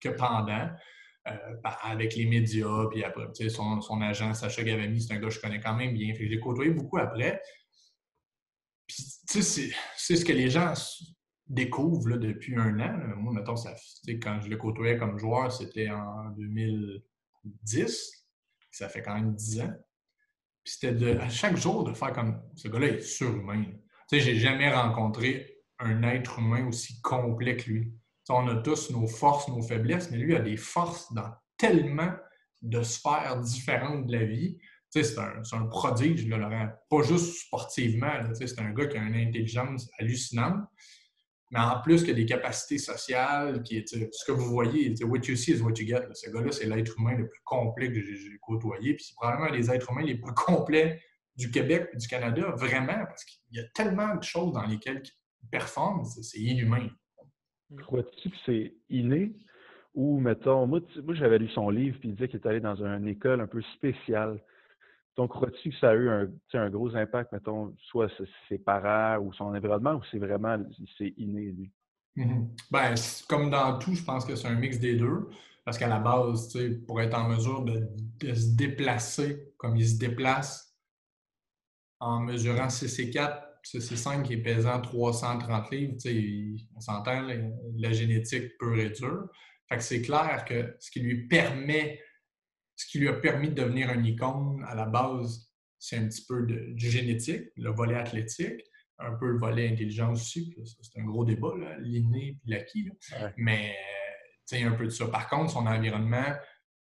que 0.00 0.08
pendant. 0.08 0.70
Euh, 1.28 1.36
avec 1.82 2.16
les 2.16 2.24
médias, 2.24 2.86
puis 2.90 3.04
après, 3.04 3.26
son, 3.50 3.82
son 3.82 4.00
agent 4.00 4.32
Sacha 4.32 4.62
Gavami, 4.64 5.02
c'est 5.02 5.12
un 5.12 5.18
gars 5.18 5.28
que 5.28 5.34
je 5.34 5.38
connais 5.38 5.60
quand 5.60 5.74
même 5.74 5.92
bien. 5.92 6.14
je 6.14 6.22
l'ai 6.22 6.40
côtoyé 6.40 6.70
beaucoup 6.70 6.96
après. 6.96 7.42
C'est 9.32 10.16
ce 10.16 10.24
que 10.24 10.32
les 10.32 10.50
gens 10.50 10.74
découvre 11.46 12.16
depuis 12.16 12.56
un 12.56 12.80
an. 12.80 12.98
Moi, 13.16 13.32
mettons, 13.32 13.56
ça, 13.56 13.74
quand 14.22 14.40
je 14.40 14.48
le 14.48 14.56
côtoyais 14.56 14.98
comme 14.98 15.18
joueur, 15.18 15.52
c'était 15.52 15.88
en 15.88 16.30
2010. 16.30 18.26
Ça 18.72 18.88
fait 18.88 19.02
quand 19.02 19.14
même 19.14 19.34
10 19.34 19.60
ans. 19.60 19.74
Puis 20.64 20.74
c'était 20.78 21.16
à 21.18 21.28
chaque 21.28 21.56
jour 21.56 21.84
de 21.84 21.92
faire 21.92 22.12
comme 22.12 22.42
ce 22.56 22.68
gars-là 22.68 22.88
est 22.88 23.00
surhumain. 23.02 23.64
Tu 24.08 24.18
sais, 24.18 24.20
j'ai 24.20 24.36
jamais 24.36 24.72
rencontré 24.72 25.58
un 25.78 26.02
être 26.02 26.40
humain 26.40 26.66
aussi 26.66 27.00
complet 27.00 27.56
que 27.56 27.70
lui. 27.70 27.94
on 28.28 28.48
a 28.48 28.56
tous 28.56 28.90
nos 28.90 29.06
forces, 29.06 29.48
nos 29.48 29.62
faiblesses, 29.62 30.10
mais 30.10 30.18
lui 30.18 30.34
a 30.34 30.40
des 30.40 30.56
forces 30.56 31.12
dans 31.12 31.30
tellement 31.56 32.12
de 32.62 32.82
sphères 32.82 33.40
différentes 33.40 34.06
de 34.06 34.12
la 34.12 34.24
vie. 34.24 34.58
C'est 34.90 35.18
un, 35.18 35.42
un, 35.52 35.66
prodige, 35.66 36.26
Laurent. 36.26 36.68
Pas 36.88 37.02
juste 37.02 37.46
sportivement. 37.46 38.12
C'est 38.34 38.58
un 38.58 38.72
gars 38.72 38.86
qui 38.86 38.96
a 38.96 39.02
une 39.02 39.14
intelligence 39.14 39.88
hallucinante 39.98 40.64
mais 41.50 41.58
en 41.58 41.80
plus 41.80 42.04
que 42.04 42.12
des 42.12 42.26
capacités 42.26 42.78
sociales, 42.78 43.62
qui 43.62 43.84
ce 43.84 44.24
que 44.24 44.32
vous 44.32 44.46
voyez, 44.46 44.94
what 45.02 45.20
you 45.24 45.34
see 45.34 45.52
is 45.52 45.60
what 45.60 45.72
you 45.78 45.86
get. 45.86 46.06
Ce 46.12 46.30
gars-là, 46.30 46.52
c'est 46.52 46.66
l'être 46.66 46.94
humain 46.96 47.16
le 47.16 47.28
plus 47.28 47.40
complet 47.44 47.92
que 47.92 48.00
j'ai 48.00 48.38
côtoyé. 48.40 48.94
Puis 48.94 49.06
c'est 49.06 49.14
probablement 49.16 49.50
des 49.50 49.70
êtres 49.70 49.90
humains 49.90 50.04
les 50.04 50.14
plus 50.14 50.32
complets 50.46 51.00
du 51.36 51.50
Québec 51.50 51.88
et 51.92 51.96
du 51.96 52.06
Canada, 52.06 52.50
vraiment, 52.56 53.04
parce 53.06 53.24
qu'il 53.24 53.40
y 53.52 53.60
a 53.60 53.64
tellement 53.74 54.14
de 54.14 54.22
choses 54.22 54.52
dans 54.52 54.64
lesquelles 54.64 55.02
il 55.42 55.48
performe, 55.48 56.04
c'est 56.04 56.38
inhumain. 56.38 56.88
Crois-tu 57.78 58.30
que 58.30 58.36
c'est 58.46 58.74
inné? 58.88 59.32
Ou, 59.94 60.20
mettons, 60.20 60.66
moi, 60.66 60.80
moi 61.02 61.14
j'avais 61.14 61.38
lu 61.38 61.48
son 61.48 61.70
livre, 61.70 61.98
puis 61.98 62.10
il 62.10 62.14
disait 62.14 62.28
qu'il 62.28 62.40
est 62.40 62.46
allé 62.46 62.60
dans 62.60 62.76
une 62.76 63.08
école 63.08 63.40
un 63.40 63.46
peu 63.46 63.62
spéciale. 63.74 64.40
Donc, 65.16 65.30
crois-tu 65.30 65.70
que 65.70 65.76
ça 65.78 65.90
a 65.90 65.94
eu 65.94 66.08
un, 66.08 66.28
un, 66.54 66.70
gros 66.70 66.94
impact, 66.94 67.32
mettons, 67.32 67.74
soit 67.90 68.08
ses 68.48 68.58
parents 68.58 69.18
ou 69.22 69.32
son 69.32 69.46
environnement, 69.46 69.94
ou 69.94 70.02
c'est 70.10 70.18
vraiment 70.18 70.56
c'est 70.96 71.12
inné, 71.16 71.52
lui? 71.52 71.70
Mm-hmm. 72.16 72.48
Ben, 72.70 72.94
comme 73.28 73.50
dans 73.50 73.78
tout, 73.78 73.94
je 73.94 74.02
pense 74.02 74.24
que 74.24 74.34
c'est 74.34 74.48
un 74.48 74.54
mix 74.54 74.78
des 74.78 74.96
deux. 74.96 75.28
Parce 75.64 75.78
qu'à 75.78 75.88
la 75.88 75.98
base, 75.98 76.56
pour 76.86 77.00
être 77.00 77.16
en 77.16 77.28
mesure 77.28 77.62
de, 77.62 77.86
se 78.34 78.56
déplacer 78.56 79.52
comme 79.56 79.76
il 79.76 79.86
se 79.86 79.98
déplace 79.98 80.74
en 82.00 82.20
mesurant 82.20 82.70
6 82.70 82.98
et 82.98 83.10
4, 83.10 83.46
c'est 83.62 83.80
5 83.80 84.22
qui 84.22 84.32
est 84.34 84.42
pesant 84.42 84.80
330 84.80 85.70
livres, 85.70 86.64
on 86.74 86.80
s'entend, 86.80 87.26
la 87.76 87.92
génétique 87.92 88.52
et 88.78 88.90
dure. 88.90 89.28
Fait 89.68 89.76
que 89.76 89.82
c'est 89.82 90.02
clair 90.02 90.44
que 90.44 90.74
ce 90.80 90.90
qui 90.90 91.00
lui 91.00 91.28
permet 91.28 92.00
ce 92.80 92.86
qui 92.86 92.98
lui 92.98 93.08
a 93.08 93.12
permis 93.12 93.50
de 93.50 93.54
devenir 93.54 93.90
un 93.90 94.02
icône 94.02 94.64
à 94.66 94.74
la 94.74 94.86
base, 94.86 95.52
c'est 95.78 95.98
un 95.98 96.08
petit 96.08 96.24
peu 96.24 96.46
de, 96.46 96.72
du 96.72 96.90
génétique, 96.90 97.48
le 97.56 97.70
volet 97.70 97.96
athlétique, 97.96 98.62
un 98.98 99.12
peu 99.16 99.32
le 99.32 99.38
volet 99.38 99.68
intelligence 99.68 100.22
aussi. 100.22 100.56
C'est 100.64 100.98
un 100.98 101.04
gros 101.04 101.26
débat, 101.26 101.52
l'inné 101.80 102.28
et 102.28 102.50
l'acquis. 102.50 102.90
Mais 103.36 103.76
il 104.52 104.60
y 104.60 104.62
a 104.62 104.68
un 104.68 104.72
peu 104.72 104.84
de 104.84 104.90
ça. 104.90 105.08
Par 105.08 105.28
contre, 105.28 105.52
son 105.52 105.66
environnement, 105.66 106.34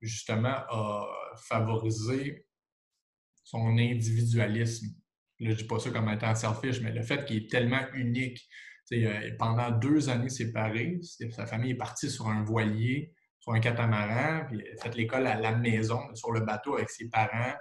justement, 0.01 0.57
a 0.71 1.07
favorisé 1.37 2.47
son 3.43 3.77
individualisme. 3.77 4.87
Là, 5.41 5.51
je 5.51 5.55
ne 5.55 5.55
dis 5.55 5.65
pas 5.65 5.79
ça 5.81 5.91
comme 5.91 6.09
étant 6.09 6.35
selfish, 6.35 6.81
mais 6.81 6.93
le 6.93 7.03
fait 7.03 7.27
qu'il 7.27 7.37
est 7.37 7.51
tellement 7.51 7.87
unique. 7.93 8.41
Euh, 8.93 9.31
pendant 9.39 9.71
deux 9.71 10.09
années 10.09 10.29
séparées, 10.29 11.01
sa 11.03 11.47
famille 11.47 11.73
est 11.73 11.77
partie 11.77 12.11
sur 12.11 12.29
un 12.29 12.43
voilier 12.43 13.14
sur 13.45 13.53
un 13.53 13.61
catamaran, 13.61 14.47
puis 14.47 14.65
fait 14.81 14.95
l'école 14.95 15.27
à 15.27 15.39
la 15.39 15.53
maison, 15.55 16.01
sur 16.15 16.33
le 16.33 16.41
bateau 16.41 16.77
avec 16.77 16.89
ses 16.89 17.11
parents, 17.11 17.53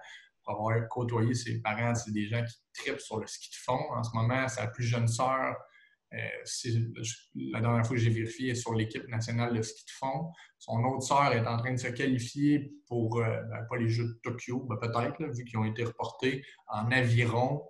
pour 0.41 0.53
avoir 0.53 0.87
côtoyé 0.87 1.33
ses 1.33 1.61
parents. 1.61 1.93
C'est 1.93 2.13
des 2.13 2.25
gens 2.25 2.41
qui 2.41 2.55
tripent 2.73 3.01
sur 3.01 3.19
le 3.19 3.27
ski 3.27 3.49
de 3.49 3.55
fond. 3.65 3.91
En 3.93 4.01
ce 4.01 4.11
moment, 4.13 4.47
sa 4.47 4.67
plus 4.67 4.85
jeune 4.85 5.09
sœur, 5.09 5.57
euh, 6.13 6.17
la 7.35 7.59
dernière 7.59 7.85
fois 7.85 7.97
que 7.97 8.01
j'ai 8.01 8.11
vérifié, 8.11 8.51
est 8.51 8.55
sur 8.55 8.73
l'équipe 8.73 9.05
nationale 9.09 9.53
de 9.53 9.61
ski 9.61 9.83
de 9.83 9.91
fond. 9.91 10.31
Son 10.57 10.81
autre 10.85 11.05
sœur 11.05 11.33
est 11.33 11.45
en 11.45 11.57
train 11.57 11.73
de 11.73 11.77
se 11.77 11.89
qualifier 11.89 12.71
pour, 12.87 13.19
euh, 13.19 13.41
ben, 13.51 13.65
pas 13.69 13.75
les 13.75 13.89
Jeux 13.89 14.05
de 14.05 14.19
Tokyo, 14.23 14.61
ben, 14.61 14.77
peut-être, 14.77 15.21
vu 15.35 15.43
qu'ils 15.43 15.59
ont 15.59 15.65
été 15.65 15.83
reportés 15.83 16.45
en 16.67 16.89
aviron. 16.91 17.61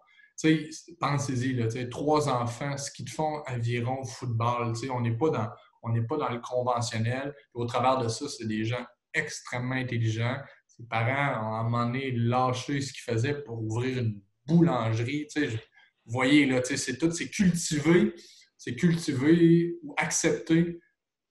Pensez-y, 1.00 1.90
trois 1.90 2.30
enfants, 2.30 2.78
ski 2.78 3.06
de 3.06 3.10
fond, 3.10 3.42
aviron, 3.48 4.04
football. 4.04 4.74
On 4.92 5.02
n'est 5.02 5.18
pas 5.18 5.30
dans 5.32 5.50
on 5.84 5.90
n'est 5.92 6.02
pas 6.02 6.18
dans 6.18 6.30
le 6.30 6.40
conventionnel. 6.40 7.36
au 7.54 7.66
travers 7.66 7.98
de 7.98 8.08
ça, 8.08 8.28
c'est 8.28 8.48
des 8.48 8.64
gens 8.64 8.86
extrêmement 9.14 9.76
intelligents. 9.76 10.38
Ses 10.66 10.86
parents 10.88 11.46
ont 11.46 11.54
à 11.54 11.60
un 11.60 11.64
moment 11.64 11.92
lâché 11.94 12.82
ce 12.82 12.94
qu'ils 12.94 13.04
faisaient 13.04 13.44
pour 13.44 13.62
ouvrir 13.62 14.00
une 14.00 14.22
boulangerie. 14.48 15.28
vous 15.36 16.12
voyez, 16.12 16.46
là, 16.46 16.62
c'est 16.64 16.98
tout, 16.98 17.12
c'est 17.12 17.30
cultiver, 17.30 18.16
c'est 18.58 18.76
cultiver 18.76 19.76
ou 19.84 19.94
accepter 19.98 20.80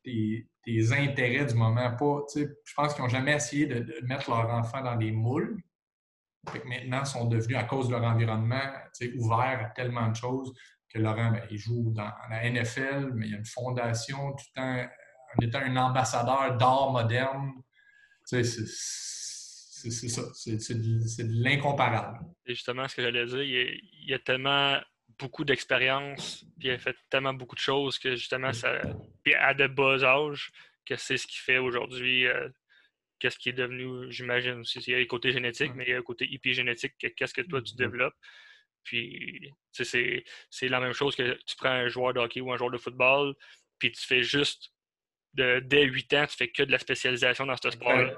tes, 0.04 0.46
intérêts 0.92 1.46
du 1.46 1.54
moment. 1.54 1.96
Pas, 1.96 2.20
je 2.34 2.74
pense 2.76 2.94
qu'ils 2.94 3.02
n'ont 3.02 3.08
jamais 3.08 3.34
essayé 3.34 3.66
de, 3.66 4.06
mettre 4.06 4.30
leur 4.30 4.48
enfant 4.50 4.82
dans 4.82 4.96
des 4.96 5.10
moules. 5.10 5.60
maintenant, 6.66 7.00
ils 7.00 7.06
sont 7.06 7.24
devenus, 7.24 7.56
à 7.56 7.64
cause 7.64 7.88
de 7.88 7.92
leur 7.92 8.04
environnement, 8.04 8.70
ouverts 9.16 9.66
à 9.66 9.70
tellement 9.70 10.08
de 10.08 10.16
choses 10.16 10.52
que 10.92 10.98
Laurent, 10.98 11.30
ben, 11.30 11.42
il 11.50 11.58
joue 11.58 11.92
dans 11.94 12.10
la 12.30 12.50
NFL, 12.50 13.12
mais 13.14 13.26
il 13.26 13.32
y 13.32 13.34
a 13.34 13.38
une 13.38 13.44
fondation 13.44 14.32
tout 14.32 14.60
en, 14.60 14.86
étant 15.40 15.60
un 15.60 15.76
ambassadeur 15.76 16.56
d'art 16.56 16.90
moderne. 16.90 17.52
c'est 18.24 18.44
ça, 18.44 20.22
c'est 20.34 20.74
de, 20.74 21.42
l'incomparable. 21.42 22.20
Et 22.46 22.54
justement, 22.54 22.86
ce 22.86 22.96
que 22.96 23.02
j'allais 23.02 23.26
dire, 23.26 23.42
il 23.42 23.80
y 24.06 24.14
a, 24.14 24.18
tellement 24.18 24.78
beaucoup 25.18 25.44
d'expérience, 25.44 26.44
puis 26.58 26.68
il 26.68 26.72
a 26.72 26.78
fait 26.78 26.96
tellement 27.10 27.34
beaucoup 27.34 27.54
de 27.54 27.60
choses 27.60 27.98
que 27.98 28.16
justement, 28.16 28.52
ça, 28.52 28.80
puis 29.22 29.34
à 29.34 29.54
de 29.54 29.66
bas 29.66 30.02
âges, 30.04 30.52
que 30.84 30.96
c'est 30.96 31.16
ce 31.16 31.26
qui 31.26 31.38
fait 31.38 31.58
aujourd'hui 31.58 32.26
euh, 32.26 32.48
qu'est-ce 33.22 33.38
qui 33.38 33.50
est 33.50 33.52
devenu, 33.52 34.10
j'imagine 34.10 34.60
aussi, 34.60 34.80
il 34.80 34.90
y 34.90 34.94
a 34.96 34.98
le 34.98 35.06
côté 35.06 35.30
génétique, 35.30 35.72
mais 35.76 35.84
il 35.84 35.90
y 35.90 35.92
a 35.92 35.96
le 35.96 36.02
côté 36.02 36.28
épigénétique, 36.34 36.94
qu'est-ce 36.98 37.32
que 37.32 37.42
toi 37.42 37.62
tu 37.62 37.76
développes? 37.76 38.16
Puis, 38.84 39.52
c'est 39.72 40.24
la 40.62 40.80
même 40.80 40.92
chose 40.92 41.16
que 41.16 41.38
tu 41.46 41.56
prends 41.56 41.70
un 41.70 41.88
joueur 41.88 42.14
de 42.14 42.20
hockey 42.20 42.40
ou 42.40 42.52
un 42.52 42.56
joueur 42.56 42.70
de 42.70 42.78
football, 42.78 43.34
puis 43.78 43.92
tu 43.92 44.06
fais 44.06 44.22
juste, 44.22 44.72
de, 45.34 45.60
dès 45.60 45.84
8 45.84 46.14
ans, 46.14 46.26
tu 46.28 46.36
fais 46.36 46.48
que 46.48 46.62
de 46.62 46.70
la 46.70 46.78
spécialisation 46.78 47.46
dans 47.46 47.56
ce 47.56 47.70
sport-là. 47.70 48.14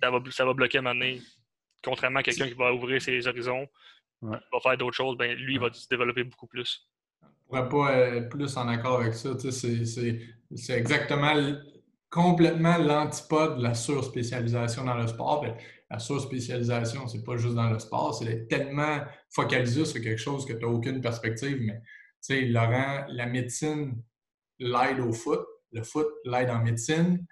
Ça, 0.00 0.10
va, 0.10 0.18
ça 0.30 0.44
va 0.44 0.52
bloquer 0.54 0.78
à 0.78 0.82
un 0.82 1.18
Contrairement 1.82 2.20
à 2.20 2.22
quelqu'un 2.22 2.48
qui 2.48 2.54
va 2.54 2.72
ouvrir 2.72 3.00
ses 3.00 3.26
horizons, 3.26 3.66
qui 4.20 4.26
va 4.26 4.60
faire 4.62 4.76
d'autres 4.76 4.96
choses, 4.96 5.16
ben, 5.16 5.36
lui, 5.36 5.54
il 5.54 5.60
va 5.60 5.72
se 5.72 5.88
développer 5.88 6.24
beaucoup 6.24 6.46
plus. 6.46 6.88
Je 7.22 7.26
ne 7.26 7.62
pourrais 7.62 7.68
pas 7.68 7.98
être 8.16 8.28
plus 8.28 8.56
en 8.56 8.68
accord 8.68 9.00
avec 9.00 9.14
ça. 9.14 9.30
C'est 9.38 10.72
exactement 10.72 11.34
complètement 12.10 12.78
l'antipode 12.78 13.58
de 13.58 13.62
la 13.62 13.74
surspécialisation 13.74 14.84
dans 14.84 14.96
le 14.96 15.06
sport. 15.06 15.44
La 15.90 15.98
surspécialisation, 15.98 17.08
c'est 17.08 17.24
pas 17.24 17.36
juste 17.36 17.54
dans 17.54 17.70
le 17.70 17.78
sport, 17.78 18.14
c'est 18.14 18.26
d'être 18.26 18.48
tellement 18.48 19.00
focalisé 19.30 19.86
sur 19.86 20.02
quelque 20.02 20.20
chose 20.20 20.44
que 20.44 20.52
tu 20.52 20.60
n'as 20.60 20.70
aucune 20.70 21.00
perspective. 21.00 21.58
Mais, 21.62 21.80
tu 21.80 21.80
sais, 22.20 22.40
Laurent, 22.42 23.06
la 23.08 23.26
médecine 23.26 24.02
l'aide 24.58 25.00
au 25.00 25.12
foot, 25.12 25.40
le 25.72 25.82
foot 25.82 26.08
l'aide 26.24 26.50
en 26.50 26.62
médecine, 26.62 27.24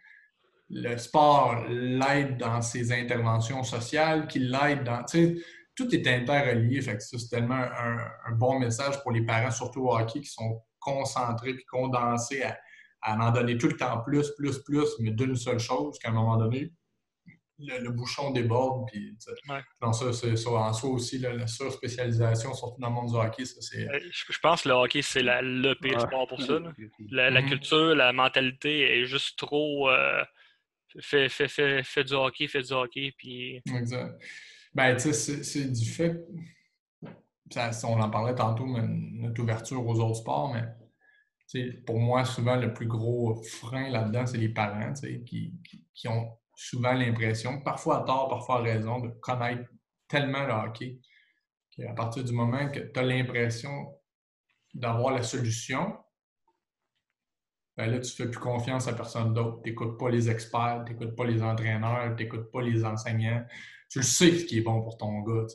le 0.70 0.96
sport 0.96 1.64
l'aide 1.68 2.38
dans 2.38 2.62
ses 2.62 2.92
interventions 2.92 3.62
sociales, 3.62 4.26
qui 4.26 4.38
l'aide 4.38 4.84
dans. 4.84 5.04
Tu 5.04 5.18
sais, 5.18 5.36
tout 5.74 5.94
est 5.94 6.06
interrelié. 6.06 6.80
Fait 6.80 6.96
que 6.96 7.02
ça, 7.02 7.18
c'est 7.18 7.28
tellement 7.28 7.54
un, 7.54 8.32
bon 8.32 8.58
message 8.58 9.02
pour 9.02 9.12
les 9.12 9.22
parents, 9.24 9.50
surtout 9.50 9.82
au 9.82 9.94
hockey, 9.94 10.20
qui 10.20 10.30
sont 10.30 10.62
concentrés 10.80 11.50
et 11.50 11.64
condensés 11.70 12.42
à, 12.42 12.58
à 13.02 13.16
en 13.16 13.30
donner 13.30 13.58
tout 13.58 13.68
le 13.68 13.76
temps 13.76 14.00
plus, 14.00 14.32
plus, 14.36 14.62
plus, 14.64 14.88
mais 15.00 15.10
d'une 15.10 15.36
seule 15.36 15.58
chose, 15.58 15.98
qu'à 15.98 16.08
un 16.08 16.12
moment 16.12 16.36
donné, 16.36 16.72
le, 17.58 17.90
bouchon 17.90 18.30
déborde. 18.30 18.88
Puis, 18.90 19.16
ça, 19.18 20.12
c'est, 20.12 20.36
ça, 20.36 20.50
en 20.50 20.72
soi 20.72 20.90
aussi, 20.90 21.18
la 21.18 21.46
surspécialisation, 21.46 22.54
surtout 22.54 22.80
dans 22.80 22.88
le 22.88 22.94
monde 22.94 23.10
du 23.10 23.16
hockey, 23.16 23.44
ça, 23.44 23.60
c'est... 23.60 23.86
Je 24.10 24.38
pense 24.38 24.62
que 24.62 24.68
le 24.68 24.74
hockey, 24.74 25.02
c'est 25.02 25.22
le 25.22 25.74
pire 25.74 26.00
sport 26.00 26.26
pour 26.26 26.40
ça. 26.42 26.58
La, 27.10 27.30
mm-hmm. 27.30 27.48
culture, 27.48 27.94
la 27.94 28.12
mentalité 28.12 29.00
est 29.00 29.06
juste 29.06 29.38
trop... 29.38 29.90
Euh, 29.90 30.22
fait, 31.00 31.28
fait, 31.28 31.48
fait, 31.48 31.82
fait, 31.82 32.04
du 32.04 32.14
hockey, 32.14 32.48
fait 32.48 32.62
du 32.62 32.72
hockey, 32.72 33.12
puis... 33.16 33.62
Exact. 33.74 34.22
Ben, 34.74 34.94
tu 34.96 35.12
sais, 35.12 35.42
c'est, 35.42 35.70
du 35.70 35.86
fait... 35.86 36.24
Ça, 37.50 37.70
on 37.84 38.00
en 38.00 38.10
parlait 38.10 38.34
tantôt, 38.34 38.66
notre 38.66 39.40
ouverture 39.40 39.86
aux 39.86 40.00
autres 40.00 40.16
sports, 40.16 40.52
mais 40.52 40.64
pour 41.86 42.00
moi, 42.00 42.24
souvent, 42.24 42.56
le 42.56 42.72
plus 42.74 42.86
gros 42.86 43.40
frein 43.42 43.88
là-dedans, 43.88 44.26
c'est 44.26 44.38
les 44.38 44.48
parents 44.48 44.92
qui, 44.92 45.54
qui, 45.62 45.84
qui, 45.94 46.08
ont 46.08 46.36
souvent 46.56 46.94
l'impression, 46.94 47.60
parfois 47.60 48.02
à 48.02 48.04
tort, 48.04 48.28
parfois 48.28 48.58
à 48.58 48.62
raison, 48.62 48.98
de 48.98 49.10
connaître 49.20 49.70
tellement 50.08 50.44
le 50.44 50.52
hockey 50.52 50.98
qu'à 51.70 51.92
partir 51.92 52.24
du 52.24 52.32
moment 52.32 52.68
que 52.70 52.80
tu 52.80 52.98
as 52.98 53.02
l'impression 53.02 53.94
d'avoir 54.74 55.14
la 55.14 55.22
solution, 55.22 55.96
ben 57.76 57.90
là, 57.90 57.98
tu 57.98 58.10
ne 58.10 58.16
fais 58.16 58.30
plus 58.30 58.40
confiance 58.40 58.88
à 58.88 58.94
personne 58.94 59.34
d'autre. 59.34 59.60
Tu 59.62 59.70
n'écoutes 59.70 59.98
pas 59.98 60.08
les 60.08 60.30
experts, 60.30 60.84
tu 60.86 60.92
n'écoutes 60.92 61.14
pas 61.14 61.26
les 61.26 61.42
entraîneurs, 61.42 62.16
tu 62.16 62.22
n'écoutes 62.22 62.50
pas 62.50 62.62
les 62.62 62.84
enseignants. 62.86 63.44
Tu 63.90 63.98
le 63.98 64.04
sais 64.04 64.38
ce 64.38 64.44
qui 64.46 64.58
est 64.58 64.62
bon 64.62 64.80
pour 64.80 64.96
ton 64.96 65.20
gars. 65.20 65.46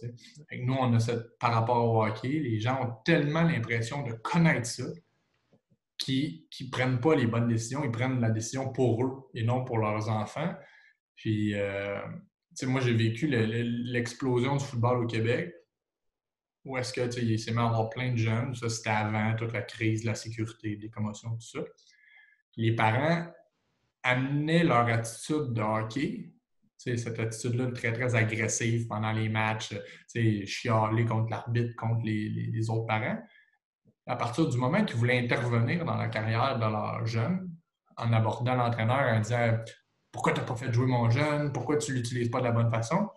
Nous, 0.60 0.74
on 0.74 0.94
a 0.94 1.00
cette, 1.00 1.38
par 1.40 1.52
rapport 1.54 1.84
au 1.84 2.06
hockey, 2.06 2.30
les 2.30 2.60
gens 2.60 2.84
ont 2.84 2.94
tellement 3.04 3.42
l'impression 3.42 4.04
de 4.04 4.14
connaître 4.14 4.68
ça 4.68 4.84
qui 5.98 6.48
ne 6.62 6.70
prennent 6.70 7.00
pas 7.00 7.16
les 7.16 7.26
bonnes 7.26 7.48
décisions, 7.48 7.84
ils 7.84 7.92
prennent 7.92 8.20
la 8.20 8.30
décision 8.30 8.72
pour 8.72 9.04
eux 9.04 9.30
et 9.34 9.44
non 9.44 9.64
pour 9.66 9.80
leurs 9.80 10.10
enfants. 10.10 10.54
Puis, 11.22 11.54
euh, 11.54 12.00
moi, 12.64 12.82
j'ai 12.82 12.94
vécu 12.94 13.28
l'explosion 13.28 14.56
du 14.56 14.66
football 14.66 15.04
au 15.04 15.08
Québec. 15.08 15.54
Où 16.66 16.78
est-ce 16.78 16.92
que 16.94 17.20
il 17.20 17.40
s'est 17.40 17.52
mis 17.52 17.60
à 17.60 17.66
avoir 17.66 17.90
plein 17.90 18.12
de 18.12 18.18
jeunes? 18.18 18.56
Ça, 18.56 18.70
c'était 18.70 18.90
avant 18.90 19.36
toute 19.36 19.54
la 19.54 19.62
crise, 19.62 20.04
la 20.04 20.16
sécurité, 20.16 20.78
des 20.78 20.90
commotions, 20.90 21.30
tout 21.36 21.60
ça. 21.60 21.60
les 22.58 22.76
parents 22.76 23.32
amenaient 24.02 24.64
leur 24.64 24.88
attitude 24.88 25.54
de 25.54 25.62
hockey, 25.62 26.32
cette 26.78 27.20
attitude-là 27.20 27.68
très, 27.68 27.94
très 27.94 28.16
agressive 28.16 28.88
pendant 28.88 29.12
les 29.12 29.30
matchs, 29.30 29.76
chialer 30.46 31.06
contre 31.06 31.30
l'arbitre, 31.30 31.76
contre 31.76 32.04
les, 32.04 32.70
autres 32.72 32.88
parents. 32.88 33.20
À 34.08 34.16
partir 34.16 34.50
du 34.50 34.58
moment 34.58 34.84
qu'ils 34.84 34.98
voulaient 34.98 35.20
intervenir 35.20 35.86
dans 35.86 35.98
la 35.98 36.08
carrière 36.08 36.58
de 36.58 36.66
leur 36.66 37.06
jeune, 37.06 37.56
en 37.96 38.12
abordant 38.12 38.56
l'entraîneur, 38.56 39.16
en 39.16 39.20
disant 39.20 39.60
Pourquoi 40.12 40.34
tu 40.34 40.42
n'as 40.42 40.46
pas 40.46 40.56
fait 40.56 40.72
jouer 40.74 40.86
mon 40.86 41.10
jeune? 41.10 41.52
Pourquoi 41.52 41.78
tu 41.78 41.92
ne 41.92 41.98
l'utilises 41.98 42.30
pas 42.30 42.40
de 42.40 42.46
la 42.46 42.52
bonne 42.52 42.70
façon? 42.70 43.10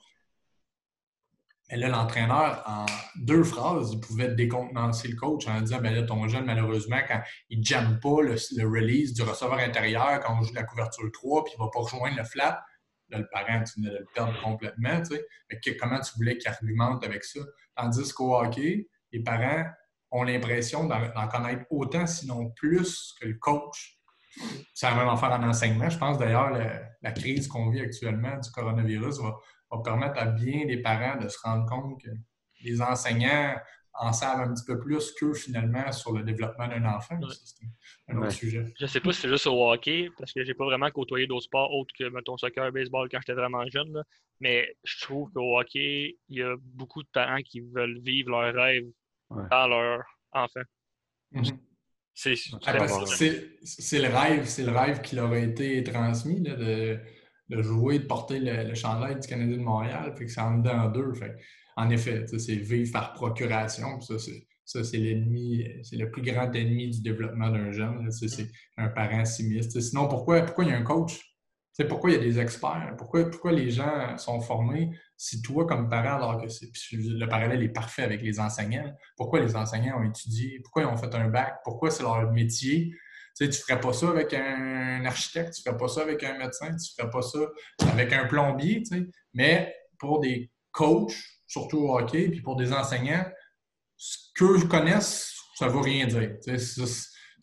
Et 1.70 1.76
là, 1.76 1.88
l'entraîneur, 1.88 2.62
en 2.66 2.84
deux 3.16 3.42
phrases, 3.42 3.92
il 3.94 4.00
pouvait 4.00 4.28
décontenancer 4.28 5.08
le 5.08 5.16
coach 5.16 5.48
en 5.48 5.60
disant 5.60 5.80
ben 5.80 5.94
là, 5.94 6.02
ton 6.02 6.28
jeune, 6.28 6.44
malheureusement, 6.44 7.00
quand 7.08 7.20
il 7.48 7.60
ne 7.60 7.64
jamme 7.64 7.98
pas 8.00 8.20
le, 8.20 8.34
release 8.68 9.14
du 9.14 9.22
receveur 9.22 9.58
intérieur, 9.58 10.20
quand 10.20 10.36
on 10.38 10.42
joue 10.42 10.52
la 10.54 10.64
couverture 10.64 11.10
3, 11.10 11.44
puis 11.44 11.54
il 11.56 11.60
ne 11.60 11.64
va 11.64 11.70
pas 11.72 11.80
rejoindre 11.80 12.16
le 12.18 12.24
flat, 12.24 12.62
là, 13.08 13.18
le 13.18 13.28
parent, 13.32 13.64
tu 13.64 13.80
venais 13.80 13.92
de 13.92 13.98
le 13.98 14.06
perdre 14.14 14.38
complètement. 14.42 15.00
Tu 15.00 15.16
sais. 15.16 15.26
Mais 15.50 15.76
comment 15.76 16.00
tu 16.00 16.12
voulais 16.16 16.36
qu'il 16.36 16.50
argumente 16.50 17.02
avec 17.04 17.24
ça? 17.24 17.40
Tandis 17.76 18.12
qu'au 18.12 18.36
hockey, 18.36 18.88
les 19.12 19.22
parents 19.22 19.64
ont 20.10 20.22
l'impression 20.22 20.84
d'en 20.84 21.28
connaître 21.28 21.64
autant, 21.70 22.06
sinon 22.06 22.50
plus, 22.50 23.14
que 23.20 23.26
le 23.26 23.34
coach. 23.34 23.98
C'est 24.74 24.86
la 24.86 24.96
même 24.96 25.08
affaire 25.08 25.32
en 25.32 25.42
enseignement. 25.42 25.88
Je 25.88 25.98
pense 25.98 26.18
d'ailleurs 26.18 26.50
la, 26.50 26.82
la 27.02 27.12
crise 27.12 27.48
qu'on 27.48 27.70
vit 27.70 27.80
actuellement 27.80 28.38
du 28.38 28.50
coronavirus 28.50 29.18
va 29.20 29.34
va 29.70 29.82
permettre 29.82 30.18
à 30.18 30.26
bien 30.26 30.66
des 30.66 30.78
parents 30.78 31.16
de 31.18 31.28
se 31.28 31.38
rendre 31.42 31.66
compte 31.66 32.00
que 32.02 32.10
les 32.62 32.80
enseignants 32.80 33.56
en 33.96 34.12
savent 34.12 34.40
un 34.40 34.52
petit 34.52 34.64
peu 34.64 34.80
plus 34.80 35.12
qu'eux, 35.12 35.34
finalement, 35.34 35.92
sur 35.92 36.12
le 36.12 36.24
développement 36.24 36.66
d'un 36.66 36.84
enfant. 36.84 37.16
C'est 37.28 37.64
un 38.08 38.18
autre 38.18 38.32
sujet. 38.32 38.64
Je 38.76 38.84
ne 38.84 38.88
sais 38.88 39.00
pas 39.00 39.12
si 39.12 39.20
c'est 39.20 39.28
juste 39.28 39.46
au 39.46 39.70
hockey, 39.70 40.10
parce 40.18 40.32
que 40.32 40.44
j'ai 40.44 40.54
pas 40.54 40.64
vraiment 40.64 40.90
côtoyé 40.90 41.28
d'autres 41.28 41.44
sports 41.44 41.72
autres 41.72 41.94
que, 41.96 42.08
mettons, 42.08 42.36
soccer, 42.36 42.72
baseball 42.72 43.08
quand 43.08 43.20
j'étais 43.20 43.34
vraiment 43.34 43.64
jeune. 43.68 44.02
Mais 44.40 44.76
je 44.82 45.00
trouve 45.04 45.30
qu'au 45.30 45.58
hockey, 45.58 46.16
il 46.28 46.38
y 46.38 46.42
a 46.42 46.56
beaucoup 46.58 47.04
de 47.04 47.08
parents 47.12 47.40
qui 47.42 47.60
veulent 47.60 48.00
vivre 48.00 48.30
leur 48.30 48.52
rêve 48.52 48.86
par 49.48 49.68
leur 49.68 50.02
enfant. 50.32 50.60
Mm-hmm. 51.32 51.58
C'est 52.14 53.98
le 53.98 54.08
rêve, 54.08 54.46
c'est 54.46 54.64
le 54.64 54.72
rêve 54.72 55.00
qui 55.02 55.16
leur 55.16 55.32
a 55.32 55.38
été 55.38 55.82
transmis 55.82 56.40
de, 56.40 56.98
de 57.48 57.62
jouer, 57.62 57.98
de 57.98 58.06
porter 58.06 58.38
le, 58.38 58.68
le 58.68 58.74
chandail 58.74 59.18
du 59.20 59.26
Canadien 59.26 59.56
de 59.56 59.62
Montréal. 59.62 60.14
Fait 60.16 60.24
que 60.24 60.30
c'est 60.30 60.40
en 60.40 60.58
dedans 60.58 60.88
deux. 60.88 61.12
Fait, 61.14 61.36
en 61.76 61.90
effet, 61.90 62.24
c'est 62.38 62.54
vivre 62.54 62.92
par 62.92 63.12
procuration. 63.14 64.00
Ça, 64.00 64.82
c'est 64.84 64.96
l'ennemi, 64.96 65.66
c'est 65.82 65.96
le 65.96 66.10
plus 66.10 66.22
grand 66.22 66.50
ennemi 66.54 66.90
du 66.90 67.02
développement 67.02 67.50
d'un 67.50 67.72
jeune. 67.72 68.10
C'est 68.10 68.48
un 68.78 68.88
parent 68.88 69.24
simiste. 69.24 69.78
Sinon, 69.80 70.08
pourquoi, 70.08 70.42
pourquoi 70.42 70.64
il 70.64 70.70
y 70.70 70.72
a 70.72 70.78
un 70.78 70.82
coach? 70.82 71.33
C'est 71.76 71.88
pourquoi 71.88 72.10
il 72.10 72.12
y 72.14 72.16
a 72.16 72.22
des 72.22 72.38
experts? 72.38 72.94
Pourquoi, 72.96 73.28
pourquoi 73.28 73.50
les 73.50 73.68
gens 73.68 74.16
sont 74.16 74.40
formés? 74.40 74.96
Si 75.16 75.42
toi, 75.42 75.66
comme 75.66 75.88
parent, 75.88 76.16
alors 76.16 76.40
que 76.40 76.46
le 76.92 77.26
parallèle 77.26 77.64
est 77.64 77.68
parfait 77.68 78.04
avec 78.04 78.22
les 78.22 78.38
enseignants, 78.38 78.94
pourquoi 79.16 79.40
les 79.40 79.56
enseignants 79.56 79.98
ont 80.00 80.08
étudié? 80.08 80.60
Pourquoi 80.60 80.82
ils 80.82 80.86
ont 80.86 80.96
fait 80.96 81.12
un 81.16 81.26
bac? 81.26 81.56
Pourquoi 81.64 81.90
c'est 81.90 82.04
leur 82.04 82.30
métier? 82.30 82.94
Tu 83.36 83.44
ne 83.44 83.50
ferais 83.50 83.80
pas 83.80 83.92
ça 83.92 84.08
avec 84.10 84.32
un 84.32 85.04
architecte, 85.04 85.54
tu 85.54 85.62
ne 85.62 85.64
ferais 85.64 85.76
pas 85.76 85.88
ça 85.88 86.02
avec 86.02 86.22
un 86.22 86.38
médecin, 86.38 86.68
tu 86.68 86.74
ne 86.74 87.02
ferais 87.02 87.10
pas 87.10 87.22
ça 87.22 87.40
avec 87.90 88.12
un 88.12 88.26
plombier. 88.26 88.84
Mais 89.32 89.74
pour 89.98 90.20
des 90.20 90.52
coachs, 90.70 91.12
surtout 91.48 91.78
au 91.78 91.98
hockey, 91.98 92.28
puis 92.28 92.40
pour 92.40 92.54
des 92.54 92.72
enseignants, 92.72 93.26
ce 93.96 94.16
qu'eux 94.36 94.60
connaissent, 94.68 95.34
ça 95.56 95.66
ne 95.66 95.72
veut 95.72 95.80
rien 95.80 96.06
dire. 96.06 96.36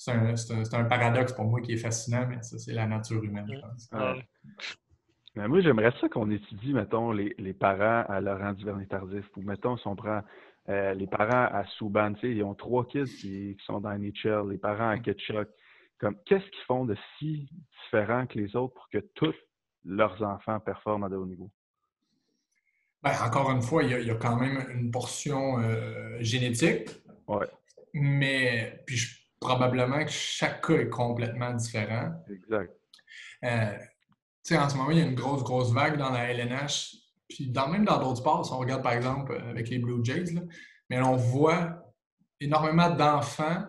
C'est 0.03 0.73
un, 0.73 0.85
paradoxe 0.85 1.31
pour 1.33 1.45
moi 1.45 1.61
qui 1.61 1.73
est 1.73 1.77
fascinant, 1.77 2.25
mais 2.27 2.41
ça, 2.41 2.57
c'est 2.57 2.73
la 2.73 2.87
nature 2.87 3.23
humaine, 3.23 3.47
je 3.47 3.59
pense. 3.59 3.91
Mais 5.35 5.47
moi, 5.47 5.61
j'aimerais 5.61 5.93
ça 6.01 6.09
qu'on 6.09 6.31
étudie, 6.31 6.73
mettons, 6.73 7.11
les, 7.11 7.53
parents 7.53 8.03
à 8.09 8.19
Laurent 8.19 8.53
Duvernay-Tardif, 8.53 9.25
ou 9.37 9.43
mettons, 9.43 9.77
si 9.77 9.87
on 9.87 9.95
prend 9.95 10.21
euh, 10.69 10.95
les 10.95 11.05
parents 11.05 11.45
à 11.53 11.65
Souban, 11.77 12.13
ils 12.23 12.43
ont 12.43 12.55
trois 12.55 12.87
kids 12.87 13.15
qui, 13.21 13.55
sont 13.67 13.79
dans 13.79 13.91
NHL, 13.91 14.49
les 14.49 14.57
parents 14.57 14.89
à 14.89 14.97
Ketchuk, 14.97 15.47
qu'est-ce 15.99 16.49
qu'ils 16.49 16.65
font 16.65 16.85
de 16.85 16.97
si 17.19 17.47
différent 17.83 18.25
que 18.25 18.39
les 18.39 18.55
autres 18.55 18.73
pour 18.73 18.89
que 18.89 18.97
tous 19.13 19.35
leurs 19.85 20.19
enfants 20.23 20.59
performent 20.59 21.03
à 21.03 21.09
de 21.09 21.15
haut 21.15 21.27
niveau? 21.27 21.51
Ben, 23.03 23.13
encore 23.23 23.51
une 23.51 23.61
fois, 23.61 23.83
il 23.83 23.91
y, 23.91 24.09
a, 24.09 24.15
quand 24.15 24.35
même 24.35 24.65
une 24.73 24.89
portion 24.89 25.59
euh, 25.59 26.17
génétique. 26.21 26.89
Ouais. 27.27 27.47
Mais 27.93 28.83
puis 28.87 29.20
probablement 29.41 30.05
que 30.05 30.11
chaque 30.11 30.65
cas 30.65 30.75
est 30.75 30.89
complètement 30.89 31.51
différent. 31.53 32.11
Exact. 32.29 32.71
Euh, 33.43 33.77
en 34.51 34.69
ce 34.69 34.77
moment, 34.77 34.91
il 34.91 34.99
y 34.99 35.01
a 35.01 35.05
une 35.05 35.15
grosse, 35.15 35.43
grosse 35.43 35.73
vague 35.73 35.97
dans 35.97 36.11
la 36.11 36.31
LNH. 36.31 36.95
Puis 37.27 37.49
dans, 37.49 37.67
même 37.67 37.83
dans 37.83 37.97
d'autres 37.97 38.19
sports, 38.19 38.45
si 38.45 38.53
on 38.53 38.59
regarde 38.59 38.83
par 38.83 38.93
exemple 38.93 39.41
avec 39.49 39.69
les 39.69 39.79
Blue 39.79 40.03
Jays, 40.03 40.35
mais 40.89 41.01
on 41.01 41.15
voit 41.15 41.81
énormément 42.39 42.89
d'enfants 42.89 43.65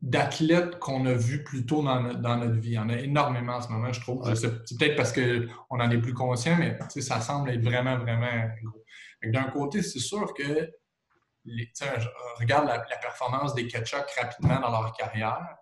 d'athlètes 0.00 0.78
qu'on 0.80 1.06
a 1.06 1.14
vus 1.14 1.44
plus 1.44 1.64
tôt 1.64 1.82
dans, 1.82 2.02
notre 2.02 2.58
vie. 2.58 2.70
Il 2.70 2.74
y 2.74 2.78
en 2.78 2.88
a 2.88 2.98
énormément 2.98 3.54
en 3.54 3.60
ce 3.60 3.68
moment, 3.68 3.92
je 3.92 4.00
trouve. 4.00 4.34
C'est 4.34 4.76
peut-être 4.76 4.96
parce 4.96 5.12
qu'on 5.12 5.78
en 5.80 5.90
est 5.90 6.00
plus 6.00 6.12
conscient, 6.12 6.56
mais 6.58 6.76
ça 7.00 7.20
semble 7.20 7.50
être 7.50 7.62
vraiment, 7.62 7.96
vraiment 7.98 8.50
gros. 8.62 8.84
D'un 9.24 9.44
côté, 9.44 9.80
c'est 9.80 10.00
sûr 10.00 10.34
que 10.34 10.68
les, 11.44 11.70
regarde 12.38 12.66
la, 12.66 12.78
performance 12.98 13.54
des 13.54 13.66
Ketchuk 13.66 14.04
rapidement 14.20 14.60
dans 14.60 14.70
leur 14.70 14.92
carrière. 14.92 15.56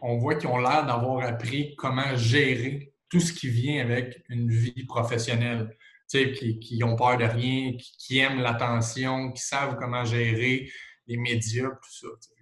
On 0.00 0.18
voit 0.18 0.34
qu'ils 0.34 0.48
ont 0.48 0.58
l'air 0.58 0.84
d'avoir 0.86 1.26
appris 1.26 1.74
comment 1.76 2.16
gérer 2.16 2.94
tout 3.08 3.20
ce 3.20 3.32
qui 3.32 3.48
vient 3.48 3.82
avec 3.82 4.22
une 4.28 4.50
vie 4.50 4.84
professionnelle. 4.86 5.76
Qui, 6.06 6.60
qui 6.60 6.84
ont 6.84 6.94
peur 6.94 7.16
de 7.16 7.24
rien, 7.24 7.72
qui, 7.98 8.18
aiment 8.18 8.40
l'attention, 8.40 9.32
qui 9.32 9.42
savent 9.42 9.76
comment 9.76 10.04
gérer 10.04 10.70
les 11.08 11.16
médias. 11.16 11.70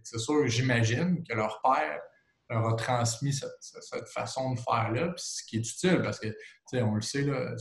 C'est 0.02 0.18
sûr, 0.18 0.46
j'imagine 0.46 1.24
que 1.26 1.34
leur 1.34 1.62
père 1.62 1.98
leur 2.50 2.66
a 2.68 2.76
transmis 2.76 3.32
cette, 3.32 4.08
façon 4.08 4.52
de 4.52 4.60
faire-là, 4.60 5.14
ce 5.16 5.42
qui 5.44 5.56
est 5.56 5.60
utile 5.60 6.00
parce 6.02 6.18
que, 6.18 6.28
on 6.74 6.94
le 6.94 7.00
sait, 7.00 7.22
là, 7.22 7.54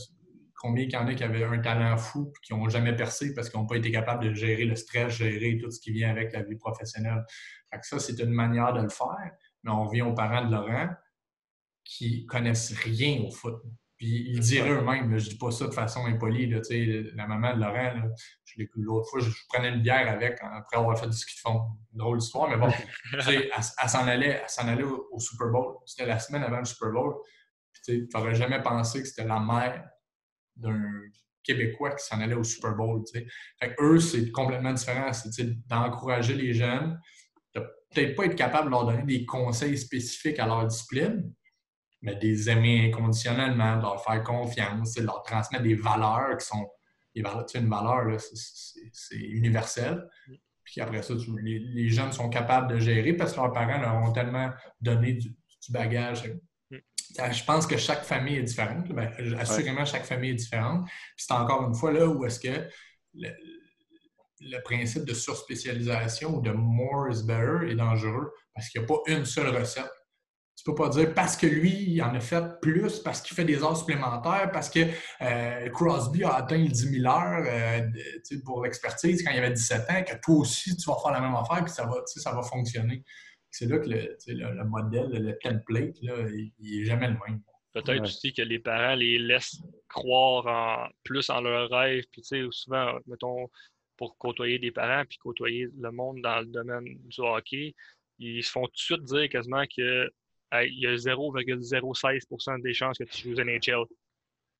combien 0.62 0.84
il 0.84 0.92
y 0.92 0.96
en 0.96 1.08
a 1.08 1.14
qui 1.14 1.24
avaient 1.24 1.42
un 1.42 1.58
talent 1.58 1.96
fou 1.98 2.32
et 2.34 2.40
qui 2.46 2.54
n'ont 2.54 2.68
jamais 2.68 2.94
percé 2.94 3.34
parce 3.34 3.50
qu'ils 3.50 3.58
n'ont 3.58 3.66
pas 3.66 3.76
été 3.76 3.90
capables 3.90 4.24
de 4.24 4.32
gérer 4.32 4.64
le 4.64 4.76
stress, 4.76 5.14
gérer 5.14 5.58
tout 5.58 5.70
ce 5.72 5.80
qui 5.80 5.90
vient 5.90 6.10
avec 6.10 6.32
la 6.32 6.42
vie 6.42 6.54
professionnelle. 6.54 7.24
ça, 7.82 7.98
c'est 7.98 8.18
une 8.20 8.30
manière 8.30 8.72
de 8.72 8.82
le 8.82 8.88
faire, 8.88 9.32
mais 9.64 9.72
on 9.72 9.84
revient 9.86 10.02
aux 10.02 10.14
parents 10.14 10.46
de 10.46 10.52
Laurent 10.52 10.88
qui 11.84 12.26
connaissent 12.26 12.72
rien 12.78 13.22
au 13.26 13.30
foot. 13.32 13.60
Puis 13.96 14.30
ils 14.30 14.38
diraient 14.38 14.70
eux-mêmes, 14.70 15.18
je 15.18 15.30
dis 15.30 15.38
pas 15.38 15.50
ça 15.50 15.66
de 15.66 15.72
façon 15.72 16.06
impolie, 16.06 16.46
là, 16.46 16.60
la 17.14 17.26
maman 17.26 17.54
de 17.54 17.60
Laurent, 17.60 18.10
l'autre 18.76 19.10
fois, 19.10 19.20
je, 19.20 19.30
prenais 19.48 19.70
une 19.70 19.82
bière 19.82 20.08
avec 20.08 20.38
après 20.42 20.76
avoir 20.76 20.96
fait 20.96 21.08
du 21.08 21.16
ski 21.16 21.34
de 21.34 21.40
fond. 21.40 21.72
Une 21.92 21.98
drôle 21.98 22.18
d'histoire, 22.18 22.48
mais 22.48 22.56
bon, 22.56 22.72
elle, 23.26 23.50
elle 23.52 23.88
s'en 23.88 24.06
allait, 24.06 24.44
allait 24.58 24.82
au, 24.84 25.18
Super 25.18 25.48
Bowl. 25.48 25.78
C'était 25.86 26.06
la 26.06 26.20
semaine 26.20 26.44
avant 26.44 26.58
le 26.60 26.64
Super 26.64 26.90
Bowl. 26.90 27.14
Tu 27.84 28.08
n'aurais 28.14 28.34
jamais 28.36 28.62
pensé 28.62 29.02
que 29.02 29.08
c'était 29.08 29.26
la 29.26 29.40
mère 29.40 29.91
d'un 30.56 31.02
Québécois 31.42 31.94
qui 31.94 32.04
s'en 32.04 32.20
allait 32.20 32.34
au 32.34 32.44
Super 32.44 32.74
Bowl. 32.74 33.02
Eux, 33.80 33.98
c'est 33.98 34.30
complètement 34.30 34.72
différent. 34.72 35.12
C'est 35.12 35.66
d'encourager 35.66 36.34
les 36.34 36.54
jeunes, 36.54 37.00
de 37.54 37.60
peut-être 37.90 38.14
pas 38.14 38.26
être 38.26 38.36
capable 38.36 38.66
de 38.66 38.70
leur 38.70 38.86
donner 38.86 39.04
des 39.04 39.26
conseils 39.26 39.76
spécifiques 39.76 40.38
à 40.38 40.46
leur 40.46 40.66
discipline, 40.66 41.32
mais 42.00 42.16
des 42.16 42.48
aimer 42.50 42.88
inconditionnellement, 42.88 43.76
de 43.76 43.82
leur 43.82 44.02
faire 44.02 44.22
confiance, 44.22 44.94
de 44.94 45.02
leur 45.02 45.22
transmettre 45.22 45.64
des 45.64 45.74
valeurs 45.74 46.36
qui 46.36 46.46
sont. 46.46 46.68
Des 47.14 47.20
valeurs, 47.20 47.44
une 47.54 47.68
valeur, 47.68 48.18
c'est 48.20 49.16
universel. 49.16 50.02
Puis 50.64 50.80
après 50.80 51.02
ça, 51.02 51.12
les, 51.42 51.88
jeunes 51.90 52.12
sont 52.12 52.30
capables 52.30 52.72
de 52.72 52.78
gérer 52.78 53.12
parce 53.12 53.32
que 53.32 53.40
leurs 53.40 53.52
parents 53.52 53.78
leur 53.78 53.94
ont 53.96 54.12
tellement 54.12 54.50
donné 54.80 55.12
du, 55.14 55.36
bagage. 55.68 56.32
Mm. 57.18 57.32
Je 57.32 57.44
pense 57.44 57.66
que 57.66 57.76
chaque 57.76 58.04
famille 58.04 58.36
est 58.36 58.42
différente. 58.42 58.88
Ben, 58.88 59.10
assurément, 59.38 59.84
chaque 59.84 60.04
famille 60.04 60.30
est 60.30 60.34
différente. 60.34 60.86
Puis 60.86 61.26
c'est 61.26 61.34
encore 61.34 61.66
une 61.66 61.74
fois 61.74 61.92
là 61.92 62.06
où 62.06 62.24
est-ce 62.24 62.40
que 62.40 62.68
le, 63.14 63.28
le, 64.40 64.62
principe 64.62 65.04
de 65.04 65.14
surspécialisation 65.14 66.36
ou 66.36 66.40
de 66.40 66.50
more 66.50 67.10
is 67.10 67.22
better 67.24 67.70
est 67.70 67.74
dangereux 67.74 68.32
parce 68.54 68.68
qu'il 68.68 68.80
n'y 68.80 68.86
a 68.86 68.88
pas 68.88 69.00
une 69.06 69.24
seule 69.24 69.54
recette. 69.54 69.90
Tu 70.56 70.70
peux 70.70 70.74
pas 70.76 70.90
dire 70.90 71.12
parce 71.12 71.36
que 71.36 71.46
lui, 71.46 71.70
il 71.88 72.02
en 72.02 72.14
a 72.14 72.20
fait 72.20 72.60
plus, 72.60 73.00
parce 73.00 73.20
qu'il 73.20 73.34
fait 73.34 73.44
des 73.44 73.64
heures 73.64 73.76
supplémentaires, 73.76 74.50
parce 74.52 74.70
que 74.70 74.80
euh, 75.20 75.68
Crosby 75.70 76.22
a 76.22 76.34
atteint 76.34 76.58
les 76.58 76.68
10 76.68 77.00
000 77.00 77.06
heures 77.12 77.44
euh, 77.44 77.80
pour 78.44 78.62
l'expertise 78.62 79.24
quand 79.24 79.32
il 79.32 79.38
avait 79.38 79.50
17 79.50 79.90
ans, 79.90 80.04
que 80.04 80.14
toi 80.22 80.36
aussi, 80.36 80.76
tu 80.76 80.88
vas 80.88 80.96
faire 81.02 81.12
la 81.12 81.20
même 81.20 81.34
affaire, 81.34 81.64
puis 81.64 81.72
ça 81.72 81.84
va, 81.84 81.96
ça 82.06 82.32
va 82.32 82.42
fonctionner. 82.42 83.02
C'est 83.52 83.66
là 83.66 83.78
que 83.78 83.88
le, 83.88 84.64
modèle, 84.64 85.10
le 85.10 85.38
template, 85.38 85.98
il 86.00 86.52
n'est 86.58 86.84
jamais 86.84 87.08
le 87.08 87.16
même. 87.26 87.42
Peut-être 87.72 88.02
aussi 88.02 88.32
que 88.32 88.42
les 88.42 88.58
parents 88.58 88.94
les 88.94 89.18
laissent 89.18 89.62
croire 89.88 90.46
en, 90.46 90.90
plus 91.04 91.30
en 91.30 91.40
leurs 91.40 91.70
rêves. 91.70 92.04
Puis, 92.10 92.22
tu 92.22 92.28
sais, 92.28 92.46
souvent, 92.50 92.98
mettons, 93.06 93.48
pour 93.96 94.16
côtoyer 94.18 94.58
des 94.58 94.72
parents 94.72 95.04
puis 95.08 95.18
côtoyer 95.18 95.68
le 95.78 95.90
monde 95.90 96.20
dans 96.22 96.40
le 96.40 96.46
domaine 96.46 96.84
du 96.84 97.20
hockey, 97.20 97.74
ils 98.18 98.42
se 98.42 98.50
font 98.50 98.66
tout 98.66 98.72
de 98.72 98.78
suite 98.78 99.04
dire 99.04 99.28
quasiment 99.28 99.64
qu'il 99.66 100.10
y 100.52 100.86
a 100.86 100.94
0,016% 100.96 102.62
des 102.62 102.74
chances 102.74 102.98
que 102.98 103.04
tu 103.04 103.22
joues 103.22 103.42
NHL. 103.42 103.84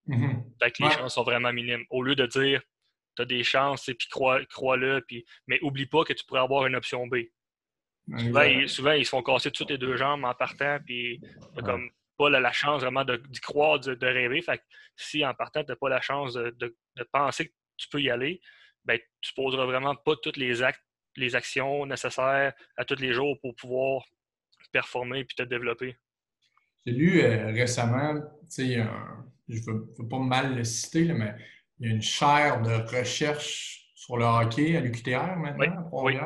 Mm 0.06 0.42
les 0.80 0.90
chances 0.90 1.14
sont 1.14 1.22
vraiment 1.22 1.52
minimes. 1.52 1.84
Au 1.90 2.02
lieu 2.02 2.14
de 2.14 2.26
dire 2.26 2.62
tu 3.16 3.22
as 3.22 3.24
des 3.26 3.42
chances, 3.42 3.84
puis 3.84 4.08
crois-le, 4.08 4.46
crois 4.46 4.78
puis... 5.06 5.24
mais 5.46 5.58
oublie 5.62 5.86
pas 5.86 6.04
que 6.04 6.12
tu 6.14 6.24
pourrais 6.24 6.40
avoir 6.40 6.66
une 6.66 6.74
option 6.76 7.06
B. 7.06 7.16
Souvent 8.66 8.92
ils, 8.92 9.04
se 9.04 9.10
font 9.10 9.22
casser 9.22 9.50
toutes 9.50 9.70
les 9.70 9.78
deux 9.78 9.96
jambes 9.96 10.24
en 10.24 10.34
partant, 10.34 10.78
puis 10.84 11.20
comme 11.64 11.90
pas 12.18 12.30
la, 12.30 12.52
chance 12.52 12.82
vraiment 12.82 13.04
d'y 13.04 13.40
croire, 13.40 13.80
de, 13.80 14.06
rêver. 14.06 14.42
Fait 14.42 14.62
si 14.96 15.24
en 15.24 15.34
partant, 15.34 15.64
tu 15.64 15.70
n'as 15.70 15.76
pas 15.76 15.88
la 15.88 16.00
chance 16.00 16.34
de, 16.34 16.76
penser 17.12 17.48
que 17.48 17.52
tu 17.76 17.88
peux 17.88 18.00
y 18.00 18.10
aller, 18.10 18.40
ben, 18.84 18.98
tu 19.20 19.32
ne 19.36 19.42
poseras 19.42 19.64
vraiment 19.64 19.94
pas 19.94 20.14
toutes 20.22 20.36
les 20.36 20.62
actes, 20.62 20.82
les 21.16 21.34
actions 21.34 21.86
nécessaires 21.86 22.52
à 22.76 22.84
tous 22.84 23.00
les 23.00 23.12
jours 23.12 23.38
pour 23.40 23.54
pouvoir 23.54 24.04
performer 24.72 25.20
et 25.20 25.26
te 25.26 25.42
développer. 25.42 25.96
J'ai 26.84 26.92
lu 26.92 27.20
euh, 27.22 27.52
récemment, 27.52 28.20
je 28.56 28.62
ne 28.62 29.58
veux, 29.58 30.08
pas 30.08 30.18
mal 30.18 30.56
le 30.56 30.64
citer, 30.64 31.12
mais 31.12 31.34
il 31.78 31.86
y 31.86 31.90
a 31.90 31.94
une 31.94 32.02
chaire 32.02 32.62
de 32.62 32.72
recherche 32.96 33.90
sur 33.94 34.16
le 34.16 34.24
hockey 34.24 34.76
à 34.76 34.80
l'UQTR 34.80 35.36
maintenant, 35.36 35.88
oui, 35.92 36.16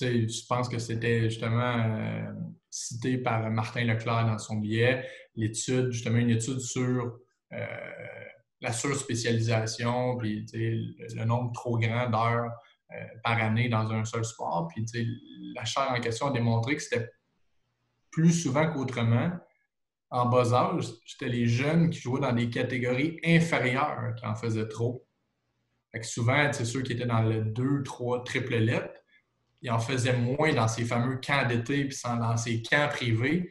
je 0.00 0.46
pense 0.46 0.68
que 0.68 0.78
c'était 0.78 1.22
justement 1.28 1.78
euh, 1.78 2.32
cité 2.70 3.18
par 3.18 3.50
Martin 3.50 3.84
Leclerc 3.84 4.26
dans 4.26 4.38
son 4.38 4.56
billet, 4.56 5.06
l'étude, 5.34 5.90
justement 5.90 6.18
une 6.18 6.30
étude 6.30 6.60
sur 6.60 7.18
euh, 7.52 7.66
la 8.60 8.72
surspécialisation, 8.72 10.16
puis 10.16 10.46
le, 10.52 11.24
nombre 11.24 11.52
trop 11.52 11.78
grand 11.78 12.08
d'heures 12.08 12.52
euh, 12.92 12.96
par 13.22 13.40
année 13.42 13.68
dans 13.68 13.90
un 13.90 14.04
seul 14.04 14.24
sport. 14.24 14.68
Puis 14.68 14.86
la 15.54 15.64
chaire 15.64 15.90
en 15.90 16.00
question 16.00 16.28
a 16.28 16.32
démontré 16.32 16.76
que 16.76 16.82
c'était 16.82 17.10
plus 18.10 18.32
souvent 18.32 18.72
qu'autrement, 18.72 19.30
en 20.10 20.26
bas 20.26 20.52
âge, 20.52 20.84
c'était 21.06 21.28
les 21.28 21.46
jeunes 21.46 21.90
qui 21.90 21.98
jouaient 21.98 22.20
dans 22.20 22.32
des 22.32 22.48
catégories 22.48 23.18
inférieures 23.24 24.14
qui 24.16 24.24
en 24.24 24.36
faisaient 24.36 24.68
trop. 24.68 25.04
Fait 25.90 26.00
que 26.00 26.06
souvent, 26.06 26.52
c'est 26.52 26.64
ceux 26.64 26.82
qui 26.82 26.92
étaient 26.92 27.06
dans 27.06 27.22
le 27.22 27.40
2, 27.40 27.82
3, 27.82 28.24
triple 28.24 28.56
lettres, 28.56 28.94
ils 29.64 29.70
en 29.70 29.78
faisaient 29.78 30.16
moins 30.16 30.52
dans 30.52 30.68
ces 30.68 30.84
fameux 30.84 31.16
camps 31.16 31.46
d'été 31.48 31.86
puis 31.86 31.98
dans 32.04 32.36
ces 32.36 32.60
camps 32.60 32.86
privés 32.90 33.50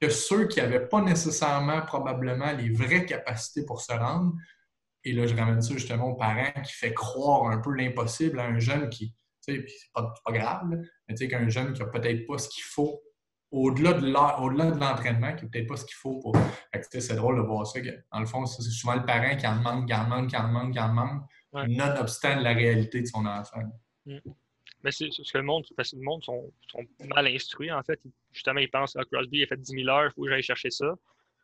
que 0.00 0.10
ceux 0.10 0.48
qui 0.48 0.58
n'avaient 0.58 0.88
pas 0.88 1.00
nécessairement 1.00 1.82
probablement 1.82 2.52
les 2.52 2.68
vraies 2.68 3.06
capacités 3.06 3.64
pour 3.64 3.80
se 3.80 3.92
rendre. 3.92 4.34
Et 5.04 5.12
là, 5.12 5.24
je 5.26 5.36
ramène 5.36 5.62
ça 5.62 5.72
justement 5.74 6.08
aux 6.08 6.16
parents 6.16 6.52
qui 6.64 6.72
fait 6.72 6.92
croire 6.92 7.48
un 7.48 7.58
peu 7.58 7.72
l'impossible 7.72 8.40
à 8.40 8.46
un 8.46 8.58
jeune 8.58 8.90
qui, 8.90 9.14
tu 9.46 9.54
sais, 9.54 9.64
c'est 9.68 9.92
pas, 9.94 10.12
pas 10.24 10.32
grave, 10.32 10.68
mais 11.08 11.14
tu 11.14 11.18
sais, 11.18 11.28
qu'un 11.28 11.48
jeune 11.48 11.72
qui 11.72 11.80
n'a 11.80 11.86
peut-être 11.86 12.26
pas 12.26 12.38
ce 12.38 12.48
qu'il 12.48 12.64
faut 12.64 13.00
au-delà 13.52 13.92
de 13.92 14.04
l'entraînement, 14.10 15.36
qui 15.36 15.44
n'a 15.44 15.50
peut-être 15.50 15.68
pas 15.68 15.76
ce 15.76 15.84
qu'il 15.84 15.94
faut 15.94 16.18
pour. 16.18 16.36
C'est 16.90 17.14
drôle 17.14 17.36
de 17.36 17.42
voir 17.42 17.64
ça. 17.68 17.78
dans 18.12 18.20
le 18.20 18.26
fond, 18.26 18.44
c'est 18.46 18.62
souvent 18.62 18.96
le 18.96 19.06
parent 19.06 19.36
qui 19.36 19.46
en 19.46 19.58
demande, 19.58 19.86
qui 19.86 19.94
en 19.94 20.04
demande, 20.04 20.28
qui 20.28 20.36
en 20.36 20.48
demande, 20.48 20.72
qui 20.72 20.80
en 20.80 20.88
demande, 20.88 21.20
nonobstant 21.52 22.40
la 22.40 22.52
réalité 22.52 23.00
de 23.00 23.06
son 23.06 23.24
enfant. 23.24 23.62
Mm. 24.06 24.18
Mais 24.84 24.92
c'est 24.92 25.10
ce 25.10 25.32
que 25.32 25.38
le 25.38 25.44
monde, 25.44 25.64
parce 25.76 25.90
que 25.90 25.96
le 25.96 26.02
monde 26.02 26.22
sont, 26.22 26.52
mal 27.14 27.26
instruits, 27.26 27.72
en 27.72 27.82
fait. 27.82 28.00
Justement, 28.32 28.60
ils 28.60 28.70
pensent, 28.70 28.96
ah, 28.96 29.04
Crosby 29.10 29.42
a 29.42 29.46
fait 29.46 29.56
10 29.60 29.72
000 29.84 29.88
heures, 29.88 30.10
il 30.10 30.12
faut 30.14 30.22
que 30.24 30.30
j'aille 30.30 30.42
chercher 30.42 30.70
ça. 30.70 30.94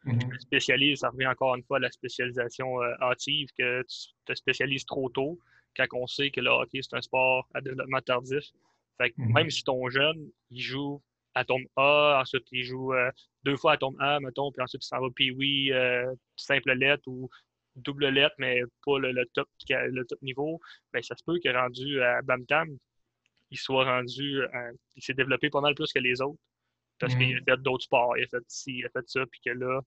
Mm-hmm. 0.05 0.41
spécialise, 0.41 0.99
ça 1.01 1.11
revient 1.11 1.29
encore 1.29 1.55
une 1.55 1.63
fois 1.63 1.77
à 1.77 1.81
la 1.81 1.91
spécialisation 1.91 2.83
euh, 2.83 2.93
hâtive, 3.01 3.49
que 3.57 3.83
tu 3.83 4.09
te 4.25 4.35
spécialises 4.35 4.85
trop 4.85 5.09
tôt, 5.09 5.39
quand 5.77 5.87
on 5.93 6.07
sait 6.09 6.31
que 6.31 6.41
le 6.41 6.51
hockey, 6.51 6.81
c'est 6.83 6.97
un 6.97 7.01
sport 7.01 7.49
à 7.55 7.61
développement 7.61 8.01
tardif. 8.01 8.45
Fait 8.99 9.11
que 9.11 9.21
mm-hmm. 9.21 9.33
même 9.33 9.51
si 9.51 9.63
ton 9.63 9.89
jeune, 9.89 10.29
il 10.51 10.61
joue 10.61 11.01
à 11.35 11.45
tombe 11.45 11.65
A, 11.77 12.19
ensuite 12.21 12.47
il 12.53 12.65
joue 12.65 12.93
euh, 12.93 13.11
deux 13.45 13.57
fois 13.57 13.73
à 13.73 13.77
tombe 13.77 13.97
A, 14.01 14.21
mettons, 14.21 14.51
puis 14.53 14.63
ensuite 14.63 14.85
il 14.85 14.89
s'en 14.89 15.01
va 15.01 15.09
puis 15.15 15.31
oui, 15.31 15.73
euh, 15.73 16.13
simple 16.37 16.73
lettre 16.73 17.05
ou 17.07 17.31
double 17.77 18.09
lettre, 18.09 18.35
mais 18.39 18.61
pas 18.85 18.99
le, 18.99 19.25
top, 19.33 19.49
le 19.69 20.05
top 20.05 20.21
niveau, 20.21 20.61
bien, 20.93 21.01
ça 21.01 21.17
se 21.17 21.25
peut 21.25 21.39
qu'il 21.39 21.57
rendu 21.57 22.03
à 22.03 22.21
Bamtam, 22.23 22.77
il 23.53 23.59
soit 23.59 23.85
rendu, 23.85 24.43
euh, 24.43 24.73
il 24.97 25.03
s'est 25.03 25.15
développé 25.15 25.51
pas 25.51 25.61
mal 25.61 25.75
plus 25.75 25.93
que 25.93 25.99
les 25.99 26.21
autres. 26.21 26.41
Parce 26.99 27.15
qu'il 27.15 27.37
a 27.37 27.41
mm. 27.41 27.45
fait 27.45 27.63
d'autres 27.63 27.85
sports, 27.85 28.17
il 28.17 28.25
a 28.25 28.27
fait 28.29 28.45
ci, 28.49 28.79
il 28.79 28.87
a 28.87 28.89
fait 28.89 29.09
ça, 29.09 29.25
puis 29.27 29.41
que 29.45 29.51
là, 29.51 29.81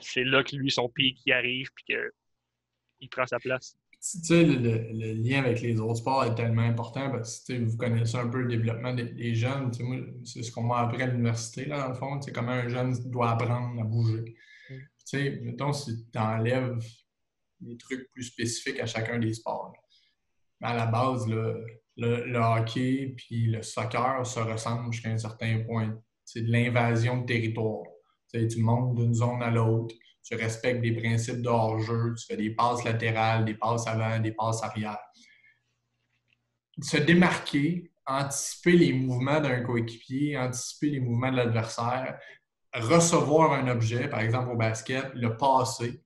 c'est 0.00 0.24
là 0.24 0.42
que 0.42 0.54
lui, 0.56 0.70
son 0.70 0.88
pied 0.88 1.14
qui 1.14 1.32
arrive, 1.32 1.68
puis 1.74 1.84
qu'il 1.84 3.08
prend 3.08 3.26
sa 3.26 3.38
place. 3.38 3.76
Tu 3.92 4.18
sais, 4.24 4.44
le, 4.44 5.12
lien 5.14 5.44
avec 5.44 5.60
les 5.62 5.80
autres 5.80 5.96
sports 5.96 6.24
est 6.24 6.34
tellement 6.34 6.62
important 6.62 7.10
parce 7.10 7.40
que 7.40 7.54
vous 7.54 7.76
connaissez 7.76 8.16
un 8.16 8.28
peu 8.28 8.42
le 8.42 8.48
développement 8.48 8.92
des, 8.92 9.34
jeunes. 9.34 9.70
C'est 10.24 10.42
ce 10.42 10.52
qu'on 10.52 10.64
m'a 10.64 10.80
appris 10.80 11.02
à 11.02 11.06
l'université, 11.06 11.64
là, 11.64 11.82
dans 11.82 11.88
le 11.88 11.94
fond. 11.94 12.20
C'est 12.20 12.32
comment 12.32 12.52
un 12.52 12.68
jeune 12.68 12.92
doit 13.10 13.30
apprendre 13.30 13.80
à 13.80 13.84
bouger. 13.84 14.36
Mm. 14.68 14.74
Tu 14.74 14.84
sais, 15.04 15.40
mettons, 15.42 15.72
si 15.72 16.04
tu 16.12 16.18
enlèves 16.18 16.78
des 17.60 17.76
trucs 17.76 18.10
plus 18.12 18.24
spécifiques 18.24 18.80
à 18.80 18.86
chacun 18.86 19.18
des 19.18 19.32
sports. 19.34 19.72
Mais 20.60 20.68
à 20.68 20.74
la 20.74 20.86
base, 20.86 21.26
le, 21.96 22.38
hockey 22.38 23.14
puis 23.16 23.46
le 23.46 23.62
soccer 23.62 24.26
se 24.26 24.40
ressemblent 24.40 24.92
jusqu'à 24.92 25.10
un 25.10 25.18
certain 25.18 25.62
point. 25.64 25.98
C'est 26.24 26.42
de 26.42 26.52
l'invasion 26.52 27.22
de 27.22 27.26
territoire. 27.26 27.84
tu 28.32 28.60
montes 28.60 28.96
d'une 28.96 29.14
zone 29.14 29.42
à 29.42 29.50
l'autre, 29.50 29.94
tu 30.22 30.34
respectes 30.34 30.82
des 30.82 30.92
principes 30.92 31.40
de 31.40 31.48
hors-jeu, 31.48 32.14
tu 32.18 32.26
fais 32.26 32.36
des 32.36 32.50
passes 32.50 32.84
latérales, 32.84 33.44
des 33.44 33.54
passes 33.54 33.86
avant, 33.86 34.18
des 34.18 34.32
passes 34.32 34.62
arrière. 34.62 34.98
Se 36.82 36.96
démarquer, 36.96 37.92
anticiper 38.06 38.72
les 38.72 38.92
mouvements 38.92 39.40
d'un 39.40 39.62
coéquipier, 39.62 40.36
anticiper 40.36 40.90
les 40.90 41.00
mouvements 41.00 41.30
de 41.30 41.36
l'adversaire, 41.36 42.18
recevoir 42.74 43.52
un 43.52 43.68
objet, 43.68 44.08
par 44.08 44.20
exemple 44.20 44.50
au 44.50 44.56
basket, 44.56 45.12
le 45.14 45.36
passer, 45.36 46.02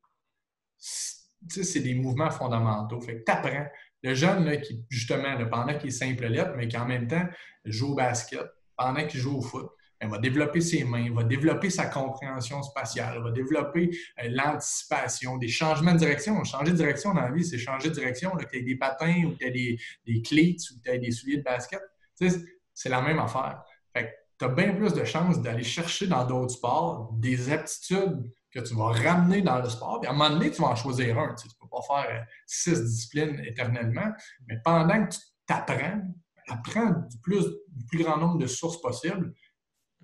c'est 0.79 1.81
des 1.81 1.95
mouvements 1.95 2.31
fondamentaux. 2.31 3.01
Fait 3.01 3.19
que 3.19 3.25
tu 3.25 3.33
apprends. 3.33 3.67
Le 4.03 4.15
jeune 4.15 4.45
là, 4.45 4.57
qui, 4.57 4.83
justement, 4.89 5.37
pendant 5.51 5.77
qu'il 5.77 5.89
est 5.89 5.93
simple 5.93 6.27
lettre, 6.27 6.53
mais 6.57 6.69
qui 6.69 6.77
en 6.77 6.87
même 6.87 7.07
temps 7.07 7.27
joue 7.65 7.93
au 7.93 7.95
basket, 7.95 8.47
pendant 8.77 9.07
qu'il 9.07 9.21
joue 9.21 9.39
au 9.39 9.43
foot, 9.43 9.71
il 10.03 10.09
va 10.09 10.19
développer 10.19 10.61
ses 10.63 10.85
mains, 10.85 11.01
il 11.01 11.13
va 11.13 11.25
développer 11.25 11.69
sa 11.69 11.87
compréhension 11.87 12.63
spatiale, 12.63 13.17
il 13.19 13.23
va 13.23 13.31
développer 13.31 13.91
euh, 14.23 14.29
l'anticipation, 14.31 15.37
des 15.37 15.49
changements 15.49 15.93
de 15.93 15.99
direction. 15.99 16.43
Changer 16.45 16.73
de 16.73 16.77
direction 16.77 17.13
dans 17.13 17.21
la 17.21 17.31
vie, 17.31 17.45
c'est 17.45 17.59
changer 17.59 17.91
de 17.91 17.95
direction. 17.95 18.31
Que 18.31 18.45
tu 18.47 18.59
aies 18.59 18.63
des 18.63 18.77
patins 18.77 19.25
ou 19.27 19.33
que 19.33 19.39
tu 19.39 19.47
aies 19.47 19.51
des, 19.51 19.79
des 20.07 20.23
clés 20.23 20.57
ou 20.71 20.79
que 20.79 20.83
tu 20.83 20.91
aies 20.91 20.99
des 20.99 21.11
souliers 21.11 21.39
de 21.39 21.43
basket. 21.43 21.81
c'est 22.17 22.89
la 22.89 23.03
même 23.03 23.19
affaire. 23.19 23.63
tu 23.95 24.45
as 24.45 24.49
bien 24.49 24.73
plus 24.73 24.95
de 24.95 25.05
chances 25.05 25.43
d'aller 25.43 25.65
chercher 25.65 26.07
dans 26.07 26.25
d'autres 26.25 26.55
sports 26.55 27.11
des 27.13 27.53
aptitudes 27.53 28.33
que 28.53 28.61
tu 28.61 28.75
vas 28.75 28.89
ramener 28.89 29.43
dans 29.43 29.61
le 29.61 29.69
sport. 29.69 30.01
Puis 30.01 30.09
à 30.09 30.13
un 30.13 30.17
moment 30.17 30.31
donné, 30.31 30.51
tu 30.51 30.61
vas 30.61 30.69
en 30.69 30.77
choisir 30.77 31.19
un. 31.19 31.35
Tu 31.35 31.49
ne 31.49 31.53
peux 31.61 31.69
pas 31.71 31.83
faire 31.87 32.21
euh, 32.21 32.25
six 32.47 32.83
disciplines 32.83 33.41
éternellement, 33.45 34.11
mais 34.47 34.57
pendant 34.65 35.07
que 35.07 35.15
tu 35.15 35.21
t'apprends, 35.47 36.03
apprends 36.49 36.91
du 37.09 37.19
plus, 37.23 37.45
du 37.69 37.87
plus 37.87 38.03
grand 38.03 38.17
nombre 38.17 38.39
de 38.39 38.47
sources 38.47 38.81
possibles 38.81 39.33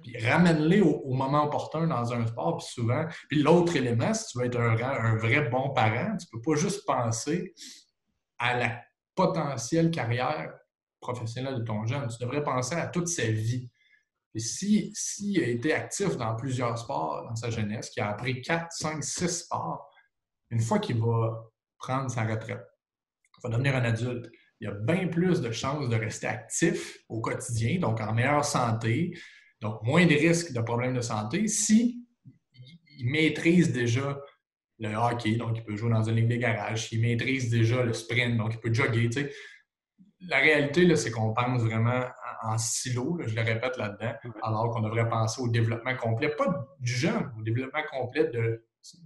puis 0.02 0.16
ramène-les 0.18 0.81
au, 0.81 1.12
moment 1.14 1.44
opportun 1.44 1.86
dans 1.86 2.12
un 2.12 2.27
sport, 2.27 2.59
puis 2.59 2.66
souvent. 2.66 3.06
Puis 3.28 3.43
l'autre 3.43 3.77
élément, 3.77 4.12
si 4.12 4.27
tu 4.28 4.39
veux 4.39 4.47
être 4.47 4.59
un, 4.59 5.16
vrai 5.16 5.48
bon 5.48 5.70
parent, 5.70 6.16
tu 6.16 6.27
ne 6.27 6.31
peux 6.32 6.43
pas 6.43 6.56
juste 6.56 6.85
penser 6.86 7.55
à 8.39 8.56
la 8.56 8.82
potentielle 9.14 9.90
carrière 9.90 10.52
professionnelle 11.01 11.56
de 11.56 11.64
ton 11.64 11.86
jeune. 11.86 12.09
Tu 12.09 12.23
devrais 12.23 12.43
penser 12.43 12.74
à 12.74 12.86
toute 12.86 13.09
sa 13.09 13.24
vie. 13.24 13.70
Et 14.36 14.38
s'il 14.38 14.90
si, 14.94 15.42
a 15.42 15.46
été 15.46 15.72
actif 15.72 16.18
dans 16.18 16.36
plusieurs 16.36 16.76
sports 16.76 17.24
dans 17.26 17.34
sa 17.34 17.48
jeunesse, 17.48 17.88
qu'il 17.88 18.02
a 18.02 18.10
appris 18.10 18.42
4, 18.42 18.66
5, 18.70 19.02
6 19.02 19.28
sports, 19.28 19.90
une 20.50 20.60
fois 20.60 20.78
qu'il 20.78 20.98
va 21.00 21.42
prendre 21.78 22.10
sa 22.10 22.24
retraite, 22.24 22.62
va 23.42 23.48
devenir 23.48 23.74
un 23.74 23.84
adulte, 23.84 24.30
il 24.60 24.66
y 24.66 24.70
a 24.70 24.72
bien 24.72 25.08
plus 25.08 25.40
de 25.40 25.50
chances 25.52 25.88
de 25.88 25.96
rester 25.96 26.26
actif 26.26 26.98
au 27.08 27.22
quotidien, 27.22 27.78
donc 27.78 27.98
en 28.02 28.12
meilleure 28.12 28.44
santé, 28.44 29.18
donc, 29.62 29.82
moins 29.82 30.04
de 30.04 30.12
risques 30.12 30.52
de 30.52 30.60
problèmes 30.60 30.94
de 30.94 31.00
santé 31.00 31.48
si 31.48 32.06
il 32.98 33.10
maîtrise 33.10 33.72
déjà 33.72 34.20
le 34.78 34.94
hockey, 34.94 35.36
donc 35.36 35.56
il 35.56 35.64
peut 35.64 35.76
jouer 35.76 35.90
dans 35.90 36.02
une 36.02 36.16
ligue 36.16 36.28
de 36.28 36.36
garage, 36.36 36.92
il 36.92 37.00
maîtrise 37.00 37.48
déjà 37.48 37.82
le 37.82 37.94
sprint, 37.94 38.36
donc 38.36 38.52
il 38.52 38.60
peut 38.60 38.72
jogger. 38.72 39.08
La 40.20 40.40
réalité, 40.40 40.94
c'est 40.96 41.10
qu'on 41.10 41.32
pense 41.32 41.62
vraiment 41.62 42.04
en 42.47 42.59
silo, 42.59 43.18
je 43.27 43.35
le 43.35 43.43
répète 43.43 43.77
là-dedans, 43.77 44.12
alors 44.43 44.70
qu'on 44.70 44.81
devrait 44.81 45.09
penser 45.09 45.40
au 45.40 45.48
développement 45.48 45.97
complet, 45.97 46.31
pas 46.31 46.47
du 46.81 46.93
jeune, 46.93 47.32
au 47.39 47.43
développement 47.43 47.82
complet 47.90 48.24
de 48.28 48.64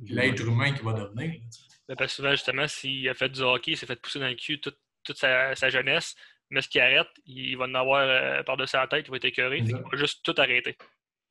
l'être 0.09 0.47
humain 0.47 0.73
qui 0.73 0.85
va 0.85 0.93
devenir. 0.93 1.41
parce 1.89 2.01
que 2.01 2.09
souvent, 2.09 2.31
justement, 2.31 2.69
s'il 2.69 3.09
a 3.09 3.15
fait 3.15 3.29
du 3.29 3.41
hockey, 3.41 3.73
il 3.73 3.77
s'est 3.77 3.87
fait 3.87 4.01
pousser 4.01 4.19
dans 4.19 4.29
le 4.29 4.35
cul 4.35 4.61
toute, 4.61 4.79
sa, 5.15 5.55
jeunesse, 5.71 6.15
mais 6.51 6.61
ce 6.61 6.69
qui 6.69 6.81
arrête, 6.81 7.09
il 7.25 7.57
va 7.57 7.65
en 7.65 7.75
avoir 7.75 8.03
euh, 8.03 8.43
par-dessus 8.43 8.77
la 8.77 8.87
tête, 8.87 9.07
il 9.07 9.11
va 9.11 9.17
être 9.17 9.25
écœuré, 9.25 9.59
il 9.59 9.75
va 9.75 9.83
juste 9.95 10.25
tout 10.25 10.35
arrêter. 10.37 10.77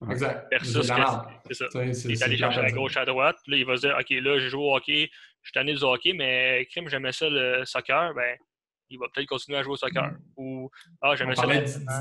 Exact. 0.09 0.47
c'est 0.61 0.83
ça. 0.83 1.67
Il 1.83 2.11
est 2.11 2.23
allé 2.23 2.37
chercher 2.37 2.61
à 2.61 2.71
gauche, 2.71 2.95
à 2.95 3.05
droite. 3.05 3.37
Là, 3.47 3.57
il 3.57 3.65
va 3.65 3.75
se 3.75 3.81
dire 3.81 3.97
OK, 3.99 4.09
là, 4.09 4.39
j'ai 4.39 4.49
joué 4.49 4.63
au 4.63 4.75
hockey, 4.75 5.09
je 5.41 5.47
suis 5.47 5.53
tanné 5.53 5.73
du 5.73 5.83
hockey, 5.83 6.13
mais 6.13 6.65
crime, 6.71 6.89
j'aimais 6.89 7.11
ça 7.11 7.29
le 7.29 7.65
soccer. 7.65 8.13
Ben, 8.13 8.37
il 8.89 8.99
va 8.99 9.07
peut-être 9.13 9.27
continuer 9.27 9.57
à 9.57 9.63
jouer 9.63 9.73
au 9.73 9.77
soccer. 9.77 10.11
Mm. 10.11 10.17
Ou 10.37 10.69
Ah, 11.01 11.15
j'aimais 11.15 11.35
ça. 11.35 11.45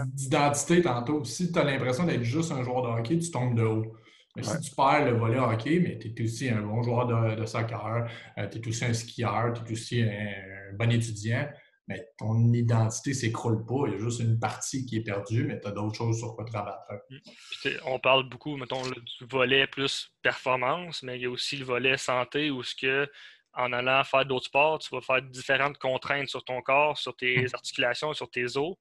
d'identité 0.07 0.83
tantôt. 0.83 1.25
Si 1.25 1.53
tu 1.53 1.59
as 1.59 1.65
l'impression 1.65 2.05
d'être 2.05 2.23
juste 2.23 2.53
un 2.53 2.63
joueur 2.63 2.83
de 2.83 2.89
hockey, 2.89 3.19
tu 3.19 3.31
tombes 3.31 3.57
de 3.57 3.63
haut. 3.63 3.97
Mais 4.37 4.43
si 4.43 4.61
tu 4.61 4.75
perds 4.75 5.07
le 5.07 5.19
volet 5.19 5.39
hockey, 5.39 5.81
mais 5.81 5.99
tu 5.99 6.15
es 6.17 6.25
aussi 6.25 6.49
un 6.49 6.63
bon 6.63 6.83
joueur 6.83 7.07
de, 7.07 7.45
soccer, 7.45 8.09
euh, 8.39 8.49
tu 8.49 8.59
es 8.59 8.69
aussi 8.69 8.85
un 8.85 8.93
skieur, 8.93 9.53
tu 9.53 9.69
es 9.69 9.73
aussi 9.73 10.03
un 10.03 10.77
bon 10.79 10.91
étudiant 10.93 11.49
mais 11.89 12.07
ton 12.19 12.53
identité 12.53 13.15
s'écroule 13.15 13.65
pas. 13.65 13.87
Il 13.87 13.95
y 13.95 13.97
a 13.97 13.99
juste 13.99 14.21
une 14.21 14.39
partie 14.39 14.85
qui 14.85 14.97
est 14.99 15.03
perdue, 15.03 15.45
mais 15.45 15.59
tu 15.59 15.67
as 15.67 15.71
d'autres 15.71 15.97
choses 15.97 16.19
sur 16.19 16.37
quoi 16.37 16.45
travailler. 16.45 16.77
Mmh. 17.11 17.69
on 17.87 17.99
parle 17.99 18.29
beaucoup, 18.29 18.57
mettons, 18.57 18.83
du 18.83 19.25
volet 19.29 19.67
plus 19.67 20.13
performance, 20.23 21.03
mais 21.03 21.17
il 21.17 21.23
y 21.23 21.25
a 21.25 21.31
aussi 21.31 21.57
le 21.57 21.65
volet 21.65 21.97
santé 21.97 22.51
où 22.51 22.63
ce 22.63 22.75
que 22.75 23.11
en 23.59 23.73
allant 23.73 24.05
faire 24.05 24.25
d'autres 24.25 24.47
sports, 24.47 24.79
tu 24.79 24.95
vas 24.95 25.01
faire 25.01 25.21
différentes 25.21 25.79
contraintes 25.79 26.29
sur 26.29 26.45
ton 26.45 26.63
corps, 26.63 26.97
sur 26.97 27.15
tes 27.17 27.43
mmh. 27.43 27.49
articulations, 27.55 28.15
sur 28.15 28.31
tes 28.31 28.57
os. 28.57 28.77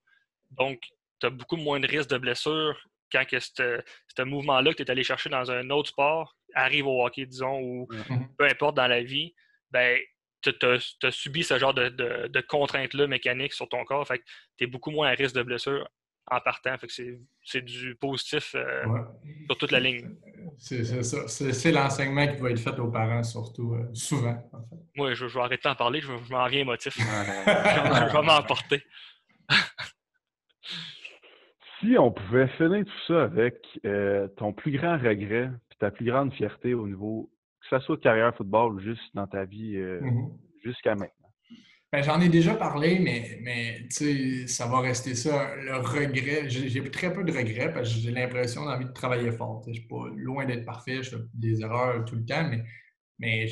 Donc, 0.52 0.80
tu 1.20 1.26
as 1.26 1.30
beaucoup 1.32 1.58
moins 1.58 1.80
de 1.80 1.88
risques 1.88 2.10
de 2.10 2.18
blessure 2.18 2.80
quand 3.12 3.26
que 3.26 3.40
ce 3.40 4.22
mouvement-là 4.22 4.72
que 4.74 4.78
tu 4.78 4.84
es 4.84 4.92
allé 4.92 5.04
chercher 5.04 5.30
dans 5.30 5.50
un 5.50 5.70
autre 5.72 5.90
sport 5.90 6.36
arrive 6.54 6.86
au 6.86 7.04
hockey, 7.04 7.26
disons, 7.26 7.60
ou 7.60 7.88
mmh. 7.92 8.36
peu 8.38 8.46
importe 8.46 8.76
dans 8.76 8.88
la 8.88 9.02
vie, 9.02 9.34
ben 9.72 10.00
tu 10.42 10.54
as, 10.66 11.12
subi 11.12 11.44
ce 11.44 11.58
genre 11.58 11.74
de, 11.74 11.90
de, 11.90 12.42
contraintes-là 12.42 13.08
mécaniques 13.08 13.54
sur 13.54 13.68
ton 13.68 13.84
corps. 13.84 14.08
Fait 14.08 14.20
que 14.20 14.24
tu 14.58 14.64
es 14.64 14.68
beaucoup 14.68 14.92
moins 14.92 15.08
à 15.08 15.12
risque 15.12 15.36
de 15.36 15.44
blessure 15.44 15.90
en 16.28 16.40
partant. 16.40 16.78
Fait 16.78 16.88
que 16.88 16.94
c'est 17.44 17.62
du 17.62 17.96
positif 17.96 18.54
euh, 18.56 18.84
sur 19.48 19.58
toute 19.58 19.72
la 19.72 19.80
ligne. 19.80 20.16
C'est 20.58 20.84
ça. 21.04 21.28
C'est 21.28 21.72
l'enseignement 21.72 22.28
qui 22.28 22.42
va 22.42 22.50
être 22.50 22.60
fait 22.60 22.80
aux 22.80 22.90
parents, 22.90 23.24
surtout, 23.24 23.74
euh, 23.74 23.90
souvent. 23.94 24.38
Oui, 24.98 25.16
je, 25.16 25.26
vais 25.26 25.40
arrêter 25.40 25.70
d'en 25.70 25.76
parler. 25.76 26.02
Je, 26.02 26.12
m'en 26.32 26.48
viens 26.48 26.62
émotif. 26.62 26.98
je, 26.98 28.14
vais 28.14 28.22
m'emporter. 28.26 28.84
si 31.80 31.98
on 31.98 32.12
pouvait 32.12 32.48
finir 32.58 32.84
tout 32.86 32.92
ça 33.08 33.24
avec 33.24 33.56
euh, 33.86 34.28
ton 34.38 34.52
plus 34.52 34.72
grand 34.72 34.98
regret 34.98 35.50
et 35.72 35.76
ta 35.80 35.92
plus 35.92 36.06
grande 36.06 36.34
fierté 36.34 36.74
au 36.74 36.88
niveau 36.88 37.30
que 37.62 37.78
ce 37.78 37.86
soit 37.86 37.98
de 37.98 38.02
carrière 38.02 38.36
football 38.36 38.74
ou 38.74 38.80
juste 38.80 39.14
dans 39.14 39.28
ta 39.28 39.46
vie 39.46 39.76
euh, 39.76 40.00
mm-hmm. 40.02 40.32
jusqu'à 40.64 40.96
maintenant? 40.96 41.17
Ben, 41.92 42.04
J'en 42.04 42.20
ai 42.20 42.30
déjà 42.30 42.54
parlé, 42.54 43.00
mais, 43.00 43.40
mais 43.42 43.88
ça 44.48 44.68
va 44.68 44.82
rester 44.82 45.16
ça. 45.16 45.56
Le 45.56 45.78
regret, 45.78 46.50
j'ai 46.50 46.92
très 46.92 47.14
peu 47.14 47.24
de 47.24 47.32
regrets 47.32 47.74
parce 47.74 47.94
que 47.94 48.00
j'ai 48.00 48.12
l'impression 48.12 48.66
d'envie 48.66 48.86
de 48.86 48.92
travailler 48.92 49.32
fort. 49.32 49.64
Je 49.68 49.74
suis 49.74 49.88
pas 49.88 50.08
loin 50.16 50.46
d'être 50.46 50.66
parfait, 50.66 51.02
je 51.04 51.12
fais 51.12 51.24
des 51.34 51.62
erreurs 51.62 52.04
tout 52.06 52.16
le 52.16 52.26
temps, 52.26 52.48
mais, 52.50 52.64
mais 53.20 53.48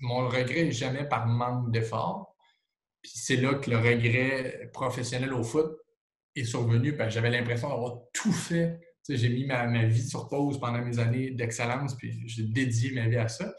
mon 0.00 0.28
regret 0.28 0.64
n'est 0.64 0.72
jamais 0.72 1.08
par 1.08 1.26
manque 1.26 1.70
d'effort. 1.70 2.36
Puis 3.02 3.12
c'est 3.14 3.36
là 3.36 3.54
que 3.54 3.70
le 3.70 3.78
regret 3.78 4.70
professionnel 4.72 5.32
au 5.32 5.42
foot 5.42 5.76
est 6.36 6.44
survenu 6.44 6.96
parce 6.96 7.08
que 7.08 7.14
j'avais 7.14 7.30
l'impression 7.30 7.68
d'avoir 7.68 7.98
tout 8.12 8.32
fait 8.32 8.78
j'ai 9.08 9.28
mis 9.28 9.46
ma, 9.46 9.84
vie 9.86 10.08
sur 10.08 10.28
pause 10.28 10.60
pendant 10.60 10.82
mes 10.82 10.98
années 10.98 11.30
d'excellence, 11.30 11.96
puis 11.96 12.22
j'ai 12.26 12.44
dédié 12.44 12.92
ma 12.92 13.08
vie 13.08 13.16
à 13.16 13.28
ça. 13.28 13.52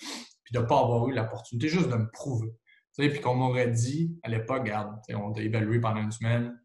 Puis 0.43 0.53
de 0.53 0.59
ne 0.59 0.65
pas 0.65 0.79
avoir 0.79 1.07
eu 1.07 1.13
l'opportunité 1.13 1.67
juste 1.67 1.89
de 1.89 1.95
me 1.95 2.09
prouver. 2.11 2.49
Puis 2.95 3.21
qu'on 3.21 3.35
m'aurait 3.35 3.71
dit 3.71 4.17
à 4.23 4.29
l'époque, 4.29 4.61
regarde, 4.61 4.99
on 5.09 5.31
t'a 5.31 5.41
évalué 5.41 5.79
pendant 5.79 6.01
une 6.01 6.11
semaine, 6.11 6.59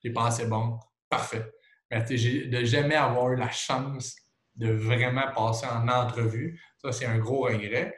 t'es 0.00 0.10
pas 0.10 0.26
assez 0.26 0.46
bon, 0.46 0.78
parfait. 1.08 1.50
Mais 1.90 2.02
de 2.02 2.64
jamais 2.64 2.94
avoir 2.94 3.32
eu 3.32 3.36
la 3.36 3.50
chance 3.50 4.16
de 4.56 4.70
vraiment 4.70 5.30
passer 5.34 5.66
en 5.66 5.88
entrevue, 5.88 6.60
ça, 6.78 6.92
c'est 6.92 7.06
un 7.06 7.18
gros 7.18 7.42
regret. 7.42 7.96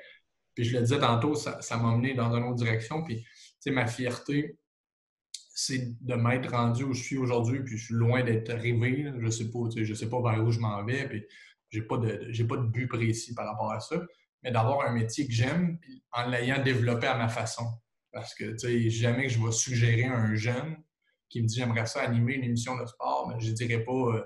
Puis 0.54 0.64
je 0.64 0.76
le 0.76 0.82
disais 0.82 0.98
tantôt, 0.98 1.34
ça 1.34 1.76
m'a 1.76 1.94
mené 1.94 2.14
dans 2.14 2.34
une 2.34 2.44
autre 2.44 2.56
direction. 2.56 3.02
Puis, 3.04 3.26
ma 3.66 3.86
fierté, 3.86 4.58
c'est 5.32 6.02
de 6.02 6.14
m'être 6.14 6.50
rendu 6.50 6.84
où 6.84 6.94
je 6.94 7.02
suis 7.02 7.18
aujourd'hui, 7.18 7.62
puis 7.62 7.76
je 7.76 7.86
suis 7.86 7.94
loin 7.94 8.22
d'être 8.22 8.50
arrivé. 8.50 9.12
Je 9.18 9.28
sais 9.28 9.50
sais 9.94 10.08
pas 10.08 10.22
vers 10.22 10.44
où 10.44 10.50
je 10.50 10.60
m'en 10.60 10.84
vais, 10.84 11.08
puis 11.08 11.24
j'ai 11.70 11.82
pas 11.82 11.98
pas 11.98 12.56
de 12.56 12.66
but 12.68 12.86
précis 12.86 13.34
par 13.34 13.46
rapport 13.46 13.72
à 13.72 13.80
ça, 13.80 14.00
mais 14.46 14.52
d'avoir 14.52 14.86
un 14.86 14.92
métier 14.92 15.26
que 15.26 15.32
j'aime, 15.32 15.76
en 16.12 16.28
l'ayant 16.28 16.62
développé 16.62 17.08
à 17.08 17.16
ma 17.16 17.28
façon. 17.28 17.64
Parce 18.12 18.32
que 18.32 18.52
tu 18.52 18.58
sais, 18.60 18.90
jamais 18.90 19.24
que 19.24 19.28
je 19.30 19.44
vais 19.44 19.50
suggérer 19.50 20.04
à 20.04 20.14
un 20.14 20.36
jeune 20.36 20.76
qui 21.28 21.42
me 21.42 21.48
dit 21.48 21.56
j'aimerais 21.56 21.86
ça 21.86 22.02
animer 22.02 22.34
une 22.34 22.44
émission 22.44 22.78
de 22.78 22.86
sport, 22.86 23.28
mais 23.28 23.44
je 23.44 23.50
dirais 23.50 23.82
pas 23.82 23.92
euh, 23.92 24.24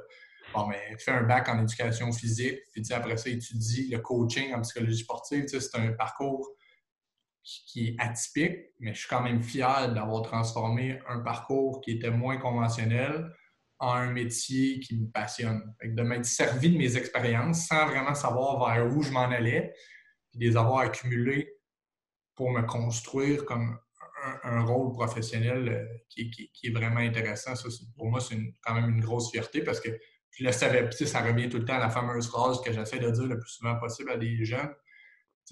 bon 0.55 0.67
mais 0.67 0.95
fais 0.99 1.13
un 1.13 1.23
bac 1.23 1.49
en 1.49 1.63
éducation 1.63 2.13
physique, 2.13 2.59
puis 2.71 2.83
après 2.93 3.17
ça 3.17 3.31
étudie 3.31 3.89
le 3.89 3.99
coaching 4.01 4.53
en 4.53 4.61
psychologie 4.61 4.99
sportive, 4.99 5.47
c'est 5.49 5.75
un 5.77 5.93
parcours 5.93 6.47
qui 7.43 7.89
est 7.89 7.97
atypique, 7.99 8.59
mais 8.79 8.93
je 8.93 9.01
suis 9.01 9.09
quand 9.09 9.23
même 9.23 9.43
fier 9.43 9.91
d'avoir 9.95 10.21
transformé 10.21 11.01
un 11.09 11.21
parcours 11.21 11.81
qui 11.81 11.93
était 11.93 12.11
moins 12.11 12.37
conventionnel 12.37 13.33
en 13.79 13.95
un 13.95 14.13
métier 14.13 14.81
qui 14.81 14.99
me 14.99 15.11
passionne. 15.11 15.75
de 15.83 16.03
m'être 16.03 16.27
servi 16.27 16.71
de 16.71 16.77
mes 16.77 16.99
expériences 16.99 17.67
sans 17.67 17.87
vraiment 17.87 18.15
savoir 18.15 18.75
vers 18.75 18.95
où 18.95 19.01
je 19.03 19.11
m'en 19.11 19.31
allais, 19.31 19.73
puis 20.31 20.41
les 20.41 20.57
avoir 20.57 20.79
accumulées 20.81 21.53
pour 22.35 22.51
me 22.51 22.63
construire 22.63 23.45
comme 23.45 23.79
un, 24.43 24.65
rôle 24.65 24.93
professionnel 24.93 25.69
euh, 25.69 25.99
qui, 26.09 26.51
est 26.63 26.71
vraiment 26.71 27.01
intéressant. 27.01 27.55
pour 27.97 28.11
moi, 28.11 28.21
c'est 28.21 28.37
quand 28.63 28.75
même 28.75 28.91
une 28.91 29.01
grosse 29.01 29.31
fierté 29.31 29.63
parce 29.63 29.81
que 29.81 29.89
je 30.33 30.45
le 30.45 30.53
savais, 30.53 30.89
ça 30.91 31.23
revient 31.23 31.49
tout 31.49 31.59
le 31.59 31.65
temps 31.65 31.75
à 31.75 31.81
la 31.81 31.91
fameuse 31.91 32.29
phrase 32.29 32.61
que 32.61 32.73
j'essaie 32.73 32.99
de 32.99 33.11
dire 33.11 33.27
le 33.27 33.39
plus 33.39 33.51
souvent 33.51 33.77
possible 33.79 34.11
à 34.11 34.17
des 34.17 34.45
jeunes 34.45 34.71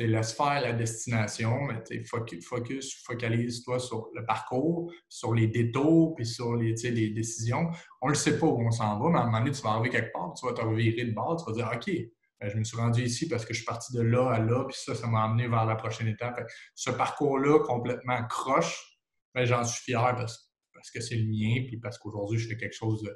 laisse 0.07 0.33
faire 0.33 0.61
la 0.61 0.73
destination, 0.73 1.67
mais 1.67 2.05
focus, 2.05 3.03
focalise-toi 3.05 3.79
sur 3.79 4.09
le 4.15 4.25
parcours, 4.25 4.93
sur 5.09 5.35
les 5.35 5.49
détours, 5.49 6.15
puis 6.15 6.27
sur 6.27 6.55
les, 6.55 6.75
les 6.75 7.11
décisions. 7.11 7.71
On 8.01 8.07
ne 8.07 8.13
le 8.13 8.17
sait 8.17 8.39
pas 8.39 8.47
où 8.47 8.61
on 8.61 8.71
s'en 8.71 8.99
va, 8.99 9.11
mais 9.11 9.19
à 9.19 9.23
un 9.23 9.27
moment 9.27 9.39
donné, 9.41 9.51
tu 9.51 9.63
vas 9.63 9.71
arriver 9.71 9.91
quelque 9.91 10.13
part, 10.13 10.33
tu 10.35 10.47
vas 10.47 10.53
te 10.53 10.61
revirer 10.61 11.05
de 11.05 11.13
bord, 11.13 11.43
tu 11.43 11.51
vas 11.51 11.57
dire 11.57 11.71
OK, 11.75 11.91
je 12.41 12.57
me 12.57 12.65
suis 12.65 12.77
rendu 12.77 13.03
ici 13.03 13.29
parce 13.29 13.45
que 13.45 13.53
je 13.53 13.59
suis 13.59 13.67
parti 13.67 13.93
de 13.95 14.03
là 14.03 14.31
à 14.31 14.39
là, 14.39 14.65
puis 14.65 14.77
ça, 14.79 14.95
ça 14.95 15.07
m'a 15.07 15.25
amené 15.25 15.49
vers 15.49 15.65
la 15.65 15.75
prochaine 15.75 16.09
étape. 16.09 16.41
Ce 16.75 16.91
parcours-là, 16.91 17.61
complètement 17.61 18.25
croche, 18.29 18.99
ben, 19.35 19.45
j'en 19.45 19.65
suis 19.65 19.83
fier 19.83 20.15
parce, 20.17 20.51
que 20.93 21.01
c'est 21.01 21.17
le 21.17 21.27
mien, 21.27 21.65
puis 21.67 21.79
parce 21.79 21.99
qu'aujourd'hui, 21.99 22.39
je 22.39 22.49
fais 22.49 22.57
quelque 22.57 22.77
chose 22.77 23.03
de, 23.03 23.13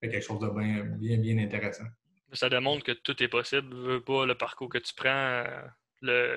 quelque 0.00 0.20
chose 0.20 0.40
de 0.40 0.48
bien, 0.48 0.84
bien, 0.84 1.18
bien 1.18 1.38
intéressant. 1.38 1.86
Ça 2.32 2.48
démontre 2.48 2.84
que 2.84 2.92
tout 2.92 3.20
est 3.22 3.28
possible. 3.28 3.74
Veux 3.74 4.02
pas 4.02 4.26
le 4.26 4.34
parcours 4.34 4.68
que 4.68 4.78
tu 4.78 4.92
prends 4.94 5.44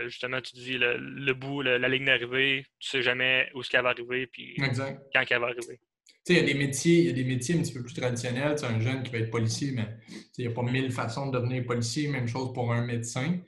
justement, 0.06 0.41
tu 0.41 0.56
dis 0.56 0.78
le, 0.78 1.34
bout, 1.34 1.61
la 1.61 1.88
ligne 1.88 2.06
d'arrivée, 2.06 2.66
tu 2.80 2.90
sais 2.90 3.02
jamais 3.02 3.49
où 3.53 3.64
ce 3.64 3.70
qu'elle 3.70 3.84
va 3.84 3.90
arriver, 3.90 4.28
puis 4.28 4.56
quand 4.57 5.26
elle 5.30 5.40
va 5.40 5.48
arriver. 5.48 5.80
Il 6.27 6.36
y, 6.36 6.40
a 6.40 6.44
des 6.44 6.53
métiers, 6.53 6.99
il 6.99 7.06
y 7.06 7.10
a 7.10 7.14
des 7.14 7.23
métiers 7.23 7.56
un 7.56 7.61
petit 7.61 7.73
peu 7.73 7.81
plus 7.81 7.94
traditionnels. 7.94 8.56
Tu 8.56 8.65
un 8.65 8.80
jeune 8.80 9.02
qui 9.02 9.11
va 9.11 9.18
être 9.18 9.31
policier, 9.31 9.72
mais 9.72 9.98
il 10.38 10.45
n'y 10.45 10.52
a 10.52 10.53
pas 10.53 10.61
mille 10.61 10.91
façons 10.91 11.27
de 11.27 11.38
devenir 11.38 11.65
policier. 11.65 12.07
Même 12.07 12.27
chose 12.27 12.53
pour 12.53 12.72
un 12.72 12.86
médecin. 12.86 13.40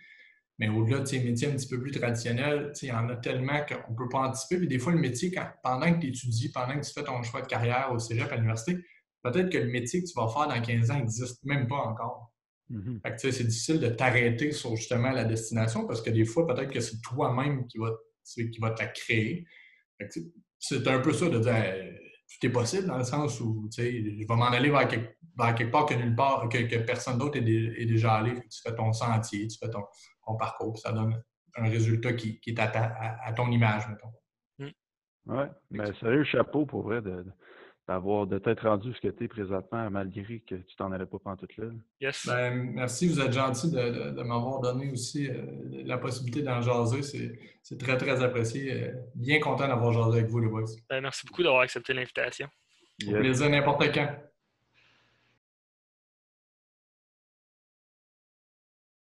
Mais 0.58 0.70
au-delà 0.70 1.00
de 1.00 1.06
ces 1.06 1.20
métiers 1.20 1.48
un 1.48 1.56
petit 1.56 1.68
peu 1.68 1.80
plus 1.80 1.92
traditionnels, 1.92 2.72
il 2.82 2.88
y 2.88 2.92
en 2.92 3.10
a 3.10 3.16
tellement 3.16 3.66
qu'on 3.68 3.92
ne 3.92 3.98
peut 3.98 4.10
pas 4.10 4.28
anticiper. 4.28 4.58
Puis 4.58 4.68
des 4.68 4.80
fois, 4.80 4.94
le 4.94 5.00
métier, 5.00 5.32
pendant 5.64 5.92
que 5.94 6.00
tu 6.00 6.08
étudies, 6.08 6.50
pendant 6.50 6.80
que 6.80 6.86
tu 6.86 6.94
fais 6.94 7.04
ton 7.04 7.22
choix 7.24 7.42
de 7.42 7.48
carrière 7.48 7.92
au 7.92 8.00
cégep 8.00 8.32
à 8.32 8.36
l'université, 8.36 8.78
peut-être 9.24 9.50
que 9.50 9.58
le 9.58 9.68
métier 9.68 10.04
que 10.04 10.08
tu 10.08 10.14
vas 10.16 10.28
faire 10.28 10.48
dans 10.48 10.62
15 10.62 10.92
ans 10.92 11.00
n'existe 11.00 11.44
même 11.44 11.68
pas 11.68 11.78
encore. 11.78 12.32
Mhm. 12.70 13.02
c'est 13.18 13.44
difficile 13.44 13.80
de 13.80 13.90
t'arrêter 13.90 14.54
sur 14.54 14.78
justement 14.78 15.12
la 15.12 15.26
destination 15.26 15.86
parce 15.86 16.02
que 16.02 16.10
des 16.10 16.24
fois, 16.24 16.48
peut-être 16.48 16.72
que 16.72 16.80
c'est 16.80 17.02
toi-même 17.02 17.68
qui 17.68 17.78
va, 17.78 17.92
qui 18.24 18.60
va 18.60 18.72
te 18.72 18.82
la 18.82 18.88
créer. 18.88 19.46
C'est 20.58 20.88
un 20.88 21.00
peu 21.00 21.12
ça 21.12 21.28
de 21.28 21.40
dire 21.40 22.00
tout 22.32 22.48
est 22.48 22.52
possible 22.52 22.88
dans 22.88 22.98
le 22.98 23.04
sens 23.04 23.40
où 23.42 23.68
je 23.76 23.82
vais 23.82 24.26
m'en 24.30 24.46
aller 24.46 24.70
vers 24.70 24.88
quelque, 24.88 25.72
part 25.72 25.86
que 25.86 25.94
nulle 25.94 26.16
part, 26.16 26.48
que, 26.50 26.78
personne 26.80 27.18
d'autre 27.18 27.38
est, 27.38 27.86
déjà 27.86 28.16
allé. 28.16 28.34
Tu 28.50 28.62
fais 28.62 28.74
ton 28.74 28.94
sentier, 28.94 29.48
tu 29.48 29.58
fais 29.58 29.70
ton, 29.70 29.84
parcours, 30.38 30.78
ça 30.78 30.92
donne 30.94 31.22
un 31.56 31.70
résultat 31.70 32.14
qui, 32.14 32.40
est 32.46 32.60
à, 32.60 33.34
ton 33.36 33.52
image, 33.52 33.88
mettons. 33.90 34.14
Mm. 34.60 34.72
Oui, 35.28 35.44
mais 35.72 35.94
sérieux, 36.00 36.24
chapeau 36.24 36.66
pour 36.66 36.84
vrai 36.84 37.02
de, 37.02 37.26
d'avoir 37.92 38.26
de 38.26 38.38
t'être 38.38 38.68
rendu 38.68 38.94
ce 38.94 39.02
que 39.02 39.10
tu 39.10 39.26
es 39.26 39.28
présentement, 39.28 39.90
malgré 39.90 40.40
que 40.40 40.56
tu 40.56 40.76
t'en 40.78 40.92
allais 40.92 41.06
pas 41.06 41.20
pendant 41.20 41.36
toute 41.36 41.58
là. 41.58 41.66
Yes. 42.00 42.26
Ben, 42.26 42.72
merci, 42.74 43.08
vous 43.08 43.20
êtes 43.20 43.34
gentil 43.34 43.70
de, 43.72 44.24
m'avoir 44.24 44.62
donné 44.62 44.92
aussi 44.92 45.28
euh, 45.28 45.34
la 45.86 45.98
possibilité 45.98 46.42
d'en 46.42 46.62
jaser. 46.62 47.02
C'est 47.62 47.78
très, 47.78 47.98
très 47.98 48.24
apprécié. 48.24 48.72
Euh, 48.72 48.92
bien 49.14 49.40
content 49.40 49.68
d'avoir 49.68 49.92
jasé 49.92 50.20
avec 50.20 50.30
vous, 50.30 50.40
les 50.40 50.48
boys. 50.48 50.64
Ben, 50.90 51.02
merci 51.02 51.26
beaucoup 51.28 51.44
d'avoir 51.44 51.62
accepté 51.62 51.94
l'invitation. 51.94 52.48
Au 53.08 53.12
plaisir 53.12 53.50
n'importe 53.50 53.92
quand. 53.94 54.16